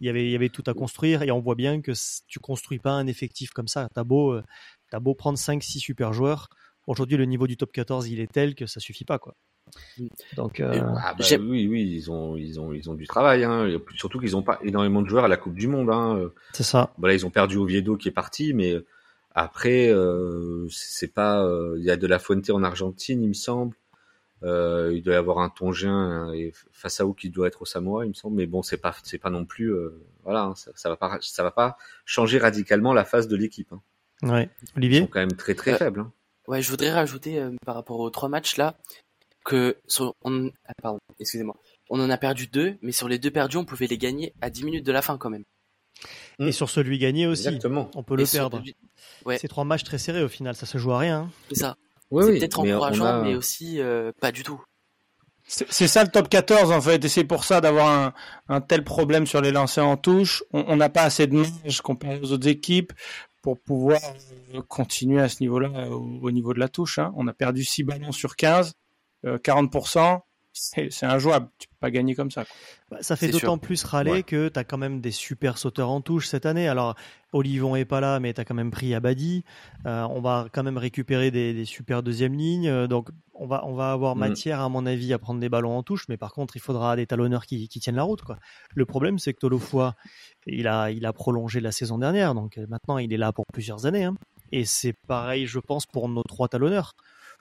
il 0.01 0.07
y 0.07 0.09
avait, 0.09 0.25
il 0.25 0.31
y 0.31 0.35
avait 0.35 0.49
tout 0.49 0.63
à 0.67 0.73
construire 0.73 1.21
et 1.21 1.31
on 1.31 1.39
voit 1.39 1.55
bien 1.55 1.79
que 1.79 1.93
tu 2.27 2.39
construis 2.39 2.79
pas 2.79 2.91
un 2.91 3.07
effectif 3.07 3.51
comme 3.51 3.69
ça. 3.69 3.87
T'as 3.93 4.03
beau, 4.03 4.33
euh, 4.33 4.43
t'as 4.91 4.99
beau 4.99 5.13
prendre 5.15 5.37
5-6 5.37 5.79
super 5.79 6.11
joueurs. 6.11 6.49
Aujourd'hui, 6.85 7.15
le 7.15 7.23
niveau 7.23 7.47
du 7.47 7.55
top 7.55 7.71
14, 7.71 8.09
il 8.09 8.19
est 8.19 8.29
tel 8.29 8.55
que 8.55 8.65
ça 8.65 8.81
suffit 8.81 9.05
pas, 9.05 9.19
quoi. 9.19 9.35
Donc, 10.35 10.59
euh, 10.59 10.79
Ah 11.01 11.13
bah 11.17 11.25
oui, 11.39 11.67
oui, 11.67 11.83
ils 11.95 12.11
ont, 12.11 12.35
ils 12.35 12.59
ont, 12.59 12.73
ils 12.73 12.89
ont 12.89 12.93
du 12.93 13.07
travail. 13.07 13.43
Hein. 13.43 13.67
Surtout 13.95 14.19
qu'ils 14.19 14.35
ont 14.35 14.43
pas 14.43 14.59
énormément 14.63 15.01
de 15.01 15.07
joueurs 15.09 15.25
à 15.25 15.27
la 15.27 15.37
Coupe 15.37 15.55
du 15.55 15.67
Monde. 15.67 15.89
Hein. 15.89 16.29
c'est 16.53 16.63
ça. 16.63 16.91
Bon, 16.97 17.07
là, 17.07 17.13
ils 17.13 17.25
ont 17.25 17.29
perdu 17.29 17.57
Oviedo 17.57 17.97
qui 17.97 18.07
est 18.09 18.11
parti, 18.11 18.53
mais 18.53 18.75
après, 19.33 19.89
euh, 19.89 20.67
c'est 20.69 21.13
pas. 21.13 21.43
euh, 21.43 21.75
Il 21.79 21.83
y 21.83 21.91
a 21.91 21.97
de 21.97 22.07
la 22.07 22.19
Fuente 22.19 22.49
en 22.49 22.63
Argentine, 22.63 23.21
il 23.23 23.29
me 23.29 23.33
semble. 23.33 23.75
Euh, 24.43 24.91
il 24.93 25.01
doit 25.03 25.13
y 25.13 25.17
avoir 25.17 25.39
un 25.39 25.47
Tongien 25.49 26.33
et 26.33 26.51
Fassao 26.73 27.13
qui 27.13 27.29
doit 27.29 27.47
être 27.47 27.61
au 27.61 27.65
Samoa, 27.65 28.03
il 28.05 28.09
me 28.09 28.13
semble. 28.13 28.35
Mais 28.35 28.45
bon, 28.45 28.61
c'est 28.61 28.77
pas, 28.77 28.93
c'est 29.03 29.17
pas 29.17 29.29
non 29.29 29.45
plus. 29.45 29.71
euh, 29.73 30.01
voilà, 30.23 30.43
hein, 30.43 30.55
ça, 30.55 30.71
ça 30.75 30.89
va 30.89 30.97
pas, 30.97 31.17
ça 31.21 31.43
va 31.43 31.51
pas 31.51 31.77
changer 32.05 32.39
radicalement 32.39 32.93
la 32.93 33.05
phase 33.05 33.27
de 33.29 33.37
l'équipe. 33.37 33.71
Hein. 33.71 33.81
Ouais. 34.21 34.49
Ils 34.75 34.77
Olivier. 34.79 34.99
sont 35.01 35.07
quand 35.07 35.19
même 35.21 35.33
très 35.33 35.55
très 35.55 35.73
Euh, 35.73 35.77
faibles. 35.77 36.01
Hein. 36.01 36.11
Ouais, 36.49 36.61
je 36.61 36.69
voudrais 36.69 36.91
rajouter 36.91 37.39
euh, 37.39 37.51
par 37.65 37.75
rapport 37.75 38.01
aux 38.01 38.09
trois 38.09 38.27
matchs 38.27 38.57
là 38.57 38.75
que 39.43 39.77
sur, 39.87 40.15
on, 40.23 40.49
ah, 40.67 40.73
pardon, 40.81 40.99
excusez-moi, 41.19 41.55
on 41.89 41.99
en 41.99 42.09
a 42.09 42.17
perdu 42.17 42.47
deux, 42.47 42.77
mais 42.81 42.91
sur 42.91 43.07
les 43.07 43.19
deux 43.19 43.31
perdus, 43.31 43.57
on 43.57 43.65
pouvait 43.65 43.87
les 43.87 43.97
gagner 43.97 44.33
à 44.41 44.49
10 44.49 44.63
minutes 44.63 44.85
de 44.85 44.91
la 44.91 45.01
fin 45.01 45.17
quand 45.17 45.29
même. 45.29 45.43
Et 46.39 46.51
sur 46.51 46.69
celui 46.69 46.97
gagné 46.97 47.27
aussi. 47.27 47.47
Exactement. 47.47 47.89
On 47.95 48.03
peut 48.03 48.15
le 48.15 48.23
Et 48.23 48.27
perdre. 48.31 48.57
celui- 48.59 48.75
Ouais. 49.25 49.37
C'est 49.37 49.47
trois 49.47 49.63
matchs 49.63 49.83
très 49.83 49.97
serrés 49.97 50.23
au 50.23 50.27
final, 50.29 50.55
ça 50.55 50.65
se 50.65 50.77
joue 50.77 50.91
à 50.91 50.97
rien. 50.99 51.19
hein. 51.21 51.31
C'est 51.49 51.55
ça. 51.59 51.75
Oui, 52.11 52.23
c'est 52.25 52.31
oui, 52.31 52.39
peut-être 52.39 52.59
encourageant, 52.59 53.05
a- 53.05 53.21
mais 53.23 53.35
aussi 53.35 53.79
euh, 53.79 54.11
pas 54.19 54.31
du 54.31 54.43
tout. 54.43 54.61
C'est 55.45 55.69
c'est 55.71 55.87
ça 55.89 56.03
le 56.03 56.09
top 56.09 56.29
14 56.29 56.71
en 56.71 56.79
fait, 56.81 57.03
et 57.03 57.09
c'est 57.09 57.25
pour 57.25 57.43
ça 57.43 57.59
d'avoir 57.59 57.89
un, 57.89 58.13
un 58.47 58.61
tel 58.61 58.83
problème 58.83 59.27
sur 59.27 59.41
les 59.41 59.51
lancers 59.51 59.85
en 59.85 59.97
touche. 59.97 60.41
On 60.53 60.75
n'a 60.77 60.89
pas 60.89 61.03
assez 61.03 61.27
de 61.27 61.35
marge 61.35 61.81
comparé 61.81 62.19
aux 62.21 62.31
autres 62.31 62.47
équipes 62.47 62.93
pour 63.41 63.59
pouvoir 63.59 63.99
euh, 64.55 64.61
continuer 64.61 65.21
à 65.21 65.27
ce 65.27 65.41
niveau-là, 65.41 65.89
au, 65.89 66.19
au 66.21 66.31
niveau 66.31 66.53
de 66.53 66.59
la 66.59 66.69
touche. 66.69 66.97
hein. 66.97 67.11
On 67.17 67.27
a 67.27 67.33
perdu 67.33 67.63
6 67.65 67.83
ballons 67.83 68.13
sur 68.13 68.35
15, 68.37 68.69
euh, 68.69 68.71
40%. 69.23 70.21
C'est 70.55 70.91
c'est 70.91 71.07
injouable, 71.07 71.47
tu 71.57 71.67
peux 71.67 71.75
pas 71.79 71.89
gagner 71.89 72.13
comme 72.13 72.29
ça. 72.29 72.45
quoi. 72.45 72.55
Bah, 72.91 72.97
ça 73.01 73.15
fait 73.15 73.29
d'autant 73.29 73.57
plus 73.57 73.83
râler 73.85 74.11
Ouais. 74.11 74.21
que 74.23 74.49
tu 74.49 74.59
as 74.59 74.63
quand 74.63 74.77
même 74.77 75.01
des 75.01 75.09
super 75.09 75.57
sauteurs 75.57 75.89
en 75.89 75.99
touche 75.99 76.27
cette 76.27 76.45
année. 76.45 76.67
Alors, 76.67 76.93
Olivon 77.31 77.75
est 77.75 77.85
pas 77.85 77.99
là, 78.01 78.19
mais 78.19 78.35
tu 78.35 78.41
as 78.41 78.45
quand 78.45 78.53
même 78.53 78.69
pris 78.69 78.93
Abadi. 78.93 79.43
Euh, 79.87 80.03
on 80.11 80.21
va 80.21 80.45
quand 80.53 80.61
même 80.61 80.77
récupérer 80.77 81.31
des, 81.31 81.55
des 81.55 81.65
super 81.65 82.03
deuxième 82.03 82.35
lignes. 82.35 82.67
Euh, 82.67 82.85
Donc, 82.85 83.09
on 83.33 83.47
va, 83.47 83.65
on 83.65 83.73
va 83.73 83.93
avoir 83.93 84.15
Mm. 84.15 84.19
matière, 84.19 84.59
à 84.59 84.69
mon 84.69 84.85
avis, 84.85 85.11
à 85.11 85.17
prendre 85.17 85.39
des 85.39 85.49
ballons 85.49 85.75
en 85.75 85.81
touche. 85.81 86.05
Mais 86.07 86.17
par 86.17 86.33
contre, 86.33 86.55
il 86.55 86.59
faudra 86.59 86.95
des 86.97 87.07
talonneurs 87.07 87.47
qui, 87.47 87.67
qui 87.67 87.79
tiennent 87.79 87.95
la 87.95 88.03
route. 88.03 88.21
Quoi. 88.21 88.37
Le 88.75 88.85
problème, 88.85 89.17
c'est 89.17 89.33
que 89.33 89.39
Tolofoy, 89.39 89.89
il 90.45 90.67
a, 90.67 90.91
il 90.91 91.03
a 91.07 91.13
prolongé 91.13 91.61
la 91.61 91.71
saison 91.71 91.97
dernière. 91.97 92.35
Donc, 92.35 92.59
euh, 92.59 92.67
maintenant, 92.69 92.99
il 92.99 93.11
est 93.11 93.17
là 93.17 93.31
pour 93.31 93.45
plusieurs 93.51 93.87
années. 93.87 94.03
hein. 94.03 94.13
Et 94.51 94.65
c'est 94.65 94.93
pareil, 95.07 95.47
je 95.47 95.57
pense, 95.57 95.87
pour 95.87 96.07
nos 96.09 96.21
trois 96.21 96.47
talonneurs. 96.47 96.93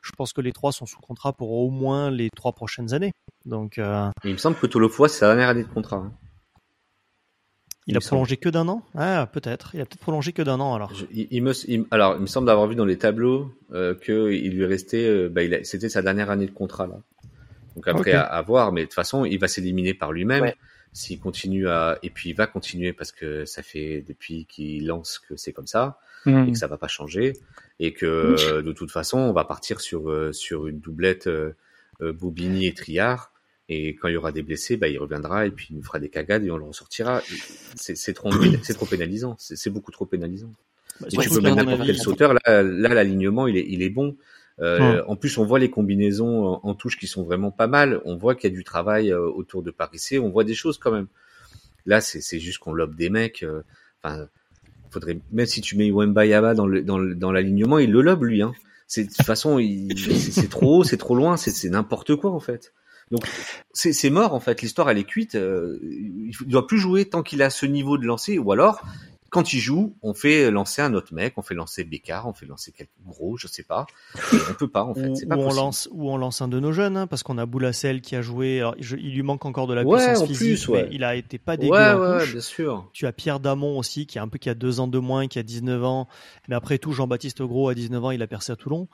Je 0.03 0.11
pense 0.13 0.33
que 0.33 0.41
les 0.41 0.53
trois 0.53 0.73
sont 0.73 0.87
sous 0.87 1.01
contrat 1.01 1.33
pour 1.33 1.53
au 1.53 1.71
moins 1.71 2.11
les 2.11 2.29
trois 2.31 2.53
prochaines 2.53 2.93
années. 2.93 3.13
Donc, 3.45 3.79
euh, 3.79 4.09
Il 4.25 4.33
me 4.33 4.37
semble 4.37 4.57
que 4.57 4.67
Tolofoy, 4.67 5.09
c'est 5.09 5.19
sa 5.21 5.29
dernière 5.29 5.49
année 5.49 5.63
de 5.63 5.69
contrat. 5.69 5.97
hein. 5.97 6.13
Il 7.87 7.95
Il 7.95 7.97
a 7.97 8.01
semble. 8.01 8.09
prolongé 8.11 8.37
que 8.37 8.49
d'un 8.49 8.69
an? 8.69 8.83
Ah, 8.95 9.29
peut-être. 9.33 9.75
Il 9.75 9.81
a 9.81 9.85
peut-être 9.87 10.01
prolongé 10.01 10.33
que 10.33 10.43
d'un 10.43 10.61
an 10.61 10.75
alors. 10.75 10.95
Je- 10.95 11.07
il, 11.13 11.27
il 11.33 11.43
me, 11.43 11.53
il- 11.69 11.85
alors, 11.91 12.15
il 12.17 12.21
me 12.23 12.27
semble 12.27 12.47
d'avoir 12.47 12.69
vu 12.69 12.77
dans 12.77 12.85
les 12.85 12.97
tableaux 12.99 13.53
euh, 13.73 13.95
que 13.95 14.31
il 14.33 14.55
lui 14.57 14.65
restait, 14.65 15.05
euh, 15.07 15.29
bah, 15.29 15.43
c'était 15.65 15.89
sa 15.89 16.01
dernière 16.03 16.31
année 16.31 16.47
de 16.47 16.53
contrat 16.53 16.87
là. 16.87 17.01
Donc 17.75 17.89
après 17.89 18.13
à, 18.13 18.23
à 18.23 18.43
voir, 18.43 18.71
mais 18.71 18.83
de 18.83 18.87
toute 18.87 18.95
façon, 18.95 19.25
il 19.25 19.39
va 19.39 19.49
s'éliminer 19.49 19.95
par 19.95 20.13
lui-même. 20.13 20.43
Ouais. 20.43 20.57
S'il 20.93 21.19
continue 21.19 21.69
à, 21.69 21.99
et 22.03 22.11
puis 22.11 22.31
il 22.31 22.37
va 22.37 22.47
continuer 22.47 22.93
parce 22.93 23.13
que 23.13 23.47
ça 23.47 23.63
fait 23.63 24.05
depuis 24.07 24.45
qu'il 24.45 24.87
lance 24.87 25.19
que 25.19 25.37
c'est 25.37 25.53
comme 25.53 25.67
ça 25.67 25.99
Hmm. 26.25 26.45
et 26.47 26.53
que 26.53 26.59
ça 26.59 26.69
va 26.69 26.77
pas 26.79 26.87
changer 26.87 27.33
et 27.81 27.93
que 27.93 28.07
euh, 28.07 28.63
de 28.63 28.73
toute 28.73 28.91
façon, 28.91 29.19
on 29.19 29.33
va 29.33 29.45
partir 29.45 29.81
sur 29.81 30.11
euh, 30.11 30.33
sur 30.33 30.67
une 30.67 30.79
doublette 30.81 31.27
euh, 31.27 31.53
euh, 32.01 32.13
Bobigny 32.13 32.67
et 32.67 32.75
Triard. 32.75 33.33
Et 33.69 33.95
quand 33.95 34.09
il 34.09 34.15
y 34.15 34.17
aura 34.17 34.33
des 34.33 34.43
blessés, 34.43 34.77
bah, 34.77 34.89
il 34.89 34.99
reviendra 34.99 35.47
et 35.47 35.51
puis 35.51 35.69
il 35.71 35.77
nous 35.77 35.83
fera 35.83 35.99
des 35.99 36.09
cagades 36.11 36.45
et 36.45 36.51
on 36.51 36.59
le 36.59 36.65
ressortira. 36.65 37.23
C'est 37.75 37.97
c'est 37.97 38.13
trop, 38.13 38.31
c'est 38.63 38.75
trop 38.75 38.87
pénalisant. 38.87 39.37
C'est 39.39 39.57
c'est 39.57 39.71
beaucoup 39.71 39.91
trop 39.93 40.05
pénalisant. 40.05 40.53
Bah, 41.01 41.07
Ouais, 41.17 41.25
tu 41.25 41.31
peux 41.31 41.41
mettre 41.41 41.57
n'importe 41.57 41.87
quel 41.87 41.97
sauteur. 41.99 42.35
Là, 42.35 42.63
là 42.63 42.89
l'alignement, 42.95 43.47
il 43.47 43.57
est, 43.57 43.67
il 43.69 43.83
est 43.83 43.89
bon. 43.91 44.17
Euh, 44.61 44.97
Ouais. 44.99 45.01
En 45.07 45.17
plus, 45.17 45.39
on 45.39 45.45
voit 45.45 45.59
les 45.59 45.71
combinaisons 45.71 46.45
en, 46.47 46.61
en 46.63 46.75
touche 46.75 46.99
qui 46.99 47.07
sont 47.07 47.23
vraiment 47.23 47.51
pas 47.51 47.67
mal. 47.67 48.01
On 48.05 48.17
voit 48.17 48.35
qu'il 48.35 48.51
y 48.51 48.53
a 48.53 48.57
du 48.57 48.65
travail 48.65 49.11
euh, 49.11 49.21
autour 49.21 49.63
de 49.63 49.71
Paris 49.71 49.99
C. 49.99 50.19
On 50.19 50.29
voit 50.29 50.45
des 50.45 50.55
choses 50.55 50.77
quand 50.77 50.91
même. 50.93 51.07
Là, 51.87 52.01
c'est 52.03 52.21
c'est 52.21 52.39
juste 52.41 52.59
qu'on 52.59 52.75
lobe 52.75 52.95
des 52.95 53.09
mecs. 53.11 53.43
euh, 53.43 53.63
Enfin, 54.05 54.29
faudrait 54.93 55.19
même 55.33 55.47
si 55.47 55.61
tu 55.61 55.77
mets 55.77 55.91
Wembayaba 55.91 56.55
dans 56.55 56.67
dans 56.69 56.99
dans 57.01 57.33
l'alignement, 57.33 57.79
il 57.79 57.91
le 57.91 58.03
lobe 58.03 58.25
lui. 58.25 58.43
Hein. 58.43 58.53
C'est 58.87 59.05
de 59.05 59.09
toute 59.09 59.25
façon, 59.27 59.59
il- 59.59 59.97
c'est 59.99 60.51
trop 60.51 60.79
haut, 60.81 60.85
c'est 60.85 60.99
trop 60.99 61.15
loin, 61.15 61.37
c'est 61.37 61.51
c'est 61.51 61.71
n'importe 61.71 62.15
quoi 62.17 62.31
en 62.33 62.41
fait. 62.41 62.73
Donc 63.11 63.27
c'est 63.73 63.93
c'est 63.93 64.11
mort 64.11 64.35
en 64.35 64.41
fait. 64.41 64.63
L'histoire 64.63 64.89
elle 64.91 64.99
est 64.99 65.05
cuite. 65.05 65.35
euh, 65.35 65.79
il 65.83 66.33
doit 66.47 66.67
plus 66.67 66.79
jouer 66.79 67.05
tant 67.07 67.23
qu'il 67.23 67.43
a 67.43 67.51
ce 67.51 67.67
niveau 67.67 67.99
de 67.99 68.07
lancer, 68.07 68.39
ou 68.39 68.53
alors 68.53 68.83
quand 69.33 69.53
il 69.55 69.61
joue, 69.61 69.97
on 70.03 70.13
fait 70.15 70.51
lancer 70.51 70.83
un 70.83 70.93
autre 70.95 71.15
mec, 71.15 71.33
on 71.39 71.43
fait 71.43 71.55
lancer 71.55 71.85
Bécard, 71.85 72.29
on 72.29 72.35
fait 72.35 72.45
lancer 72.47 72.71
quelques 72.71 72.91
gros, 73.05 73.37
je 73.39 73.47
sais 73.47 73.63
pas. 73.63 73.87
Et 74.33 74.37
on 74.51 74.55
peut 74.55 74.69
pas 74.69 74.85
en 74.85 74.95
fait, 74.95 75.09
Ou, 75.09 75.17
on 75.33 75.53
lance, 75.55 75.89
ou 75.91 76.11
on 76.11 76.19
lance 76.19 76.43
un 76.43 76.49
de 76.49 76.61
nos 76.61 76.73
jeunes, 76.73 76.97
hein, 76.99 77.07
parce 77.07 77.23
qu'on 77.23 77.39
a 77.39 77.47
Boulassel 77.47 78.03
qui 78.03 78.15
a 78.15 78.21
joué. 78.23 78.61
alors, 78.61 78.75
je- 78.79 78.97
il 78.97 79.15
lui 79.15 79.23
manque 79.23 79.45
encore 79.47 79.67
de 79.67 79.73
la 79.75 79.85
Ouais, 79.85 79.97
puissance 79.97 80.23
en 80.23 80.27
physique, 80.27 80.49
plus, 80.65 80.69
ouais. 80.69 80.83
mais 80.85 80.89
il 80.95 81.03
a 81.03 81.17
été 81.17 81.39
pas 81.39 81.57
dégueu 81.57 81.73
en 81.75 81.99
ouais, 82.19 82.27
bien 82.31 82.41
sûr. 82.43 82.91
Tu 82.93 83.07
as 83.07 83.13
Pierre 83.13 83.41
Damon 83.41 83.79
aussi, 83.79 84.07
qui 84.07 84.19
a 84.19 84.23
un 84.23 84.29
peu 84.29 84.37
qui 84.39 84.51
a 84.51 84.55
deux 84.55 84.81
ans 84.81 84.87
de 84.87 84.99
moins, 84.99 85.27
qui 85.29 85.39
a 85.39 85.43
19 85.43 85.83
ans. 85.83 86.09
Mais 86.49 86.55
après 86.55 86.77
tout, 86.79 86.93
Jean-Baptiste 86.93 87.41
Gros 87.43 87.71
à 87.71 87.75
19 87.75 88.05
ans, 88.05 88.11
il 88.11 88.21
a 88.23 88.27
percé 88.27 88.53
à 88.53 88.57
Toulon. 88.57 88.89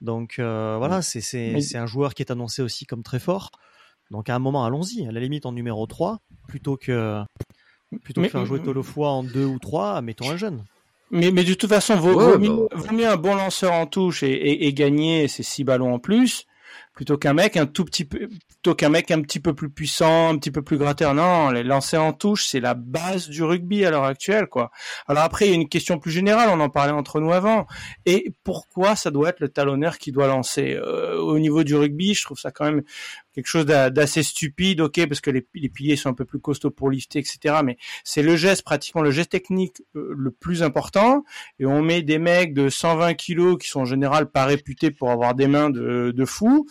Donc 0.00 0.38
euh, 0.38 0.76
voilà, 0.78 1.02
c'est 1.02 1.20
c'est 1.20 1.50
Mais- 1.52 1.60
c'est 1.60 1.76
un 1.78 1.86
joueur 1.86 2.14
qui 2.14 2.22
est 2.22 2.32
annoncé 2.32 2.62
aussi 2.62 2.86
comme 2.86 3.02
très 3.02 3.18
fort. 3.20 3.50
Donc 4.10 4.28
à 4.30 4.34
un 4.34 4.38
moment, 4.38 4.64
allons-y. 4.64 5.06
À 5.06 5.12
la 5.12 5.20
limite 5.20 5.46
en 5.46 5.52
numéro 5.52 5.86
3, 5.86 6.18
plutôt 6.48 6.76
que 6.76 7.22
plutôt 7.98 8.20
Mais- 8.20 8.28
que 8.28 8.32
faire 8.32 8.46
jouer 8.46 8.60
Tolofoy 8.60 9.06
en 9.06 9.22
2 9.22 9.44
ou 9.44 9.58
3, 9.58 10.00
mettons 10.02 10.30
un 10.30 10.36
jeune. 10.36 10.64
Mais, 11.10 11.30
mais 11.30 11.44
de 11.44 11.52
toute 11.54 11.68
façon, 11.68 11.96
vaut, 11.96 12.14
Ouais, 12.14 12.24
vaut 12.24 12.32
bah, 12.32 12.38
mieux, 12.38 12.50
ouais. 12.50 12.68
vaut 12.74 12.94
mieux 12.94 13.08
un 13.08 13.16
bon 13.16 13.34
lanceur 13.34 13.72
en 13.72 13.86
touche 13.86 14.22
et, 14.22 14.30
et, 14.30 14.66
et 14.66 14.72
gagner 14.72 15.28
ces 15.28 15.42
six 15.42 15.62
ballons 15.64 15.92
en 15.94 15.98
plus 15.98 16.46
plutôt 16.94 17.16
qu'un 17.16 17.32
mec 17.32 17.56
un 17.56 17.64
tout 17.64 17.86
petit 17.86 18.04
peu 18.04 18.28
plutôt 18.48 18.74
qu'un 18.74 18.90
mec 18.90 19.10
un 19.10 19.20
petit 19.22 19.40
peu 19.40 19.54
plus 19.54 19.70
puissant, 19.70 20.28
un 20.28 20.36
petit 20.38 20.50
peu 20.50 20.60
plus 20.62 20.76
gratteur. 20.76 21.14
Non, 21.14 21.48
les 21.50 21.62
lancers 21.64 22.02
en 22.02 22.12
touche, 22.12 22.44
c'est 22.46 22.60
la 22.60 22.74
base 22.74 23.28
du 23.30 23.42
rugby 23.42 23.84
à 23.84 23.90
l'heure 23.90 24.04
actuelle, 24.04 24.46
quoi. 24.46 24.70
Alors 25.08 25.22
après, 25.24 25.46
il 25.46 25.48
y 25.48 25.52
a 25.52 25.56
une 25.56 25.68
question 25.70 25.98
plus 25.98 26.10
générale, 26.12 26.50
on 26.52 26.60
en 26.60 26.68
parlait 26.68 26.92
entre 26.92 27.18
nous 27.20 27.32
avant. 27.32 27.66
Et 28.06 28.32
pourquoi 28.44 28.94
ça 28.94 29.10
doit 29.10 29.30
être 29.30 29.40
le 29.40 29.48
talonneur 29.48 29.96
qui 29.98 30.12
doit 30.12 30.26
lancer 30.28 30.74
Euh, 30.76 31.16
Au 31.18 31.38
niveau 31.38 31.64
du 31.64 31.74
rugby, 31.74 32.12
je 32.14 32.24
trouve 32.24 32.38
ça 32.38 32.50
quand 32.52 32.66
même 32.66 32.82
quelque 33.34 33.46
chose 33.46 33.66
d'assez 33.66 34.22
stupide, 34.22 34.80
ok, 34.80 35.06
parce 35.06 35.20
que 35.20 35.30
les, 35.30 35.42
piliers 35.42 35.96
sont 35.96 36.10
un 36.10 36.14
peu 36.14 36.24
plus 36.24 36.40
costauds 36.40 36.70
pour 36.70 36.90
lifter, 36.90 37.18
etc. 37.18 37.56
Mais 37.64 37.76
c'est 38.04 38.22
le 38.22 38.36
geste, 38.36 38.62
pratiquement 38.62 39.02
le 39.02 39.10
geste 39.10 39.30
technique 39.30 39.82
euh, 39.96 40.14
le 40.16 40.30
plus 40.30 40.62
important. 40.62 41.24
Et 41.58 41.66
on 41.66 41.82
met 41.82 42.02
des 42.02 42.18
mecs 42.18 42.54
de 42.54 42.68
120 42.68 43.14
kilos 43.14 43.58
qui 43.58 43.68
sont 43.68 43.80
en 43.80 43.84
général 43.84 44.30
pas 44.30 44.44
réputés 44.44 44.90
pour 44.90 45.10
avoir 45.10 45.34
des 45.34 45.46
mains 45.46 45.70
de, 45.70 46.12
de 46.14 46.24
fou 46.24 46.66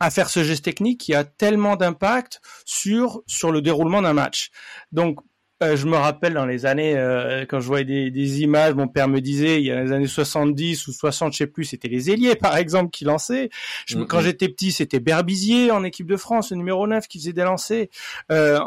à 0.00 0.10
faire 0.10 0.28
ce 0.28 0.42
geste 0.42 0.64
technique 0.64 1.00
qui 1.00 1.14
a 1.14 1.24
tellement 1.24 1.76
d'impact 1.76 2.40
sur 2.64 3.22
sur 3.26 3.52
le 3.52 3.62
déroulement 3.62 4.02
d'un 4.02 4.12
match. 4.12 4.50
Donc 4.92 5.20
euh, 5.64 5.76
je 5.76 5.86
me 5.86 5.96
rappelle 5.96 6.34
dans 6.34 6.46
les 6.46 6.66
années, 6.66 6.96
euh, 6.96 7.44
quand 7.48 7.60
je 7.60 7.66
voyais 7.66 7.84
des, 7.84 8.10
des, 8.10 8.42
images, 8.42 8.74
mon 8.74 8.88
père 8.88 9.08
me 9.08 9.20
disait, 9.20 9.60
il 9.60 9.66
y 9.66 9.70
a 9.72 9.82
les 9.82 9.92
années 9.92 10.06
70 10.06 10.86
ou 10.88 10.92
60, 10.92 11.32
je 11.32 11.38
sais 11.38 11.46
plus, 11.46 11.64
c'était 11.64 11.88
les 11.88 12.10
ailiers, 12.10 12.34
par 12.36 12.56
exemple, 12.56 12.90
qui 12.90 13.04
lançaient. 13.04 13.50
Je, 13.86 13.98
Quand 13.98 14.20
j'étais 14.20 14.48
petit, 14.48 14.72
c'était 14.72 15.00
Berbizier 15.00 15.70
en 15.70 15.84
équipe 15.84 16.06
de 16.06 16.16
France, 16.16 16.50
le 16.50 16.58
numéro 16.58 16.86
9, 16.86 17.08
qui 17.08 17.18
faisait 17.18 17.32
des 17.32 17.42
lancers. 17.42 17.86
Euh, 18.30 18.58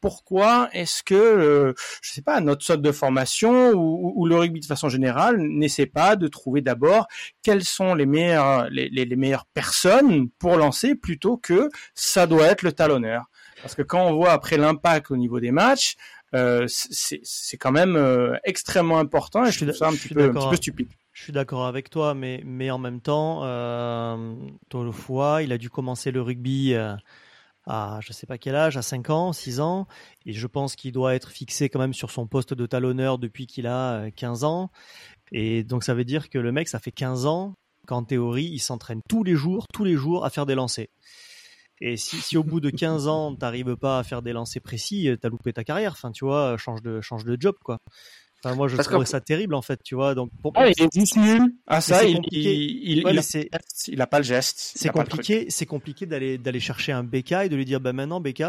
pourquoi 0.00 0.68
est-ce 0.72 1.02
que, 1.02 1.14
euh, 1.14 1.74
je 2.02 2.12
sais 2.12 2.22
pas, 2.22 2.40
notre 2.40 2.64
sorte 2.64 2.82
de 2.82 2.92
formation 2.92 3.70
ou, 3.70 4.12
ou, 4.16 4.26
le 4.26 4.36
rugby 4.36 4.60
de 4.60 4.66
façon 4.66 4.88
générale 4.88 5.36
n'essaie 5.38 5.86
pas 5.86 6.16
de 6.16 6.26
trouver 6.26 6.60
d'abord 6.60 7.06
quelles 7.42 7.64
sont 7.64 7.94
les 7.94 8.06
meilleures, 8.06 8.68
les, 8.70 8.88
les, 8.88 9.04
les 9.04 9.16
meilleures 9.16 9.46
personnes 9.46 10.28
pour 10.38 10.56
lancer 10.56 10.96
plutôt 10.96 11.36
que 11.36 11.68
ça 11.94 12.26
doit 12.26 12.46
être 12.46 12.62
le 12.62 12.72
talonneur? 12.72 13.26
Parce 13.62 13.76
que 13.76 13.82
quand 13.82 14.04
on 14.04 14.14
voit 14.14 14.32
après 14.32 14.56
l'impact 14.56 15.12
au 15.12 15.16
niveau 15.16 15.38
des 15.38 15.52
matchs, 15.52 15.96
euh, 16.34 16.66
c'est 16.68 17.56
quand 17.58 17.72
même 17.72 17.96
euh, 17.96 18.36
extrêmement 18.44 18.98
important 18.98 19.44
et 19.44 19.52
je, 19.52 19.64
trouve 19.64 19.76
ça 19.76 19.88
un 19.88 19.92
petit, 19.92 20.08
peu, 20.08 20.24
un 20.24 20.32
petit 20.32 20.48
peu 20.48 20.56
stupide. 20.56 20.88
Je 21.12 21.22
suis 21.22 21.32
d'accord 21.32 21.66
avec 21.66 21.90
toi, 21.90 22.14
mais, 22.14 22.42
mais 22.44 22.70
en 22.70 22.78
même 22.78 23.00
temps, 23.00 23.40
euh, 23.44 24.34
Tolofoa, 24.70 25.42
il 25.42 25.52
a 25.52 25.58
dû 25.58 25.68
commencer 25.68 26.10
le 26.10 26.22
rugby 26.22 26.72
euh, 26.72 26.94
à 27.66 28.00
je 28.02 28.12
sais 28.12 28.26
pas 28.26 28.38
quel 28.38 28.54
âge, 28.54 28.78
à 28.78 28.82
5 28.82 29.10
ans, 29.10 29.32
6 29.32 29.60
ans, 29.60 29.86
et 30.24 30.32
je 30.32 30.46
pense 30.46 30.74
qu'il 30.74 30.92
doit 30.92 31.14
être 31.14 31.30
fixé 31.30 31.68
quand 31.68 31.78
même 31.78 31.94
sur 31.94 32.10
son 32.10 32.26
poste 32.26 32.54
de 32.54 32.66
talonneur 32.66 33.18
depuis 33.18 33.46
qu'il 33.46 33.66
a 33.66 34.10
15 34.10 34.44
ans. 34.44 34.70
Et 35.32 35.64
donc 35.64 35.84
ça 35.84 35.92
veut 35.92 36.04
dire 36.04 36.30
que 36.30 36.38
le 36.38 36.50
mec, 36.50 36.68
ça 36.68 36.78
fait 36.78 36.92
15 36.92 37.26
ans 37.26 37.54
qu'en 37.86 38.04
théorie, 38.04 38.48
il 38.50 38.60
s'entraîne 38.60 39.00
tous 39.08 39.22
les 39.22 39.34
jours, 39.34 39.66
tous 39.72 39.84
les 39.84 39.96
jours 39.96 40.24
à 40.24 40.30
faire 40.30 40.46
des 40.46 40.54
lancers. 40.54 40.88
Et 41.84 41.96
si, 41.96 42.20
si 42.20 42.36
au 42.36 42.44
bout 42.44 42.60
de 42.60 42.70
15 42.70 43.08
ans, 43.08 43.34
t'arrives 43.34 43.74
pas 43.74 43.98
à 43.98 44.04
faire 44.04 44.22
des 44.22 44.32
lancers 44.32 44.62
précis, 44.62 45.10
t'as 45.20 45.28
loupé 45.28 45.52
ta 45.52 45.64
carrière. 45.64 45.92
Enfin, 45.92 46.12
tu 46.12 46.24
vois, 46.24 46.56
change 46.56 46.80
de, 46.80 47.00
change 47.00 47.24
de 47.24 47.36
job, 47.38 47.56
quoi. 47.64 47.80
Enfin, 48.44 48.54
moi, 48.54 48.68
je 48.68 48.76
Parce 48.76 48.88
trouve 48.88 49.04
ça 49.04 49.20
terrible, 49.20 49.54
en 49.56 49.62
fait, 49.62 49.82
tu 49.82 49.96
vois. 49.96 50.14
Donc, 50.14 50.30
pour... 50.42 50.52
ah, 50.54 50.68
il 50.68 50.80
est 50.80 50.94
juste 50.94 51.16
nul. 51.16 51.42
Ah, 51.66 51.80
ça, 51.80 52.04
il, 52.04 52.20
il, 52.30 52.38
il, 52.38 53.04
ouais, 53.04 53.14
il, 53.14 53.48
il, 53.88 54.00
a 54.00 54.06
pas 54.06 54.18
le 54.18 54.24
geste. 54.24 54.72
C'est 54.76 54.90
compliqué, 54.90 55.46
c'est 55.48 55.66
compliqué 55.66 56.06
d'aller, 56.06 56.38
d'aller 56.38 56.60
chercher 56.60 56.92
un 56.92 57.02
BK 57.02 57.32
et 57.32 57.48
de 57.48 57.56
lui 57.56 57.64
dire, 57.64 57.80
bah, 57.80 57.92
maintenant, 57.92 58.20
BK, 58.20 58.44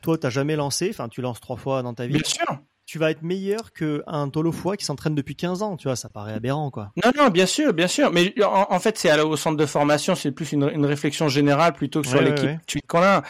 toi, 0.00 0.16
t'as 0.16 0.30
jamais 0.30 0.54
lancé, 0.54 0.88
enfin, 0.90 1.08
tu 1.08 1.20
lances 1.20 1.40
trois 1.40 1.56
fois 1.56 1.82
dans 1.82 1.94
ta 1.94 2.06
vie. 2.06 2.12
Bien 2.12 2.24
sûr 2.24 2.62
tu 2.88 2.98
vas 2.98 3.10
être 3.10 3.20
meilleur 3.20 3.74
qu'un 3.74 4.30
Tolofoy 4.30 4.78
qui 4.78 4.86
s'entraîne 4.86 5.14
depuis 5.14 5.36
15 5.36 5.62
ans, 5.62 5.76
tu 5.76 5.88
vois, 5.88 5.94
ça 5.94 6.08
paraît 6.08 6.32
aberrant, 6.32 6.70
quoi. 6.70 6.90
Non, 7.04 7.12
non, 7.14 7.28
bien 7.28 7.44
sûr, 7.44 7.74
bien 7.74 7.86
sûr, 7.86 8.10
mais 8.10 8.32
en, 8.42 8.80
fait, 8.80 8.96
c'est 8.96 9.20
au 9.20 9.36
centre 9.36 9.58
de 9.58 9.66
formation, 9.66 10.14
c'est 10.14 10.32
plus 10.32 10.52
une, 10.52 10.70
une, 10.74 10.86
réflexion 10.86 11.28
générale 11.28 11.74
plutôt 11.74 12.00
que 12.00 12.08
sur 12.08 12.22
l'équipe 12.22 12.46
ouais. 12.46 12.80
qu'on 12.86 13.02
a. 13.02 13.22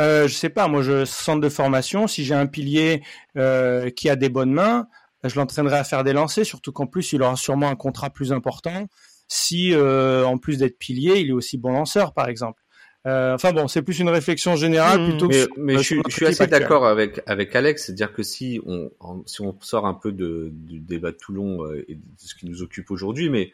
Euh, 0.00 0.26
je 0.26 0.32
sais 0.32 0.48
pas, 0.48 0.66
moi, 0.66 0.80
je 0.80 1.04
centre 1.04 1.42
de 1.42 1.50
formation, 1.50 2.06
si 2.06 2.24
j'ai 2.24 2.34
un 2.34 2.46
pilier 2.46 3.02
euh, 3.36 3.90
qui 3.90 4.08
a 4.08 4.16
des 4.16 4.30
bonnes 4.30 4.52
mains, 4.52 4.88
je 5.24 5.38
l'entraînerai 5.38 5.76
à 5.76 5.84
faire 5.84 6.04
des 6.04 6.14
lancers, 6.14 6.46
surtout 6.46 6.72
qu'en 6.72 6.86
plus, 6.86 7.12
il 7.12 7.22
aura 7.22 7.36
sûrement 7.36 7.68
un 7.68 7.76
contrat 7.76 8.08
plus 8.08 8.32
important 8.32 8.86
si, 9.28 9.74
euh, 9.74 10.24
en 10.24 10.38
plus 10.38 10.58
d'être 10.58 10.78
pilier, 10.78 11.20
il 11.20 11.28
est 11.28 11.32
aussi 11.32 11.58
bon 11.58 11.72
lanceur, 11.72 12.14
par 12.14 12.28
exemple. 12.28 12.62
Euh, 13.06 13.34
enfin 13.34 13.52
bon, 13.52 13.66
c'est 13.66 13.82
plus 13.82 13.98
une 13.98 14.08
réflexion 14.08 14.54
générale 14.54 15.00
mmh. 15.00 15.08
plutôt 15.08 15.28
que. 15.28 15.48
Mais, 15.56 15.78
je, 15.78 15.96
je, 16.08 16.14
suis 16.14 16.26
assez 16.26 16.46
d'accord 16.46 16.86
avec 16.86 17.20
avec 17.26 17.54
Alex, 17.56 17.86
c'est-à-dire 17.86 18.12
que 18.12 18.22
si 18.22 18.60
on 18.64 18.92
si 19.26 19.40
on 19.40 19.58
sort 19.60 19.86
un 19.86 19.94
peu 19.94 20.12
de, 20.12 20.50
du 20.52 20.78
débat 20.78 21.10
de 21.10 21.16
Toulon 21.16 21.64
euh, 21.64 21.84
et 21.88 21.96
de 21.96 22.02
ce 22.16 22.36
qui 22.36 22.46
nous 22.46 22.62
occupe 22.62 22.92
aujourd'hui, 22.92 23.28
mais 23.28 23.52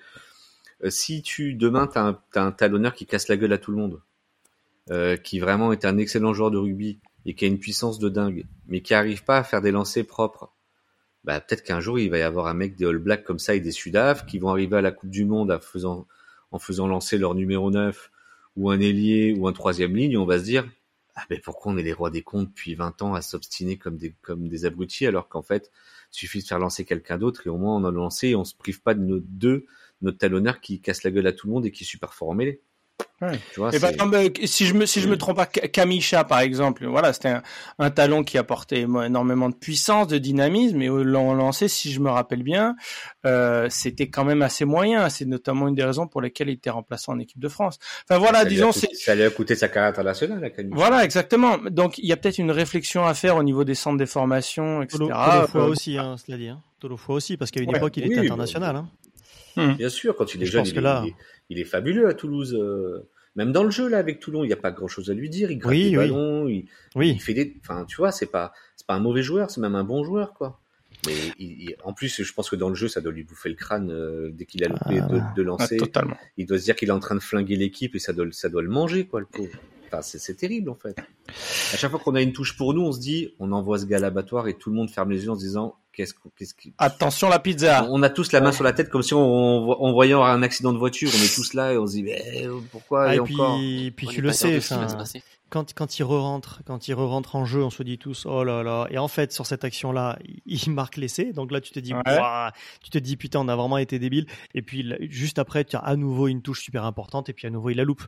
euh, 0.85 0.91
si 0.91 1.23
tu 1.23 1.55
demain 1.55 1.87
t'as 1.87 2.03
un, 2.03 2.19
as 2.35 2.43
un 2.43 2.53
talonneur 2.53 2.95
qui 2.95 3.07
casse 3.07 3.29
la 3.29 3.39
gueule 3.39 3.55
à 3.55 3.59
tout 3.59 3.71
le 3.71 3.79
monde, 3.79 4.03
euh, 4.91 5.17
qui 5.17 5.41
vraiment 5.41 5.73
est 5.73 5.87
un 5.87 5.97
excellent 5.97 6.35
joueur 6.35 6.51
de 6.51 6.59
rugby 6.59 6.99
et 7.25 7.35
qui 7.35 7.47
a 7.47 7.49
une 7.49 7.59
puissance 7.59 7.99
de 7.99 8.11
dingue, 8.11 8.45
mais 8.67 8.83
qui 8.83 8.93
arrive 8.93 9.25
pas 9.25 9.39
à 9.39 9.45
faire 9.45 9.63
des 9.63 9.71
lancers 9.71 10.07
propres, 10.07 10.53
bah 11.25 11.41
peut-être 11.41 11.63
qu'un 11.63 11.81
jour 11.81 11.99
il 11.99 12.11
va 12.11 12.19
y 12.19 12.23
avoir 12.23 12.49
un 12.49 12.55
mec 12.55 12.77
des 12.77 12.85
All 12.85 12.99
Blacks 12.99 13.25
comme 13.25 13.39
ça 13.39 13.55
et 13.55 13.61
des 13.61 13.73
Sudaf 13.73 14.27
qui 14.27 14.39
vont 14.39 14.51
arriver 14.51 14.77
à 14.77 14.83
la 14.83 14.91
Coupe 14.91 15.11
du 15.11 15.25
Monde 15.25 15.51
en 15.51 15.59
faisant 15.59 16.07
en 16.51 16.59
faisant 16.59 16.87
lancer 16.87 17.17
leur 17.17 17.35
numéro 17.35 17.71
9 17.71 18.11
ou 18.59 18.71
un 18.71 18.81
ailier 18.81 19.35
ou 19.39 19.49
un 19.49 19.53
troisième 19.53 19.97
ligne, 19.97 20.19
on 20.19 20.27
va 20.27 20.39
se 20.39 20.45
dire 20.45 20.69
ah 21.15 21.25
ben 21.31 21.41
pourquoi 21.43 21.73
on 21.73 21.79
est 21.79 21.83
les 21.83 21.93
rois 21.93 22.11
des 22.11 22.23
comptes 22.23 22.49
depuis 22.49 22.75
20 22.75 23.03
ans 23.03 23.15
à 23.15 23.23
s'obstiner 23.23 23.77
comme 23.79 23.97
des 23.97 24.15
comme 24.23 24.49
des 24.49 24.67
abrutis 24.67 25.07
alors 25.07 25.29
qu'en 25.29 25.43
fait 25.43 25.71
il 26.13 26.17
suffit 26.17 26.43
de 26.43 26.47
faire 26.47 26.59
lancer 26.61 26.85
quelqu'un 26.85 27.19
d'autre 27.19 27.47
et 27.47 27.51
au 27.51 27.57
moins 27.57 27.77
on 27.77 27.85
a 27.85 27.91
lancé 27.91 28.29
et 28.29 28.37
on 28.37 28.45
se 28.45 28.55
prive 28.55 28.83
pas 28.83 28.95
de 28.95 29.01
nos 29.01 29.19
deux 29.21 29.67
notre 30.03 30.19
talonneur 30.19 30.61
qui 30.61 30.81
casse 30.81 31.03
la 31.03 31.11
gueule 31.11 31.27
à 31.27 31.33
tout 31.33 31.47
le 31.49 31.55
monde 31.55 31.67
et 31.67 31.73
qui 31.73 31.85
est 31.85 31.87
super 31.87 32.15
fort. 32.15 32.37
Ouais. 33.21 33.41
Tu 33.53 33.59
vois, 33.59 33.75
et 33.75 33.81
bah, 33.81 33.91
si 34.45 34.65
je 34.65 34.75
me 34.75 34.87
si 34.87 35.01
je 35.01 35.09
me 35.09 35.17
trompe 35.17 35.37
pas, 35.37 35.47
Kamisha 35.47 36.23
par 36.23 36.39
exemple, 36.39 36.87
voilà, 36.87 37.13
c'était 37.13 37.31
un, 37.31 37.43
un, 37.81 37.91
talon 37.91 38.23
qui 38.23 38.39
apportait 38.39 38.83
énormément 38.83 39.49
de 39.49 39.57
puissance, 39.57 40.07
de 40.07 40.19
dynamisme, 40.19 40.81
et 40.83 40.89
au 40.89 41.03
lancé, 41.03 41.67
si 41.67 41.93
je 41.93 41.99
me 41.99 42.11
rappelle 42.11 42.45
bien, 42.45 42.77
euh, 43.27 43.67
c'était 43.71 44.09
quand 44.09 44.25
même 44.25 44.43
assez 44.43 44.65
moyen. 44.65 45.09
C'est 45.09 45.25
notamment 45.25 45.67
une 45.67 45.75
des 45.75 45.83
raisons 45.83 46.07
pour 46.07 46.21
lesquelles 46.21 46.49
il 46.49 46.55
était 46.55 46.71
remplaçant 46.71 47.13
en 47.13 47.19
équipe 47.19 47.41
de 47.41 47.49
France. 47.49 47.81
Enfin 48.09 48.21
voilà, 48.21 48.41
ça 48.41 48.45
disons, 48.45 48.71
c'est 48.71 48.95
ça 48.95 49.13
allait 49.13 49.29
coûter 49.33 49.57
sa 49.57 49.69
carrière 49.69 49.91
internationale. 49.91 50.45
À 50.45 50.51
Kamisha. 50.51 50.77
Voilà, 50.77 51.05
exactement. 51.05 51.59
Donc 51.59 51.99
il 51.99 52.07
y 52.07 52.13
a 52.13 52.17
peut-être 52.17 52.39
une 52.39 52.53
réflexion 52.53 53.05
à 53.05 53.15
faire 53.15 53.37
au 53.37 53.43
niveau 53.43 53.65
des 53.65 53.75
centres 53.75 53.99
des 53.99 54.07
formations, 54.07 54.81
etc. 54.81 54.99
Tolofoa 54.99 55.49
euh, 55.57 55.67
aussi, 55.67 55.99
hein, 55.99 56.15
cela 56.25 56.39
dit. 56.39 56.49
Hein. 56.49 56.63
Tolofoa 56.79 57.17
aussi, 57.17 57.37
parce 57.37 57.51
qu'à 57.51 57.61
une 57.61 57.71
ouais, 57.71 57.79
époque, 57.79 57.97
il 57.97 58.05
oui, 58.05 58.13
était 58.13 58.21
international. 58.21 58.77
Hein. 58.77 58.89
Hmm. 59.57 59.73
Bien 59.73 59.89
sûr, 59.89 60.15
quand 60.15 60.37
il 60.37 60.43
est 60.45 60.47
jeune, 60.47 60.65
il, 60.65 60.75
là... 60.79 61.03
il, 61.05 61.15
il, 61.49 61.59
est, 61.59 61.65
fabuleux 61.65 62.09
à 62.09 62.15
Toulouse. 62.15 62.57
Euh, 62.59 63.09
même 63.37 63.53
dans 63.53 63.63
le 63.63 63.71
jeu 63.71 63.89
là 63.89 63.99
avec 63.99 64.21
Toulon, 64.21 64.43
il 64.45 64.49
n'y 64.49 64.53
a 64.53 64.57
pas 64.57 64.71
grand 64.71 64.89
chose 64.89 65.11
à 65.11 65.15
lui 65.15 65.31
dire. 65.31 65.51
Il 65.51 65.59
gratte 65.59 65.73
oui, 65.73 65.91
des 65.91 65.91
oui. 65.91 65.97
ballons, 65.97 66.49
il, 66.49 66.67
oui. 66.97 67.11
il 67.11 67.21
fait 67.21 67.35
des. 67.35 67.57
Enfin, 67.61 67.85
tu 67.85 67.97
vois, 67.97 68.13
c'est 68.13 68.27
pas 68.27 68.53
c'est 68.77 68.87
pas 68.87 68.95
un 68.95 69.01
mauvais 69.01 69.23
joueur, 69.23 69.51
c'est 69.51 69.61
même 69.61 69.75
un 69.75 69.85
bon 69.85 70.05
joueur 70.05 70.35
quoi. 70.35 70.61
Mais 71.07 71.15
il, 71.39 71.77
en 71.85 71.93
plus, 71.93 72.23
je 72.23 72.33
pense 72.33 72.51
que 72.51 72.57
dans 72.57 72.69
le 72.69 72.75
jeu, 72.75 72.89
ça 72.89 73.01
doit 73.01 73.13
lui 73.13 73.23
bouffer 73.23 73.49
le 73.49 73.55
crâne 73.55 73.91
euh, 73.91 74.31
dès 74.33 74.47
qu'il 74.47 74.65
a 74.65 74.69
loupé 74.69 74.99
ah, 75.01 75.07
de, 75.07 75.21
de, 75.37 75.43
lancer. 75.43 75.77
Ah, 75.81 75.85
totalement. 75.85 76.17
Il 76.37 76.47
doit 76.47 76.59
se 76.59 76.65
dire 76.65 76.75
qu'il 76.75 76.89
est 76.89 76.93
en 76.93 76.99
train 76.99 77.15
de 77.15 77.21
flinguer 77.21 77.55
l'équipe 77.55 77.95
et 77.95 78.01
ça 78.01 78.13
doit, 78.13 78.27
ça 78.33 78.49
doit 78.49 78.63
le 78.63 78.69
manger, 78.69 79.07
quoi, 79.07 79.21
le 79.21 79.27
pauvre. 79.27 79.57
Enfin, 79.87 80.03
c'est 80.03 80.35
terrible 80.35 80.69
en 80.69 80.75
fait. 80.75 80.99
À 80.99 81.77
chaque 81.77 81.91
fois 81.91 81.99
qu'on 81.99 82.15
a 82.15 82.21
une 82.21 82.33
touche 82.33 82.57
pour 82.57 82.75
nous, 82.75 82.83
on 82.83 82.93
se 82.93 83.01
dit, 83.01 83.35
on 83.39 83.53
envoie 83.53 83.79
ce 83.79 83.87
gars 83.87 83.97
à 83.97 84.01
l'abattoir 84.01 84.49
et 84.49 84.55
tout 84.55 84.71
le 84.71 84.77
monde 84.77 84.91
ferme 84.91 85.11
les 85.11 85.25
yeux 85.25 85.31
en 85.31 85.35
se 85.35 85.41
disant, 85.41 85.77
qu'est-ce 85.99 86.15
qu'est-ce 86.37 86.55
qui... 86.55 86.73
Attention 86.79 87.29
la 87.29 87.41
pizza. 87.41 87.87
On 87.91 88.03
a 88.05 88.09
tous 88.09 88.31
la 88.31 88.41
main 88.41 88.53
sur 88.53 88.63
la 88.63 88.73
tête 88.73 88.89
comme 88.89 89.03
si 89.03 89.15
on, 89.15 89.21
on, 89.21 89.93
voyait 89.93 90.15
un 90.15 90.43
accident 90.43 90.73
de 90.73 90.79
voiture. 90.79 91.11
On 91.13 91.23
est 91.23 91.35
tous 91.35 91.55
là 91.55 91.73
et 91.73 91.79
on 91.79 91.87
se 91.87 91.93
dit, 91.93 92.05
mais 92.05 92.47
pourquoi 92.71 93.07
ah, 93.09 93.15
et, 93.15 93.19
et 93.19 93.21
puis, 93.21 93.35
encore 93.35 93.59
Puis 93.97 94.07
tu 94.07 94.21
le 94.23 94.33
sais, 94.33 94.61
quand, 95.51 95.75
quand 95.75 95.99
il 95.99 96.03
re-rentre, 96.05 96.63
quand 96.67 96.89
il 96.89 96.95
re-rentre 96.95 97.37
en 97.37 97.45
jeu, 97.45 97.63
on 97.65 97.71
se 97.71 97.83
dit 97.83 97.99
tous, 97.99 98.27
oh 98.27 98.45
là 98.45 98.63
là. 98.63 98.87
Et 98.91 98.99
en 98.99 99.09
fait, 99.09 99.33
sur 99.33 99.47
cette 99.47 99.65
action-là, 99.65 100.19
il 100.47 100.71
marque 100.71 100.97
l'essai. 100.97 101.33
Donc 101.33 101.51
là, 101.51 101.61
tu 101.61 101.73
te 101.73 101.81
dis, 101.81 101.95
ouais. 101.95 102.03
tu 102.83 102.91
te 102.91 102.99
dis, 102.99 103.17
putain, 103.17 103.41
on 103.41 103.49
a 103.49 103.57
vraiment 103.57 103.79
été 103.79 103.99
débile. 103.99 104.27
Et 104.55 104.63
puis, 104.63 104.95
juste 105.09 105.39
après, 105.39 105.65
tu 105.65 105.77
as 105.77 105.81
à 105.81 105.97
nouveau 105.97 106.29
une 106.29 106.43
touche 106.43 106.63
super 106.63 106.85
importante 106.85 107.29
et 107.29 107.33
puis 107.33 107.47
à 107.47 107.51
nouveau, 107.51 107.71
il 107.71 107.77
la 107.77 107.85
loupe. 107.85 108.05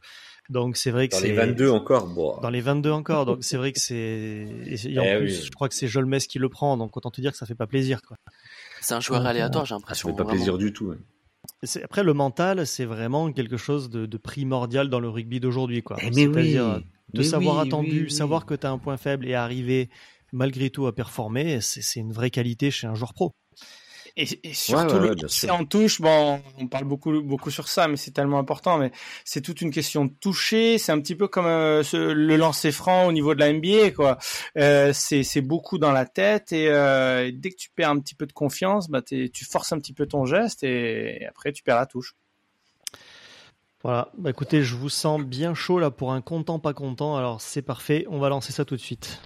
Donc 0.51 0.76
c'est 0.76 0.91
vrai 0.91 1.09
que 1.09 1.14
dans 1.14 1.22
les 1.22 1.32
22 1.32 1.70
encore. 1.70 2.09
Bon. 2.09 2.36
Dans 2.41 2.51
les 2.51 2.61
22 2.61 2.91
encore. 2.91 3.24
Donc 3.24 3.38
c'est 3.43 3.57
vrai 3.57 3.72
que 3.72 3.78
c'est. 3.78 3.95
Et 3.97 4.99
en 4.99 5.03
eh 5.05 5.16
plus, 5.18 5.38
oui. 5.38 5.45
je 5.47 5.51
crois 5.53 5.68
que 5.68 5.74
c'est 5.74 5.86
Jolmes 5.86 6.18
qui 6.18 6.38
le 6.38 6.49
prend. 6.49 6.76
Donc 6.76 6.97
autant 6.97 7.11
te 7.11 7.20
dire 7.20 7.30
que 7.30 7.38
ça 7.38 7.47
fait 7.47 7.55
pas 7.55 7.68
plaisir, 7.68 8.03
quoi. 8.03 8.16
C'est 8.80 8.95
un 8.95 9.01
joueur 9.01 9.24
aléatoire, 9.26 9.64
j'ai 9.64 9.74
l'impression. 9.74 10.09
Ça 10.09 10.12
fait 10.12 10.16
pas 10.16 10.24
vraiment. 10.24 10.36
plaisir 10.36 10.59
du 10.59 10.72
tout. 10.72 10.86
Ouais. 10.86 10.97
Après, 11.82 12.03
le 12.03 12.14
mental, 12.14 12.66
c'est 12.66 12.84
vraiment 12.84 13.32
quelque 13.32 13.57
chose 13.57 13.90
de, 13.90 14.07
de, 14.07 14.16
primordial 14.16 14.88
dans 14.88 15.01
le 15.01 15.09
rugby 15.09 15.40
d'aujourd'hui, 15.40 15.82
quoi. 15.82 15.96
Eh 16.01 16.12
C'est-à-dire 16.12 16.76
oui. 16.78 16.86
de 17.14 17.22
savoir 17.22 17.57
oui, 17.57 17.68
attendu, 17.68 18.03
oui, 18.05 18.11
savoir 18.11 18.46
que 18.46 18.55
tu 18.55 18.66
as 18.66 18.70
un 18.70 18.78
point 18.78 18.96
faible 18.96 19.26
et 19.26 19.34
arriver 19.34 19.90
malgré 20.32 20.70
tout 20.70 20.86
à 20.86 20.94
performer, 20.94 21.61
c'est 21.61 22.01
une 22.01 22.12
vraie 22.12 22.30
qualité 22.30 22.70
chez 22.70 22.86
un 22.86 22.94
joueur 22.94 23.14
pro. 23.14 23.32
Et, 24.17 24.27
et 24.43 24.55
surtout 24.55 24.95
ouais, 24.95 25.01
ouais, 25.01 25.09
le 25.09 25.23
lancer 25.23 25.51
en 25.51 25.65
touche, 25.65 26.01
bon, 26.01 26.41
on 26.59 26.67
parle 26.67 26.85
beaucoup 26.85 27.21
beaucoup 27.23 27.51
sur 27.51 27.69
ça, 27.69 27.89
mais 27.89 27.97
c'est 27.97 28.11
tellement 28.11 28.39
important. 28.39 28.79
Mais 28.79 28.93
c'est 29.25 29.41
toute 29.41 29.61
une 29.61 29.71
question 29.71 30.05
de 30.05 30.13
toucher. 30.21 30.79
C'est 30.79 30.93
un 30.93 31.01
petit 31.01 31.15
peu 31.15 31.29
comme 31.29 31.47
euh, 31.47 31.83
ce, 31.83 31.97
le 31.97 32.37
lancer 32.37 32.73
franc 32.73 33.07
au 33.07 33.13
niveau 33.13 33.35
de 33.35 33.41
la 33.41 33.53
NBA, 33.53 33.93
quoi. 33.93 34.19
Euh, 34.57 34.93
c'est 34.93 35.23
c'est 35.23 35.43
beaucoup 35.43 35.79
dans 35.79 35.93
la 35.93 36.07
tête 36.07 36.53
et 36.53 36.69
euh, 36.69 37.31
dès 37.33 37.51
que 37.51 37.57
tu 37.57 37.71
perds 37.71 37.91
un 37.91 37.99
petit 37.99 38.15
peu 38.15 38.27
de 38.27 38.33
confiance, 38.33 38.89
bah 38.89 39.03
tu 39.03 39.45
forces 39.45 39.73
un 39.73 39.79
petit 39.79 39.93
peu 39.93 40.07
ton 40.07 40.25
geste 40.25 40.63
et, 40.63 41.23
et 41.23 41.27
après 41.27 41.53
tu 41.53 41.63
perds 41.63 41.77
la 41.77 41.87
touche. 41.87 42.15
Voilà, 43.83 44.11
bah 44.19 44.29
écoutez, 44.29 44.63
je 44.63 44.77
vous 44.77 44.91
sens 44.91 45.23
bien 45.23 45.55
chaud 45.55 45.79
là 45.79 45.91
pour 45.91 46.13
un 46.13 46.21
content 46.21 46.59
pas 46.59 46.75
content, 46.75 47.17
alors 47.17 47.41
c'est 47.41 47.63
parfait, 47.63 48.05
on 48.11 48.19
va 48.19 48.29
lancer 48.29 48.53
ça 48.53 48.67
tout 48.67 48.77
de 48.77 48.81
suite. 48.81 49.23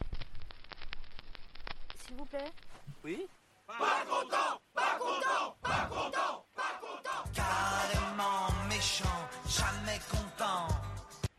S'il 2.07 2.17
vous 2.17 2.25
plaît 2.25 2.53
Oui 3.05 3.27
Pas 3.67 4.05
content 4.09 4.61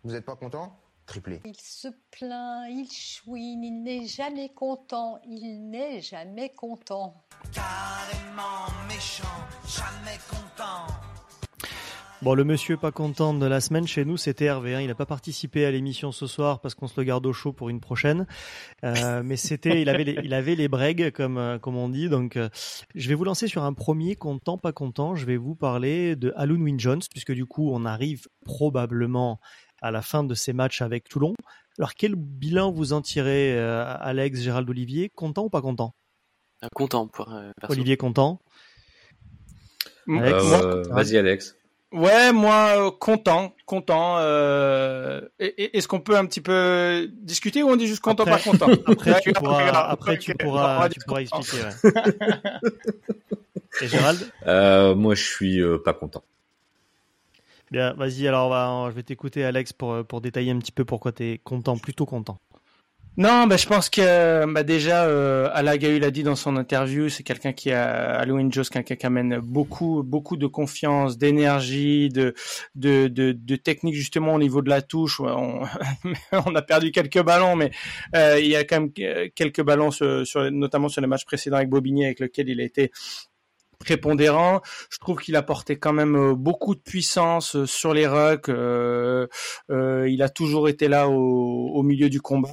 Vous 0.05 0.13
êtes 0.13 0.23
pas 0.23 0.35
content? 0.35 0.71
Triplé. 1.07 1.41
Il 1.45 1.55
se 1.59 1.87
plaint, 2.11 2.69
il 2.69 2.87
chouine, 2.91 3.63
il 3.63 3.81
n'est 3.81 4.05
jamais 4.05 4.49
content, 4.49 5.19
il 5.27 5.67
n'est 5.71 5.99
jamais 5.99 6.51
content. 6.55 7.25
Carrément 7.51 8.67
méchant, 8.87 9.23
jamais 9.67 10.19
content. 10.29 10.93
Bon, 12.21 12.33
le 12.33 12.43
monsieur 12.43 12.77
pas 12.77 12.91
content 12.91 13.33
de 13.33 13.45
la 13.45 13.59
semaine 13.59 13.87
chez 13.87 14.05
nous, 14.05 14.15
c'était 14.15 14.45
Hervé. 14.45 14.75
Hein. 14.75 14.81
Il 14.81 14.87
n'a 14.87 14.95
pas 14.95 15.05
participé 15.05 15.65
à 15.65 15.71
l'émission 15.71 16.11
ce 16.11 16.27
soir 16.27 16.59
parce 16.61 16.73
qu'on 16.73 16.87
se 16.87 16.99
le 16.99 17.03
garde 17.03 17.25
au 17.25 17.33
chaud 17.33 17.51
pour 17.51 17.69
une 17.69 17.79
prochaine. 17.79 18.25
Euh, 18.83 19.21
mais 19.23 19.37
c'était, 19.37 19.81
il 19.81 19.89
avait, 19.89 20.03
les, 20.03 20.19
il 20.23 20.33
avait 20.33 20.55
les 20.55 20.67
bregues 20.67 21.11
comme 21.11 21.37
euh, 21.37 21.59
comme 21.59 21.75
on 21.75 21.89
dit. 21.89 22.09
Donc, 22.09 22.37
euh, 22.37 22.49
je 22.93 23.09
vais 23.09 23.15
vous 23.15 23.25
lancer 23.25 23.47
sur 23.47 23.63
un 23.63 23.73
premier 23.73 24.15
content, 24.15 24.57
pas 24.57 24.71
content. 24.71 25.15
Je 25.15 25.25
vais 25.25 25.37
vous 25.37 25.55
parler 25.55 26.15
de 26.15 26.31
Alun 26.35 26.61
Win 26.61 26.79
Jones 26.79 27.01
puisque 27.11 27.33
du 27.33 27.45
coup, 27.45 27.71
on 27.71 27.85
arrive 27.85 28.27
probablement 28.43 29.39
à 29.85 29.91
la 29.91 30.01
fin 30.01 30.23
de 30.23 30.33
ces 30.33 30.53
matchs 30.53 30.81
avec 30.81 31.07
Toulon. 31.07 31.33
Alors, 31.77 31.93
quel 31.93 32.15
bilan 32.15 32.71
vous 32.71 32.93
en 32.93 33.01
tirez, 33.01 33.57
Alex, 33.59 34.39
Gérald, 34.39 34.69
Olivier? 34.69 35.09
Content 35.09 35.43
ou 35.43 35.49
pas 35.49 35.61
content? 35.61 35.93
Content 36.73 37.07
pour 37.07 37.29
Olivier 37.69 37.97
content? 37.97 38.39
Alex, 40.07 40.43
Vas-y, 40.89 41.17
Alex. 41.17 41.55
Ouais, 41.95 42.33
moi, 42.33 42.87
euh, 42.87 42.91
content, 42.91 43.53
content. 43.65 44.17
Euh, 44.19 45.21
Est-ce 45.39 45.87
qu'on 45.87 46.01
peut 46.01 46.17
un 46.17 46.25
petit 46.25 46.41
peu 46.41 47.09
discuter 47.21 47.63
ou 47.63 47.69
on 47.69 47.77
dit 47.77 47.87
juste 47.87 48.01
content, 48.01 48.25
pas 48.25 48.39
content? 48.39 48.67
Après, 48.87 49.21
tu 49.21 49.31
pourras, 49.31 49.87
après, 49.89 50.17
tu 50.17 50.35
pourras, 50.35 50.89
tu 50.89 50.99
pourras 50.99 51.21
expliquer. 51.21 51.63
Ouais. 51.63 51.91
Et 53.81 53.87
Gérald? 53.87 54.19
Euh, 54.45 54.93
Moi, 54.93 55.15
je 55.15 55.23
suis 55.23 55.61
euh, 55.61 55.77
pas 55.77 55.93
content. 55.93 56.23
Bien, 57.71 57.93
vas-y. 57.93 58.27
Alors, 58.27 58.89
je 58.91 58.95
vais 58.95 59.03
t'écouter, 59.03 59.43
Alex, 59.43 59.73
pour 59.73 60.05
pour 60.05 60.21
détailler 60.21 60.51
un 60.51 60.59
petit 60.59 60.71
peu 60.71 60.85
pourquoi 60.85 61.11
tu 61.11 61.23
es 61.23 61.37
content, 61.39 61.77
plutôt 61.77 62.05
content. 62.05 62.39
Non, 63.17 63.47
bah, 63.47 63.55
je 63.55 63.65
pense 63.65 63.89
que 63.89 64.45
bah, 64.51 64.63
déjà, 64.63 65.05
euh, 65.05 65.49
Alagahu 65.53 65.99
l'a 65.99 66.11
dit 66.11 66.23
dans 66.23 66.35
son 66.35 66.57
interview, 66.57 67.07
c'est 67.07 67.23
quelqu'un 67.23 67.53
qui 67.53 67.71
a 67.71 68.19
Halloween 68.19 68.51
Joe, 68.51 68.69
quelqu'un 68.69 68.95
qui 68.95 69.05
amène 69.05 69.39
beaucoup, 69.39 70.03
beaucoup 70.03 70.35
de 70.35 70.47
confiance, 70.47 71.17
d'énergie, 71.17 72.09
de, 72.09 72.33
de, 72.75 73.07
de, 73.07 73.55
technique 73.55 73.95
justement 73.95 74.33
au 74.33 74.39
niveau 74.39 74.61
de 74.61 74.69
la 74.69 74.81
touche. 74.81 75.21
On, 76.33 76.55
a 76.55 76.61
perdu 76.61 76.91
quelques 76.91 77.23
ballons, 77.23 77.55
mais 77.55 77.71
euh, 78.17 78.37
il 78.37 78.47
y 78.47 78.57
a 78.57 78.65
quand 78.65 78.81
même 78.81 78.91
quelques 79.33 79.63
ballons 79.63 79.91
notamment 80.51 80.89
sur 80.89 80.99
les 80.99 81.07
matchs 81.07 81.25
précédents 81.25 81.55
avec 81.57 81.69
Bobigny, 81.69 82.03
avec 82.03 82.19
lequel 82.19 82.49
il 82.49 82.59
a 82.59 82.65
été 82.65 82.91
prépondérant. 83.85 84.61
Je 84.89 84.97
trouve 84.97 85.19
qu'il 85.19 85.35
a 85.35 85.43
porté 85.43 85.77
quand 85.77 85.93
même 85.93 86.15
euh, 86.15 86.35
beaucoup 86.35 86.75
de 86.75 86.81
puissance 86.81 87.55
euh, 87.55 87.65
sur 87.65 87.93
les 87.93 88.07
rucks. 88.07 88.49
Euh, 88.49 89.27
il 89.69 90.21
a 90.21 90.29
toujours 90.29 90.67
été 90.67 90.87
là 90.87 91.07
au, 91.07 91.83
milieu 91.83 92.09
du 92.09 92.19
combat. 92.19 92.51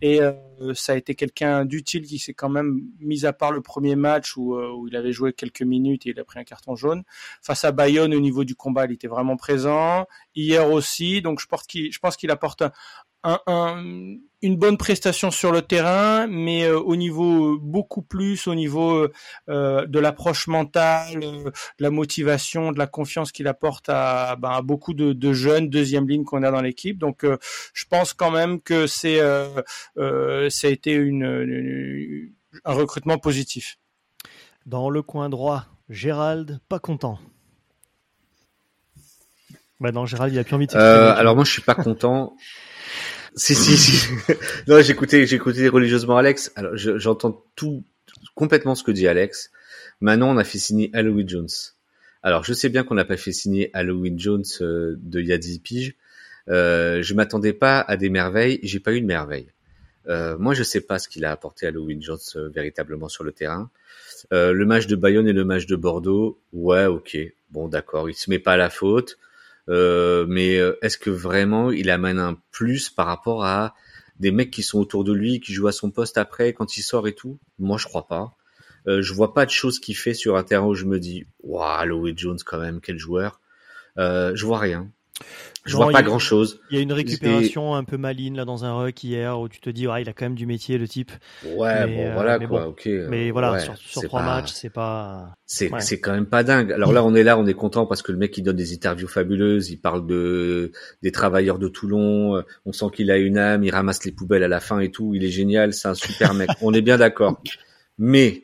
Et 0.00 0.20
ça 0.74 0.92
a 0.92 0.96
été 0.96 1.16
quelqu'un 1.16 1.64
d'utile 1.64 2.06
qui 2.06 2.20
s'est 2.20 2.34
quand 2.34 2.48
même, 2.48 2.82
mis 3.00 3.26
à 3.26 3.32
part 3.32 3.50
le 3.50 3.62
premier 3.62 3.96
match 3.96 4.36
où, 4.36 4.86
il 4.86 4.94
avait 4.94 5.10
joué 5.10 5.32
quelques 5.32 5.62
minutes 5.62 6.06
et 6.06 6.10
il 6.10 6.20
a 6.20 6.24
pris 6.24 6.38
un 6.38 6.44
carton 6.44 6.76
jaune. 6.76 7.02
Face 7.42 7.64
à 7.64 7.72
Bayonne, 7.72 8.14
au 8.14 8.20
niveau 8.20 8.44
du 8.44 8.54
combat, 8.54 8.84
il 8.84 8.92
était 8.92 9.08
vraiment 9.08 9.36
présent. 9.36 10.06
Hier 10.36 10.70
aussi, 10.70 11.20
donc 11.20 11.40
je, 11.40 11.46
pense 12.00 12.16
qu'il 12.16 12.30
apporte 12.30 12.62
un, 13.24 13.40
un, 13.48 14.18
une 14.42 14.56
bonne 14.56 14.76
prestation 14.76 15.30
sur 15.30 15.50
le 15.50 15.62
terrain, 15.62 16.26
mais 16.28 16.64
euh, 16.64 16.78
au 16.78 16.96
niveau 16.96 17.58
beaucoup 17.58 18.02
plus 18.02 18.46
au 18.46 18.54
niveau 18.54 19.08
euh, 19.48 19.86
de 19.86 19.98
l'approche 19.98 20.46
mentale, 20.46 21.20
euh, 21.22 21.44
de 21.44 21.52
la 21.78 21.90
motivation, 21.90 22.70
de 22.72 22.78
la 22.78 22.86
confiance 22.86 23.32
qu'il 23.32 23.48
apporte 23.48 23.88
à, 23.88 24.36
ben, 24.36 24.50
à, 24.50 24.62
beaucoup 24.62 24.94
de, 24.94 25.12
de, 25.12 25.32
jeunes 25.32 25.68
deuxième 25.68 26.08
ligne 26.08 26.24
qu'on 26.24 26.42
a 26.42 26.50
dans 26.50 26.60
l'équipe. 26.60 26.98
Donc, 26.98 27.24
euh, 27.24 27.38
je 27.74 27.84
pense 27.86 28.12
quand 28.12 28.30
même 28.30 28.60
que 28.60 28.86
c'est 28.86 29.18
ça 29.18 30.66
a 30.66 30.70
été 30.70 30.92
une, 30.92 31.24
une, 31.24 32.32
un 32.64 32.72
recrutement 32.72 33.18
positif. 33.18 33.78
Dans 34.66 34.90
le 34.90 35.02
coin 35.02 35.28
droit, 35.28 35.64
Gérald, 35.88 36.60
pas 36.68 36.78
content. 36.78 37.18
Bah 39.80 39.92
non, 39.92 40.06
Gérald, 40.06 40.32
il 40.32 40.38
a 40.38 40.44
plus 40.44 40.54
envie 40.54 40.66
de. 40.66 40.76
alors 40.76 41.34
moi, 41.34 41.44
je 41.44 41.52
suis 41.52 41.62
pas 41.62 41.74
content. 41.74 42.36
Si, 43.38 43.54
si, 43.54 43.76
si. 43.76 44.08
non, 44.68 44.80
j'écoutais, 44.82 45.26
j'écoutais 45.26 45.68
religieusement 45.68 46.16
Alex. 46.16 46.52
Alors, 46.56 46.76
j'entends 46.76 47.44
tout, 47.56 47.84
complètement 48.34 48.74
ce 48.74 48.82
que 48.82 48.90
dit 48.90 49.08
Alex. 49.08 49.50
Maintenant, 50.00 50.30
on 50.34 50.36
a 50.36 50.44
fait 50.44 50.58
signer 50.58 50.90
Halloween 50.92 51.28
Jones. 51.28 51.48
Alors, 52.22 52.44
je 52.44 52.52
sais 52.52 52.68
bien 52.68 52.84
qu'on 52.84 52.94
n'a 52.94 53.04
pas 53.04 53.16
fait 53.16 53.32
signer 53.32 53.70
Halloween 53.72 54.18
Jones 54.18 54.44
euh, 54.60 54.96
de 54.98 55.20
il 55.20 55.26
y 55.26 55.32
a 55.32 55.38
10 55.38 55.60
piges. 55.60 55.94
Euh, 56.48 57.02
je 57.02 57.14
m'attendais 57.14 57.52
pas 57.52 57.80
à 57.80 57.96
des 57.96 58.10
merveilles. 58.10 58.58
J'ai 58.62 58.80
pas 58.80 58.92
eu 58.92 59.00
de 59.00 59.06
merveille. 59.06 59.48
Euh, 60.08 60.36
moi, 60.38 60.54
je 60.54 60.62
sais 60.62 60.80
pas 60.80 60.98
ce 60.98 61.08
qu'il 61.08 61.24
a 61.24 61.32
apporté 61.32 61.66
Halloween 61.66 62.02
Jones 62.02 62.18
euh, 62.36 62.48
véritablement 62.48 63.08
sur 63.08 63.24
le 63.24 63.32
terrain. 63.32 63.70
Euh, 64.32 64.52
le 64.52 64.64
match 64.64 64.86
de 64.86 64.96
Bayonne 64.96 65.28
et 65.28 65.32
le 65.32 65.44
match 65.44 65.66
de 65.66 65.76
Bordeaux, 65.76 66.40
ouais, 66.52 66.86
ok, 66.86 67.16
bon, 67.50 67.68
d'accord, 67.68 68.08
il 68.08 68.14
se 68.14 68.30
met 68.30 68.38
pas 68.38 68.54
à 68.54 68.56
la 68.56 68.70
faute. 68.70 69.18
Euh, 69.68 70.26
mais 70.28 70.58
euh, 70.58 70.78
est-ce 70.82 70.98
que 70.98 71.10
vraiment 71.10 71.70
il 71.70 71.90
amène 71.90 72.18
un 72.18 72.40
plus 72.50 72.88
par 72.88 73.06
rapport 73.06 73.44
à 73.44 73.74
des 74.18 74.30
mecs 74.30 74.50
qui 74.50 74.62
sont 74.62 74.78
autour 74.78 75.04
de 75.04 75.12
lui, 75.12 75.40
qui 75.40 75.52
jouent 75.52 75.68
à 75.68 75.72
son 75.72 75.90
poste 75.90 76.18
après 76.18 76.52
quand 76.52 76.76
il 76.76 76.82
sort 76.82 77.06
et 77.06 77.14
tout? 77.14 77.38
Moi, 77.58 77.78
je 77.78 77.86
crois 77.86 78.06
pas. 78.06 78.36
Euh, 78.86 79.02
je 79.02 79.12
vois 79.12 79.34
pas 79.34 79.44
de 79.44 79.50
choses 79.50 79.78
qu'il 79.80 79.96
fait 79.96 80.14
sur 80.14 80.36
un 80.36 80.42
terrain 80.42 80.66
où 80.66 80.74
je 80.74 80.86
me 80.86 80.98
dis, 80.98 81.26
waouh, 81.40 81.86
Louis 81.86 82.14
Jones 82.16 82.38
quand 82.44 82.58
même, 82.58 82.80
quel 82.80 82.98
joueur. 82.98 83.40
Euh, 83.98 84.34
je 84.34 84.46
vois 84.46 84.58
rien. 84.58 84.90
Je 85.64 85.74
non, 85.76 85.84
vois 85.84 85.92
pas 85.92 86.02
grand 86.02 86.18
chose. 86.18 86.60
Il 86.70 86.76
y 86.76 86.80
a 86.80 86.82
une 86.82 86.92
récupération 86.92 87.74
et... 87.74 87.78
un 87.78 87.84
peu 87.84 87.98
maligne 87.98 88.36
là 88.36 88.44
dans 88.44 88.64
un 88.64 88.74
ruck 88.74 89.04
hier 89.04 89.38
où 89.38 89.48
tu 89.48 89.60
te 89.60 89.68
dis 89.68 89.86
ouais, 89.86 90.02
il 90.02 90.08
a 90.08 90.12
quand 90.12 90.24
même 90.24 90.34
du 90.34 90.46
métier 90.46 90.78
le 90.78 90.88
type. 90.88 91.12
Ouais 91.44 91.86
mais, 91.86 92.06
bon 92.06 92.12
voilà 92.14 92.38
quoi, 92.38 92.64
bon. 92.64 92.66
ok. 92.68 92.88
Mais 93.08 93.30
voilà 93.30 93.52
ouais, 93.52 93.60
sur, 93.60 93.76
sur 93.76 94.02
trois 94.04 94.20
pas... 94.20 94.26
matchs 94.26 94.52
c'est 94.52 94.70
pas. 94.70 95.34
C'est 95.44 95.70
ouais. 95.70 95.80
c'est 95.80 96.00
quand 96.00 96.12
même 96.12 96.26
pas 96.26 96.42
dingue. 96.42 96.72
Alors 96.72 96.92
là 96.92 97.04
on 97.04 97.14
est 97.14 97.22
là 97.22 97.38
on 97.38 97.46
est 97.46 97.54
content 97.54 97.86
parce 97.86 98.02
que 98.02 98.12
le 98.12 98.18
mec 98.18 98.36
il 98.38 98.42
donne 98.42 98.56
des 98.56 98.72
interviews 98.72 99.08
fabuleuses, 99.08 99.70
il 99.70 99.78
parle 99.78 100.06
de 100.06 100.72
des 101.02 101.12
travailleurs 101.12 101.58
de 101.58 101.68
Toulon, 101.68 102.42
on 102.64 102.72
sent 102.72 102.86
qu'il 102.94 103.10
a 103.10 103.18
une 103.18 103.36
âme, 103.36 103.62
il 103.64 103.70
ramasse 103.70 104.04
les 104.04 104.12
poubelles 104.12 104.44
à 104.44 104.48
la 104.48 104.60
fin 104.60 104.80
et 104.80 104.90
tout, 104.90 105.14
il 105.14 105.24
est 105.24 105.30
génial, 105.30 105.74
c'est 105.74 105.88
un 105.88 105.94
super 105.94 106.32
mec. 106.34 106.48
On 106.62 106.72
est 106.72 106.82
bien 106.82 106.96
d'accord. 106.96 107.42
Mais 107.98 108.42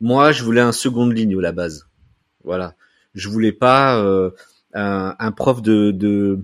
moi 0.00 0.32
je 0.32 0.42
voulais 0.42 0.60
un 0.60 0.72
seconde 0.72 1.16
ligne 1.16 1.38
à 1.38 1.42
la 1.42 1.52
base. 1.52 1.86
Voilà. 2.42 2.74
Je 3.14 3.28
voulais 3.28 3.52
pas 3.52 3.98
euh, 4.02 4.30
un, 4.74 5.14
un, 5.18 5.32
prof 5.32 5.62
de, 5.62 5.90
de 5.90 6.40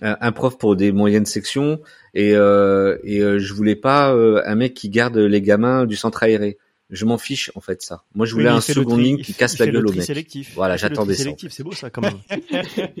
un 0.00 0.32
prof 0.32 0.58
pour 0.58 0.76
des 0.76 0.92
moyennes 0.92 1.26
sections 1.26 1.80
et, 2.14 2.34
euh, 2.34 2.98
et 3.04 3.20
euh, 3.20 3.38
je 3.38 3.52
voulais 3.52 3.76
pas 3.76 4.12
euh, 4.12 4.42
un 4.44 4.54
mec 4.54 4.74
qui 4.74 4.88
garde 4.88 5.16
les 5.16 5.42
gamins 5.42 5.86
du 5.86 5.96
centre 5.96 6.22
aéré. 6.22 6.58
Je 6.90 7.04
m'en 7.06 7.18
fiche 7.18 7.50
en 7.54 7.60
fait 7.60 7.82
ça. 7.82 8.04
Moi 8.14 8.26
je 8.26 8.34
voulais 8.34 8.50
oui, 8.50 8.56
un 8.56 8.60
second 8.60 8.96
ligne 8.96 9.18
qui 9.18 9.34
casse 9.34 9.58
la 9.58 9.66
gueule 9.66 9.86
au 9.86 9.92
mec. 9.92 10.02
Sélectif. 10.04 10.52
Voilà, 10.54 10.76
j'attendais 10.76 11.14
ça. 11.14 11.30
C'est 11.48 11.62
beau 11.62 11.72
ça 11.72 11.90
quand 11.90 12.02
même. 12.02 12.20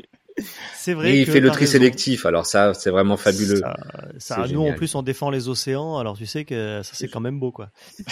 c'est 0.74 0.94
vrai. 0.94 1.14
Et 1.14 1.20
il 1.20 1.26
fait 1.26 1.40
le 1.40 1.50
tri 1.50 1.66
sélectif. 1.66 2.26
Alors 2.26 2.46
ça, 2.46 2.74
c'est 2.74 2.90
vraiment 2.90 3.16
fabuleux. 3.16 3.56
Ça, 3.56 3.76
ça 4.18 4.36
nous 4.42 4.46
génial. 4.46 4.72
en 4.72 4.76
plus 4.76 4.94
on 4.94 5.02
défend 5.02 5.30
les 5.30 5.48
océans. 5.48 5.98
Alors 5.98 6.16
tu 6.16 6.26
sais 6.26 6.44
que 6.44 6.80
ça 6.82 6.92
c'est 6.94 7.08
quand 7.08 7.20
même 7.20 7.38
beau 7.38 7.52
quoi. 7.52 7.70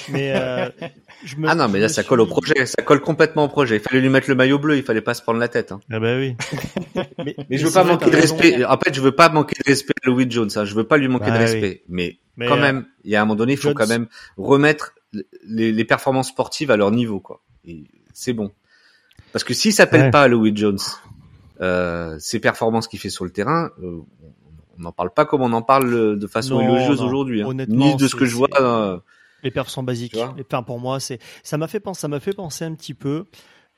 Mais 0.08 0.32
euh, 0.34 0.68
je 1.24 1.36
me, 1.36 1.48
ah 1.48 1.54
non, 1.54 1.68
mais 1.68 1.80
là 1.80 1.88
ça 1.88 2.02
suis... 2.02 2.08
colle 2.08 2.20
au 2.20 2.26
projet. 2.26 2.66
Ça 2.66 2.82
colle 2.82 3.00
complètement 3.00 3.44
au 3.44 3.48
projet. 3.48 3.76
Il 3.76 3.80
fallait 3.80 4.00
lui 4.00 4.08
mettre 4.08 4.28
le 4.28 4.36
maillot 4.36 4.58
bleu. 4.58 4.76
Il 4.76 4.82
fallait 4.82 5.00
pas 5.00 5.14
se 5.14 5.22
prendre 5.22 5.40
la 5.40 5.48
tête. 5.48 5.72
Hein. 5.72 5.80
Ah 5.90 5.98
bah 5.98 6.16
oui. 6.16 6.36
mais, 7.24 7.36
mais, 7.50 7.58
je 7.58 7.66
veux 7.66 7.72
pas 7.72 7.84
manquer 7.84 8.10
de 8.10 8.16
respect. 8.16 8.64
En 8.64 8.78
fait, 8.78 8.94
je 8.94 9.00
veux 9.00 9.14
pas 9.14 9.28
manquer 9.28 9.56
de 9.64 9.68
respect 9.68 9.94
à 10.04 10.08
Louis 10.08 10.26
Jones. 10.30 10.50
Hein. 10.54 10.64
Je 10.64 10.74
veux 10.74 10.84
pas 10.84 10.98
lui 10.98 11.08
manquer 11.08 11.30
bah, 11.30 11.38
de 11.38 11.42
respect. 11.42 11.82
Oui. 11.88 11.94
Mais, 11.94 12.18
mais, 12.36 12.46
quand 12.46 12.58
euh, 12.58 12.60
même, 12.60 12.86
il 13.04 13.10
y 13.10 13.16
a 13.16 13.22
un 13.22 13.24
moment 13.24 13.36
donné, 13.36 13.54
il 13.54 13.58
faut 13.58 13.68
Jones... 13.68 13.74
quand 13.74 13.88
même 13.88 14.06
remettre 14.36 14.94
les, 15.44 15.72
les, 15.72 15.84
performances 15.84 16.28
sportives 16.28 16.70
à 16.70 16.76
leur 16.76 16.90
niveau 16.90 17.20
quoi. 17.20 17.42
C'est 18.12 18.32
bon. 18.32 18.50
Parce 19.32 19.44
que 19.44 19.54
s'il 19.54 19.72
s'appelle 19.72 20.02
ouais. 20.02 20.10
pas 20.10 20.28
Louis 20.28 20.52
Jones, 20.54 20.78
euh, 21.62 22.18
ses 22.18 22.40
performances 22.40 22.88
qu'il 22.88 22.98
fait 22.98 23.10
sur 23.10 23.24
le 23.24 23.30
terrain, 23.30 23.70
euh, 23.82 24.00
on 24.78 24.82
n'en 24.82 24.92
parle 24.92 25.12
pas 25.12 25.24
comme 25.24 25.42
on 25.42 25.52
en 25.52 25.62
parle 25.62 26.18
de 26.18 26.26
façon 26.26 26.54
non, 26.54 26.62
élogieuse 26.62 27.02
aujourd'hui. 27.02 27.42
Hein. 27.42 27.54
Ni 27.68 27.94
de 27.96 28.08
ce 28.08 28.16
que 28.16 28.24
je 28.24 28.34
vois. 28.34 28.48
Euh, 28.60 28.98
les 29.42 29.50
perfs 29.50 29.70
sont 29.70 29.82
basiques. 29.82 30.16
Les 30.36 30.44
perfs 30.44 30.64
pour 30.64 30.80
moi, 30.80 31.00
c'est 31.00 31.18
ça 31.42 31.58
m'a 31.58 31.68
fait 31.68 31.80
penser, 31.80 32.00
ça 32.00 32.08
m'a 32.08 32.20
fait 32.20 32.32
penser 32.32 32.64
un 32.64 32.74
petit 32.74 32.94
peu. 32.94 33.26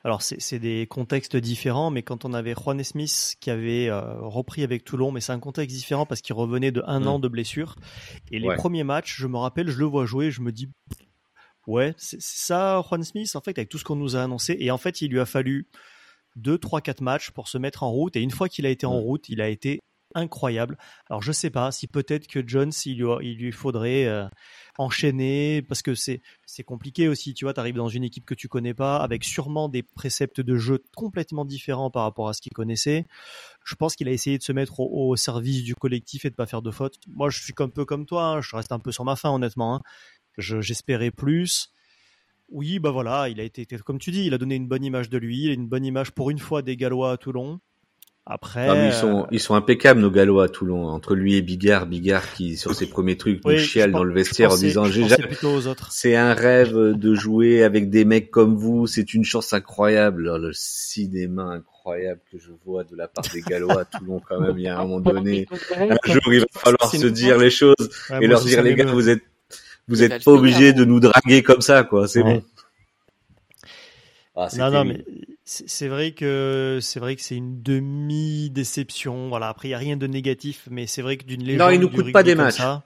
Alors 0.05 0.21
c'est 0.21 0.59
des 0.59 0.87
contextes 0.87 1.35
différents, 1.35 1.91
mais 1.91 2.03
quand 2.03 2.27
on 2.27 2.35
avait 2.35 2.55
Juan 2.55 2.83
Smith 2.85 3.37
qui 3.41 3.51
avait 3.51 3.89
euh, 3.89 4.03
repris 4.19 4.63
avec 4.63 4.85
Toulon, 4.85 5.11
mais 5.13 5.21
c'est 5.21 5.33
un 5.33 5.41
contexte 5.41 5.75
différent 5.75 6.05
parce 6.05 6.21
qu'il 6.21 6.35
revenait 6.35 6.73
de 6.73 6.83
un 6.87 7.01
mmh. 7.01 7.07
an 7.07 7.19
de 7.19 7.29
blessure. 7.29 7.77
Et 8.31 8.39
les 8.39 8.49
ouais. 8.49 8.57
premiers 8.57 8.85
matchs, 8.85 9.17
je 9.19 9.27
me 9.27 9.39
rappelle, 9.39 9.71
je 9.71 9.79
le 9.79 9.87
vois 9.87 10.05
jouer, 10.05 10.31
je 10.31 10.43
me 10.43 10.53
dis 10.53 10.69
ouais, 11.67 11.95
c'est 11.97 12.21
ça 12.21 12.83
Juan 12.87 13.03
Smith 13.03 13.35
en 13.35 13.41
fait 13.41 13.59
avec 13.59 13.71
tout 13.71 13.79
ce 13.79 13.85
qu'on 13.85 13.97
nous 13.97 14.15
a 14.15 14.23
annoncé. 14.23 14.59
Et 14.61 14.71
en 14.71 14.79
fait, 14.79 15.01
il 15.01 15.11
lui 15.11 15.21
a 15.21 15.27
fallu 15.27 15.69
deux, 16.37 16.59
trois, 16.59 16.81
quatre 16.81 17.01
matchs 17.01 17.31
pour 17.31 17.49
se 17.49 17.59
mettre 17.59 17.83
en 17.83 17.91
route. 17.91 18.17
Et 18.17 18.21
une 18.21 18.31
fois 18.31 18.49
qu'il 18.49 18.67
a 18.67 18.71
été 18.71 18.87
en 18.87 18.99
route, 18.99 19.29
il 19.29 19.41
a 19.41 19.49
été 19.49 19.81
incroyable. 20.15 20.79
Alors 21.11 21.23
je 21.23 21.33
sais 21.33 21.51
pas 21.51 21.73
si 21.73 21.87
peut-être 21.87 22.27
que 22.27 22.47
Jones 22.47 22.73
il 22.87 22.99
lui, 22.99 23.09
il 23.23 23.39
lui 23.39 23.53
faudrait 23.53 24.07
euh, 24.07 24.27
enchaîner 24.79 25.63
parce 25.63 25.83
que 25.83 25.95
c'est 25.95 26.23
c'est 26.47 26.63
compliqué 26.63 27.09
aussi. 27.09 27.35
Tu 27.35 27.45
vois, 27.45 27.53
tu 27.53 27.61
arrives 27.61 27.75
dans 27.75 27.89
une 27.89 28.05
équipe 28.05 28.25
que 28.25 28.35
tu 28.35 28.49
connais 28.49 28.75
pas 28.75 28.97
avec 28.97 29.25
sûrement 29.25 29.69
des 29.69 29.83
préceptes 29.83 30.41
de 30.41 30.57
jeu 30.57 30.83
complètement 30.97 31.45
différents 31.45 31.91
par 31.91 32.05
rapport 32.05 32.29
à 32.29 32.33
ce 32.33 32.41
qu'il 32.41 32.53
connaissait. 32.53 33.07
Je 33.65 33.75
pense 33.75 33.97
qu'il 33.97 34.09
a 34.09 34.13
essayé 34.13 34.39
de 34.39 34.43
se 34.43 34.53
mettre 34.53 34.81
au, 34.81 35.11
au, 35.11 35.17
service 35.17 35.63
du 35.65 35.75
collectif 35.75 36.25
et 36.25 36.31
de 36.31 36.35
pas 36.37 36.47
faire 36.47 36.63
de 36.63 36.71
fautes. 36.71 36.99
Moi, 37.09 37.31
je 37.31 37.43
suis 37.43 37.55
un 37.59 37.69
peu 37.69 37.85
comme 37.85 38.07
toi. 38.07 38.25
Hein, 38.27 38.41
je 38.41 38.55
reste 38.55 38.73
un 38.73 38.79
peu 38.79 38.93
sur 38.93 39.05
ma 39.05 39.17
fin 39.17 39.31
honnêtement. 39.31 39.77
Hein. 39.77 39.81
J'espérais 40.39 41.11
plus. 41.11 41.74
Oui, 42.49 42.79
bah 42.79 42.91
voilà, 42.91 43.29
il 43.29 43.41
a 43.41 43.43
été, 43.43 43.67
comme 43.85 43.99
tu 43.99 44.11
dis, 44.11 44.27
il 44.27 44.35
a 44.35 44.39
donné 44.39 44.55
une 44.55 44.69
bonne 44.69 44.85
image 44.85 45.09
de 45.11 45.19
lui, 45.19 45.47
une 45.47 45.67
bonne 45.67 45.85
image 45.85 46.13
pour 46.13 46.31
une 46.31 46.39
fois 46.39 46.63
des 46.63 46.77
Gallois 46.77 47.13
à 47.13 47.17
Toulon. 47.17 47.61
Après, 48.27 48.69
ah, 48.71 48.87
ils 48.87 48.93
sont 48.95 49.25
euh, 49.25 49.27
ils 49.33 49.41
sont 49.41 49.55
impeccables 49.55 50.01
nos 50.01 50.11
Gallois 50.11 50.45
à 50.45 50.49
Toulon 50.49 50.87
entre 50.87 51.15
lui 51.15 51.35
et 51.35 51.43
Bigard, 51.43 51.85
Bigard 51.85 52.33
qui 52.33 52.57
sur 52.57 52.75
ses 52.75 52.87
premiers 52.87 53.19
trucs 53.19 53.43
oui, 53.45 53.57
nous 53.57 53.61
chiale 53.61 53.93
dans 53.93 54.03
le 54.03 54.15
vestiaire 54.15 54.51
en 54.51 54.57
disant 54.57 54.85
c'est 55.91 56.17
un 56.17 56.33
rêve 56.33 56.75
de 56.75 57.15
jouer 57.15 57.63
avec 57.63 57.91
des 57.91 58.07
mecs 58.07 58.31
comme 58.31 58.57
vous, 58.57 58.87
c'est 58.87 59.13
une 59.13 59.25
chance 59.25 59.53
incroyable. 59.53 60.23
Alors, 60.23 60.39
le 60.39 60.53
cinéma 60.55 61.43
incroyable 61.43 62.23
que 62.33 62.39
je 62.39 62.53
vois 62.65 62.85
de 62.85 62.97
la 62.97 63.09
part 63.09 63.27
des 63.31 63.43
Gallois 63.43 63.83
à 63.83 63.85
Toulon 63.85 64.23
quand 64.27 64.41
même, 64.41 64.57
il 64.57 64.65
y 64.65 64.69
a 64.69 64.79
un 64.79 64.87
moment 64.87 65.01
donné, 65.01 65.47
un 65.77 66.11
jour 66.11 66.33
il 66.33 66.41
va 66.41 66.47
falloir 66.51 66.91
se 66.91 67.07
dire 67.07 67.37
les 67.37 67.51
choses 67.51 67.75
ouais, 68.09 68.25
et 68.25 68.27
leur 68.27 68.43
dire 68.43 68.63
les 68.63 68.75
gars 68.75 68.87
vous 68.87 69.11
êtes 69.11 69.23
vous 69.89 70.03
êtes 70.03 70.25
pas 70.25 70.31
obligé 70.31 70.73
de 70.73 70.85
nous 70.85 71.01
draguer 71.01 71.43
comme 71.43 71.61
ça 71.61 71.85
quoi, 71.85 72.09
c'est 72.09 72.23
ouais. 72.23 72.35
bon. 72.35 72.43
Ah, 74.37 74.49
non, 74.57 74.71
non, 74.71 74.85
mais 74.85 75.05
c'est 75.45 75.87
vrai 75.87 76.13
que 76.13 76.81
c'est 76.83 76.99
vrai 76.99 77.15
que 77.15 77.23
c'est 77.23 77.37
une 77.37 77.63
demi 77.63 78.51
déception. 78.51 79.29
Voilà. 79.29 79.49
Après, 79.49 79.69
il 79.69 79.71
y 79.71 79.75
a 79.75 79.79
rien 79.79 79.97
de 79.97 80.07
négatif, 80.07 80.67
mais 80.71 80.87
c'est 80.87 81.03
vrai 81.03 81.17
que 81.17 81.25
d'une 81.25 81.45
légende. 81.45 81.69
Non, 81.69 81.71
il 81.71 81.81
nous 81.81 81.89
coûte 81.89 82.11
pas 82.13 82.25
des 82.25 82.35
matchs. 82.35 82.57
Ça, 82.57 82.83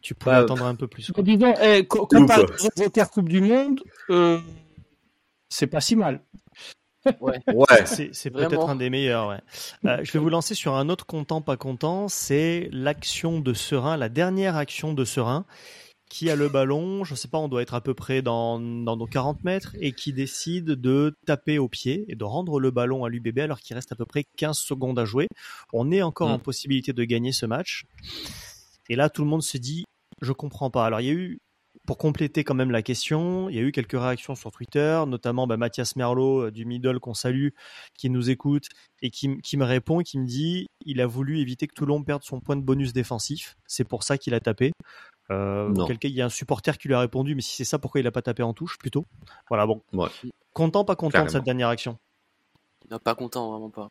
tu 0.00 0.14
pourrais 0.14 0.36
bah, 0.36 0.40
attendre 0.40 0.64
un 0.64 0.74
peu 0.74 0.88
plus. 0.88 1.12
Quoi. 1.12 1.22
Disons, 1.22 1.54
eh, 1.62 1.86
comparé 1.86 2.42
aux 2.42 3.04
Coupe 3.06 3.28
du 3.28 3.40
Monde, 3.40 3.80
euh, 4.10 4.40
c'est 5.48 5.68
pas 5.68 5.80
si 5.80 5.94
mal. 5.94 6.20
Ouais, 7.20 7.40
ouais. 7.52 7.86
c'est 7.86 8.30
peut-être 8.30 8.68
un 8.68 8.76
des 8.76 8.90
meilleurs. 8.90 9.28
Ouais. 9.28 9.40
Euh, 9.86 9.98
je 10.02 10.12
vais 10.12 10.18
vous 10.18 10.28
lancer 10.28 10.54
sur 10.54 10.74
un 10.74 10.88
autre 10.88 11.06
content, 11.06 11.40
pas 11.40 11.56
content. 11.56 12.08
C'est 12.08 12.68
l'action 12.72 13.40
de 13.40 13.54
Serein, 13.54 13.96
la 13.96 14.08
dernière 14.08 14.56
action 14.56 14.92
de 14.92 15.04
Serein 15.04 15.44
qui 16.12 16.28
a 16.28 16.36
le 16.36 16.50
ballon, 16.50 17.04
je 17.04 17.14
sais 17.14 17.26
pas, 17.26 17.38
on 17.38 17.48
doit 17.48 17.62
être 17.62 17.72
à 17.72 17.80
peu 17.80 17.94
près 17.94 18.20
dans, 18.20 18.60
dans 18.60 18.98
nos 18.98 19.06
40 19.06 19.44
mètres, 19.44 19.74
et 19.80 19.92
qui 19.92 20.12
décide 20.12 20.72
de 20.72 21.16
taper 21.24 21.58
au 21.58 21.68
pied 21.68 22.04
et 22.06 22.16
de 22.16 22.24
rendre 22.24 22.60
le 22.60 22.70
ballon 22.70 23.06
à 23.06 23.08
l'UBB 23.08 23.38
alors 23.38 23.60
qu'il 23.60 23.74
reste 23.74 23.92
à 23.92 23.96
peu 23.96 24.04
près 24.04 24.24
15 24.36 24.58
secondes 24.58 24.98
à 24.98 25.06
jouer. 25.06 25.26
On 25.72 25.90
est 25.90 26.02
encore 26.02 26.28
mmh. 26.28 26.32
en 26.32 26.38
possibilité 26.38 26.92
de 26.92 27.02
gagner 27.04 27.32
ce 27.32 27.46
match. 27.46 27.86
Et 28.90 28.94
là, 28.94 29.08
tout 29.08 29.22
le 29.22 29.30
monde 29.30 29.42
se 29.42 29.56
dit, 29.56 29.84
je 30.20 30.32
comprends 30.32 30.68
pas. 30.68 30.84
Alors, 30.84 31.00
il 31.00 31.06
y 31.06 31.10
a 31.10 31.14
eu, 31.14 31.40
pour 31.86 31.98
compléter 31.98 32.44
quand 32.44 32.54
même 32.54 32.70
la 32.70 32.82
question, 32.82 33.48
il 33.48 33.56
y 33.56 33.58
a 33.58 33.62
eu 33.62 33.72
quelques 33.72 33.98
réactions 34.00 34.34
sur 34.34 34.52
Twitter, 34.52 35.02
notamment 35.06 35.46
bah, 35.46 35.56
Mathias 35.56 35.96
Merlot 35.96 36.50
du 36.50 36.64
Middle 36.64 37.00
qu'on 37.00 37.14
salue, 37.14 37.48
qui 37.94 38.08
nous 38.10 38.30
écoute 38.30 38.66
et 39.02 39.10
qui, 39.10 39.40
qui 39.42 39.56
me 39.56 39.64
répond, 39.64 39.98
qui 40.00 40.18
me 40.18 40.26
dit, 40.26 40.68
il 40.86 41.00
a 41.00 41.06
voulu 41.06 41.40
éviter 41.40 41.66
que 41.66 41.74
Toulon 41.74 42.02
perde 42.04 42.22
son 42.22 42.40
point 42.40 42.56
de 42.56 42.62
bonus 42.62 42.92
défensif. 42.92 43.56
C'est 43.66 43.84
pour 43.84 44.04
ça 44.04 44.16
qu'il 44.18 44.32
a 44.34 44.40
tapé. 44.40 44.72
Euh, 45.30 45.72
quelqu'un, 45.86 46.08
il 46.08 46.14
y 46.14 46.20
a 46.22 46.26
un 46.26 46.30
supporter 46.30 46.76
qui 46.78 46.88
lui 46.88 46.94
a 46.94 47.00
répondu, 47.00 47.34
mais 47.34 47.42
si 47.42 47.56
c'est 47.56 47.64
ça, 47.64 47.78
pourquoi 47.78 48.00
il 48.00 48.06
a 48.06 48.12
pas 48.12 48.22
tapé 48.22 48.42
en 48.42 48.52
touche 48.52 48.78
plutôt? 48.78 49.04
Voilà, 49.48 49.66
bon. 49.66 49.82
Ouais. 49.92 50.08
Content, 50.52 50.84
pas 50.84 50.94
content 50.96 51.10
Carrément. 51.12 51.26
de 51.26 51.32
cette 51.32 51.44
dernière 51.44 51.68
action? 51.68 51.98
Non, 52.90 52.98
pas 52.98 53.14
content, 53.14 53.50
vraiment 53.50 53.70
pas. 53.70 53.88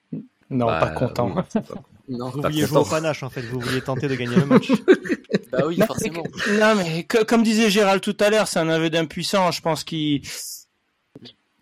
Non, 0.50 0.66
Bah, 0.68 0.80
pas 0.80 0.90
content. 0.92 1.34
oui, 1.36 1.42
c'est 1.50 1.66
pas- 1.68 1.82
Non, 2.10 2.30
Vous 2.30 2.42
Pas 2.42 2.50
vouliez 2.50 2.62
jouer 2.66 2.78
content. 2.78 2.82
au 2.88 2.90
panache 2.90 3.24
en 3.24 3.30
fait, 3.30 3.42
vous 3.42 3.60
vouliez 3.60 3.82
tenter 3.82 4.08
de 4.08 4.16
gagner 4.16 4.36
le 4.36 4.46
match. 4.46 4.72
bah 5.52 5.64
oui, 5.68 5.78
Non, 5.78 5.86
forcément. 5.86 6.24
Non, 6.60 6.76
mais 6.76 7.04
que- 7.04 7.24
comme 7.24 7.44
disait 7.44 7.70
Gérald 7.70 8.02
tout 8.02 8.18
à 8.20 8.30
l'heure, 8.30 8.48
c'est 8.48 8.60
un 8.60 8.70
aveu 8.70 8.90
d'impuissance. 8.90 9.58
Je 9.58 9.62
pense 9.62 9.84
qu'il 9.84 10.22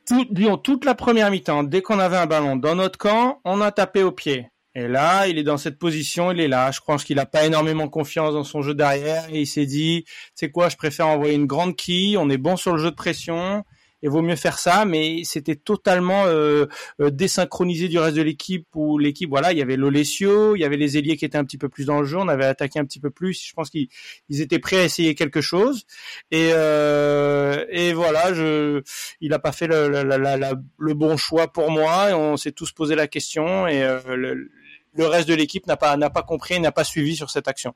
tout, 0.07 0.25
disons, 0.31 0.57
toute 0.57 0.85
la 0.85 0.95
première 0.95 1.29
mi-temps, 1.29 1.63
dès 1.63 1.81
qu'on 1.81 1.99
avait 1.99 2.17
un 2.17 2.25
ballon 2.25 2.55
dans 2.55 2.75
notre 2.75 2.97
camp, 2.97 3.39
on 3.45 3.61
a 3.61 3.71
tapé 3.71 4.01
au 4.01 4.11
pied. 4.11 4.49
Et 4.75 4.87
là, 4.87 5.27
il 5.27 5.37
est 5.37 5.43
dans 5.43 5.57
cette 5.57 5.77
position, 5.77 6.31
il 6.31 6.39
est 6.39 6.47
là. 6.47 6.71
Je 6.71 6.79
pense 6.85 7.03
qu'il 7.03 7.17
n'a 7.17 7.25
pas 7.25 7.45
énormément 7.45 7.87
confiance 7.89 8.33
dans 8.33 8.43
son 8.43 8.61
jeu 8.61 8.73
derrière 8.73 9.25
et 9.29 9.41
il 9.41 9.47
s'est 9.47 9.65
dit, 9.65 10.05
c'est 10.35 10.51
quoi, 10.51 10.69
je 10.69 10.77
préfère 10.77 11.07
envoyer 11.07 11.35
une 11.35 11.47
grande 11.47 11.75
quille, 11.75 12.17
on 12.17 12.29
est 12.29 12.37
bon 12.37 12.55
sur 12.55 12.73
le 12.75 12.81
jeu 12.81 12.91
de 12.91 12.95
pression 12.95 13.63
et 14.01 14.07
vaut 14.07 14.21
mieux 14.21 14.35
faire 14.35 14.59
ça. 14.59 14.85
Mais 14.85 15.21
c'était 15.23 15.55
totalement 15.55 16.25
euh, 16.25 16.65
euh, 17.01 17.09
désynchronisé 17.09 17.87
du 17.87 17.97
reste 17.99 18.15
de 18.17 18.21
l'équipe 18.21 18.67
où 18.75 18.97
l'équipe, 18.97 19.29
voilà, 19.29 19.51
il 19.51 19.57
y 19.57 19.61
avait 19.61 19.75
l'Olesio, 19.75 20.55
il 20.55 20.59
y 20.59 20.63
avait 20.65 20.77
les 20.77 20.97
ailiers 20.97 21.17
qui 21.17 21.25
étaient 21.25 21.37
un 21.37 21.43
petit 21.45 21.57
peu 21.57 21.69
plus 21.69 21.85
dans 21.85 21.99
le 21.99 22.05
jeu, 22.05 22.17
on 22.17 22.27
avait 22.27 22.45
attaqué 22.45 22.79
un 22.79 22.85
petit 22.85 22.99
peu 22.99 23.09
plus. 23.09 23.45
Je 23.47 23.53
pense 23.53 23.69
qu'ils 23.69 23.87
ils 24.29 24.41
étaient 24.41 24.59
prêts 24.59 24.79
à 24.79 24.83
essayer 24.85 25.15
quelque 25.15 25.41
chose. 25.41 25.85
Et, 26.31 26.51
euh, 26.53 27.65
et 27.69 27.93
voilà, 27.93 28.33
je, 28.33 28.81
il 29.21 29.29
n'a 29.31 29.39
pas 29.39 29.51
fait 29.51 29.67
le, 29.67 29.89
la- 29.89 30.03
la- 30.37 30.53
le 30.77 30.93
bon 30.93 31.17
choix 31.17 31.51
pour 31.51 31.71
moi. 31.71 32.09
On 32.13 32.37
s'est 32.37 32.51
tous 32.51 32.71
posé 32.71 32.95
la 32.95 33.07
question 33.07 33.67
et 33.67 33.83
euh, 33.83 33.99
le, 34.15 34.49
le 34.93 35.05
reste 35.07 35.27
de 35.27 35.33
l'équipe 35.35 35.67
n'a 35.67 35.77
pas 35.77 35.95
n'a 35.97 36.09
pas 36.09 36.23
compris, 36.23 36.59
n'a 36.59 36.71
pas 36.71 36.83
suivi 36.83 37.15
sur 37.15 37.29
cette 37.29 37.47
action. 37.47 37.73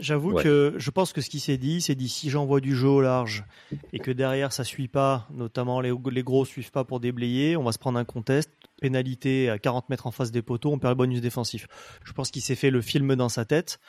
J'avoue 0.00 0.32
Ouais. 0.32 0.42
que 0.42 0.74
je 0.76 0.90
pense 0.90 1.12
que 1.12 1.20
ce 1.20 1.30
qui 1.30 1.40
s'est 1.40 1.56
dit, 1.58 1.80
c'est 1.80 1.94
dit 1.94 2.08
si 2.08 2.30
j'envoie 2.30 2.60
du 2.60 2.74
jeu 2.76 2.88
au 2.88 3.00
large 3.00 3.44
et 3.92 3.98
que 3.98 4.10
derrière 4.10 4.52
ça 4.52 4.64
suit 4.64 4.88
pas, 4.88 5.26
notamment 5.32 5.80
les, 5.80 5.92
les 6.12 6.22
gros 6.22 6.44
suivent 6.44 6.70
pas 6.70 6.84
pour 6.84 7.00
déblayer, 7.00 7.56
on 7.56 7.64
va 7.64 7.72
se 7.72 7.78
prendre 7.78 7.98
un 7.98 8.04
contest, 8.04 8.50
pénalité 8.80 9.50
à 9.50 9.58
40 9.58 9.88
mètres 9.90 10.06
en 10.06 10.10
face 10.10 10.30
des 10.30 10.42
poteaux, 10.42 10.70
on 10.72 10.78
perd 10.78 10.92
le 10.92 10.96
bonus 10.96 11.20
défensif. 11.20 11.66
Je 12.04 12.12
pense 12.12 12.30
qu'il 12.30 12.42
s'est 12.42 12.54
fait 12.54 12.70
le 12.70 12.80
film 12.80 13.14
dans 13.16 13.28
sa 13.28 13.44
tête, 13.44 13.80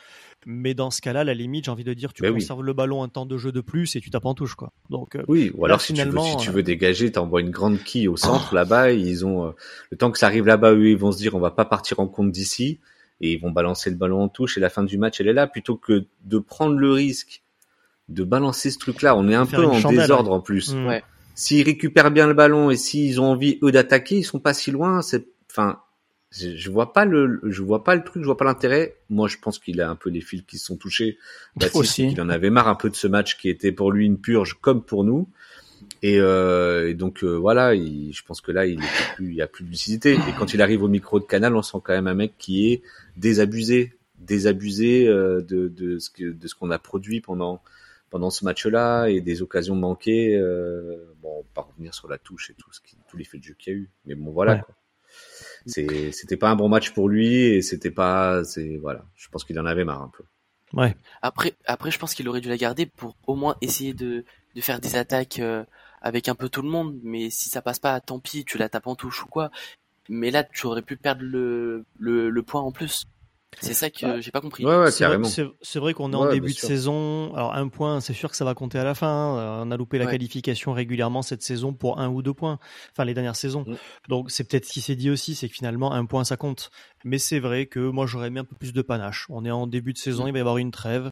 mais 0.46 0.74
dans 0.74 0.90
ce 0.92 1.02
cas-là, 1.02 1.24
la 1.24 1.34
limite, 1.34 1.66
j'ai 1.66 1.72
envie 1.72 1.84
de 1.84 1.94
dire, 1.94 2.14
tu 2.14 2.22
Ben 2.22 2.30
oui. 2.30 2.40
conserves 2.42 2.64
le 2.64 2.74
ballon 2.74 3.04
un 3.04 3.10
temps 3.10 3.26
de 3.26 3.38
jeu 3.38 3.52
de 3.52 3.62
plus 3.62 3.96
et 3.96 4.02
tu 4.02 4.10
tapes 4.10 4.26
en 4.26 4.34
touche 4.34 4.56
quoi. 4.56 4.72
Donc 4.90 5.16
euh, 5.16 5.24
Oui, 5.28 5.52
ou 5.54 5.66
Là, 5.66 5.74
alors 5.74 5.82
si, 5.82 5.94
tu 5.94 6.04
veux, 6.04 6.20
si 6.20 6.38
tu 6.38 6.50
euh, 6.50 6.54
veux 6.54 6.64
dégager, 6.64 7.12
t'envoies 7.12 7.42
une 7.42 7.52
grande 7.52 7.80
quille 7.84 8.08
au 8.08 8.18
centre 8.18 8.54
là-bas. 8.56 8.92
Ils 8.92 9.26
ont 9.26 9.48
euh, 9.48 9.52
le 9.92 9.98
temps 9.98 10.12
que 10.12 10.18
ça 10.18 10.26
arrive 10.28 10.46
là-bas, 10.48 10.74
eux 10.74 10.90
ils 10.90 10.98
vont 10.98 11.12
se 11.12 11.18
dire 11.18 11.36
on 11.36 11.40
va 11.40 11.52
pas 11.52 11.66
partir 11.66 12.00
en 12.00 12.08
compte 12.08 12.32
d'ici 12.32 12.80
et 13.22 13.34
ils 13.34 13.40
vont 13.40 13.52
balancer 13.52 13.90
le 13.90 13.96
ballon 13.96 14.22
en 14.24 14.30
touche 14.30 14.58
et 14.58 14.62
la 14.62 14.70
fin 14.70 14.84
du 14.84 14.98
match 14.98 15.20
elle 15.20 15.28
est 15.28 15.34
là 15.34 15.48
plutôt 15.48 15.76
que 15.76 16.06
de 16.26 16.38
prendre 16.40 16.78
le 16.78 16.92
risque 16.92 17.44
de 18.10 18.24
balancer 18.24 18.72
ce 18.72 18.80
truc-là. 18.80 19.16
On 19.16 19.30
est 19.30 19.36
un 19.36 19.46
peu 19.46 19.64
en 19.64 19.74
chandelle, 19.74 20.00
désordre 20.00 20.32
en 20.32 20.42
plus. 20.42 20.74
mm. 20.74 20.88
Ouais. 20.88 21.04
S'ils 21.36 21.64
récupèrent 21.64 22.12
bien 22.12 22.28
le 22.28 22.34
ballon 22.34 22.70
et 22.70 22.76
s'ils 22.76 23.22
ont 23.22 23.32
envie 23.32 23.60
eux 23.64 23.72
d'attaquer, 23.72 24.18
ils 24.18 24.24
sont 24.24 24.40
pas 24.40 24.54
si 24.54 24.72
loin. 24.72 25.02
C'est 25.02 25.28
enfin 25.50 25.80
je, 26.32 26.56
je 26.56 26.70
vois 26.70 26.92
pas 26.94 27.06
le 27.06 27.40
je 27.44 27.62
vois 27.62 27.84
pas 27.84 27.96
le 27.96 28.04
truc, 28.04 28.24
je 28.24 28.26
vois 28.26 28.38
pas 28.38 28.46
l'intérêt. 28.46 28.98
Moi 29.10 29.28
je 29.28 29.38
pense 29.38 29.60
qu'il 29.60 29.80
a 29.80 29.90
un 29.90 29.96
peu 29.96 30.10
les 30.10 30.22
fils 30.22 30.42
qui 30.48 30.58
se 30.58 30.66
sont 30.66 30.76
touchés. 30.78 31.18
Baptiste, 31.56 31.76
Aussi. 31.76 32.12
il 32.12 32.22
en 32.22 32.30
avait 32.30 32.50
marre 32.50 32.68
un 32.68 32.76
peu 32.76 32.90
de 32.90 32.96
ce 32.96 33.08
match 33.08 33.38
qui 33.38 33.50
était 33.50 33.72
pour 33.72 33.92
lui 33.92 34.06
une 34.06 34.20
purge 34.20 34.58
comme 34.60 34.84
pour 34.84 35.04
nous. 35.04 35.30
Et, 36.02 36.18
euh, 36.20 36.90
et 36.90 36.94
donc 36.94 37.24
euh, 37.24 37.36
voilà, 37.36 37.76
il- 37.76 38.14
je 38.14 38.24
pense 38.24 38.40
que 38.42 38.52
là, 38.52 38.66
il 38.66 38.80
est 38.80 39.16
plus, 39.16 39.30
il 39.30 39.36
y 39.36 39.42
a 39.42 39.48
plus 39.48 39.64
de 39.66 39.70
lucidité. 39.70 40.14
Et 40.14 40.34
quand 40.38 40.54
il 40.54 40.62
arrive 40.62 40.84
au 40.84 40.88
micro 40.88 41.20
de 41.20 41.26
Canal, 41.26 41.56
on 41.56 41.62
sent 41.62 41.78
quand 41.84 41.94
même 41.94 42.08
un 42.08 42.14
mec 42.14 42.34
qui 42.38 42.72
est 42.72 42.82
désabusé, 43.18 43.98
désabusé 44.18 45.08
euh, 45.08 45.42
de, 45.42 45.68
de 45.68 46.00
ce 46.00 46.10
que 46.10 46.32
de 46.32 46.48
ce 46.48 46.56
qu'on 46.56 46.72
a 46.72 46.80
produit 46.80 47.20
pendant 47.22 47.62
pendant 48.10 48.30
ce 48.30 48.44
match-là 48.46 49.08
et 49.08 49.22
des 49.22 49.42
occasions 49.42 49.76
manquées. 49.76 50.36
Euh, 50.36 50.98
bon, 51.22 51.44
pas 51.54 51.62
revenir 51.62 51.94
sur 51.94 52.08
la 52.08 52.18
touche 52.18 52.50
et 52.50 52.54
tout 52.54 52.72
ce 52.72 52.80
qui, 52.82 52.96
tous 53.10 53.18
les 53.18 53.26
faits 53.26 53.42
de 53.42 53.46
jeu 53.46 53.56
qu'il 53.60 53.74
y 53.74 53.76
a 53.76 53.80
eu. 53.80 53.90
Mais 54.06 54.16
bon, 54.16 54.32
voilà. 54.32 54.54
Ouais. 54.56 54.62
Quoi. 54.62 54.76
C'est, 55.66 56.12
c'était 56.12 56.38
pas 56.38 56.50
un 56.50 56.56
bon 56.56 56.70
match 56.70 56.92
pour 56.92 57.10
lui 57.10 57.36
et 57.36 57.62
c'était 57.62 57.92
pas, 57.92 58.44
c'est 58.46 58.78
voilà. 58.78 59.06
Je 59.16 59.28
pense 59.30 59.44
qu'il 59.44 59.60
en 59.60 59.66
avait 59.66 59.84
marre 59.84 60.02
un 60.02 60.12
peu. 60.16 60.24
Ouais. 60.74 60.96
Après, 61.22 61.54
après, 61.66 61.92
je 61.92 62.00
pense 62.00 62.14
qu'il 62.14 62.28
aurait 62.30 62.42
dû 62.42 62.48
la 62.50 62.58
garder 62.58 62.86
pour 62.86 63.16
au 63.28 63.36
moins 63.36 63.58
essayer 63.62 63.94
de, 63.94 64.24
de 64.56 64.62
faire 64.62 64.80
des 64.80 64.96
attaques 64.96 65.40
euh, 65.40 65.64
avec 66.02 66.28
un 66.30 66.36
peu 66.36 66.50
tout 66.50 66.62
le 66.62 66.70
monde. 66.70 66.98
Mais 67.04 67.30
si 67.30 67.50
ça 67.50 67.62
passe 67.62 67.80
pas, 67.80 68.00
tant 68.02 68.20
pis, 68.20 68.46
tu 68.46 68.58
la 68.58 68.70
tapes 68.70 68.88
en 68.88 68.96
touche 68.96 69.24
ou 69.24 69.28
quoi. 69.28 69.50
Mais 70.10 70.32
là, 70.32 70.44
tu 70.44 70.66
aurais 70.66 70.82
pu 70.82 70.98
perdre 70.98 71.22
le, 71.24 71.86
le, 72.00 72.30
le 72.30 72.44
point 72.44 72.62
en 72.62 72.72
plus. 72.72 73.06
C'est 73.62 73.74
ça 73.74 73.90
que 73.90 74.22
j'ai 74.22 74.30
pas 74.30 74.42
compris. 74.42 74.64
Ouais, 74.64 74.78
ouais, 74.78 74.92
C'est 74.92 75.06
vrai, 75.06 75.14
carrément. 75.14 75.28
c'est- 75.28 75.48
c'est 75.64 75.80
vrai 75.80 75.96
qu'on 75.96 76.14
est 76.14 76.16
en 76.16 76.30
début 76.30 76.50
de 76.50 76.54
sûr. 76.54 76.68
saison. 76.68 77.34
Alors 77.34 77.56
un 77.56 77.68
point, 77.68 78.00
c'est 78.00 78.14
sûr 78.14 78.30
que 78.30 78.36
ça 78.36 78.46
va 78.46 78.54
compter 78.54 78.78
à 78.78 78.84
la 78.84 78.94
fin. 78.94 79.38
Euh, 79.40 79.64
On 79.66 79.72
a 79.72 79.76
loupé 79.78 79.98
la 79.98 80.06
Ouais. 80.06 80.12
qualification 80.12 80.72
régulièrement 80.72 81.24
cette 81.24 81.42
saison 81.42 81.74
pour 81.74 82.00
un 82.00 82.10
ou 82.10 82.22
deux 82.22 82.34
points. 82.36 82.60
Enfin 82.92 83.06
les 83.06 83.16
dernières 83.16 83.36
saisons. 83.36 83.66
Mm. 83.68 83.76
Donc 84.08 84.30
c'est 84.30 84.44
peut-être 84.48 84.66
ce 84.66 84.72
qui 84.74 84.82
s'est 84.82 84.96
dit 84.96 85.10
aussi, 85.10 85.34
c'est 85.34 85.50
que 85.50 85.56
finalement 85.56 85.92
un 85.94 86.06
point 86.06 86.24
ça 86.26 86.38
compte. 86.38 86.70
Mais 87.04 87.18
c'est 87.18 87.40
vrai 87.40 87.66
que 87.66 87.80
moi 87.80 88.06
j'aurais 88.06 88.30
mis 88.30 88.38
un 88.38 88.46
peu 88.46 88.56
plus 88.56 88.72
de 88.72 88.84
panache. 88.84 89.26
On 89.30 89.44
est 89.44 89.52
en 89.52 89.66
début 89.66 89.94
de 89.94 89.98
saison, 89.98 90.26
Mm. 90.26 90.28
il 90.28 90.32
va 90.34 90.38
y 90.38 90.42
avoir 90.42 90.58
une 90.58 90.72
trêve. 90.72 91.12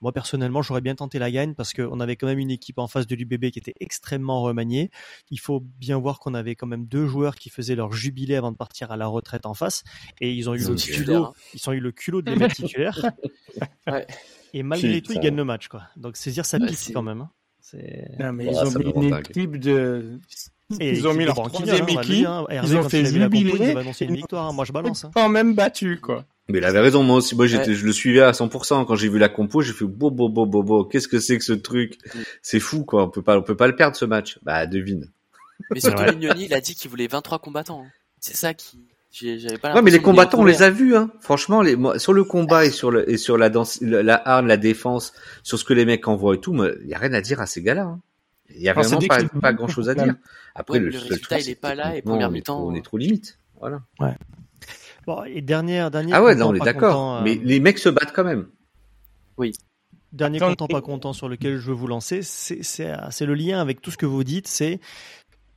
Moi 0.00 0.12
personnellement, 0.12 0.62
j'aurais 0.62 0.80
bien 0.80 0.94
tenté 0.94 1.18
la 1.18 1.30
gagne 1.30 1.54
parce 1.54 1.72
qu'on 1.72 2.00
avait 2.00 2.16
quand 2.16 2.26
même 2.26 2.38
une 2.38 2.50
équipe 2.50 2.78
en 2.78 2.86
face 2.88 3.06
de 3.06 3.14
l'UBB 3.14 3.50
qui 3.50 3.58
était 3.58 3.74
extrêmement 3.80 4.42
remaniée. 4.42 4.90
Il 5.30 5.38
faut 5.40 5.60
bien 5.60 5.98
voir 5.98 6.18
qu'on 6.20 6.34
avait 6.34 6.54
quand 6.54 6.66
même 6.66 6.86
deux 6.86 7.06
joueurs 7.06 7.34
qui 7.36 7.50
faisaient 7.50 7.74
leur 7.74 7.92
jubilé 7.92 8.36
avant 8.36 8.52
de 8.52 8.56
partir 8.56 8.90
à 8.92 8.96
la 8.96 9.06
retraite 9.06 9.46
en 9.46 9.54
face 9.54 9.84
et 10.20 10.32
ils 10.32 10.48
ont 10.48 10.54
eu 10.54 10.58
le 10.64 10.74
culot, 10.74 11.24
hein. 11.24 11.32
ils 11.54 11.68
ont 11.68 11.72
eu 11.72 11.80
le 11.80 11.92
culot 11.92 12.22
de 12.22 12.30
les 12.30 12.36
mettre 12.36 12.54
titulaires. 12.56 13.10
Ouais. 13.86 14.06
Et 14.54 14.62
malgré 14.62 15.00
tout, 15.02 15.12
ils 15.12 15.20
gagnent 15.20 15.36
le 15.36 15.44
match, 15.44 15.68
quoi. 15.68 15.82
Donc, 15.96 16.16
c'est 16.16 16.30
dire 16.30 16.44
ça 16.46 16.58
Ouais, 16.58 16.66
pique 16.66 16.76
c'est- 16.78 16.92
quand 16.92 17.02
même. 17.02 17.20
hein. 17.22 17.30
C'est... 17.60 18.08
Non, 18.18 18.32
mais 18.32 18.46
Oh, 18.48 18.52
ils 18.52 18.66
ont 18.66 18.78
mis 18.78 19.06
une 19.08 19.14
équipe 19.14 19.56
de. 19.58 20.18
Et 20.80 20.92
Ils 20.92 21.06
ont 21.08 21.14
mis 21.14 21.24
leur 21.24 21.34
troisième 21.34 21.82
hein, 21.82 22.00
équipe, 22.00 22.26
hein. 22.26 22.46
Ils 22.50 22.76
ont 22.76 22.88
fait 22.88 23.04
jubiler. 23.04 23.52
Ils 23.54 23.62
avaient 23.70 23.80
annoncé 23.80 24.04
une 24.06 24.16
victoire. 24.16 24.46
hein. 24.46 24.52
Moi, 24.52 24.64
je 24.64 24.72
balance. 24.72 25.04
Hein. 25.04 25.10
Quand 25.14 25.28
même 25.28 25.54
battu, 25.54 25.98
quoi. 26.00 26.24
Mais 26.50 26.58
il 26.58 26.64
avait 26.64 26.80
raison, 26.80 27.02
moi 27.02 27.16
aussi. 27.16 27.34
Moi, 27.36 27.46
j'étais, 27.46 27.74
je 27.74 27.84
le 27.86 27.92
suivais 27.92 28.20
à 28.20 28.32
100%. 28.32 28.84
Quand 28.86 28.94
j'ai 28.96 29.08
vu 29.08 29.18
la 29.18 29.28
compo, 29.28 29.62
j'ai 29.62 29.72
fait 29.72 29.84
bo 29.84 30.10
bo 30.10 30.28
bo 30.28 30.46
bo 30.46 30.62
bo. 30.62 30.84
Qu'est-ce 30.84 31.08
que 31.08 31.18
c'est 31.20 31.38
que 31.38 31.44
ce 31.44 31.52
truc? 31.52 31.98
C'est 32.42 32.60
fou, 32.60 32.84
quoi. 32.84 33.04
On 33.04 33.08
peut 33.10 33.22
pas, 33.22 33.38
on 33.38 33.42
peut 33.42 33.56
pas 33.56 33.66
le 33.66 33.76
perdre 33.76 33.96
ce 33.96 34.04
match. 34.04 34.38
Bah, 34.42 34.66
devine. 34.66 35.06
Mais 35.74 35.80
surtout, 35.80 36.02
Ouais. 36.02 36.12
Mignoni, 36.12 36.44
il 36.46 36.54
a 36.54 36.60
dit 36.60 36.74
qu'il 36.74 36.90
voulait 36.90 37.06
23 37.06 37.38
combattants. 37.38 37.82
hein. 37.84 37.90
C'est 38.20 38.36
ça 38.36 38.54
qui. 38.54 38.78
J'avais 39.12 39.58
pas 39.58 39.74
Ouais, 39.74 39.82
mais 39.82 39.90
les 39.90 40.00
combattants, 40.00 40.38
on 40.40 40.44
les 40.44 40.62
a 40.62 40.70
vus, 40.70 40.94
hein. 40.94 41.10
Franchement, 41.20 41.62
les, 41.62 41.74
moi, 41.74 41.98
sur 41.98 42.12
le 42.12 42.22
combat 42.22 42.64
et 42.64 42.70
sur 42.70 42.92
le, 42.92 43.10
et 43.10 43.16
sur 43.16 43.36
la 43.38 43.48
danse, 43.50 43.80
la, 43.80 44.04
la 44.04 44.14
arme, 44.14 44.46
la 44.46 44.56
défense, 44.56 45.12
sur 45.42 45.58
ce 45.58 45.64
que 45.64 45.74
les 45.74 45.84
mecs 45.84 46.06
envoient 46.06 46.36
et 46.36 46.38
tout, 46.40 46.54
il 46.82 46.88
y 46.88 46.94
a 46.94 46.98
rien 46.98 47.12
à 47.14 47.20
dire 47.20 47.40
à 47.40 47.46
ces 47.46 47.60
gars-là. 47.60 47.82
hein. 47.82 48.00
Il 48.54 48.62
y 48.62 48.68
a 48.68 48.72
vraiment 48.72 48.98
pas, 49.00 49.22
pas 49.24 49.52
grand 49.52 49.66
chose 49.68 49.88
à 49.88 49.94
dire. 49.94 50.14
Après, 50.54 50.78
Ouais, 50.78 50.84
le, 50.84 50.90
le 50.90 50.98
résultat, 50.98 51.36
truc, 51.36 51.46
il 51.46 51.50
est 51.50 51.54
pas 51.56 51.74
là, 51.74 51.96
et 51.96 52.02
première 52.02 52.30
mi-temps, 52.30 52.64
On 52.66 52.72
euh, 52.72 52.76
est 52.76 52.82
trop 52.84 52.98
limite. 52.98 53.38
Voilà. 53.58 53.80
Bon, 55.10 55.24
et 55.24 55.42
dernière, 55.42 55.90
dernier. 55.90 56.12
Ah 56.14 56.22
ouais, 56.22 56.34
content, 56.34 56.44
non, 56.44 56.50
on 56.52 56.54
est 56.54 56.58
pas 56.60 56.66
d'accord. 56.66 56.94
content, 56.94 57.16
euh, 57.16 57.24
Mais 57.24 57.34
les 57.34 57.58
mecs 57.58 57.78
se 57.78 57.88
battent 57.88 58.12
quand 58.14 58.22
même. 58.22 58.46
Dernier 60.12 60.36
Attends, 60.36 60.50
content, 60.50 60.66
pas 60.68 60.82
content 60.82 61.12
sur 61.12 61.28
lequel 61.28 61.56
je 61.56 61.66
veux 61.68 61.74
vous 61.74 61.88
lancer, 61.88 62.22
c'est 62.22 62.62
c'est- 62.62 62.94
c'est 63.10 63.26
le 63.26 63.34
lien 63.34 63.60
avec 63.60 63.80
tout 63.80 63.90
ce 63.90 63.96
que 63.96 64.06
vous 64.06 64.22
dites, 64.22 64.46
c'est 64.46 64.78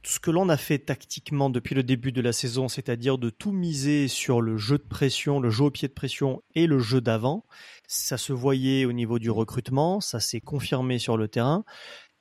tout 0.02 0.12
ce 0.12 0.20
que 0.20 0.32
l'on 0.32 0.50
a 0.50 0.58
fait 0.58 0.80
tactiquement 0.80 1.50
depuis 1.52 1.76
le 1.76 1.84
début 1.84 2.12
de 2.12 2.22
la 2.22 2.34
saison, 2.34 2.68
c'est-à-dire 2.68 3.18
de 3.20 3.30
tout 3.30 3.52
miser 3.52 4.08
sur 4.08 4.42
le 4.42 4.58
jeu 4.58 4.78
de 4.78 4.84
pression, 4.84 5.40
le 5.40 5.50
jeu 5.52 5.66
au 5.66 5.72
pied 5.72 5.88
de 5.88 5.94
pression 5.94 6.42
et 6.56 6.66
le 6.66 6.80
jeu 6.80 7.00
d'avant. 7.00 7.46
Ça 7.88 8.18
se 8.18 8.34
voyait 8.34 8.86
au 8.86 8.92
niveau 8.92 9.20
du 9.20 9.30
recrutement, 9.30 10.02
ça 10.02 10.20
s'est 10.20 10.42
confirmé 10.42 10.98
sur 10.98 11.16
le 11.16 11.28
terrain. 11.28 11.64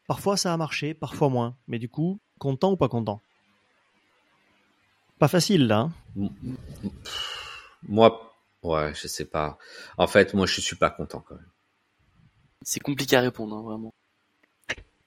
Parfois 0.07 0.37
ça 0.37 0.53
a 0.53 0.57
marché, 0.57 0.95
parfois 0.95 1.28
moins. 1.30 1.57
Mais 1.66 1.78
du 1.78 1.89
coup, 1.89 2.20
content 2.39 2.72
ou 2.72 2.76
pas 2.76 2.89
content? 2.89 3.22
Pas 5.23 5.29
facile 5.29 5.68
là. 5.68 5.89
hein 6.18 6.31
Moi, 7.89 8.35
ouais, 8.64 8.93
je 9.01 9.07
sais 9.07 9.25
pas. 9.25 9.57
En 9.97 10.09
fait, 10.09 10.35
moi, 10.35 10.47
je 10.47 10.61
suis 10.61 10.75
pas 10.75 10.91
content 10.91 11.20
quand 11.20 11.37
même. 11.37 11.47
C'est 12.62 12.81
compliqué 12.81 13.14
à 13.14 13.20
répondre, 13.20 13.55
hein, 13.57 13.62
vraiment. 13.62 13.95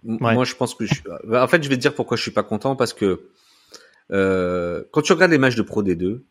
Ouais. 0.03 0.33
Moi, 0.33 0.45
je 0.45 0.55
pense 0.55 0.73
que 0.73 0.85
je... 0.85 0.93
bah, 1.25 1.43
En 1.43 1.49
fait, 1.49 1.61
je 1.61 1.67
vais 1.67 1.75
te 1.75 1.81
dire 1.81 1.93
pourquoi 1.93 2.15
je 2.15 2.21
suis 2.21 2.31
pas 2.31 2.43
content 2.43 2.77
parce 2.77 2.93
que 2.93 3.29
euh, 4.11 4.85
quand 4.93 5.01
tu 5.01 5.11
regardes 5.11 5.31
les 5.33 5.37
matchs 5.37 5.57
de 5.57 5.63
Pro 5.63 5.83
D2, 5.83 6.23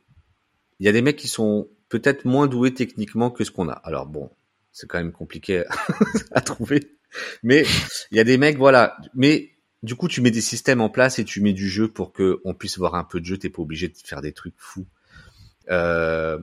il 0.78 0.87
y 0.87 0.89
a 0.89 0.93
des 0.93 1.03
mecs 1.03 1.16
qui 1.16 1.28
sont 1.28 1.68
peut-être 1.91 2.24
moins 2.24 2.47
doués 2.47 2.72
techniquement 2.72 3.30
que 3.30 3.45
ce 3.45 3.51
qu'on 3.51 3.68
a. 3.68 3.74
Alors 3.85 4.07
bon, 4.07 4.30
c'est 4.72 4.87
quand 4.87 4.97
même 4.97 5.12
compliqué 5.12 5.62
à 6.32 6.41
trouver, 6.41 6.97
mais 7.43 7.66
il 8.11 8.16
y 8.16 8.20
a 8.20 8.24
des 8.24 8.39
mecs, 8.39 8.57
voilà. 8.57 8.97
Mais 9.12 9.53
du 9.85 9.95
coup, 9.95 10.09
tu 10.09 10.20
mets 10.20 10.30
des 10.30 10.41
systèmes 10.41 10.80
en 10.80 10.89
place 10.89 11.18
et 11.18 11.24
tu 11.24 11.41
mets 11.41 11.53
du 11.53 11.68
jeu 11.68 11.89
pour 11.89 12.12
que 12.12 12.41
on 12.45 12.55
puisse 12.55 12.78
voir 12.78 12.95
un 12.95 13.05
peu 13.05 13.20
de 13.20 13.26
jeu. 13.26 13.37
T'es 13.37 13.51
pas 13.51 13.62
obligé 13.62 13.89
de 13.89 13.95
faire 14.03 14.20
des 14.20 14.32
trucs 14.32 14.55
fous. 14.57 14.87
Euh, 15.70 16.39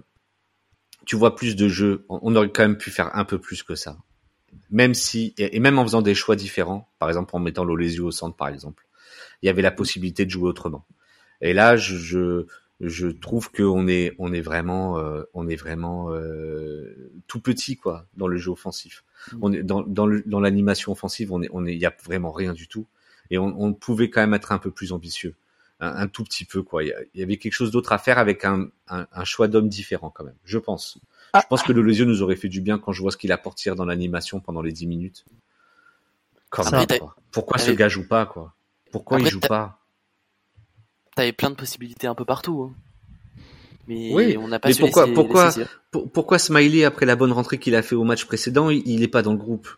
tu 1.05 1.15
vois 1.15 1.35
plus 1.35 1.55
de 1.55 1.67
jeux. 1.67 2.05
On 2.09 2.35
aurait 2.35 2.51
quand 2.51 2.63
même 2.63 2.77
pu 2.77 2.91
faire 2.91 3.15
un 3.15 3.25
peu 3.25 3.39
plus 3.39 3.63
que 3.63 3.75
ça 3.75 3.97
même 4.69 4.93
si 4.93 5.33
et 5.37 5.59
même 5.59 5.77
en 5.77 5.83
faisant 5.83 6.01
des 6.01 6.15
choix 6.15 6.35
différents, 6.35 6.89
par 6.97 7.09
exemple 7.09 7.35
en 7.35 7.39
mettant 7.39 7.65
l'Olesio 7.65 8.07
au 8.07 8.11
centre 8.11 8.35
par 8.35 8.47
exemple, 8.47 8.87
il 9.41 9.47
y 9.47 9.49
avait 9.49 9.61
la 9.61 9.71
possibilité 9.71 10.25
de 10.25 10.31
jouer 10.31 10.49
autrement. 10.49 10.85
Et 11.41 11.53
là, 11.53 11.75
je 11.75 11.95
je, 11.97 12.45
je 12.79 13.07
trouve 13.07 13.51
que 13.51 13.63
on 13.63 13.87
est 13.87 14.13
on 14.17 14.33
est 14.33 14.41
vraiment 14.41 14.97
euh, 14.97 15.23
on 15.33 15.47
est 15.47 15.55
vraiment 15.55 16.11
euh, 16.11 17.11
tout 17.27 17.41
petit 17.41 17.75
quoi 17.75 18.05
dans 18.15 18.27
le 18.27 18.37
jeu 18.37 18.51
offensif. 18.51 19.03
Mm. 19.33 19.37
On 19.41 19.53
est 19.53 19.63
dans 19.63 20.39
l'animation 20.39 20.91
offensive, 20.91 21.31
on 21.33 21.41
est 21.41 21.49
on 21.51 21.65
est 21.65 21.73
il 21.73 21.79
y 21.79 21.85
a 21.85 21.93
vraiment 22.03 22.31
rien 22.31 22.53
du 22.53 22.67
tout 22.67 22.87
et 23.31 23.39
on, 23.39 23.55
on 23.59 23.73
pouvait 23.73 24.09
quand 24.11 24.21
même 24.21 24.35
être 24.35 24.51
un 24.51 24.59
peu 24.59 24.69
plus 24.69 24.91
ambitieux. 24.91 25.33
Un, 25.79 25.95
un 26.03 26.07
tout 26.07 26.23
petit 26.23 26.45
peu 26.45 26.61
quoi. 26.61 26.83
Il 26.83 26.89
y, 26.89 26.93
a- 26.93 27.01
il 27.15 27.19
y 27.19 27.23
avait 27.23 27.37
quelque 27.37 27.53
chose 27.53 27.71
d'autre 27.71 27.91
à 27.91 27.97
faire 27.97 28.19
avec 28.19 28.45
un, 28.45 28.67
un, 28.87 29.07
un 29.11 29.23
choix 29.23 29.47
d'homme 29.47 29.67
différent 29.69 30.11
quand 30.11 30.23
même. 30.23 30.35
Je 30.45 30.59
pense. 30.59 30.99
Je 31.33 31.39
pense 31.49 31.63
que 31.63 31.71
le 31.71 31.81
Lesio 31.81 32.05
nous 32.05 32.21
aurait 32.21 32.35
fait 32.35 32.49
du 32.49 32.61
bien 32.61 32.77
quand 32.77 32.91
je 32.91 33.01
vois 33.01 33.11
ce 33.11 33.17
qu'il 33.17 33.31
apporte 33.31 33.65
hier 33.65 33.75
dans 33.75 33.85
l'animation 33.85 34.39
pendant 34.41 34.61
les 34.61 34.73
10 34.73 34.85
minutes. 34.85 35.25
Quand 36.49 36.63
même, 36.71 36.85
quoi. 36.99 37.15
Pourquoi 37.31 37.57
ce 37.57 37.71
gars 37.71 37.87
joue 37.87 38.05
pas, 38.07 38.25
quoi? 38.25 38.53
Pourquoi 38.91 39.17
Après, 39.17 39.29
il 39.29 39.31
joue 39.31 39.39
pas? 39.39 39.79
T'avais 41.15 41.31
plein 41.33 41.49
de 41.49 41.55
possibilités 41.55 42.07
un 42.07 42.15
peu 42.15 42.25
partout. 42.25 42.69
hein. 42.69 42.75
Mais 43.87 44.11
Oui, 44.13 44.37
on 44.37 44.47
n'a 44.49 44.59
pas 44.59 44.67
mais 44.69 44.73
su 44.73 44.81
pourquoi- 44.81 45.07
pourquoi-. 45.13 45.53
Pour- 45.91 46.11
Pourquoi 46.11 46.37
Smiley, 46.39 46.83
après 46.85 47.05
la 47.05 47.15
bonne 47.15 47.31
rentrée 47.31 47.57
qu'il 47.57 47.75
a 47.75 47.81
fait 47.81 47.95
au 47.95 48.03
match 48.03 48.25
précédent, 48.25 48.69
il, 48.69 48.81
il 48.85 49.01
est 49.03 49.07
pas 49.07 49.21
dans 49.21 49.31
le 49.31 49.37
groupe? 49.37 49.69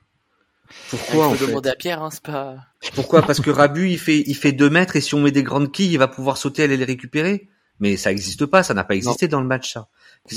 Pourquoi, 0.90 1.16
Il 1.16 1.20
en 1.22 1.30
faut 1.32 1.36
fait 1.38 1.48
demander 1.48 1.70
à 1.70 1.76
Pierre, 1.76 2.02
hein, 2.04 2.10
c'est 2.12 2.22
pas. 2.24 2.58
Pourquoi? 2.94 3.22
Parce 3.24 3.40
que 3.42 3.50
Rabu, 3.50 3.90
il 3.90 3.98
fait, 4.00 4.20
il 4.28 4.36
fait 4.36 4.52
deux 4.52 4.70
mètres 4.70 4.96
et 4.96 5.02
si 5.02 5.16
on 5.16 5.20
met 5.22 5.32
des 5.32 5.44
grandes 5.44 5.72
quilles, 5.72 5.92
il 5.92 5.98
va 5.98 6.08
pouvoir 6.08 6.38
sauter, 6.38 6.64
aller 6.64 6.78
les 6.78 6.86
récupérer. 6.86 7.48
Mais 7.80 7.98
ça 7.98 8.12
existe 8.12 8.46
pas, 8.46 8.62
ça 8.64 8.74
n'a 8.76 8.84
pas 8.84 8.96
existé 8.96 9.28
dans 9.28 9.42
le 9.42 9.48
match, 9.48 9.74
ça. 9.74 9.88
Que- 10.30 10.36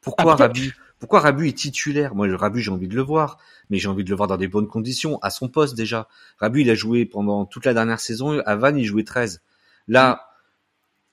Pourquoi 0.00 0.32
Après- 0.32 0.44
Rabu 0.46 0.74
Pourquoi 0.98 1.20
Rabu 1.20 1.48
est 1.48 1.52
titulaire? 1.56 2.14
Moi, 2.14 2.28
Rabu, 2.36 2.60
j'ai 2.60 2.70
envie 2.70 2.88
de 2.88 2.94
le 2.96 3.02
voir, 3.02 3.38
mais 3.68 3.78
j'ai 3.78 3.88
envie 3.88 4.04
de 4.04 4.10
le 4.10 4.16
voir 4.16 4.28
dans 4.28 4.36
des 4.38 4.48
bonnes 4.48 4.66
conditions, 4.66 5.18
à 5.22 5.30
son 5.30 5.48
poste 5.48 5.74
déjà. 5.76 6.08
Rabu, 6.38 6.62
il 6.62 6.70
a 6.70 6.74
joué 6.74 7.04
pendant 7.04 7.44
toute 7.44 7.64
la 7.66 7.74
dernière 7.74 8.00
saison. 8.00 8.38
À 8.46 8.56
Vannes, 8.56 8.78
il 8.78 8.84
jouait 8.84 9.04
13. 9.04 9.40
Là, 9.88 10.26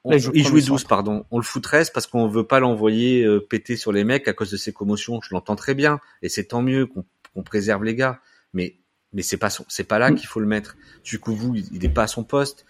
on- 0.05 0.11
Là, 0.11 0.17
il 0.17 0.21
joue 0.21 0.31
il 0.33 0.43
premier 0.43 0.49
jouait 0.51 0.61
centre. 0.61 0.71
12, 0.73 0.83
pardon. 0.85 1.25
On 1.31 1.37
le 1.37 1.43
fout 1.43 1.61
13 1.63 1.89
parce 1.89 2.07
qu'on 2.07 2.27
veut 2.27 2.45
pas 2.45 2.59
l'envoyer 2.59 3.23
euh, 3.25 3.39
péter 3.41 3.75
sur 3.75 3.91
les 3.91 4.03
mecs 4.05 4.27
à 4.29 4.33
cause 4.33 4.51
de 4.51 4.57
ses 4.57 4.71
commotions. 4.73 5.19
Je 5.21 5.29
l'entends 5.33 5.55
très 5.57 5.73
bien, 5.75 5.99
et 6.21 6.29
c'est 6.29 6.45
tant 6.45 6.61
mieux 6.61 6.85
qu'on 6.85 7.03
qu'on 7.33 7.43
préserve 7.43 7.83
les 7.83 7.93
gars. 7.93 8.19
Mais 8.57 8.75
mais 9.13 9.21
c'est 9.23 9.37
pas 9.37 9.49
son- 9.49 9.65
c'est 9.69 9.85
pas 9.85 9.99
là 9.99 10.11
Mm. 10.11 10.15
qu'il 10.15 10.27
faut 10.27 10.41
le 10.41 10.45
mettre. 10.47 10.75
Du 11.03 11.17
coup, 11.19 11.33
vous, 11.33 11.55
il 11.55 11.85
est 11.85 11.89
pas 11.89 12.03
à 12.03 12.07
son 12.07 12.23
poste. 12.25 12.65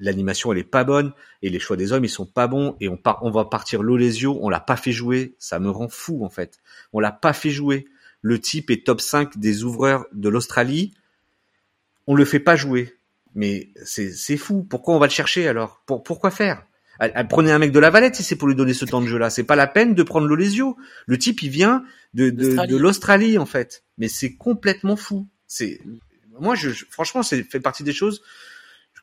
L'animation, 0.00 0.52
elle 0.52 0.58
est 0.58 0.64
pas 0.64 0.82
bonne 0.84 1.12
et 1.42 1.48
les 1.48 1.58
choix 1.60 1.76
des 1.76 1.92
hommes, 1.92 2.04
ils 2.04 2.08
sont 2.10 2.26
pas 2.26 2.48
bons. 2.48 2.76
Et 2.80 2.88
on 2.88 2.96
part, 2.96 3.20
on 3.22 3.30
va 3.30 3.44
partir 3.44 3.82
l'Olesio. 3.82 4.38
On 4.42 4.48
l'a 4.48 4.60
pas 4.60 4.76
fait 4.76 4.92
jouer. 4.92 5.34
Ça 5.38 5.58
me 5.60 5.70
rend 5.70 5.88
fou 5.88 6.24
en 6.24 6.28
fait. 6.28 6.58
On 6.92 6.98
l'a 7.00 7.12
pas 7.12 7.32
fait 7.32 7.50
jouer. 7.50 7.86
Le 8.20 8.40
type 8.40 8.70
est 8.70 8.84
top 8.84 9.00
5 9.00 9.38
des 9.38 9.62
ouvreurs 9.64 10.06
de 10.12 10.28
l'Australie. 10.28 10.92
On 12.06 12.14
le 12.14 12.24
fait 12.24 12.40
pas 12.40 12.56
jouer. 12.56 12.94
Mais 13.34 13.68
c'est 13.84 14.36
fou. 14.38 14.64
Pourquoi 14.64 14.94
on 14.94 14.98
va 14.98 15.06
le 15.06 15.12
chercher 15.12 15.46
alors? 15.46 15.82
Pour, 15.86 16.02
Pourquoi 16.02 16.30
faire? 16.30 16.66
Prenez 17.28 17.52
un 17.52 17.58
mec 17.58 17.72
de 17.72 17.78
la 17.78 17.90
Valette 17.90 18.14
si 18.14 18.22
c'est 18.22 18.36
pour 18.36 18.48
lui 18.48 18.54
donner 18.54 18.74
ce 18.74 18.84
temps 18.84 19.00
de 19.00 19.06
jeu 19.06 19.18
là. 19.18 19.30
C'est 19.30 19.44
pas 19.44 19.56
la 19.56 19.66
peine 19.66 19.94
de 19.94 20.02
prendre 20.02 20.26
l'Olesio. 20.26 20.76
Le 21.06 21.18
type, 21.18 21.42
il 21.42 21.50
vient 21.50 21.84
de, 22.14 22.30
de, 22.30 22.44
de 22.66 22.76
l'Australie 22.76 23.38
en 23.38 23.46
fait. 23.46 23.84
Mais 23.98 24.08
c'est 24.08 24.34
complètement 24.36 24.96
fou. 24.96 25.26
C'est 25.46 25.80
moi, 26.40 26.54
je, 26.54 26.70
je- 26.70 26.84
franchement, 26.90 27.22
c'est 27.22 27.42
fait 27.42 27.60
partie 27.60 27.82
des 27.82 27.92
choses 27.92 28.22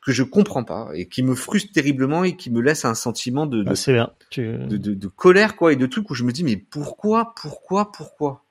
que 0.04 0.12
je 0.12 0.22
comprends 0.22 0.64
pas 0.64 0.90
et 0.94 1.08
qui 1.08 1.22
me 1.22 1.34
frustre 1.34 1.72
terriblement 1.72 2.24
et 2.24 2.36
qui 2.36 2.50
me 2.50 2.60
laisse 2.60 2.84
un 2.84 2.94
sentiment 2.94 3.46
de, 3.46 3.62
de, 3.62 3.70
Ah, 3.70 3.74
C'est 3.76 3.94
bien. 3.94 4.10
Tu- 4.30 4.42
de, 4.46 4.76
de- 4.76 4.92
de 4.94 5.06
colère 5.08 5.56
quoi 5.56 5.72
et 5.72 5.76
de 5.76 5.86
trucs 5.86 6.10
où 6.10 6.14
je 6.14 6.24
me 6.24 6.32
dis 6.32 6.44
mais 6.44 6.56
pourquoi, 6.56 7.32
pourquoi, 7.40 7.90
pourquoi? 7.90 8.44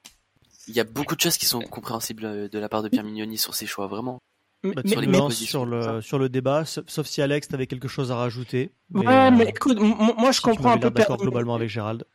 Il 0.68 0.74
y 0.76 0.80
a 0.80 0.84
beaucoup 0.84 1.16
de 1.16 1.22
choses 1.22 1.38
qui 1.38 1.46
sont 1.46 1.60
compréhensibles 1.62 2.26
euh, 2.26 2.48
de 2.50 2.58
la 2.58 2.70
part 2.70 2.82
de 2.82 2.90
Pierre 2.90 3.04
Mignoni 3.04 3.38
sur 3.38 3.54
ses 3.54 3.66
choix, 3.68 3.86
vraiment. 3.88 4.20
Mais- 4.64 4.72
mais- 4.84 4.90
sur 4.92 5.02
les 5.02 5.08
mais- 5.08 5.30
sur 5.32 5.66
le, 5.66 6.02
sur 6.02 6.20
le 6.20 6.30
débat, 6.30 6.64
sauf 6.66 7.06
si 7.06 7.22
Alex, 7.22 7.48
t'avais 7.50 7.68
quelque 7.68 7.88
chose 7.90 8.12
à 8.12 8.16
rajouter. 8.16 8.72
Ouais, 8.94 9.06
euh, 9.08 9.30
mais 9.32 9.46
écoute, 9.50 9.78
moi 9.80 10.32
je 10.32 10.38
si 10.38 10.42
comprends 10.42 10.72
un 10.72 10.78
peu. 10.78 10.90
d'accord 10.90 11.18
globalement 11.18 11.56
avec 11.56 11.70
Gérald. 11.70 12.06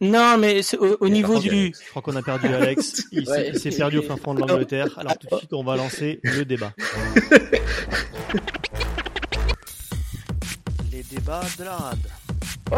Non, 0.00 0.36
mais 0.38 0.60
au, 0.76 0.96
au 1.00 1.08
niveau 1.08 1.34
pas 1.34 1.40
du. 1.40 1.48
Alex. 1.50 1.80
Je 1.84 1.90
crois 1.90 2.02
qu'on 2.02 2.16
a 2.16 2.22
perdu 2.22 2.46
Alex. 2.48 3.04
Il 3.12 3.24
s'est- 3.26 3.30
Ouais. 3.52 3.54
s'est 3.58 3.70
perdu 3.70 3.98
au 3.98 4.02
fin 4.02 4.16
fond 4.16 4.34
de 4.34 4.40
l'Angleterre. 4.40 4.88
Alors 4.98 5.16
tout 5.16 5.28
de 5.30 5.36
suite, 5.38 5.52
on 5.54 5.62
va 5.64 5.76
lancer 5.76 6.20
le 6.24 6.44
débat. 6.44 6.72
Les 10.92 11.02
débats 11.04 11.40
de 11.58 11.64
la 11.64 11.76
rade. 11.76 11.98
Oh 12.72 12.76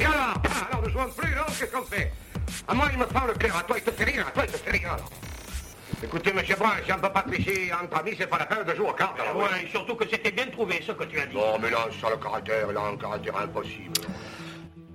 Et 0.00 0.04
alors 0.04 0.34
Ah, 0.44 0.68
Alors 0.72 0.84
ne 0.86 0.90
jouons 0.90 1.10
plus, 1.16 1.34
non 1.34 1.42
Qu'est-ce 1.58 1.70
qu'on 1.72 1.82
fait? 1.84 2.12
À 2.68 2.74
moi, 2.74 2.88
il 2.92 2.98
me 2.98 3.06
prend 3.06 3.26
le 3.26 3.34
cœur. 3.34 3.56
À 3.56 3.62
toi, 3.62 3.76
il 3.78 3.84
te 3.84 3.90
fait 3.90 4.04
rire. 4.04 4.26
À 4.26 4.30
toi, 4.32 4.44
il 4.46 4.52
te 4.52 4.56
fait 4.58 4.70
rire. 4.70 4.96
Écoutez, 6.02 6.32
monsieur 6.32 6.56
Brun, 6.56 6.72
si 6.84 6.92
on 6.92 6.96
ne 6.96 7.02
peut 7.02 7.12
pas 7.12 7.22
tricher 7.22 7.70
entre 7.72 7.98
amis, 7.98 8.12
c'est 8.16 8.26
pas 8.26 8.38
la 8.38 8.46
peine 8.46 8.64
de 8.64 8.74
jouer 8.74 8.88
aux 8.88 8.92
cartes. 8.92 9.20
alors, 9.20 9.36
oui. 9.36 9.42
Ouais, 9.44 9.68
surtout 9.70 9.94
que 9.94 10.08
c'était 10.08 10.30
bien 10.30 10.46
trouvé 10.46 10.80
ce 10.86 10.92
que 10.92 11.04
tu 11.04 11.20
as 11.20 11.26
dit. 11.26 11.36
Non, 11.36 11.58
mais 11.60 11.70
là, 11.70 11.86
sur 11.98 12.10
le 12.10 12.16
caractère, 12.16 12.68
il 12.70 12.76
a 12.76 12.80
un 12.80 12.96
caractère 12.96 13.36
impossible. 13.36 14.00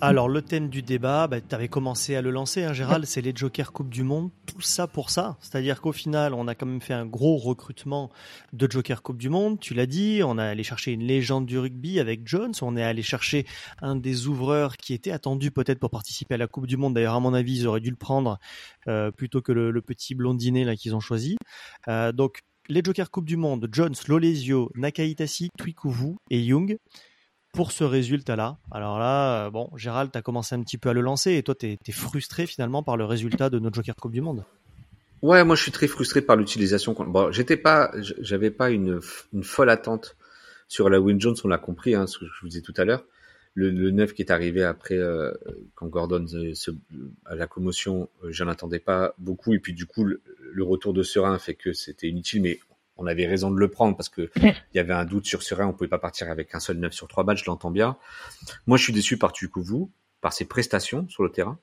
Alors 0.01 0.27
le 0.27 0.41
thème 0.41 0.69
du 0.69 0.81
débat, 0.81 1.27
bah, 1.27 1.39
tu 1.39 1.55
avais 1.55 1.69
commencé 1.69 2.15
à 2.15 2.21
le 2.21 2.29
lancer, 2.29 2.63
hein, 2.63 2.73
Gérald, 2.73 3.05
c'est 3.05 3.21
les 3.21 3.33
Jokers 3.33 3.71
Coupe 3.71 3.89
du 3.89 4.03
Monde, 4.03 4.29
tout 4.45 4.61
ça 4.61 4.87
pour 4.87 5.09
ça. 5.09 5.37
C'est-à-dire 5.39 5.79
qu'au 5.79 5.93
final, 5.93 6.33
on 6.33 6.47
a 6.49 6.53
quand 6.55 6.65
même 6.65 6.81
fait 6.81 6.93
un 6.93 7.05
gros 7.05 7.37
recrutement 7.37 8.11
de 8.51 8.69
Joker 8.69 9.01
Coupe 9.01 9.17
du 9.17 9.29
Monde, 9.29 9.59
tu 9.59 9.73
l'as 9.73 9.85
dit, 9.85 10.21
on 10.23 10.37
a 10.37 10.43
allé 10.43 10.63
chercher 10.63 10.91
une 10.91 11.03
légende 11.03 11.45
du 11.45 11.57
rugby 11.57 11.99
avec 12.01 12.27
Jones, 12.27 12.53
on 12.61 12.75
est 12.75 12.83
allé 12.83 13.03
chercher 13.03 13.45
un 13.81 13.95
des 13.95 14.27
ouvreurs 14.27 14.75
qui 14.75 14.93
était 14.93 15.11
attendu 15.11 15.49
peut-être 15.49 15.79
pour 15.79 15.89
participer 15.89 16.35
à 16.35 16.37
la 16.37 16.47
Coupe 16.47 16.67
du 16.67 16.75
Monde. 16.75 16.93
D'ailleurs, 16.93 17.15
à 17.15 17.21
mon 17.21 17.33
avis, 17.33 17.61
ils 17.61 17.67
auraient 17.67 17.79
dû 17.79 17.89
le 17.89 17.95
prendre 17.95 18.37
euh, 18.89 19.11
plutôt 19.11 19.41
que 19.41 19.53
le, 19.53 19.81
petit 19.81 20.13
blondinet 20.13 20.65
là 20.65 20.75
qu'ils 20.75 20.93
ont 20.95 20.99
choisi. 20.99 21.37
Euh, 21.87 22.11
donc 22.11 22.41
les 22.67 22.81
Jokers 22.83 23.11
Coupe 23.11 23.25
du 23.25 23.37
Monde, 23.37 23.69
Jones, 23.71 23.95
Lolesio, 24.07 24.71
Nakaitasi, 24.75 25.49
Twikuvu 25.57 26.15
et 26.29 26.41
Young 26.41 26.77
pour 27.55 27.71
ce 27.71 27.83
résultat-là. 27.83 28.57
Alors 28.69 28.99
là, 28.99 29.45
euh, 29.45 29.49
bon, 29.49 29.69
Gérald, 29.75 30.11
tu 30.11 30.17
as 30.17 30.21
commencé 30.21 30.53
un 30.55 30.61
petit 30.61 30.77
peu 30.77 30.89
à 30.89 30.93
le 30.93 31.01
lancer 31.01 31.35
et 31.35 31.43
toi, 31.43 31.55
tu 31.55 31.67
es, 31.67 31.91
frustré 31.91 32.45
finalement 32.45 32.83
par 32.83 32.97
le 32.97 33.05
résultat 33.05 33.49
de 33.49 33.59
notre 33.59 33.75
Joker 33.77 33.95
Coupe 33.95 34.11
du 34.11 34.21
Monde. 34.21 34.43
Ouais, 35.21 35.43
moi 35.43 35.55
je 35.55 35.63
suis 35.63 35.71
très 35.71 35.87
frustré 35.87 36.21
par 36.21 36.35
l'utilisation. 36.35 36.93
Bon, 36.93 37.31
j'étais 37.31 37.57
pas, 37.57 37.91
j'avais 38.19 38.51
pas 38.51 38.69
une, 38.69 38.99
folle 39.41 39.69
attente 39.69 40.17
sur 40.67 40.89
la 40.89 40.99
Win 40.99 41.19
Jones, 41.19 41.35
on 41.43 41.47
l'a 41.47 41.57
compris, 41.57 41.95
hein, 41.95 42.07
ce 42.07 42.19
que 42.19 42.25
je 42.25 42.41
vous 42.41 42.49
disais 42.49 42.61
tout 42.61 42.73
à 42.77 42.83
l'heure. 42.83 43.05
Le, 43.53 43.69
le 43.69 43.89
9 43.91 44.13
qui 44.13 44.21
est 44.21 44.31
arrivé 44.31 44.63
après, 44.63 44.97
euh, 44.97 45.31
quand 45.75 45.87
Gordon 45.87 46.27
se, 46.27 46.71
à 47.25 47.35
la 47.35 47.47
commotion, 47.47 48.09
euh, 48.23 48.31
j'en 48.31 48.49
attendais 48.49 48.79
pas 48.79 49.15
beaucoup. 49.17 49.53
Et 49.53 49.59
puis 49.59 49.73
du 49.73 49.85
coup, 49.85 50.03
le, 50.03 50.21
le 50.51 50.63
retour 50.65 50.93
de 50.93 51.03
Serein 51.03 51.39
fait 51.39 51.53
que 51.53 51.71
c'était 51.71 52.09
inutile, 52.09 52.41
mais 52.41 52.59
on 52.97 53.07
avait 53.07 53.25
raison 53.25 53.51
de 53.51 53.59
le 53.59 53.67
prendre 53.69 53.95
parce 53.95 54.09
que 54.09 54.29
il 54.35 54.53
y 54.75 54.79
avait 54.79 54.93
un 54.93 55.05
doute 55.05 55.25
sur 55.25 55.43
Serein, 55.43 55.67
on 55.67 55.73
pouvait 55.73 55.87
pas 55.87 55.99
partir 55.99 56.29
avec 56.29 56.53
un 56.55 56.59
seul 56.59 56.77
9 56.77 56.93
sur 56.93 57.07
3 57.07 57.23
matchs, 57.23 57.43
je 57.43 57.49
l'entends 57.49 57.71
bien. 57.71 57.97
Moi, 58.67 58.77
je 58.77 58.83
suis 58.83 58.93
déçu 58.93 59.17
par 59.17 59.31
Tukuvu, 59.31 59.87
par 60.21 60.33
ses 60.33 60.45
prestations 60.45 61.07
sur 61.09 61.23
le 61.23 61.29
terrain. 61.29 61.59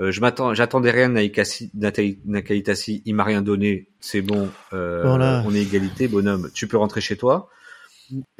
Euh, 0.00 0.10
je 0.10 0.20
m'attends, 0.20 0.54
j'attendais 0.54 0.90
rien 0.90 1.08
de 1.08 2.20
Nakaitasi, 2.24 3.02
il 3.04 3.14
m'a 3.14 3.22
rien 3.22 3.42
donné, 3.42 3.88
c'est 4.00 4.22
bon, 4.22 4.50
euh, 4.72 5.02
voilà. 5.04 5.44
on 5.46 5.54
est 5.54 5.62
égalité, 5.62 6.08
bonhomme, 6.08 6.50
tu 6.52 6.66
peux 6.66 6.76
rentrer 6.76 7.00
chez 7.00 7.16
toi. 7.16 7.48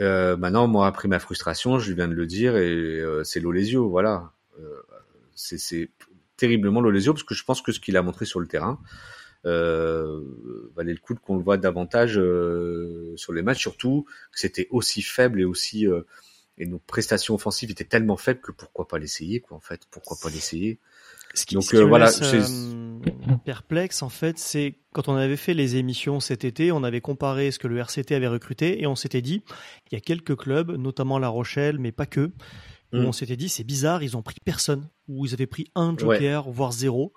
Euh, 0.01 0.37
maintenant, 0.37 0.67
moi, 0.67 0.87
après 0.87 1.09
ma 1.09 1.19
frustration, 1.19 1.79
je 1.79 1.93
viens 1.93 2.09
de 2.09 2.15
le 2.15 2.27
dire, 2.27 2.57
et 2.57 3.01
euh, 3.01 3.23
c'est 3.25 3.41
l'Olesio, 3.41 3.89
voilà. 3.89 4.33
Euh, 4.59 4.83
c'est 5.35 5.91
terriblement 6.37 6.81
l'Olesio, 6.81 7.13
parce 7.13 7.25
que 7.25 7.35
je 7.35 7.45
pense 7.45 7.63
que 7.63 7.73
ce 7.73 7.81
qu'il 7.81 7.97
a 7.97 8.03
montré 8.03 8.25
sur 8.25 8.41
le 8.41 8.47
terrain 8.47 8.79
euh, 8.81 9.14
valait 9.45 10.93
le 10.93 10.99
coup 10.99 11.15
qu'on 11.15 11.37
le 11.37 11.43
voit 11.43 11.57
davantage 11.57 12.21
sur 13.17 13.33
les 13.33 13.43
matchs, 13.43 13.61
surtout 13.61 14.07
que 14.33 14.41
c'était 14.41 14.69
aussi 14.71 15.03
faible 15.03 15.41
et 15.41 15.45
aussi 15.45 15.87
et 16.59 16.67
nos 16.67 16.79
prestations 16.79 17.35
offensives 17.35 17.71
étaient 17.71 17.85
tellement 17.85 18.17
faibles 18.17 18.41
que 18.41 18.53
pourquoi 18.53 18.87
pas 18.87 18.99
l'essayer, 18.99 19.41
quoi, 19.41 19.57
en 19.57 19.61
fait, 19.61 19.83
pourquoi 19.91 20.17
pas 20.23 20.31
l'essayer. 20.31 20.79
Ce 21.35 21.47
qui, 21.47 21.55
Donc 21.55 21.65
ce 21.65 21.77
qui 21.77 21.83
voilà, 21.83 22.07
laisse, 22.07 22.21
euh, 22.23 23.01
perplexe 23.45 24.03
en 24.03 24.09
fait, 24.09 24.39
c'est 24.39 24.77
quand 24.93 25.09
on 25.09 25.17
avait 25.17 25.37
fait 25.37 25.53
les 25.53 25.75
émissions 25.75 26.21
cet 26.21 26.45
été, 26.45 26.71
on 26.71 26.85
avait 26.85 27.01
comparé 27.01 27.51
ce 27.51 27.59
que 27.59 27.67
le 27.67 27.77
RCT 27.79 28.15
avait 28.15 28.29
recruté 28.29 28.81
et 28.81 28.87
on 28.87 28.95
s'était 28.95 29.21
dit, 29.21 29.43
il 29.91 29.95
y 29.95 29.97
a 29.97 30.01
quelques 30.01 30.37
clubs, 30.37 30.71
notamment 30.71 31.19
La 31.19 31.27
Rochelle, 31.27 31.81
mais 31.81 31.91
pas 31.91 32.07
que, 32.07 32.31
où 32.93 32.99
mm. 32.99 33.07
on 33.07 33.13
s'était 33.13 33.37
dit 33.37 33.49
c'est 33.49 33.65
bizarre, 33.65 34.05
ils 34.05 34.17
ont 34.17 34.23
pris 34.23 34.37
personne, 34.45 34.89
ou 35.09 35.27
ils 35.27 35.35
avaient 35.35 35.49
pris 35.49 35.73
un 35.75 35.99
joker, 35.99 36.47
ouais. 36.47 36.53
voire 36.55 36.71
zéro, 36.71 37.13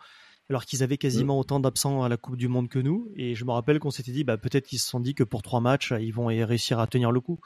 alors 0.49 0.65
qu'ils 0.65 0.83
avaient 0.83 0.97
quasiment 0.97 1.35
mm. 1.35 1.39
autant 1.39 1.59
d'absents 1.59 2.03
à 2.03 2.09
la 2.09 2.17
Coupe 2.17 2.37
du 2.37 2.47
Monde 2.47 2.69
que 2.69 2.79
nous. 2.79 3.11
Et 3.15 3.35
je 3.35 3.45
me 3.45 3.51
rappelle 3.51 3.79
qu'on 3.79 3.91
s'était 3.91 4.11
dit, 4.11 4.23
bah, 4.23 4.37
peut-être 4.37 4.65
qu'ils 4.65 4.79
se 4.79 4.87
sont 4.87 4.99
dit 4.99 5.13
que 5.13 5.23
pour 5.23 5.41
trois 5.41 5.59
matchs, 5.59 5.93
ils 5.99 6.11
vont 6.11 6.27
réussir 6.27 6.79
à 6.79 6.87
tenir 6.87 7.11
le 7.11 7.19
coup. 7.19 7.39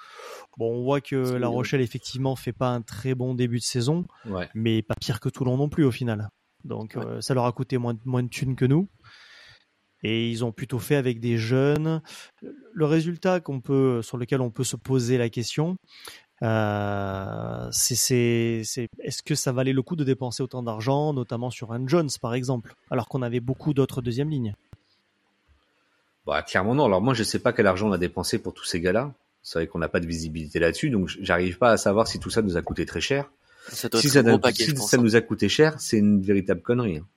Bon, 0.57 0.71
on 0.71 0.83
voit 0.83 1.01
que 1.01 1.15
La 1.15 1.47
Rochelle 1.47 1.81
effectivement 1.81 2.35
fait 2.35 2.53
pas 2.53 2.69
un 2.69 2.81
très 2.81 3.15
bon 3.15 3.33
début 3.33 3.57
de 3.57 3.63
saison, 3.63 4.05
ouais. 4.25 4.49
mais 4.53 4.81
pas 4.81 4.95
pire 4.99 5.19
que 5.19 5.29
Toulon 5.29 5.57
non 5.57 5.69
plus 5.69 5.83
au 5.83 5.91
final. 5.91 6.29
Donc 6.63 6.93
ouais. 6.95 7.05
euh, 7.05 7.21
ça 7.21 7.33
leur 7.33 7.45
a 7.45 7.51
coûté 7.51 7.77
moins, 7.77 7.97
moins 8.05 8.23
de 8.23 8.29
thunes 8.29 8.55
que 8.55 8.65
nous. 8.65 8.87
Et 10.03 10.29
ils 10.29 10.43
ont 10.43 10.51
plutôt 10.51 10.79
fait 10.79 10.95
avec 10.95 11.19
des 11.19 11.37
jeunes. 11.37 12.01
Le 12.73 12.85
résultat 12.85 13.39
qu'on 13.39 13.61
peut, 13.61 14.01
sur 14.01 14.17
lequel 14.17 14.41
on 14.41 14.49
peut 14.49 14.63
se 14.63 14.75
poser 14.75 15.19
la 15.19 15.29
question, 15.29 15.75
euh, 16.43 17.67
c'est 17.71 18.63
est-ce 18.99 19.23
que 19.23 19.35
ça 19.35 19.51
valait 19.51 19.73
le 19.73 19.81
coup 19.81 19.95
de 19.95 20.03
dépenser 20.03 20.41
autant 20.41 20.63
d'argent, 20.63 21.13
notamment 21.13 21.49
sur 21.49 21.71
un 21.71 21.87
Jones 21.87 22.09
par 22.21 22.33
exemple, 22.33 22.75
alors 22.89 23.07
qu'on 23.07 23.21
avait 23.21 23.39
beaucoup 23.39 23.73
d'autres 23.73 24.01
deuxième 24.01 24.29
lignes? 24.29 24.55
Bah, 26.25 26.41
Clairement 26.41 26.75
non. 26.75 26.85
Alors 26.85 27.01
moi 27.01 27.13
je 27.13 27.23
sais 27.23 27.39
pas 27.39 27.53
quel 27.53 27.67
argent 27.67 27.89
on 27.89 27.93
a 27.93 27.97
dépensé 27.97 28.39
pour 28.39 28.53
tous 28.53 28.65
ces 28.65 28.79
gars-là. 28.79 29.13
C'est 29.43 29.59
vrai 29.59 29.67
qu'on 29.67 29.79
n'a 29.79 29.89
pas 29.89 29.99
de 29.99 30.05
visibilité 30.05 30.59
là-dessus, 30.59 30.89
donc 30.89 31.07
j'arrive 31.07 31.57
pas 31.57 31.71
à 31.71 31.77
savoir 31.77 32.07
si 32.07 32.19
tout 32.19 32.29
ça 32.29 32.41
nous 32.41 32.57
a 32.57 32.61
coûté 32.61 32.85
très 32.85 33.01
cher. 33.01 33.31
Ça 33.67 33.89
si 33.93 34.09
ça, 34.09 34.23
paquet, 34.39 34.65
si 34.65 34.75
ça 34.75 34.97
nous 34.97 35.15
a 35.15 35.21
coûté 35.21 35.47
cher, 35.47 35.79
c'est 35.79 35.97
une 35.97 36.21
véritable 36.21 36.61
connerie. 36.61 36.97
Hein. 36.97 37.07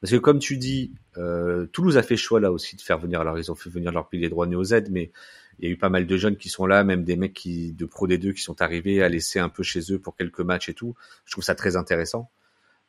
Parce 0.00 0.12
que 0.12 0.16
comme 0.18 0.38
tu 0.38 0.56
dis, 0.58 0.92
euh, 1.16 1.66
Toulouse 1.72 1.96
a 1.96 2.02
fait 2.02 2.16
choix 2.16 2.38
là 2.38 2.52
aussi 2.52 2.76
de 2.76 2.82
faire 2.82 2.98
venir. 2.98 3.20
Alors 3.20 3.38
ils 3.38 3.50
ont 3.50 3.54
fait 3.54 3.70
venir 3.70 3.90
leur 3.90 4.08
pilier 4.08 4.28
droit 4.28 4.46
Néo 4.46 4.62
Z, 4.62 4.90
mais 4.90 5.10
il 5.58 5.66
y 5.66 5.68
a 5.68 5.72
eu 5.72 5.76
pas 5.76 5.88
mal 5.88 6.06
de 6.06 6.16
jeunes 6.16 6.36
qui 6.36 6.48
sont 6.48 6.66
là, 6.66 6.84
même 6.84 7.04
des 7.04 7.16
mecs 7.16 7.34
qui 7.34 7.72
de 7.72 7.86
Pro 7.86 8.06
D2 8.06 8.34
qui 8.34 8.42
sont 8.42 8.60
arrivés 8.62 9.02
à 9.02 9.08
laisser 9.08 9.38
un 9.38 9.48
peu 9.48 9.62
chez 9.62 9.92
eux 9.92 9.98
pour 9.98 10.16
quelques 10.16 10.40
matchs 10.40 10.68
et 10.68 10.74
tout. 10.74 10.94
Je 11.24 11.32
trouve 11.32 11.44
ça 11.44 11.54
très 11.54 11.76
intéressant. 11.76 12.30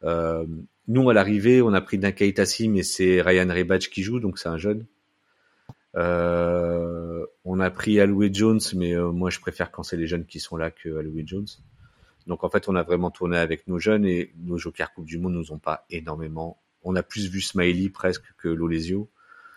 Euh, 0.03 0.45
nous 0.87 1.09
à 1.09 1.13
l'arrivée, 1.13 1.61
on 1.61 1.73
a 1.73 1.81
pris 1.81 1.97
Nakaitasi, 1.97 2.69
mais 2.69 2.83
c'est 2.83 3.21
Ryan 3.21 3.47
Rebach 3.49 3.89
qui 3.89 4.03
joue, 4.03 4.19
donc 4.19 4.37
c'est 4.37 4.49
un 4.49 4.57
jeune. 4.57 4.85
Euh, 5.95 7.25
on 7.45 7.59
a 7.59 7.69
pris 7.69 7.99
Aloué 7.99 8.29
Jones, 8.33 8.59
mais 8.75 8.93
euh, 8.93 9.11
moi 9.11 9.29
je 9.29 9.39
préfère 9.39 9.71
quand 9.71 9.83
c'est 9.83 9.97
les 9.97 10.07
jeunes 10.07 10.25
qui 10.25 10.39
sont 10.39 10.57
là 10.57 10.71
que 10.71 10.97
Aloué 10.97 11.23
Jones. 11.25 11.47
Donc 12.27 12.43
en 12.43 12.49
fait, 12.49 12.67
on 12.67 12.75
a 12.75 12.83
vraiment 12.83 13.11
tourné 13.11 13.37
avec 13.37 13.67
nos 13.67 13.79
jeunes 13.79 14.05
et 14.05 14.33
nos 14.37 14.57
jokers 14.57 14.93
Coupe 14.93 15.05
du 15.05 15.17
Monde 15.17 15.33
nous 15.33 15.51
ont 15.51 15.59
pas 15.59 15.85
énormément. 15.89 16.59
On 16.83 16.95
a 16.95 17.03
plus 17.03 17.29
vu 17.29 17.41
Smiley 17.41 17.89
presque 17.89 18.25
que 18.37 18.47
Lolesio. 18.47 19.09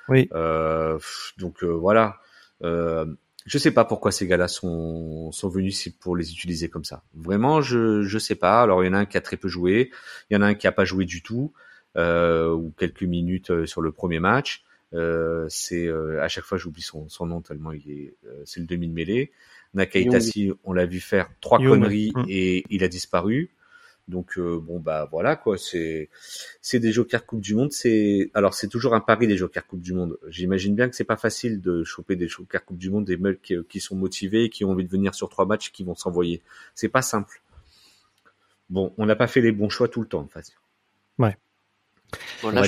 Oui. 0.09 0.29
Euh, 0.33 0.99
donc 1.39 1.63
euh, 1.63 1.69
voilà. 1.69 2.21
Euh, 2.63 3.07
je 3.49 3.57
sais 3.57 3.71
pas 3.71 3.85
pourquoi 3.85 4.13
ces 4.13 4.27
gars-là 4.27 4.47
sont 4.47 5.33
sont 5.33 5.49
venus 5.49 5.89
pour 6.01 6.17
les 6.17 6.33
utiliser 6.33 6.69
comme 6.69 6.85
ça. 6.85 7.03
Vraiment, 7.15 7.63
je 7.63 8.03
je 8.03 8.19
sais 8.19 8.35
pas. 8.35 8.63
Alors 8.63 8.85
il 8.85 8.89
y 8.89 8.91
en 8.91 8.95
a 8.95 8.99
un 8.99 9.07
qui 9.07 9.17
a 9.17 9.21
très 9.21 9.37
peu 9.37 9.49
joué, 9.49 9.91
il 10.31 10.35
y 10.35 10.37
en 10.37 10.43
a 10.43 10.47
un 10.47 10.55
qui 10.55 10.67
a 10.67 10.73
pas 10.73 10.85
joué 10.85 11.07
du 11.07 11.23
tout 11.23 11.53
euh, 11.97 12.53
ou 12.53 12.73
quelques 12.79 13.03
minutes 13.03 13.51
euh, 13.51 13.67
sur 13.67 13.81
le 13.81 13.91
premier 13.91 14.21
match. 14.21 14.65
Euh, 14.95 15.47
c'est 15.49 15.89
à 16.21 16.29
chaque 16.29 16.45
fois 16.45 16.57
j'oublie 16.59 16.83
son, 16.83 17.09
son 17.09 17.27
nom 17.27 17.43
tellement 17.43 17.73
il 17.73 17.91
est 17.91 18.15
c'est 18.45 18.61
le 18.61 18.67
demi 18.67 18.89
de 18.89 18.95
mêlée. 18.95 19.33
Nakaitasi, 19.75 20.53
on 20.65 20.73
l'a 20.73 20.87
vu 20.87 21.01
faire 21.01 21.29
trois 21.41 21.61
Young. 21.61 21.81
conneries 21.81 22.13
mm. 22.15 22.25
et 22.29 22.65
il 22.71 22.85
a 22.85 22.89
disparu. 22.89 23.51
Donc 24.09 24.39
euh, 24.39 24.59
bon 24.59 24.81
bah 24.81 25.07
voilà 25.13 25.37
quoi, 25.37 25.59
c'est 25.59 26.09
c'est 26.63 26.81
des 26.81 26.93
Jokers 26.93 27.27
Coupe 27.27 27.43
du 27.43 27.55
Monde. 27.55 27.73
C'est 27.73 28.31
alors 28.33 28.55
c'est 28.55 28.69
toujours 28.69 28.95
un 28.95 29.01
pari 29.01 29.27
des 29.27 29.37
Jokers 29.37 29.67
Coupe 29.67 29.83
du 29.83 29.93
Monde. 29.93 30.19
J'imagine 30.29 30.75
bien 30.75 30.89
que 30.89 30.97
c'est 30.97 31.05
pas 31.05 31.19
facile 31.19 31.61
de 31.61 31.85
choper 31.85 32.17
des 32.17 32.27
Jokers 32.27 32.65
Coupe 32.65 32.79
du 32.79 32.91
Monde, 32.91 33.05
des 33.05 33.19
mecs 33.19 33.43
qui, 33.43 33.55
qui, 33.69 33.81
sont 33.81 33.97
motivés, 33.97 34.49
qui 34.49 34.65
ont 34.65 34.71
envie 34.71 34.85
de 34.85 34.91
venir 34.91 35.15
sur 35.15 35.29
trois 35.29 35.45
matchs, 35.45 35.71
qui 35.73 35.85
vont 35.85 35.95
s'envoyer. 35.95 36.43
C'est 36.75 36.89
pas 36.89 37.03
simple. 37.03 37.43
Bon, 38.71 38.93
on 38.99 39.07
n'a 39.07 39.17
pas 39.17 39.27
fait 39.27 39.41
les 39.41 39.53
bons 39.53 39.69
choix 39.69 39.89
tout 39.89 40.01
le 40.01 40.09
temps, 40.09 40.21
en 40.21 40.29
fait. 40.29 40.53
Ouais. 41.19 41.37
Bon, 42.43 42.51
là, 42.51 42.63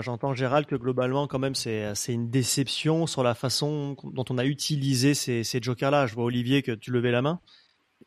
j'entends, 0.00 0.34
Gérald 0.34 0.66
que 0.66 0.76
globalement, 0.76 1.26
quand 1.26 1.38
même, 1.38 1.54
c'est, 1.54 1.94
c'est 1.94 2.12
une 2.12 2.30
déception 2.30 3.06
sur 3.06 3.22
la 3.22 3.34
façon 3.34 3.96
dont 4.04 4.24
on 4.30 4.38
a 4.38 4.44
utilisé 4.44 5.14
ces, 5.14 5.44
ces 5.44 5.60
jokers-là. 5.60 6.06
Je 6.06 6.14
vois 6.14 6.24
Olivier 6.24 6.62
que 6.62 6.72
tu 6.72 6.90
levais 6.90 7.10
la 7.10 7.22
main. 7.22 7.40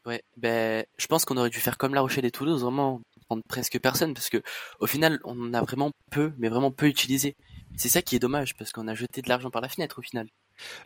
Ouais, 0.05 0.23
ben, 0.37 0.85
je 0.97 1.07
pense 1.07 1.25
qu'on 1.25 1.37
aurait 1.37 1.49
dû 1.49 1.59
faire 1.59 1.77
comme 1.77 1.93
La 1.93 2.01
Rochelle 2.01 2.25
et 2.25 2.31
Toulouse, 2.31 2.61
vraiment 2.63 3.01
prendre 3.27 3.43
presque 3.47 3.79
personne, 3.79 4.13
parce 4.13 4.29
que 4.29 4.41
au 4.79 4.87
final, 4.87 5.19
on 5.23 5.53
a 5.53 5.61
vraiment 5.61 5.91
peu, 6.09 6.33
mais 6.37 6.49
vraiment 6.49 6.71
peu 6.71 6.87
utilisé. 6.87 7.35
C'est 7.77 7.89
ça 7.89 8.01
qui 8.01 8.15
est 8.15 8.19
dommage, 8.19 8.55
parce 8.55 8.71
qu'on 8.71 8.87
a 8.87 8.95
jeté 8.95 9.21
de 9.21 9.29
l'argent 9.29 9.49
par 9.49 9.61
la 9.61 9.69
fenêtre 9.69 9.99
au 9.99 10.01
final. 10.01 10.27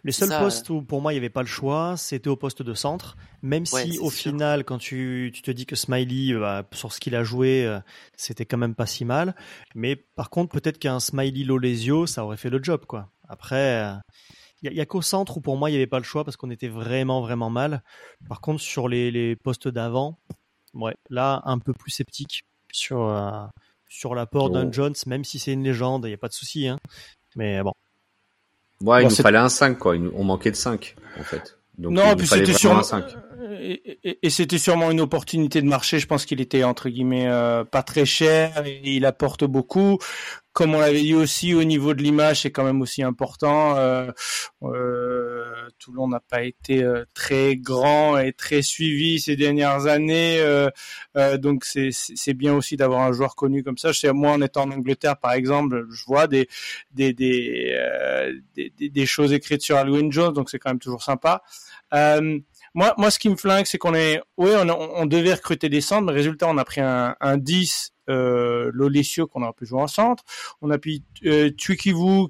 Les 0.04 0.12
seuls 0.12 0.30
ça, 0.30 0.40
postes 0.40 0.70
où 0.70 0.82
pour 0.82 1.02
moi 1.02 1.12
il 1.12 1.16
n'y 1.16 1.20
avait 1.20 1.30
pas 1.30 1.42
le 1.42 1.48
choix, 1.48 1.98
c'était 1.98 2.30
au 2.30 2.36
poste 2.36 2.62
de 2.62 2.74
centre. 2.74 3.18
Même 3.42 3.64
ouais, 3.74 3.90
si 3.90 4.00
au 4.00 4.12
sûr. 4.12 4.32
final, 4.32 4.64
quand 4.64 4.78
tu, 4.78 5.32
tu, 5.34 5.42
te 5.42 5.52
dis 5.52 5.66
que 5.66 5.76
Smiley, 5.76 6.38
bah, 6.38 6.64
sur 6.72 6.94
ce 6.94 7.00
qu'il 7.00 7.16
a 7.16 7.24
joué, 7.24 7.66
euh, 7.66 7.80
c'était 8.16 8.46
quand 8.46 8.58
même 8.58 8.76
pas 8.76 8.86
si 8.86 9.06
mal. 9.06 9.36
Mais 9.74 9.96
par 9.96 10.30
contre, 10.30 10.52
peut-être 10.52 10.80
qu'un 10.80 11.00
Smiley 11.00 11.44
Lolesio, 11.44 12.06
ça 12.06 12.24
aurait 12.24 12.38
fait 12.38 12.50
le 12.50 12.64
job, 12.64 12.86
quoi. 12.86 13.10
Après, 13.28 13.98
il 14.72 14.74
y, 14.74 14.80
a, 14.80 14.84
a 14.84 14.86
qu'au 14.86 15.02
centre 15.02 15.38
où 15.38 15.42
pour 15.42 15.58
moi 15.58 15.70
il 15.70 15.74
n'y 15.74 15.78
avait 15.78 15.88
pas 15.88 16.00
le 16.00 16.04
choix 16.04 16.24
parce 16.24 16.38
qu'on 16.38 16.52
était 16.52 16.68
vraiment 16.68 17.22
vraiment 17.22 17.50
mal. 17.50 17.84
Par 18.28 18.42
contre, 18.42 18.62
sur 18.62 18.88
les, 18.88 19.12
les 19.12 19.36
postes 19.36 19.68
d'avant, 19.68 20.18
ouais, 20.74 20.96
là 21.10 21.42
un 21.46 21.60
peu 21.60 21.74
plus 21.74 21.92
sceptique 21.92 22.46
sur 22.72 23.04
euh, 23.04 23.46
sur 23.88 24.16
l'apport 24.16 24.46
oh. 24.46 24.50
d'un 24.50 24.72
Jones, 24.72 24.96
même 25.06 25.24
si 25.24 25.40
c'est 25.40 25.54
une 25.54 25.64
légende, 25.64 26.06
il 26.06 26.10
n'y 26.10 26.14
a 26.14 26.18
pas 26.18 26.28
de 26.28 26.34
souci. 26.34 26.68
Hein. 26.68 26.80
Mais 27.36 27.62
bon. 27.62 27.74
Ouais, 28.82 29.02
il 29.02 29.04
bon, 29.04 29.10
nous 29.10 29.16
fallait 29.16 29.38
un 29.38 29.50
5, 29.50 29.78
quoi. 29.78 29.96
On 29.96 30.24
manquait 30.24 30.52
de 30.52 30.56
5, 30.56 30.96
en 31.20 31.24
fait. 31.24 31.58
Donc, 31.78 31.94
non, 31.94 32.16
puis 32.16 32.28
c'était 32.28 32.54
sûrement, 32.54 32.82
et, 33.52 34.00
et, 34.04 34.20
et 34.22 34.30
c'était 34.30 34.58
sûrement 34.58 34.92
une 34.92 35.02
opportunité 35.02 35.62
de 35.62 35.68
marché. 35.68 36.00
Je 36.00 36.08
pense 36.08 36.26
qu'il 36.26 36.42
était, 36.42 36.64
entre 36.64 36.90
guillemets, 36.90 37.28
euh, 37.28 37.64
pas 37.64 37.84
très 37.84 38.06
cher 38.06 38.66
et 38.66 38.96
il 38.96 39.06
apporte 39.06 39.44
beaucoup. 39.44 39.98
Comme 40.56 40.74
on 40.74 40.80
l'avait 40.80 41.02
dit 41.02 41.14
aussi, 41.14 41.54
au 41.54 41.66
niveau 41.66 41.94
de 41.94 42.02
l'image, 42.02 42.44
c'est 42.44 42.52
quand 42.52 42.64
même 42.64 42.82
aussi 42.82 43.04
important. 43.04 43.76
Euh, 43.76 44.10
euh, 44.64 45.44
Toulon 45.80 46.08
n'a 46.08 46.22
pas 46.22 46.44
été 46.44 46.82
euh, 46.82 47.04
très 47.14 47.58
grand 47.58 48.18
et 48.18 48.32
très 48.32 48.62
suivi 48.62 49.20
ces 49.20 49.36
dernières 49.36 49.88
années. 49.88 50.40
Euh, 50.40 50.70
euh, 51.18 51.38
donc, 51.38 51.66
c'est 51.66 52.34
bien 52.34 52.54
aussi 52.54 52.78
d'avoir 52.78 53.02
un 53.02 53.12
joueur 53.12 53.36
connu 53.36 53.64
comme 53.64 53.78
ça. 53.78 53.92
Sais, 53.92 54.14
moi, 54.14 54.32
en 54.32 54.42
étant 54.42 54.62
en 54.64 54.72
Angleterre, 54.72 55.18
par 55.18 55.34
exemple, 55.34 55.88
je 55.92 56.06
vois 56.06 56.28
des, 56.28 56.48
des, 56.92 57.12
des, 57.12 57.76
des, 58.56 58.90
des 58.90 59.06
choses 59.06 59.34
écrites 59.34 59.62
sur 59.62 59.76
Halloween 59.76 60.10
Jones. 60.10 60.32
Donc, 60.32 60.50
c'est 60.50 60.58
quand 60.58 60.70
même 60.70 60.80
toujours 60.80 61.04
sympa. 61.04 61.44
Euh, 61.94 62.40
moi, 62.74 62.94
moi, 62.98 63.12
ce 63.12 63.20
qui 63.20 63.28
me 63.28 63.36
flingue, 63.36 63.66
c'est 63.66 63.78
qu'on 63.78 63.94
est, 63.94 64.22
oui, 64.38 64.52
on, 64.56 64.70
on, 64.70 65.06
devait 65.06 65.34
recruter 65.34 65.68
des 65.68 65.82
centres, 65.82 66.06
mais 66.06 66.14
résultat, 66.14 66.48
on 66.48 66.58
a 66.58 66.64
pris 66.64 66.80
un, 66.80 67.18
un 67.20 67.38
10 67.38 67.92
euh, 68.10 68.72
qu'on 69.32 69.44
aurait 69.44 69.54
pu 69.54 69.66
jouer 69.66 69.82
en 69.82 69.88
centre. 69.88 70.24
On 70.62 70.70
a 70.72 70.78
pris 70.78 71.04
euh, 71.26 71.52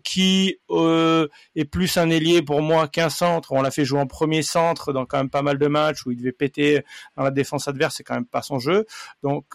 qui 0.03 0.57
euh, 0.71 1.27
est 1.55 1.65
plus 1.65 1.97
un 1.97 2.09
ailier 2.09 2.41
pour 2.41 2.61
moi 2.61 2.87
qu'un 2.87 3.09
centre. 3.09 3.51
On 3.51 3.61
l'a 3.61 3.71
fait 3.71 3.85
jouer 3.85 3.99
en 3.99 4.07
premier 4.07 4.41
centre 4.41 4.93
dans 4.93 5.05
quand 5.05 5.17
même 5.17 5.29
pas 5.29 5.41
mal 5.41 5.57
de 5.57 5.67
matchs 5.67 6.05
où 6.05 6.11
il 6.11 6.17
devait 6.17 6.31
péter 6.31 6.83
dans 7.17 7.23
la 7.23 7.31
défense 7.31 7.67
adverse. 7.67 7.95
C'est 7.97 8.03
quand 8.03 8.15
même 8.15 8.25
pas 8.25 8.41
son 8.41 8.59
jeu. 8.59 8.85
Donc, 9.23 9.45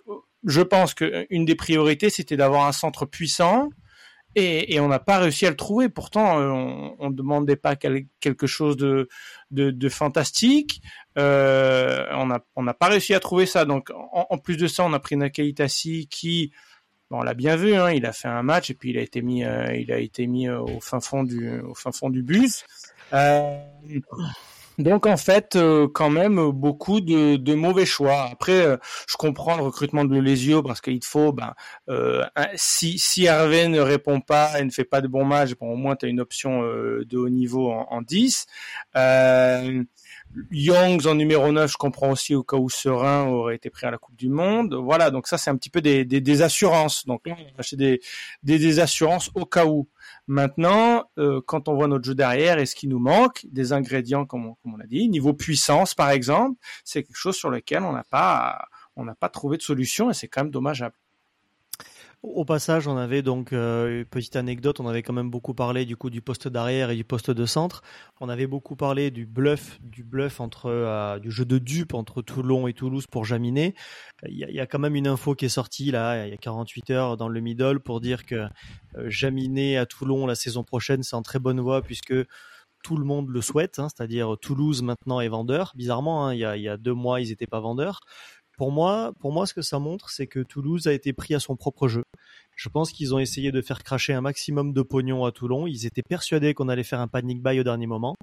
je 0.44 0.62
pense 0.62 0.94
qu'une 0.94 1.44
des 1.44 1.54
priorités, 1.54 2.10
c'était 2.10 2.36
d'avoir 2.36 2.66
un 2.66 2.72
centre 2.72 3.06
puissant 3.06 3.70
et, 4.36 4.78
on 4.80 4.88
n'a 4.88 4.98
pas 4.98 5.18
réussi 5.18 5.46
à 5.46 5.50
le 5.50 5.56
trouver. 5.56 5.88
Pourtant, 5.88 6.36
on 6.38 7.10
ne 7.10 7.14
demandait 7.14 7.56
pas 7.56 7.76
quelque 7.76 8.46
chose 8.46 8.76
de, 8.76 9.08
fantastique. 9.88 10.82
Euh, 11.18 12.06
on 12.56 12.62
n'a 12.62 12.74
pas 12.74 12.88
réussi 12.88 13.14
à 13.14 13.20
trouver 13.20 13.46
ça. 13.46 13.64
Donc, 13.64 13.90
en, 14.12 14.38
plus 14.38 14.56
de 14.56 14.66
ça, 14.66 14.84
on 14.84 14.92
a 14.92 15.00
pris 15.00 15.16
Nakaitasi 15.16 16.06
qui 16.08 16.52
Bon, 17.10 17.18
on 17.18 17.22
l'a 17.22 17.34
bien 17.34 17.56
vu, 17.56 17.74
hein, 17.74 17.90
il 17.90 18.06
a 18.06 18.12
fait 18.12 18.28
un 18.28 18.44
match 18.44 18.70
et 18.70 18.74
puis 18.74 18.90
il 18.90 18.98
a 18.98 19.00
été 19.00 19.20
mis, 19.20 19.42
euh, 19.42 19.74
il 19.74 19.90
a 19.90 19.98
été 19.98 20.28
mis 20.28 20.48
euh, 20.48 20.60
au 20.60 20.78
fin 20.78 21.00
fond 21.00 21.24
du, 21.24 21.60
au 21.60 21.74
fin 21.74 21.90
fond 21.90 22.08
du 22.08 22.22
bus. 22.22 22.64
Euh, 23.12 23.58
donc 24.80 25.06
en 25.06 25.16
fait, 25.16 25.56
euh, 25.56 25.88
quand 25.88 26.10
même 26.10 26.50
beaucoup 26.50 27.00
de, 27.00 27.54
mauvais 27.54 27.86
choix. 27.86 28.28
Après, 28.32 28.78
je 29.08 29.16
comprends 29.16 29.56
le 29.56 29.62
recrutement 29.62 30.04
de 30.04 30.18
Lesio 30.18 30.62
parce 30.62 30.80
qu'il 30.80 31.04
faut, 31.04 31.32
ben, 31.32 31.54
si, 32.54 32.98
si 32.98 33.24
Hervé 33.24 33.68
ne 33.68 33.80
répond 33.80 34.20
pas 34.20 34.60
et 34.60 34.64
ne 34.64 34.70
fait 34.70 34.84
pas 34.84 35.00
de 35.00 35.08
bons 35.08 35.24
matchs, 35.24 35.54
bon, 35.54 35.72
au 35.72 35.76
moins 35.76 35.96
tu 35.96 36.06
as 36.06 36.08
une 36.08 36.20
option 36.20 36.62
de 36.62 37.16
haut 37.16 37.28
niveau 37.28 37.70
en, 37.70 37.86
en 37.90 38.02
10. 38.02 38.46
Youngs 40.52 41.06
en 41.06 41.14
numéro 41.16 41.50
9, 41.50 41.72
je 41.72 41.76
comprends 41.76 42.10
aussi 42.10 42.34
au 42.34 42.44
cas 42.44 42.56
où 42.56 42.70
Serein 42.70 43.26
aurait 43.26 43.56
été 43.56 43.68
pris 43.68 43.86
à 43.86 43.90
la 43.90 43.98
Coupe 43.98 44.16
du 44.16 44.28
Monde. 44.28 44.74
Voilà, 44.74 45.10
donc 45.10 45.26
ça 45.26 45.38
c'est 45.38 45.50
un 45.50 45.56
petit 45.56 45.70
peu 45.70 45.80
des, 45.80 46.04
des, 46.04 46.42
assurances. 46.42 47.04
Donc 47.06 47.26
là, 47.26 47.34
on 47.38 47.42
a 47.42 47.60
acheté 47.60 47.76
des, 47.76 48.00
des, 48.42 48.58
des 48.58 48.78
assurances 48.78 49.30
au 49.34 49.44
cas 49.44 49.66
où. 49.66 49.88
Maintenant, 50.30 51.10
euh, 51.18 51.40
quand 51.44 51.66
on 51.66 51.74
voit 51.74 51.88
notre 51.88 52.04
jeu 52.04 52.14
derrière 52.14 52.60
et 52.60 52.66
ce 52.66 52.76
qui 52.76 52.86
nous 52.86 53.00
manque, 53.00 53.44
des 53.50 53.72
ingrédients 53.72 54.26
comme 54.26 54.46
on, 54.46 54.54
comme 54.62 54.74
on 54.76 54.78
a 54.78 54.86
dit, 54.86 55.08
niveau 55.08 55.34
puissance 55.34 55.92
par 55.92 56.10
exemple, 56.10 56.56
c'est 56.84 57.02
quelque 57.02 57.16
chose 57.16 57.34
sur 57.34 57.50
lequel 57.50 57.82
on 57.82 57.92
n'a 57.92 58.04
pas 58.04 58.68
on 58.94 59.04
n'a 59.04 59.16
pas 59.16 59.28
trouvé 59.28 59.56
de 59.56 59.62
solution 59.62 60.08
et 60.08 60.14
c'est 60.14 60.28
quand 60.28 60.44
même 60.44 60.52
dommageable. 60.52 60.94
Au 62.22 62.44
passage, 62.44 62.86
on 62.86 62.98
avait 62.98 63.22
donc 63.22 63.54
euh, 63.54 64.00
une 64.00 64.04
petite 64.04 64.36
anecdote, 64.36 64.78
on 64.78 64.86
avait 64.86 65.02
quand 65.02 65.14
même 65.14 65.30
beaucoup 65.30 65.54
parlé 65.54 65.86
du 65.86 65.96
coup 65.96 66.10
du 66.10 66.20
poste 66.20 66.48
d'arrière 66.48 66.90
et 66.90 66.96
du 66.96 67.02
poste 67.02 67.30
de 67.30 67.46
centre. 67.46 67.82
On 68.20 68.28
avait 68.28 68.46
beaucoup 68.46 68.76
parlé 68.76 69.10
du 69.10 69.24
bluff, 69.24 69.78
du 69.80 70.04
bluff 70.04 70.38
entre 70.38 70.66
euh, 70.66 71.18
du 71.18 71.30
jeu 71.30 71.46
de 71.46 71.56
dupe 71.56 71.94
entre 71.94 72.20
Toulon 72.20 72.68
et 72.68 72.74
Toulouse 72.74 73.06
pour 73.06 73.24
Jaminet. 73.24 73.74
Il 74.28 74.36
y, 74.36 74.60
a, 74.60 74.66
quand 74.66 74.78
même 74.78 74.96
une 74.96 75.06
info 75.06 75.34
qui 75.34 75.46
est 75.46 75.48
sortie 75.48 75.90
là, 75.92 76.26
il 76.26 76.30
y 76.30 76.34
a 76.34 76.36
48 76.36 76.90
heures 76.90 77.16
dans 77.16 77.28
le 77.28 77.40
middle 77.40 77.80
pour 77.80 78.02
dire 78.02 78.26
que 78.26 78.34
euh, 78.34 79.08
Jaminet 79.08 79.78
à 79.78 79.86
Toulon 79.86 80.26
la 80.26 80.34
saison 80.34 80.62
prochaine, 80.62 81.02
c'est 81.02 81.16
en 81.16 81.22
très 81.22 81.38
bonne 81.38 81.60
voie 81.60 81.80
puisque 81.80 82.12
tout 82.82 82.96
le 82.96 83.04
monde 83.04 83.30
le 83.30 83.40
souhaite, 83.40 83.78
hein, 83.78 83.88
c'est-à-dire 83.88 84.36
Toulouse 84.40 84.82
maintenant 84.82 85.20
est 85.20 85.28
vendeur. 85.28 85.72
Bizarrement, 85.74 86.26
hein, 86.26 86.34
il, 86.34 86.40
y 86.40 86.44
a, 86.44 86.56
il 86.58 86.62
y 86.62 86.68
a 86.68 86.76
deux 86.76 86.94
mois, 86.94 87.22
ils 87.22 87.28
n'étaient 87.28 87.46
pas 87.46 87.60
vendeurs 87.60 88.00
pour 88.60 88.72
moi, 88.72 89.14
pour 89.20 89.32
moi, 89.32 89.46
ce 89.46 89.54
que 89.54 89.62
ça 89.62 89.78
montre, 89.78 90.10
c'est 90.10 90.26
que 90.26 90.40
Toulouse 90.40 90.86
a 90.86 90.92
été 90.92 91.14
pris 91.14 91.34
à 91.34 91.40
son 91.40 91.56
propre 91.56 91.88
jeu. 91.88 92.04
Je 92.56 92.68
pense 92.68 92.92
qu'ils 92.92 93.14
ont 93.14 93.18
essayé 93.18 93.52
de 93.52 93.62
faire 93.62 93.82
cracher 93.82 94.12
un 94.12 94.20
maximum 94.20 94.74
de 94.74 94.82
pognon 94.82 95.24
à 95.24 95.32
Toulon. 95.32 95.66
Ils 95.66 95.86
étaient 95.86 96.02
persuadés 96.02 96.52
qu'on 96.52 96.68
allait 96.68 96.84
faire 96.84 97.00
un 97.00 97.08
panic 97.08 97.42
buy 97.42 97.58
au 97.58 97.62
dernier 97.62 97.86
moment. 97.86 98.16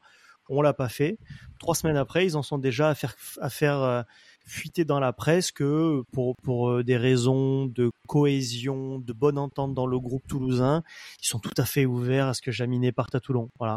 On 0.48 0.62
l'a 0.62 0.76
pas 0.76 0.90
fait. 0.90 1.18
Trois 1.58 1.74
semaines 1.74 1.98
après, 1.98 2.24
ils 2.24 2.38
en 2.38 2.44
sont 2.44 2.60
déjà 2.60 2.90
à 2.90 2.94
faire, 2.94 3.16
à 3.42 3.50
faire 3.50 3.82
euh, 3.82 4.04
fuiter 4.46 4.86
dans 4.86 5.00
la 5.00 5.12
presse 5.12 5.52
que 5.52 6.04
pour, 6.14 6.36
pour 6.44 6.70
euh, 6.70 6.84
des 6.84 6.98
raisons 6.98 7.66
de 7.66 7.90
cohésion, 8.08 9.00
de 9.00 9.14
bonne 9.14 9.40
entente 9.40 9.74
dans 9.74 9.88
le 9.88 10.00
groupe 10.00 10.28
toulousain, 10.28 10.84
ils 11.20 11.28
sont 11.28 11.40
tout 11.40 11.50
à 11.58 11.66
fait 11.66 11.88
ouverts 11.88 12.28
à 12.28 12.36
ce 12.36 12.44
que 12.44 12.52
Jaminet 12.52 12.92
parte 12.92 13.16
à 13.16 13.20
Toulon. 13.20 13.50
Voilà. 13.58 13.76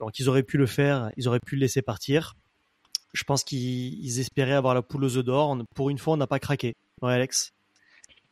Donc 0.00 0.18
ils 0.18 0.30
auraient 0.30 0.44
pu 0.44 0.56
le 0.56 0.64
faire, 0.64 1.10
ils 1.18 1.28
auraient 1.28 1.40
pu 1.40 1.56
le 1.56 1.60
laisser 1.60 1.82
partir 1.82 2.36
je 3.12 3.24
pense 3.24 3.44
qu'ils 3.44 4.20
espéraient 4.20 4.54
avoir 4.54 4.74
la 4.74 4.82
poule 4.82 5.04
aux 5.04 5.16
œufs 5.16 5.24
d'or. 5.24 5.56
Pour 5.74 5.90
une 5.90 5.98
fois, 5.98 6.14
on 6.14 6.16
n'a 6.16 6.26
pas 6.26 6.38
craqué. 6.38 6.74
Ouais, 7.02 7.12
Alex? 7.14 7.52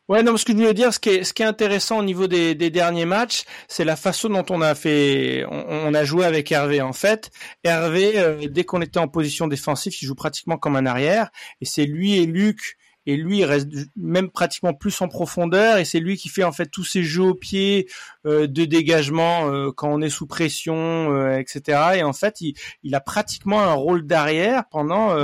Ouais, 0.09 0.23
non, 0.23 0.37
ce 0.37 0.45
que 0.45 0.53
je 0.53 0.57
voulais 0.57 0.73
dire, 0.73 0.91
ce 0.91 0.99
qui 0.99 1.09
est, 1.09 1.23
ce 1.23 1.35
qui 1.35 1.43
est 1.43 1.45
intéressant 1.45 1.99
au 1.99 2.03
niveau 2.03 2.25
des, 2.25 2.55
des 2.55 2.71
derniers 2.71 3.05
matchs, 3.05 3.43
c'est 3.67 3.85
la 3.85 3.95
façon 3.95 4.29
dont 4.29 4.45
on 4.49 4.59
a 4.59 4.73
fait, 4.73 5.45
on, 5.51 5.93
a 5.93 6.03
joué 6.03 6.25
avec 6.25 6.51
Hervé. 6.51 6.81
En 6.81 6.93
fait, 6.93 7.29
Hervé, 7.63 8.17
euh, 8.17 8.47
dès 8.47 8.63
qu'on 8.63 8.81
était 8.81 8.97
en 8.97 9.07
position 9.07 9.47
défensive, 9.47 9.93
il 10.01 10.05
joue 10.07 10.15
pratiquement 10.15 10.57
comme 10.57 10.75
un 10.75 10.87
arrière, 10.87 11.29
et 11.61 11.65
c'est 11.65 11.85
lui 11.85 12.17
et 12.17 12.25
Luc 12.25 12.78
et 13.09 13.17
lui 13.17 13.39
il 13.39 13.45
reste 13.45 13.67
même 13.95 14.29
pratiquement 14.29 14.73
plus 14.73 15.01
en 15.01 15.07
profondeur 15.07 15.77
et 15.77 15.85
c'est 15.85 15.99
lui 15.99 16.15
qui 16.15 16.29
fait 16.29 16.43
en 16.43 16.51
fait 16.51 16.67
tous 16.67 16.83
ces 16.83 17.03
jeux 17.03 17.23
au 17.23 17.33
pied 17.33 17.87
euh, 18.27 18.45
de 18.45 18.65
dégagement 18.65 19.49
euh, 19.49 19.71
quand 19.71 19.89
on 19.89 19.99
est 20.01 20.09
sous 20.09 20.27
pression 20.27 20.75
euh, 21.11 21.37
etc 21.37 21.79
et 21.95 22.03
en 22.03 22.13
fait 22.13 22.41
il, 22.41 22.95
a 22.95 22.99
pratiquement 22.99 23.61
un 23.61 23.73
rôle 23.73 24.05
d'arrière 24.05 24.63
pendant. 24.69 25.15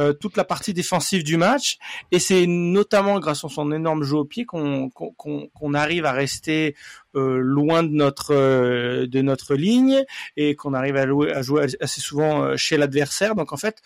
Euh, 0.00 0.12
toute 0.14 0.36
la 0.36 0.44
partie 0.44 0.72
défensive 0.72 1.22
du 1.22 1.36
match. 1.36 1.76
Et 2.10 2.18
c'est 2.18 2.46
notamment 2.46 3.18
grâce 3.18 3.44
à 3.44 3.48
son 3.48 3.70
énorme 3.70 4.02
jeu 4.02 4.16
au 4.16 4.24
pied 4.24 4.46
qu'on 4.46 4.88
qu'on 4.88 5.74
arrive 5.74 6.06
à 6.06 6.12
rester 6.12 6.74
euh, 7.16 7.38
loin 7.38 7.82
de 7.82 7.90
notre 7.90 8.34
euh, 8.34 9.06
de 9.06 9.20
notre 9.20 9.54
ligne 9.54 10.02
et 10.36 10.54
qu'on 10.54 10.72
arrive 10.72 10.96
à 10.96 11.42
jouer, 11.42 11.66
assez 11.80 12.00
souvent 12.00 12.56
chez 12.56 12.78
l'adversaire. 12.78 13.34
Donc 13.34 13.52
en 13.52 13.56
fait, 13.56 13.82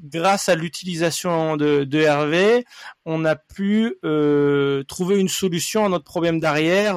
grâce 0.00 0.48
à 0.48 0.54
l'utilisation 0.54 1.56
de 1.56 1.98
Hervé, 1.98 2.64
on 3.04 3.24
a 3.24 3.34
pu 3.34 3.96
trouver 4.86 5.18
une 5.18 5.28
solution 5.28 5.84
à 5.84 5.88
notre 5.88 6.04
problème 6.04 6.38
d'arrière, 6.38 6.96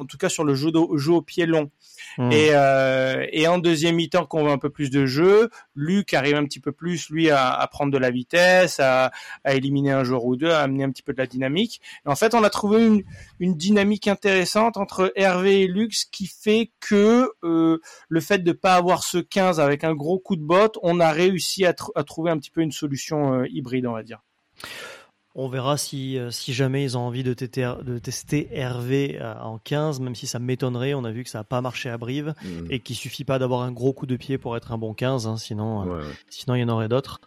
en 0.00 0.06
tout 0.06 0.16
cas 0.16 0.28
sur 0.28 0.44
le 0.44 0.54
jeu, 0.54 0.72
de, 0.72 0.80
jeu 0.96 1.12
au 1.12 1.22
pied 1.22 1.46
long. 1.46 1.70
Hmm. 2.18 2.32
Et, 2.32 2.50
euh, 2.52 3.26
et 3.32 3.46
en 3.46 3.58
deuxième 3.58 3.96
mi-temps, 3.96 4.26
qu'on 4.26 4.44
veut 4.44 4.50
un 4.50 4.58
peu 4.58 4.70
plus 4.70 4.90
de 4.90 5.06
jeu, 5.06 5.50
Luc 5.74 6.14
arrive 6.14 6.36
un 6.36 6.44
petit 6.44 6.60
peu 6.60 6.72
plus, 6.72 7.10
lui, 7.10 7.30
à, 7.30 7.52
à 7.52 7.66
prendre 7.68 7.92
de 7.92 7.98
la 7.98 8.10
vitesse, 8.10 8.80
à, 8.80 9.12
à, 9.44 9.54
éliminer 9.54 9.92
un 9.92 10.04
joueur 10.04 10.24
ou 10.24 10.36
deux, 10.36 10.50
à 10.50 10.60
amener 10.60 10.84
un 10.84 10.90
petit 10.90 11.02
peu 11.02 11.12
de 11.12 11.18
la 11.18 11.26
dynamique. 11.26 11.80
Et 12.06 12.08
en 12.08 12.16
fait, 12.16 12.34
on 12.34 12.42
a 12.42 12.50
trouvé 12.50 12.84
une, 12.84 13.02
une 13.38 13.56
dynamique 13.56 14.08
intéressante 14.08 14.76
entre 14.76 15.12
Hervé 15.16 15.62
et 15.62 15.66
Luc, 15.66 15.92
qui 16.10 16.26
fait 16.26 16.70
que 16.80 17.30
euh, 17.44 17.78
le 18.08 18.20
fait 18.20 18.38
de 18.38 18.52
pas 18.52 18.74
avoir 18.74 19.04
ce 19.04 19.18
15 19.18 19.60
avec 19.60 19.84
un 19.84 19.94
gros 19.94 20.18
coup 20.18 20.36
de 20.36 20.42
botte, 20.42 20.78
on 20.82 21.00
a 21.00 21.12
réussi 21.12 21.64
à, 21.66 21.74
à 21.94 22.04
trouver 22.04 22.30
un 22.30 22.38
petit 22.38 22.50
peu 22.50 22.62
une 22.62 22.72
solution 22.72 23.34
euh, 23.34 23.46
hybride, 23.48 23.86
on 23.86 23.92
va 23.92 24.02
dire. 24.02 24.22
On 25.36 25.48
verra 25.48 25.76
si, 25.76 26.18
euh, 26.18 26.32
si 26.32 26.52
jamais 26.52 26.82
ils 26.82 26.98
ont 26.98 27.02
envie 27.02 27.22
de, 27.22 27.34
de 27.34 27.98
tester 27.98 28.48
Hervé 28.52 29.18
euh, 29.20 29.34
en 29.40 29.58
15, 29.58 30.00
même 30.00 30.16
si 30.16 30.26
ça 30.26 30.40
m'étonnerait. 30.40 30.92
On 30.94 31.04
a 31.04 31.12
vu 31.12 31.22
que 31.22 31.30
ça 31.30 31.38
n'a 31.38 31.44
pas 31.44 31.60
marché 31.60 31.88
à 31.88 31.98
Brive 31.98 32.34
mmh. 32.42 32.66
et 32.70 32.80
qu'il 32.80 32.96
suffit 32.96 33.24
pas 33.24 33.38
d'avoir 33.38 33.62
un 33.62 33.70
gros 33.70 33.92
coup 33.92 34.06
de 34.06 34.16
pied 34.16 34.38
pour 34.38 34.56
être 34.56 34.72
un 34.72 34.78
bon 34.78 34.92
15, 34.92 35.28
hein, 35.28 35.36
sinon, 35.36 35.82
euh, 35.82 35.84
ouais, 35.84 36.04
ouais. 36.04 36.12
sinon 36.30 36.56
il 36.56 36.60
y 36.60 36.64
en 36.64 36.68
aurait 36.68 36.88
d'autres. 36.88 37.20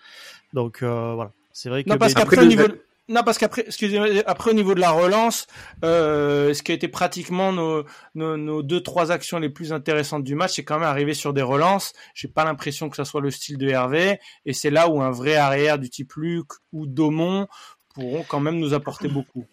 Donc 0.53 0.83
euh, 0.83 1.13
voilà, 1.15 1.31
c'est 1.51 1.69
vrai 1.69 1.83
que. 1.83 1.89
Non, 1.89 1.97
parce 1.97 2.13
qu'après, 2.13 2.39
au 2.39 2.45
niveau. 2.45 2.67
De... 2.67 2.81
Non, 3.09 3.21
parce 3.23 3.37
qu'après, 3.37 3.65
excusez-moi, 3.67 4.07
après 4.25 4.51
au 4.51 4.53
niveau 4.53 4.73
de 4.73 4.79
la 4.79 4.91
relance, 4.91 5.47
euh, 5.83 6.53
ce 6.53 6.63
qui 6.63 6.71
a 6.71 6.75
été 6.75 6.87
pratiquement 6.87 7.51
nos, 7.51 7.83
nos, 8.15 8.37
nos, 8.37 8.63
deux 8.63 8.79
trois 8.79 9.11
actions 9.11 9.39
les 9.39 9.49
plus 9.49 9.73
intéressantes 9.73 10.23
du 10.23 10.35
match, 10.35 10.53
c'est 10.55 10.63
quand 10.63 10.75
même 10.75 10.87
arrivé 10.87 11.13
sur 11.13 11.33
des 11.33 11.41
relances. 11.41 11.91
J'ai 12.13 12.29
pas 12.29 12.45
l'impression 12.45 12.89
que 12.89 12.95
ça 12.95 13.03
soit 13.03 13.19
le 13.19 13.29
style 13.29 13.57
de 13.57 13.67
Hervé, 13.67 14.19
et 14.45 14.53
c'est 14.53 14.69
là 14.69 14.87
où 14.87 15.01
un 15.01 15.11
vrai 15.11 15.35
arrière 15.35 15.79
du 15.79 15.89
type 15.89 16.13
Luc 16.15 16.47
ou 16.71 16.87
Daumont 16.87 17.47
pourront 17.93 18.23
quand 18.27 18.39
même 18.39 18.59
nous 18.59 18.73
apporter 18.73 19.07
beaucoup. 19.07 19.45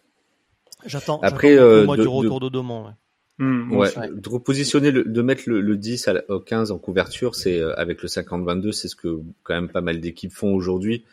J'attends. 0.86 1.20
Après, 1.22 1.57
euh, 1.57 1.84
moi, 1.84 1.97
de, 1.97 2.03
du 2.03 2.09
retour 2.09 2.41
de, 2.41 2.49
de. 2.49 2.59
Ouais. 2.59 2.93
Mmh, 3.38 3.72
ouais, 3.74 3.88
de 4.12 4.28
repositionner, 4.28 4.91
le, 4.91 5.05
de 5.05 5.22
mettre 5.22 5.45
le, 5.47 5.62
le 5.62 5.76
10 5.76 6.09
à, 6.09 6.22
au 6.28 6.41
15 6.41 6.72
en 6.72 6.78
couverture, 6.78 7.34
c'est 7.34 7.59
euh, 7.59 7.74
avec 7.78 8.03
le 8.03 8.09
50-22, 8.09 8.72
c'est 8.72 8.88
ce 8.88 8.97
que 8.97 9.20
quand 9.45 9.55
même 9.55 9.70
pas 9.70 9.80
mal 9.80 10.01
d'équipes 10.01 10.32
font 10.32 10.55
aujourd'hui. 10.55 11.05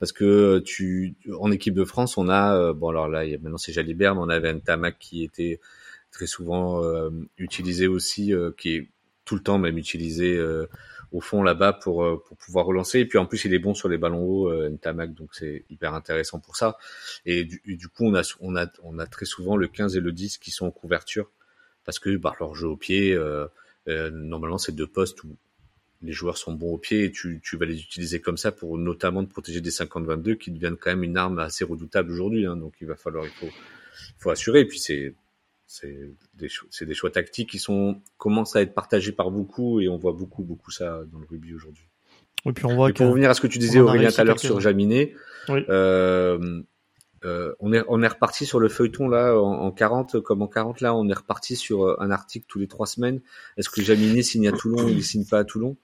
Parce 0.00 0.12
que 0.12 0.58
tu, 0.60 1.14
en 1.38 1.50
équipe 1.50 1.74
de 1.74 1.84
France, 1.84 2.16
on 2.18 2.28
a, 2.28 2.56
euh, 2.56 2.72
bon 2.72 2.88
alors 2.88 3.08
là, 3.08 3.24
maintenant 3.38 3.58
c'est 3.58 3.72
Jalibert, 3.72 4.14
mais 4.14 4.22
on 4.22 4.28
avait 4.28 4.48
un 4.48 4.58
Tamac 4.58 4.98
qui 4.98 5.22
était 5.24 5.60
très 6.10 6.26
souvent 6.26 6.82
euh, 6.82 7.10
utilisé 7.38 7.86
aussi, 7.86 8.32
euh, 8.32 8.50
qui 8.56 8.76
est 8.76 8.88
tout 9.24 9.34
le 9.34 9.42
temps 9.42 9.58
même 9.58 9.78
utilisé 9.78 10.36
euh, 10.36 10.66
au 11.14 11.20
fond 11.20 11.42
là-bas 11.42 11.72
pour 11.72 12.04
euh, 12.04 12.22
pour 12.26 12.36
pouvoir 12.36 12.66
relancer. 12.66 12.98
Et 12.98 13.06
puis 13.06 13.18
en 13.18 13.26
plus, 13.26 13.44
il 13.44 13.54
est 13.54 13.58
bon 13.58 13.72
sur 13.72 13.88
les 13.88 13.96
ballons 13.98 14.22
hauts, 14.22 14.50
euh, 14.50 14.68
Ntamak, 14.68 15.14
donc 15.14 15.30
c'est 15.32 15.64
hyper 15.70 15.94
intéressant 15.94 16.40
pour 16.40 16.56
ça. 16.56 16.76
Et 17.24 17.44
du, 17.44 17.62
du, 17.64 17.88
coup, 17.88 18.04
on 18.04 18.14
a 18.14 18.22
on 18.40 18.56
a 18.56 18.66
on 18.82 18.98
a 18.98 19.06
très 19.06 19.24
souvent 19.24 19.56
le 19.56 19.68
15 19.68 19.96
et 19.96 20.00
le 20.00 20.12
10 20.12 20.38
qui 20.38 20.50
sont 20.50 20.66
en 20.66 20.70
couverture 20.70 21.30
parce 21.84 21.98
que 21.98 22.16
bah, 22.16 22.34
leur 22.40 22.54
jeu 22.54 22.66
au 22.66 22.76
pied, 22.76 23.12
euh, 23.12 23.46
euh, 23.88 24.10
normalement, 24.10 24.58
c'est 24.58 24.74
deux 24.74 24.86
postes 24.86 25.22
où 25.24 25.36
les 26.02 26.12
joueurs 26.12 26.36
sont 26.36 26.52
bons 26.52 26.74
au 26.74 26.78
pied 26.78 27.04
et 27.04 27.12
tu, 27.12 27.40
tu 27.42 27.56
vas 27.56 27.66
les 27.66 27.80
utiliser 27.80 28.20
comme 28.20 28.36
ça 28.36 28.52
pour 28.52 28.76
notamment 28.76 29.24
te 29.24 29.30
protéger 29.30 29.60
des 29.60 29.70
50-22 29.70 30.36
qui 30.36 30.50
deviennent 30.50 30.76
quand 30.76 30.90
même 30.90 31.04
une 31.04 31.16
arme 31.16 31.38
assez 31.38 31.64
redoutable 31.64 32.10
aujourd'hui. 32.10 32.46
Hein, 32.46 32.56
donc 32.56 32.74
il 32.80 32.88
va 32.88 32.96
falloir, 32.96 33.24
il 33.24 33.30
faut, 33.30 33.46
il 33.46 34.14
faut 34.18 34.30
assurer. 34.30 34.60
Et 34.60 34.64
puis 34.66 34.78
c'est 34.78 35.14
c'est 35.74 36.12
des, 36.34 36.48
c'est 36.70 36.86
des 36.86 36.94
choix 36.94 37.10
tactiques 37.10 37.50
qui 37.50 37.58
sont 37.58 38.00
commencent 38.16 38.54
à 38.54 38.62
être 38.62 38.74
partagés 38.74 39.10
par 39.10 39.32
beaucoup 39.32 39.80
et 39.80 39.88
on 39.88 39.96
voit 39.96 40.12
beaucoup 40.12 40.44
beaucoup 40.44 40.70
ça 40.70 41.02
dans 41.12 41.18
le 41.18 41.26
rugby 41.28 41.52
aujourd'hui. 41.52 41.88
Et 42.46 42.52
puis 42.52 42.64
on 42.66 42.76
voit 42.76 42.92
pour 42.92 43.08
revenir 43.08 43.28
à 43.28 43.34
ce 43.34 43.40
que 43.40 43.48
tu 43.48 43.58
disais 43.58 43.80
Aurélien 43.80 44.10
tout 44.10 44.20
à 44.20 44.24
l'heure 44.24 44.38
sur 44.38 44.60
Jaminet, 44.60 45.14
oui. 45.48 45.64
euh, 45.68 46.62
euh, 47.24 47.54
on 47.58 47.72
est 47.72 47.82
on 47.88 48.02
est 48.04 48.08
reparti 48.08 48.46
sur 48.46 48.60
le 48.60 48.68
feuilleton 48.68 49.08
là 49.08 49.36
en, 49.36 49.64
en, 49.64 49.72
40 49.72 50.20
comme 50.20 50.42
en 50.42 50.46
40 50.46 50.80
là 50.80 50.94
on 50.94 51.08
est 51.08 51.14
reparti 51.14 51.56
sur 51.56 52.00
un 52.00 52.10
article 52.12 52.46
tous 52.48 52.60
les 52.60 52.68
trois 52.68 52.86
semaines. 52.86 53.20
Est-ce 53.56 53.68
que 53.68 53.82
Jaminet 53.82 54.22
signe 54.22 54.46
à 54.46 54.52
Toulon 54.52 54.86
il 54.86 55.02
signe 55.02 55.24
pas 55.24 55.40
à 55.40 55.44
Toulon? 55.44 55.76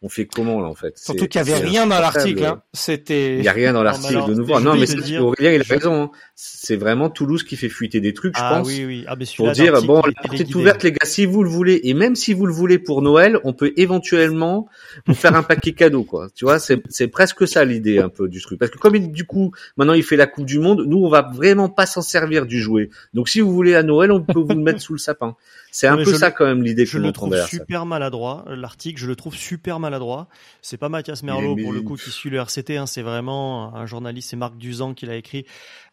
On 0.00 0.08
fait 0.08 0.26
comment 0.26 0.60
là 0.60 0.68
en 0.68 0.74
fait? 0.74 0.96
Surtout 0.96 1.26
qu'il 1.26 1.42
n'y 1.42 1.50
avait 1.50 1.60
rien 1.60 1.86
dans 1.86 1.98
l'article. 1.98 2.44
Hein. 2.44 2.62
C'était. 2.72 3.36
Il 3.36 3.40
n'y 3.40 3.48
a 3.48 3.52
rien 3.52 3.72
dans 3.72 3.82
l'article 3.82 4.26
de 4.28 4.34
nouveau. 4.34 4.60
Non, 4.60 4.76
mais 4.76 4.86
c'est 4.86 5.18
Aurélien, 5.18 5.52
il 5.52 5.60
a 5.60 5.64
raison. 5.64 6.02
Hein. 6.02 6.10
C'est 6.36 6.76
vraiment 6.76 7.10
Toulouse 7.10 7.42
qui 7.42 7.56
fait 7.56 7.68
fuiter 7.68 8.00
des 8.00 8.14
trucs, 8.14 8.36
je 8.36 8.42
ah, 8.42 8.58
pense. 8.58 8.68
Oui, 8.68 8.84
oui. 8.84 9.04
Ah, 9.08 9.16
mais 9.18 9.24
pour 9.36 9.50
dire 9.50 9.82
bon, 9.82 10.00
la 10.04 10.22
porte 10.22 10.40
est 10.40 10.54
ouverte, 10.54 10.84
les 10.84 10.92
gars, 10.92 10.98
si 11.04 11.26
vous 11.26 11.42
le 11.42 11.50
voulez, 11.50 11.80
et 11.82 11.94
même 11.94 12.14
si 12.14 12.32
vous 12.32 12.46
le 12.46 12.52
voulez 12.52 12.78
pour 12.78 13.02
Noël, 13.02 13.40
on 13.42 13.52
peut 13.52 13.72
éventuellement 13.76 14.68
vous 15.06 15.14
faire 15.14 15.34
un 15.34 15.42
paquet 15.42 15.72
cadeau, 15.72 16.04
quoi. 16.04 16.28
Tu 16.34 16.44
vois, 16.44 16.60
c'est 16.60 16.80
c'est 16.88 17.08
presque 17.08 17.48
ça 17.48 17.64
l'idée 17.64 17.98
un 17.98 18.08
peu 18.08 18.28
du 18.28 18.40
truc. 18.40 18.60
Parce 18.60 18.70
que 18.70 18.78
comme 18.78 18.96
du 18.98 19.24
coup, 19.24 19.52
maintenant 19.76 19.94
il 19.94 20.04
fait 20.04 20.16
la 20.16 20.26
Coupe 20.26 20.46
du 20.46 20.60
Monde, 20.60 20.84
nous 20.86 20.98
on 20.98 21.08
va 21.08 21.22
vraiment 21.22 21.68
pas 21.68 21.86
s'en 21.86 22.02
servir 22.02 22.46
du 22.46 22.60
jouet. 22.60 22.90
Donc 23.14 23.28
si 23.28 23.40
vous 23.40 23.52
voulez 23.52 23.74
à 23.74 23.82
Noël, 23.82 24.12
on 24.12 24.22
peut 24.22 24.38
vous 24.38 24.48
le 24.48 24.62
mettre 24.62 24.80
sous 24.80 24.92
le 24.92 24.98
sapin. 24.98 25.34
C'est 25.78 25.86
un 25.86 25.96
peu 25.96 26.12
ça 26.12 26.32
quand 26.32 26.44
même 26.44 26.64
l'idée 26.64 26.84
que 26.84 26.90
je 26.90 26.98
le 26.98 27.12
trouve 27.12 27.40
super 27.46 27.86
maladroit. 27.86 28.44
L'article, 28.48 29.00
je 29.00 29.06
le 29.06 29.14
trouve 29.14 29.36
super 29.36 29.78
maladroit. 29.78 30.28
C'est 30.60 30.76
pas 30.76 30.88
Mathias 30.88 31.22
Merlot 31.22 31.54
pour 31.54 31.72
le 31.72 31.82
coup 31.82 31.94
qui 31.94 32.10
suit 32.10 32.30
le 32.30 32.38
RCT. 32.38 32.76
Hein. 32.76 32.86
c'est 32.86 33.02
vraiment 33.02 33.72
un 33.76 33.86
journaliste, 33.86 34.30
c'est 34.30 34.36
Marc 34.36 34.56
Duzan 34.56 34.94
qui 34.94 35.06
l'a 35.06 35.14
écrit, 35.14 35.46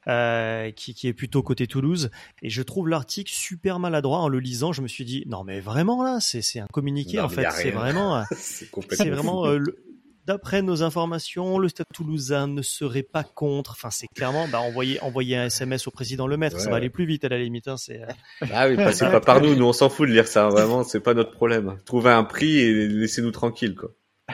euh, 0.08 0.72
qui, 0.72 0.96
qui, 0.96 1.08
est 1.08 1.14
plutôt 1.14 1.44
côté 1.44 1.68
Toulouse. 1.68 2.10
Et 2.42 2.50
je 2.50 2.64
trouve 2.64 2.90
l'article 2.90 3.32
super 3.32 3.78
maladroit 3.78 4.20
en 4.20 4.28
le 4.28 4.40
lisant. 4.40 4.74
Je 4.74 4.82
me 4.82 4.88
suis 4.88 5.06
dit 5.06 5.24
non 5.28 5.44
mais 5.44 5.60
vraiment 5.60 6.04
là, 6.04 6.18
c'est 6.20 6.60
un 6.60 6.68
communiqué 6.68 7.20
en 7.20 7.30
fait. 7.30 7.46
C'est 7.52 7.70
vraiment, 7.70 8.24
c'est 8.36 9.10
vraiment 9.10 9.46
euh, 9.46 9.60
D'après 10.26 10.64
nos 10.64 10.82
informations, 10.82 11.60
le 11.60 11.70
Stade 11.70 11.86
Toulousain 11.94 12.48
ne 12.48 12.64
serait 12.64 13.04
pas 13.04 13.24
contre. 13.24 13.74
Enfin, 13.74 13.92
c'est 13.92 14.08
clairement 14.08 14.48
bah, 14.48 14.60
envoyer, 14.60 15.00
envoyer 15.02 15.38
un 15.38 15.46
SMS 15.46 15.88
au 15.88 15.92
président 15.92 16.26
Le 16.26 16.36
Maître, 16.36 16.60
ça 16.60 16.72
va 16.72 16.78
aller 16.78 16.90
plus 16.90 17.06
vite 17.06 17.24
à 17.26 17.30
la 17.30 17.38
limite. 17.38 17.68
Hein, 17.68 17.78
c'est... 17.78 18.02
Euh. 18.02 18.08
Ah 18.52 18.68
oui, 18.68 18.76
passez 18.76 19.06
pas 19.06 19.22
par 19.22 19.40
nous. 19.40 19.56
Nous, 19.56 19.66
on 19.66 19.74
s'en 19.74 19.90
fout 19.90 20.10
de 20.10 20.14
lire 20.14 20.28
ça. 20.28 20.50
Vraiment, 20.50 20.84
c'est 20.84 21.00
pas 21.00 21.14
notre 21.14 21.32
problème. 21.32 21.78
Trouvez 21.86 22.10
un 22.10 22.24
prix 22.24 22.58
et 22.58 22.88
laissez-nous 22.88 23.32
tranquilles, 23.32 23.76
quoi. 23.76 23.92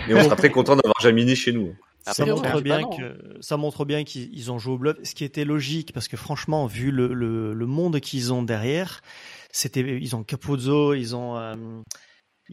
Et 0.08 0.16
on 0.16 0.24
sera 0.24 0.38
très 0.38 0.50
content 0.50 0.78
d'avoir 0.78 0.96
Jamini 1.02 1.36
chez 1.36 1.52
nous. 1.52 1.76
ça 2.04 2.26
montre, 2.26 2.62
bien 2.62 2.84
que, 2.84 3.42
ça 3.42 3.58
montre 3.58 3.84
bien 3.84 4.06
qu'ils 4.06 4.50
ont 4.50 4.60
joué 4.60 4.74
au 4.74 4.78
bluff, 4.78 4.98
ce 5.04 5.14
qui 5.14 5.26
était 5.26 5.44
logique 5.44 5.92
parce 5.94 6.08
que 6.08 6.16
franchement, 6.16 6.68
vu 6.68 6.92
le, 6.92 7.14
le, 7.14 7.54
le 7.54 7.66
monde 7.66 8.00
qu'ils 8.00 8.32
ont 8.32 8.44
derrière, 8.44 9.02
c'était, 9.52 9.82
ils 9.82 10.16
ont 10.16 10.24
Capozzo, 10.24 10.94
ils 10.94 11.16
ont, 11.16 11.38
euh, 11.38 11.56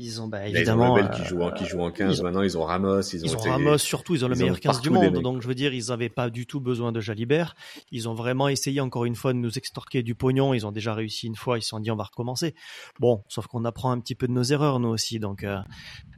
ils 0.00 0.22
ont 0.22 0.28
bah, 0.28 0.46
évidemment 0.46 0.96
ils 0.96 1.04
ont 1.04 1.10
qui 1.10 1.24
joue 1.24 1.42
en 1.42 1.50
qui 1.50 1.64
joue 1.64 1.80
en 1.80 1.90
15 1.90 2.22
maintenant 2.22 2.42
ils 2.42 2.56
ont 2.56 2.62
Ramos 2.62 3.00
ils 3.00 3.36
ont, 3.36 3.40
Ramos 3.40 3.78
surtout 3.78 4.14
ils 4.14 4.24
ont 4.24 4.28
le 4.28 4.36
meilleur 4.36 4.60
15 4.60 4.80
du 4.80 4.90
monde. 4.90 5.20
donc 5.22 5.42
je 5.42 5.48
veux 5.48 5.56
dire 5.56 5.74
ils 5.74 5.88
n'avaient 5.88 6.08
pas 6.08 6.30
du 6.30 6.46
tout 6.46 6.60
besoin 6.60 6.92
de 6.92 7.00
Jalibert. 7.00 7.56
Ils 7.90 8.08
ont 8.08 8.14
vraiment 8.14 8.48
essayé 8.48 8.80
encore 8.80 9.06
une 9.06 9.16
fois 9.16 9.32
de 9.32 9.38
nous 9.38 9.58
extorquer 9.58 10.04
du 10.04 10.14
pognon. 10.14 10.54
Ils 10.54 10.66
ont 10.66 10.72
déjà 10.72 10.94
réussi 10.94 11.26
une 11.26 11.34
fois. 11.34 11.58
Ils 11.58 11.62
se 11.62 11.70
sont 11.70 11.80
dit 11.80 11.90
on 11.90 11.96
va 11.96 12.04
recommencer. 12.04 12.54
Bon 13.00 13.24
sauf 13.28 13.48
qu'on 13.48 13.64
apprend 13.64 13.90
un 13.90 13.98
petit 13.98 14.14
peu 14.14 14.28
de 14.28 14.32
nos 14.32 14.44
erreurs 14.44 14.78
nous 14.78 14.88
aussi. 14.88 15.18
Donc 15.18 15.42
euh, 15.42 15.58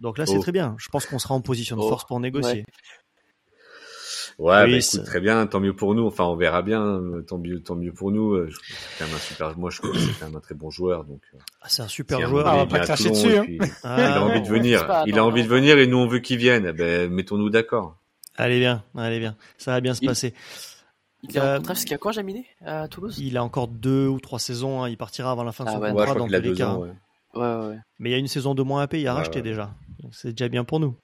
donc 0.03 0.18
là 0.18 0.26
c'est 0.26 0.37
oh. 0.37 0.43
très 0.43 0.53
bien. 0.53 0.76
Je 0.78 0.89
pense 0.91 1.07
qu'on 1.07 1.18
sera 1.18 1.35
en 1.35 1.41
position 1.41 1.76
de 1.76 1.83
oh. 1.83 1.89
force 1.89 2.05
pour 2.05 2.20
négocier. 2.20 2.61
Ouais, 2.61 2.64
bah, 4.47 4.68
écoute, 4.68 5.05
très 5.05 5.20
bien, 5.20 5.47
tant 5.47 5.61
mieux 5.61 5.74
pour 5.74 5.95
nous. 5.95 6.07
Enfin, 6.07 6.24
on 6.24 6.36
verra 6.36 6.62
bien. 6.62 7.01
Tant 7.26 7.38
mieux, 7.38 7.61
tant 7.61 7.76
mieux 7.76 7.93
pour 7.93 8.11
nous. 8.11 8.36
C'est 8.49 8.99
quand 8.99 9.07
même 9.07 9.14
un 9.14 9.18
super. 9.18 9.59
Moi, 9.59 9.70
je 9.70 9.78
trouve 9.78 9.93
que 9.93 9.99
c'est 9.99 10.18
quand 10.18 10.26
même 10.26 10.36
un 10.36 10.41
très 10.41 10.55
bon 10.55 10.70
joueur. 10.70 11.05
Donc, 11.05 11.20
euh, 11.34 11.38
ah, 11.62 11.66
c'est 11.68 11.82
un 11.82 11.88
super 11.88 12.26
joueur. 12.28 12.47
Ah, 12.47 12.55
on 12.55 12.59
va 12.59 12.66
pas 12.66 12.80
cracher 12.80 13.11
dessus. 13.11 13.36
Hein. 13.36 13.45
il 13.49 13.62
a 13.82 14.22
envie 14.22 14.43
de 14.43 14.49
venir. 14.49 15.03
il 15.07 15.18
a 15.18 15.24
envie 15.24 15.43
de 15.43 15.49
venir 15.49 15.78
et 15.78 15.86
nous 15.86 15.99
on 15.99 16.07
veut 16.07 16.20
qu'il 16.20 16.38
vienne. 16.38 16.66
Eh 16.68 16.72
ben, 16.72 17.11
mettons-nous 17.11 17.51
d'accord. 17.51 17.97
Allez 18.36 18.59
bien, 18.59 18.82
allez 18.97 19.18
bien. 19.18 19.36
Ça 19.59 19.72
va 19.72 19.80
bien 19.80 19.95
se 19.95 20.05
passer. 20.05 20.34
Il 21.22 21.38
a 21.38 21.57
contrat 21.59 21.74
jusqu'à 21.74 21.99
quand, 21.99 22.12
Jaminé, 22.12 22.47
à 22.64 22.88
Toulouse? 22.88 23.18
Il 23.18 23.36
a 23.36 23.45
encore 23.45 23.68
deux 23.68 24.07
ou 24.07 24.20
trois 24.20 24.38
saisons. 24.38 24.82
Hein. 24.82 24.88
Il 24.88 24.97
partira 24.97 25.30
avant 25.30 25.45
la 25.45 25.53
fin 25.53 25.64
de 25.64 25.68
ah 25.68 25.72
son 25.74 25.80
contrat 25.80 26.14
dans 26.14 26.26
tous 26.26 26.32
les 26.32 26.55
cas. 26.55 26.68
Ans, 26.68 26.80
ouais. 26.80 26.91
Ouais, 27.34 27.66
ouais. 27.68 27.78
Mais 27.99 28.11
il 28.11 28.12
y 28.12 28.16
a 28.16 28.18
une 28.18 28.26
saison 28.26 28.55
de 28.55 28.62
moins 28.62 28.82
à 28.82 28.88
payer 28.88 29.07
à 29.07 29.14
racheter 29.14 29.43
déjà. 29.43 29.74
C'est 30.12 30.30
déjà 30.30 30.49
bien 30.49 30.64
pour 30.64 30.80
nous. 30.80 30.97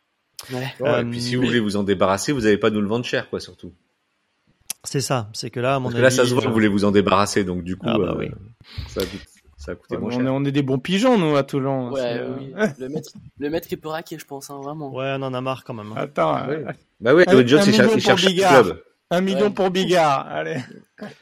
Ouais. 0.52 1.00
et 1.00 1.04
puis 1.04 1.20
si 1.20 1.36
vous 1.36 1.44
voulez 1.44 1.60
vous 1.60 1.76
en 1.76 1.82
débarrasser, 1.82 2.32
vous 2.32 2.42
n'avez 2.42 2.58
pas 2.58 2.70
de 2.70 2.74
nous 2.74 2.82
le 2.82 2.88
vendre 2.88 3.04
cher, 3.04 3.28
quoi, 3.30 3.40
surtout. 3.40 3.72
C'est 4.84 5.00
ça, 5.00 5.28
c'est 5.32 5.50
que 5.50 5.58
là, 5.58 5.76
à 5.76 5.78
mon 5.78 5.84
Parce 5.84 5.94
avis, 5.94 6.02
que 6.02 6.04
là, 6.04 6.10
ça 6.10 6.24
se 6.24 6.32
voit 6.32 6.42
que 6.42 6.48
vous 6.48 6.52
voulez 6.52 6.68
vous 6.68 6.84
en 6.84 6.92
débarrasser, 6.92 7.42
donc 7.42 7.64
du 7.64 7.76
coup, 7.76 7.86
ah 7.88 7.98
bah, 7.98 8.12
euh, 8.12 8.18
oui. 8.18 8.30
ça, 8.88 9.00
ça 9.56 9.72
a 9.72 9.74
coûté 9.74 9.96
moins 9.96 10.08
on 10.08 10.10
cher. 10.10 10.26
Est, 10.26 10.28
on 10.28 10.44
est 10.44 10.52
des 10.52 10.62
bons 10.62 10.78
pigeons, 10.78 11.18
nous, 11.18 11.34
à 11.34 11.42
Toulon. 11.42 11.90
Ouais, 11.90 12.20
oui. 12.38 12.52
le, 12.78 12.88
maître, 12.88 13.10
le 13.38 13.50
maître, 13.50 13.68
il 13.70 13.78
peut 13.78 13.88
raquer, 13.88 14.18
je 14.18 14.24
pense, 14.24 14.48
hein, 14.50 14.60
vraiment. 14.62 14.94
Ouais, 14.94 15.16
on 15.18 15.22
en 15.22 15.34
a 15.34 15.40
marre 15.40 15.64
quand 15.64 15.74
même. 15.74 15.90
Hein. 15.92 16.02
Attends. 16.02 16.46
Ouais. 16.46 16.64
Bah 17.00 17.14
oui, 17.14 17.24
le 17.26 17.46
Jones, 17.46 17.62
il 17.66 18.00
cherche 18.00 18.26
un 18.26 18.34
club. 18.34 18.82
Un 19.10 19.20
million 19.20 19.46
ouais. 19.46 19.50
pour 19.50 19.70
Bigard, 19.70 20.26
allez. 20.26 20.56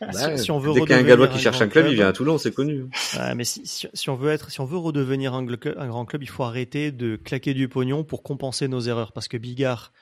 Bah, 0.00 0.36
si, 0.38 0.50
on 0.50 0.58
veut 0.58 0.72
Dès 0.72 0.80
qu'il 0.80 0.90
y 0.90 0.92
a 0.94 0.98
un 0.98 1.02
Gallois 1.02 1.28
qui 1.28 1.38
cherche 1.38 1.56
un 1.56 1.68
club, 1.68 1.84
club, 1.84 1.88
il 1.88 1.96
vient 1.96 2.08
à 2.08 2.12
Toulon, 2.12 2.38
c'est 2.38 2.54
connu. 2.54 2.84
Ouais, 3.18 3.34
mais 3.34 3.44
si, 3.44 3.66
si, 3.66 3.86
si, 3.92 4.08
on 4.08 4.14
veut 4.14 4.30
être, 4.30 4.50
si 4.50 4.60
on 4.60 4.64
veut 4.64 4.78
redevenir 4.78 5.34
un, 5.34 5.46
un, 5.46 5.86
grand 5.88 6.04
club, 6.06 6.22
il 6.22 6.28
faut 6.28 6.44
arrêter 6.44 6.92
de 6.92 7.16
claquer 7.16 7.52
du 7.52 7.68
pognon 7.68 8.02
pour 8.02 8.22
compenser 8.22 8.68
nos 8.68 8.80
erreurs, 8.80 9.12
parce 9.12 9.28
que 9.28 9.36
Bigard, 9.36 9.92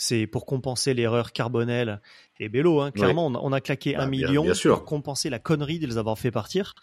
c'est 0.00 0.28
pour 0.28 0.46
compenser 0.46 0.94
l'erreur 0.94 1.32
Carbonel 1.32 2.00
et 2.38 2.48
Bello. 2.48 2.80
Hein. 2.80 2.92
Clairement, 2.92 3.26
on, 3.26 3.34
a, 3.34 3.38
on, 3.42 3.52
a, 3.52 3.60
claqué 3.60 3.94
bah, 3.94 4.04
un 4.04 4.06
million 4.06 4.44
bien 4.44 4.52
pour 4.54 4.84
compenser 4.84 5.28
la 5.28 5.40
connerie 5.40 5.80
de 5.80 5.88
les 5.88 5.98
avoir 5.98 6.16
fait 6.16 6.30
partir. 6.30 6.74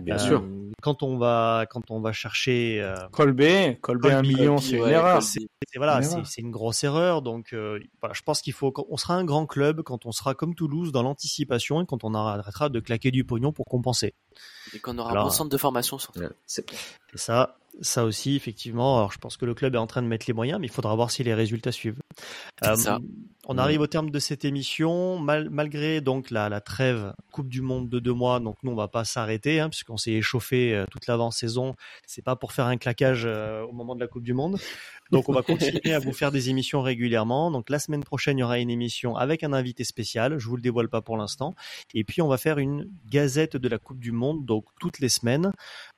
Bien 0.00 0.16
euh, 0.16 0.18
sûr. 0.18 0.44
Quand 0.82 1.04
on 1.04 1.16
va, 1.16 1.66
quand 1.70 1.92
on 1.92 2.00
va 2.00 2.12
chercher 2.12 2.80
euh, 2.82 2.96
Colbé, 3.12 3.78
Colbé 3.80 4.10
un 4.10 4.22
million, 4.22 4.58
c'est 4.58 4.76
une 4.76 4.88
erreur. 4.88 5.22
C'est 5.22 5.46
voilà, 5.76 6.02
c'est 6.02 6.40
une 6.40 6.50
grosse 6.50 6.82
erreur. 6.82 7.22
Donc 7.22 7.52
euh, 7.52 7.78
voilà, 8.00 8.12
je 8.12 8.22
pense 8.22 8.42
qu'il 8.42 8.52
faut, 8.52 8.74
on 8.88 8.96
sera 8.96 9.14
un 9.14 9.24
grand 9.24 9.46
club 9.46 9.82
quand 9.82 10.04
on 10.04 10.10
sera 10.10 10.34
comme 10.34 10.56
Toulouse 10.56 10.90
dans 10.90 11.04
l'anticipation 11.04 11.80
et 11.80 11.86
quand 11.86 12.02
on 12.02 12.12
arrêtera 12.12 12.70
de 12.70 12.80
claquer 12.80 13.12
du 13.12 13.24
pognon 13.24 13.52
pour 13.52 13.66
compenser. 13.66 14.14
Et 14.74 14.80
qu'on 14.80 14.98
aura 14.98 15.12
un 15.12 15.22
bon 15.22 15.30
centre 15.30 15.50
de 15.50 15.56
formation 15.56 15.98
surtout. 15.98 16.22
C'est 16.46 16.66
ça, 17.14 17.56
ça 17.80 18.04
aussi, 18.04 18.36
effectivement. 18.36 18.98
Alors, 18.98 19.12
je 19.12 19.18
pense 19.18 19.36
que 19.36 19.44
le 19.44 19.54
club 19.54 19.74
est 19.74 19.78
en 19.78 19.86
train 19.86 20.02
de 20.02 20.06
mettre 20.06 20.26
les 20.28 20.32
moyens, 20.32 20.60
mais 20.60 20.66
il 20.66 20.72
faudra 20.72 20.94
voir 20.94 21.10
si 21.10 21.24
les 21.24 21.34
résultats 21.34 21.72
suivent. 21.72 22.00
Euh, 22.64 22.76
on 23.46 23.58
arrive 23.58 23.80
au 23.80 23.86
terme 23.86 24.10
de 24.10 24.18
cette 24.18 24.44
émission, 24.44 25.18
mal, 25.18 25.50
malgré 25.50 26.00
donc 26.00 26.30
la, 26.30 26.48
la, 26.48 26.60
trêve 26.60 27.12
Coupe 27.32 27.48
du 27.48 27.60
Monde 27.60 27.88
de 27.88 27.98
deux 27.98 28.12
mois. 28.12 28.40
Donc 28.40 28.56
nous, 28.62 28.72
on 28.72 28.76
va 28.76 28.88
pas 28.88 29.04
s'arrêter, 29.04 29.60
hein, 29.60 29.68
puisqu'on 29.68 29.96
s'est 29.96 30.12
échauffé 30.12 30.74
euh, 30.74 30.86
toute 30.90 31.06
l'avant-saison. 31.06 31.74
C'est 32.06 32.22
pas 32.22 32.36
pour 32.36 32.52
faire 32.52 32.66
un 32.66 32.76
claquage 32.76 33.24
euh, 33.26 33.62
au 33.62 33.72
moment 33.72 33.94
de 33.94 34.00
la 34.00 34.06
Coupe 34.06 34.22
du 34.22 34.34
Monde. 34.34 34.58
Donc 35.10 35.28
on 35.28 35.32
va 35.32 35.42
continuer 35.42 35.92
à 35.92 35.98
vous 35.98 36.12
faire 36.12 36.32
des 36.32 36.50
émissions 36.50 36.82
régulièrement. 36.82 37.50
Donc 37.50 37.70
la 37.70 37.78
semaine 37.78 38.04
prochaine, 38.04 38.38
il 38.38 38.40
y 38.40 38.44
aura 38.44 38.58
une 38.58 38.70
émission 38.70 39.16
avec 39.16 39.42
un 39.42 39.52
invité 39.52 39.84
spécial. 39.84 40.38
Je 40.38 40.48
vous 40.48 40.56
le 40.56 40.62
dévoile 40.62 40.88
pas 40.88 41.02
pour 41.02 41.16
l'instant. 41.16 41.54
Et 41.94 42.04
puis 42.04 42.22
on 42.22 42.28
va 42.28 42.38
faire 42.38 42.58
une 42.58 42.90
gazette 43.08 43.56
de 43.56 43.68
la 43.68 43.78
Coupe 43.78 44.00
du 44.00 44.12
Monde. 44.12 44.44
Donc 44.44 44.64
toutes 44.80 44.98
les 44.98 45.08
semaines, 45.08 45.52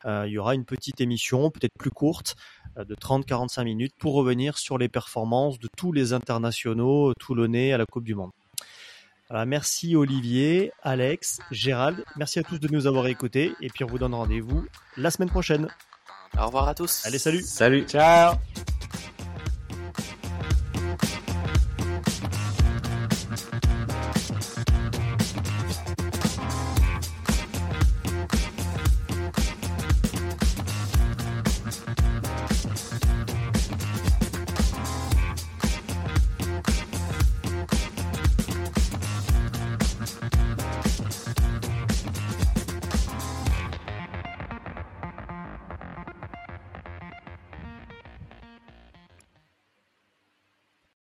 euh, 0.04 0.24
il 0.26 0.32
y 0.32 0.38
aura 0.38 0.54
une 0.54 0.64
petite 0.64 1.00
émission, 1.00 1.50
peut-être 1.50 1.74
plus 1.78 1.90
courte, 1.90 2.36
euh, 2.78 2.84
de 2.84 2.94
30-45 2.94 3.64
minutes, 3.64 3.94
pour 3.98 4.14
revenir 4.14 4.58
sur 4.58 4.78
les 4.78 4.88
performances 4.88 5.58
de 5.58 5.68
tous 5.76 5.92
les 5.92 6.12
internationaux 6.12 7.12
toulonnais 7.18 7.72
à 7.72 7.78
la 7.78 7.86
Coupe 7.86 8.04
du 8.04 8.14
Monde. 8.14 8.30
Voilà, 9.28 9.44
merci 9.44 9.96
Olivier, 9.96 10.72
Alex, 10.82 11.40
Gérald. 11.50 12.04
Merci 12.16 12.38
à 12.38 12.42
tous 12.44 12.60
de 12.60 12.68
nous 12.68 12.86
avoir 12.86 13.08
écoutés. 13.08 13.52
Et 13.60 13.68
puis 13.68 13.82
on 13.82 13.88
vous 13.88 13.98
donne 13.98 14.14
rendez-vous 14.14 14.64
la 14.96 15.10
semaine 15.10 15.30
prochaine. 15.30 15.68
Au 16.38 16.46
revoir 16.46 16.68
à 16.68 16.74
tous. 16.74 17.04
Allez, 17.06 17.18
salut. 17.18 17.42
Salut. 17.42 17.84
Ciao. 17.88 18.34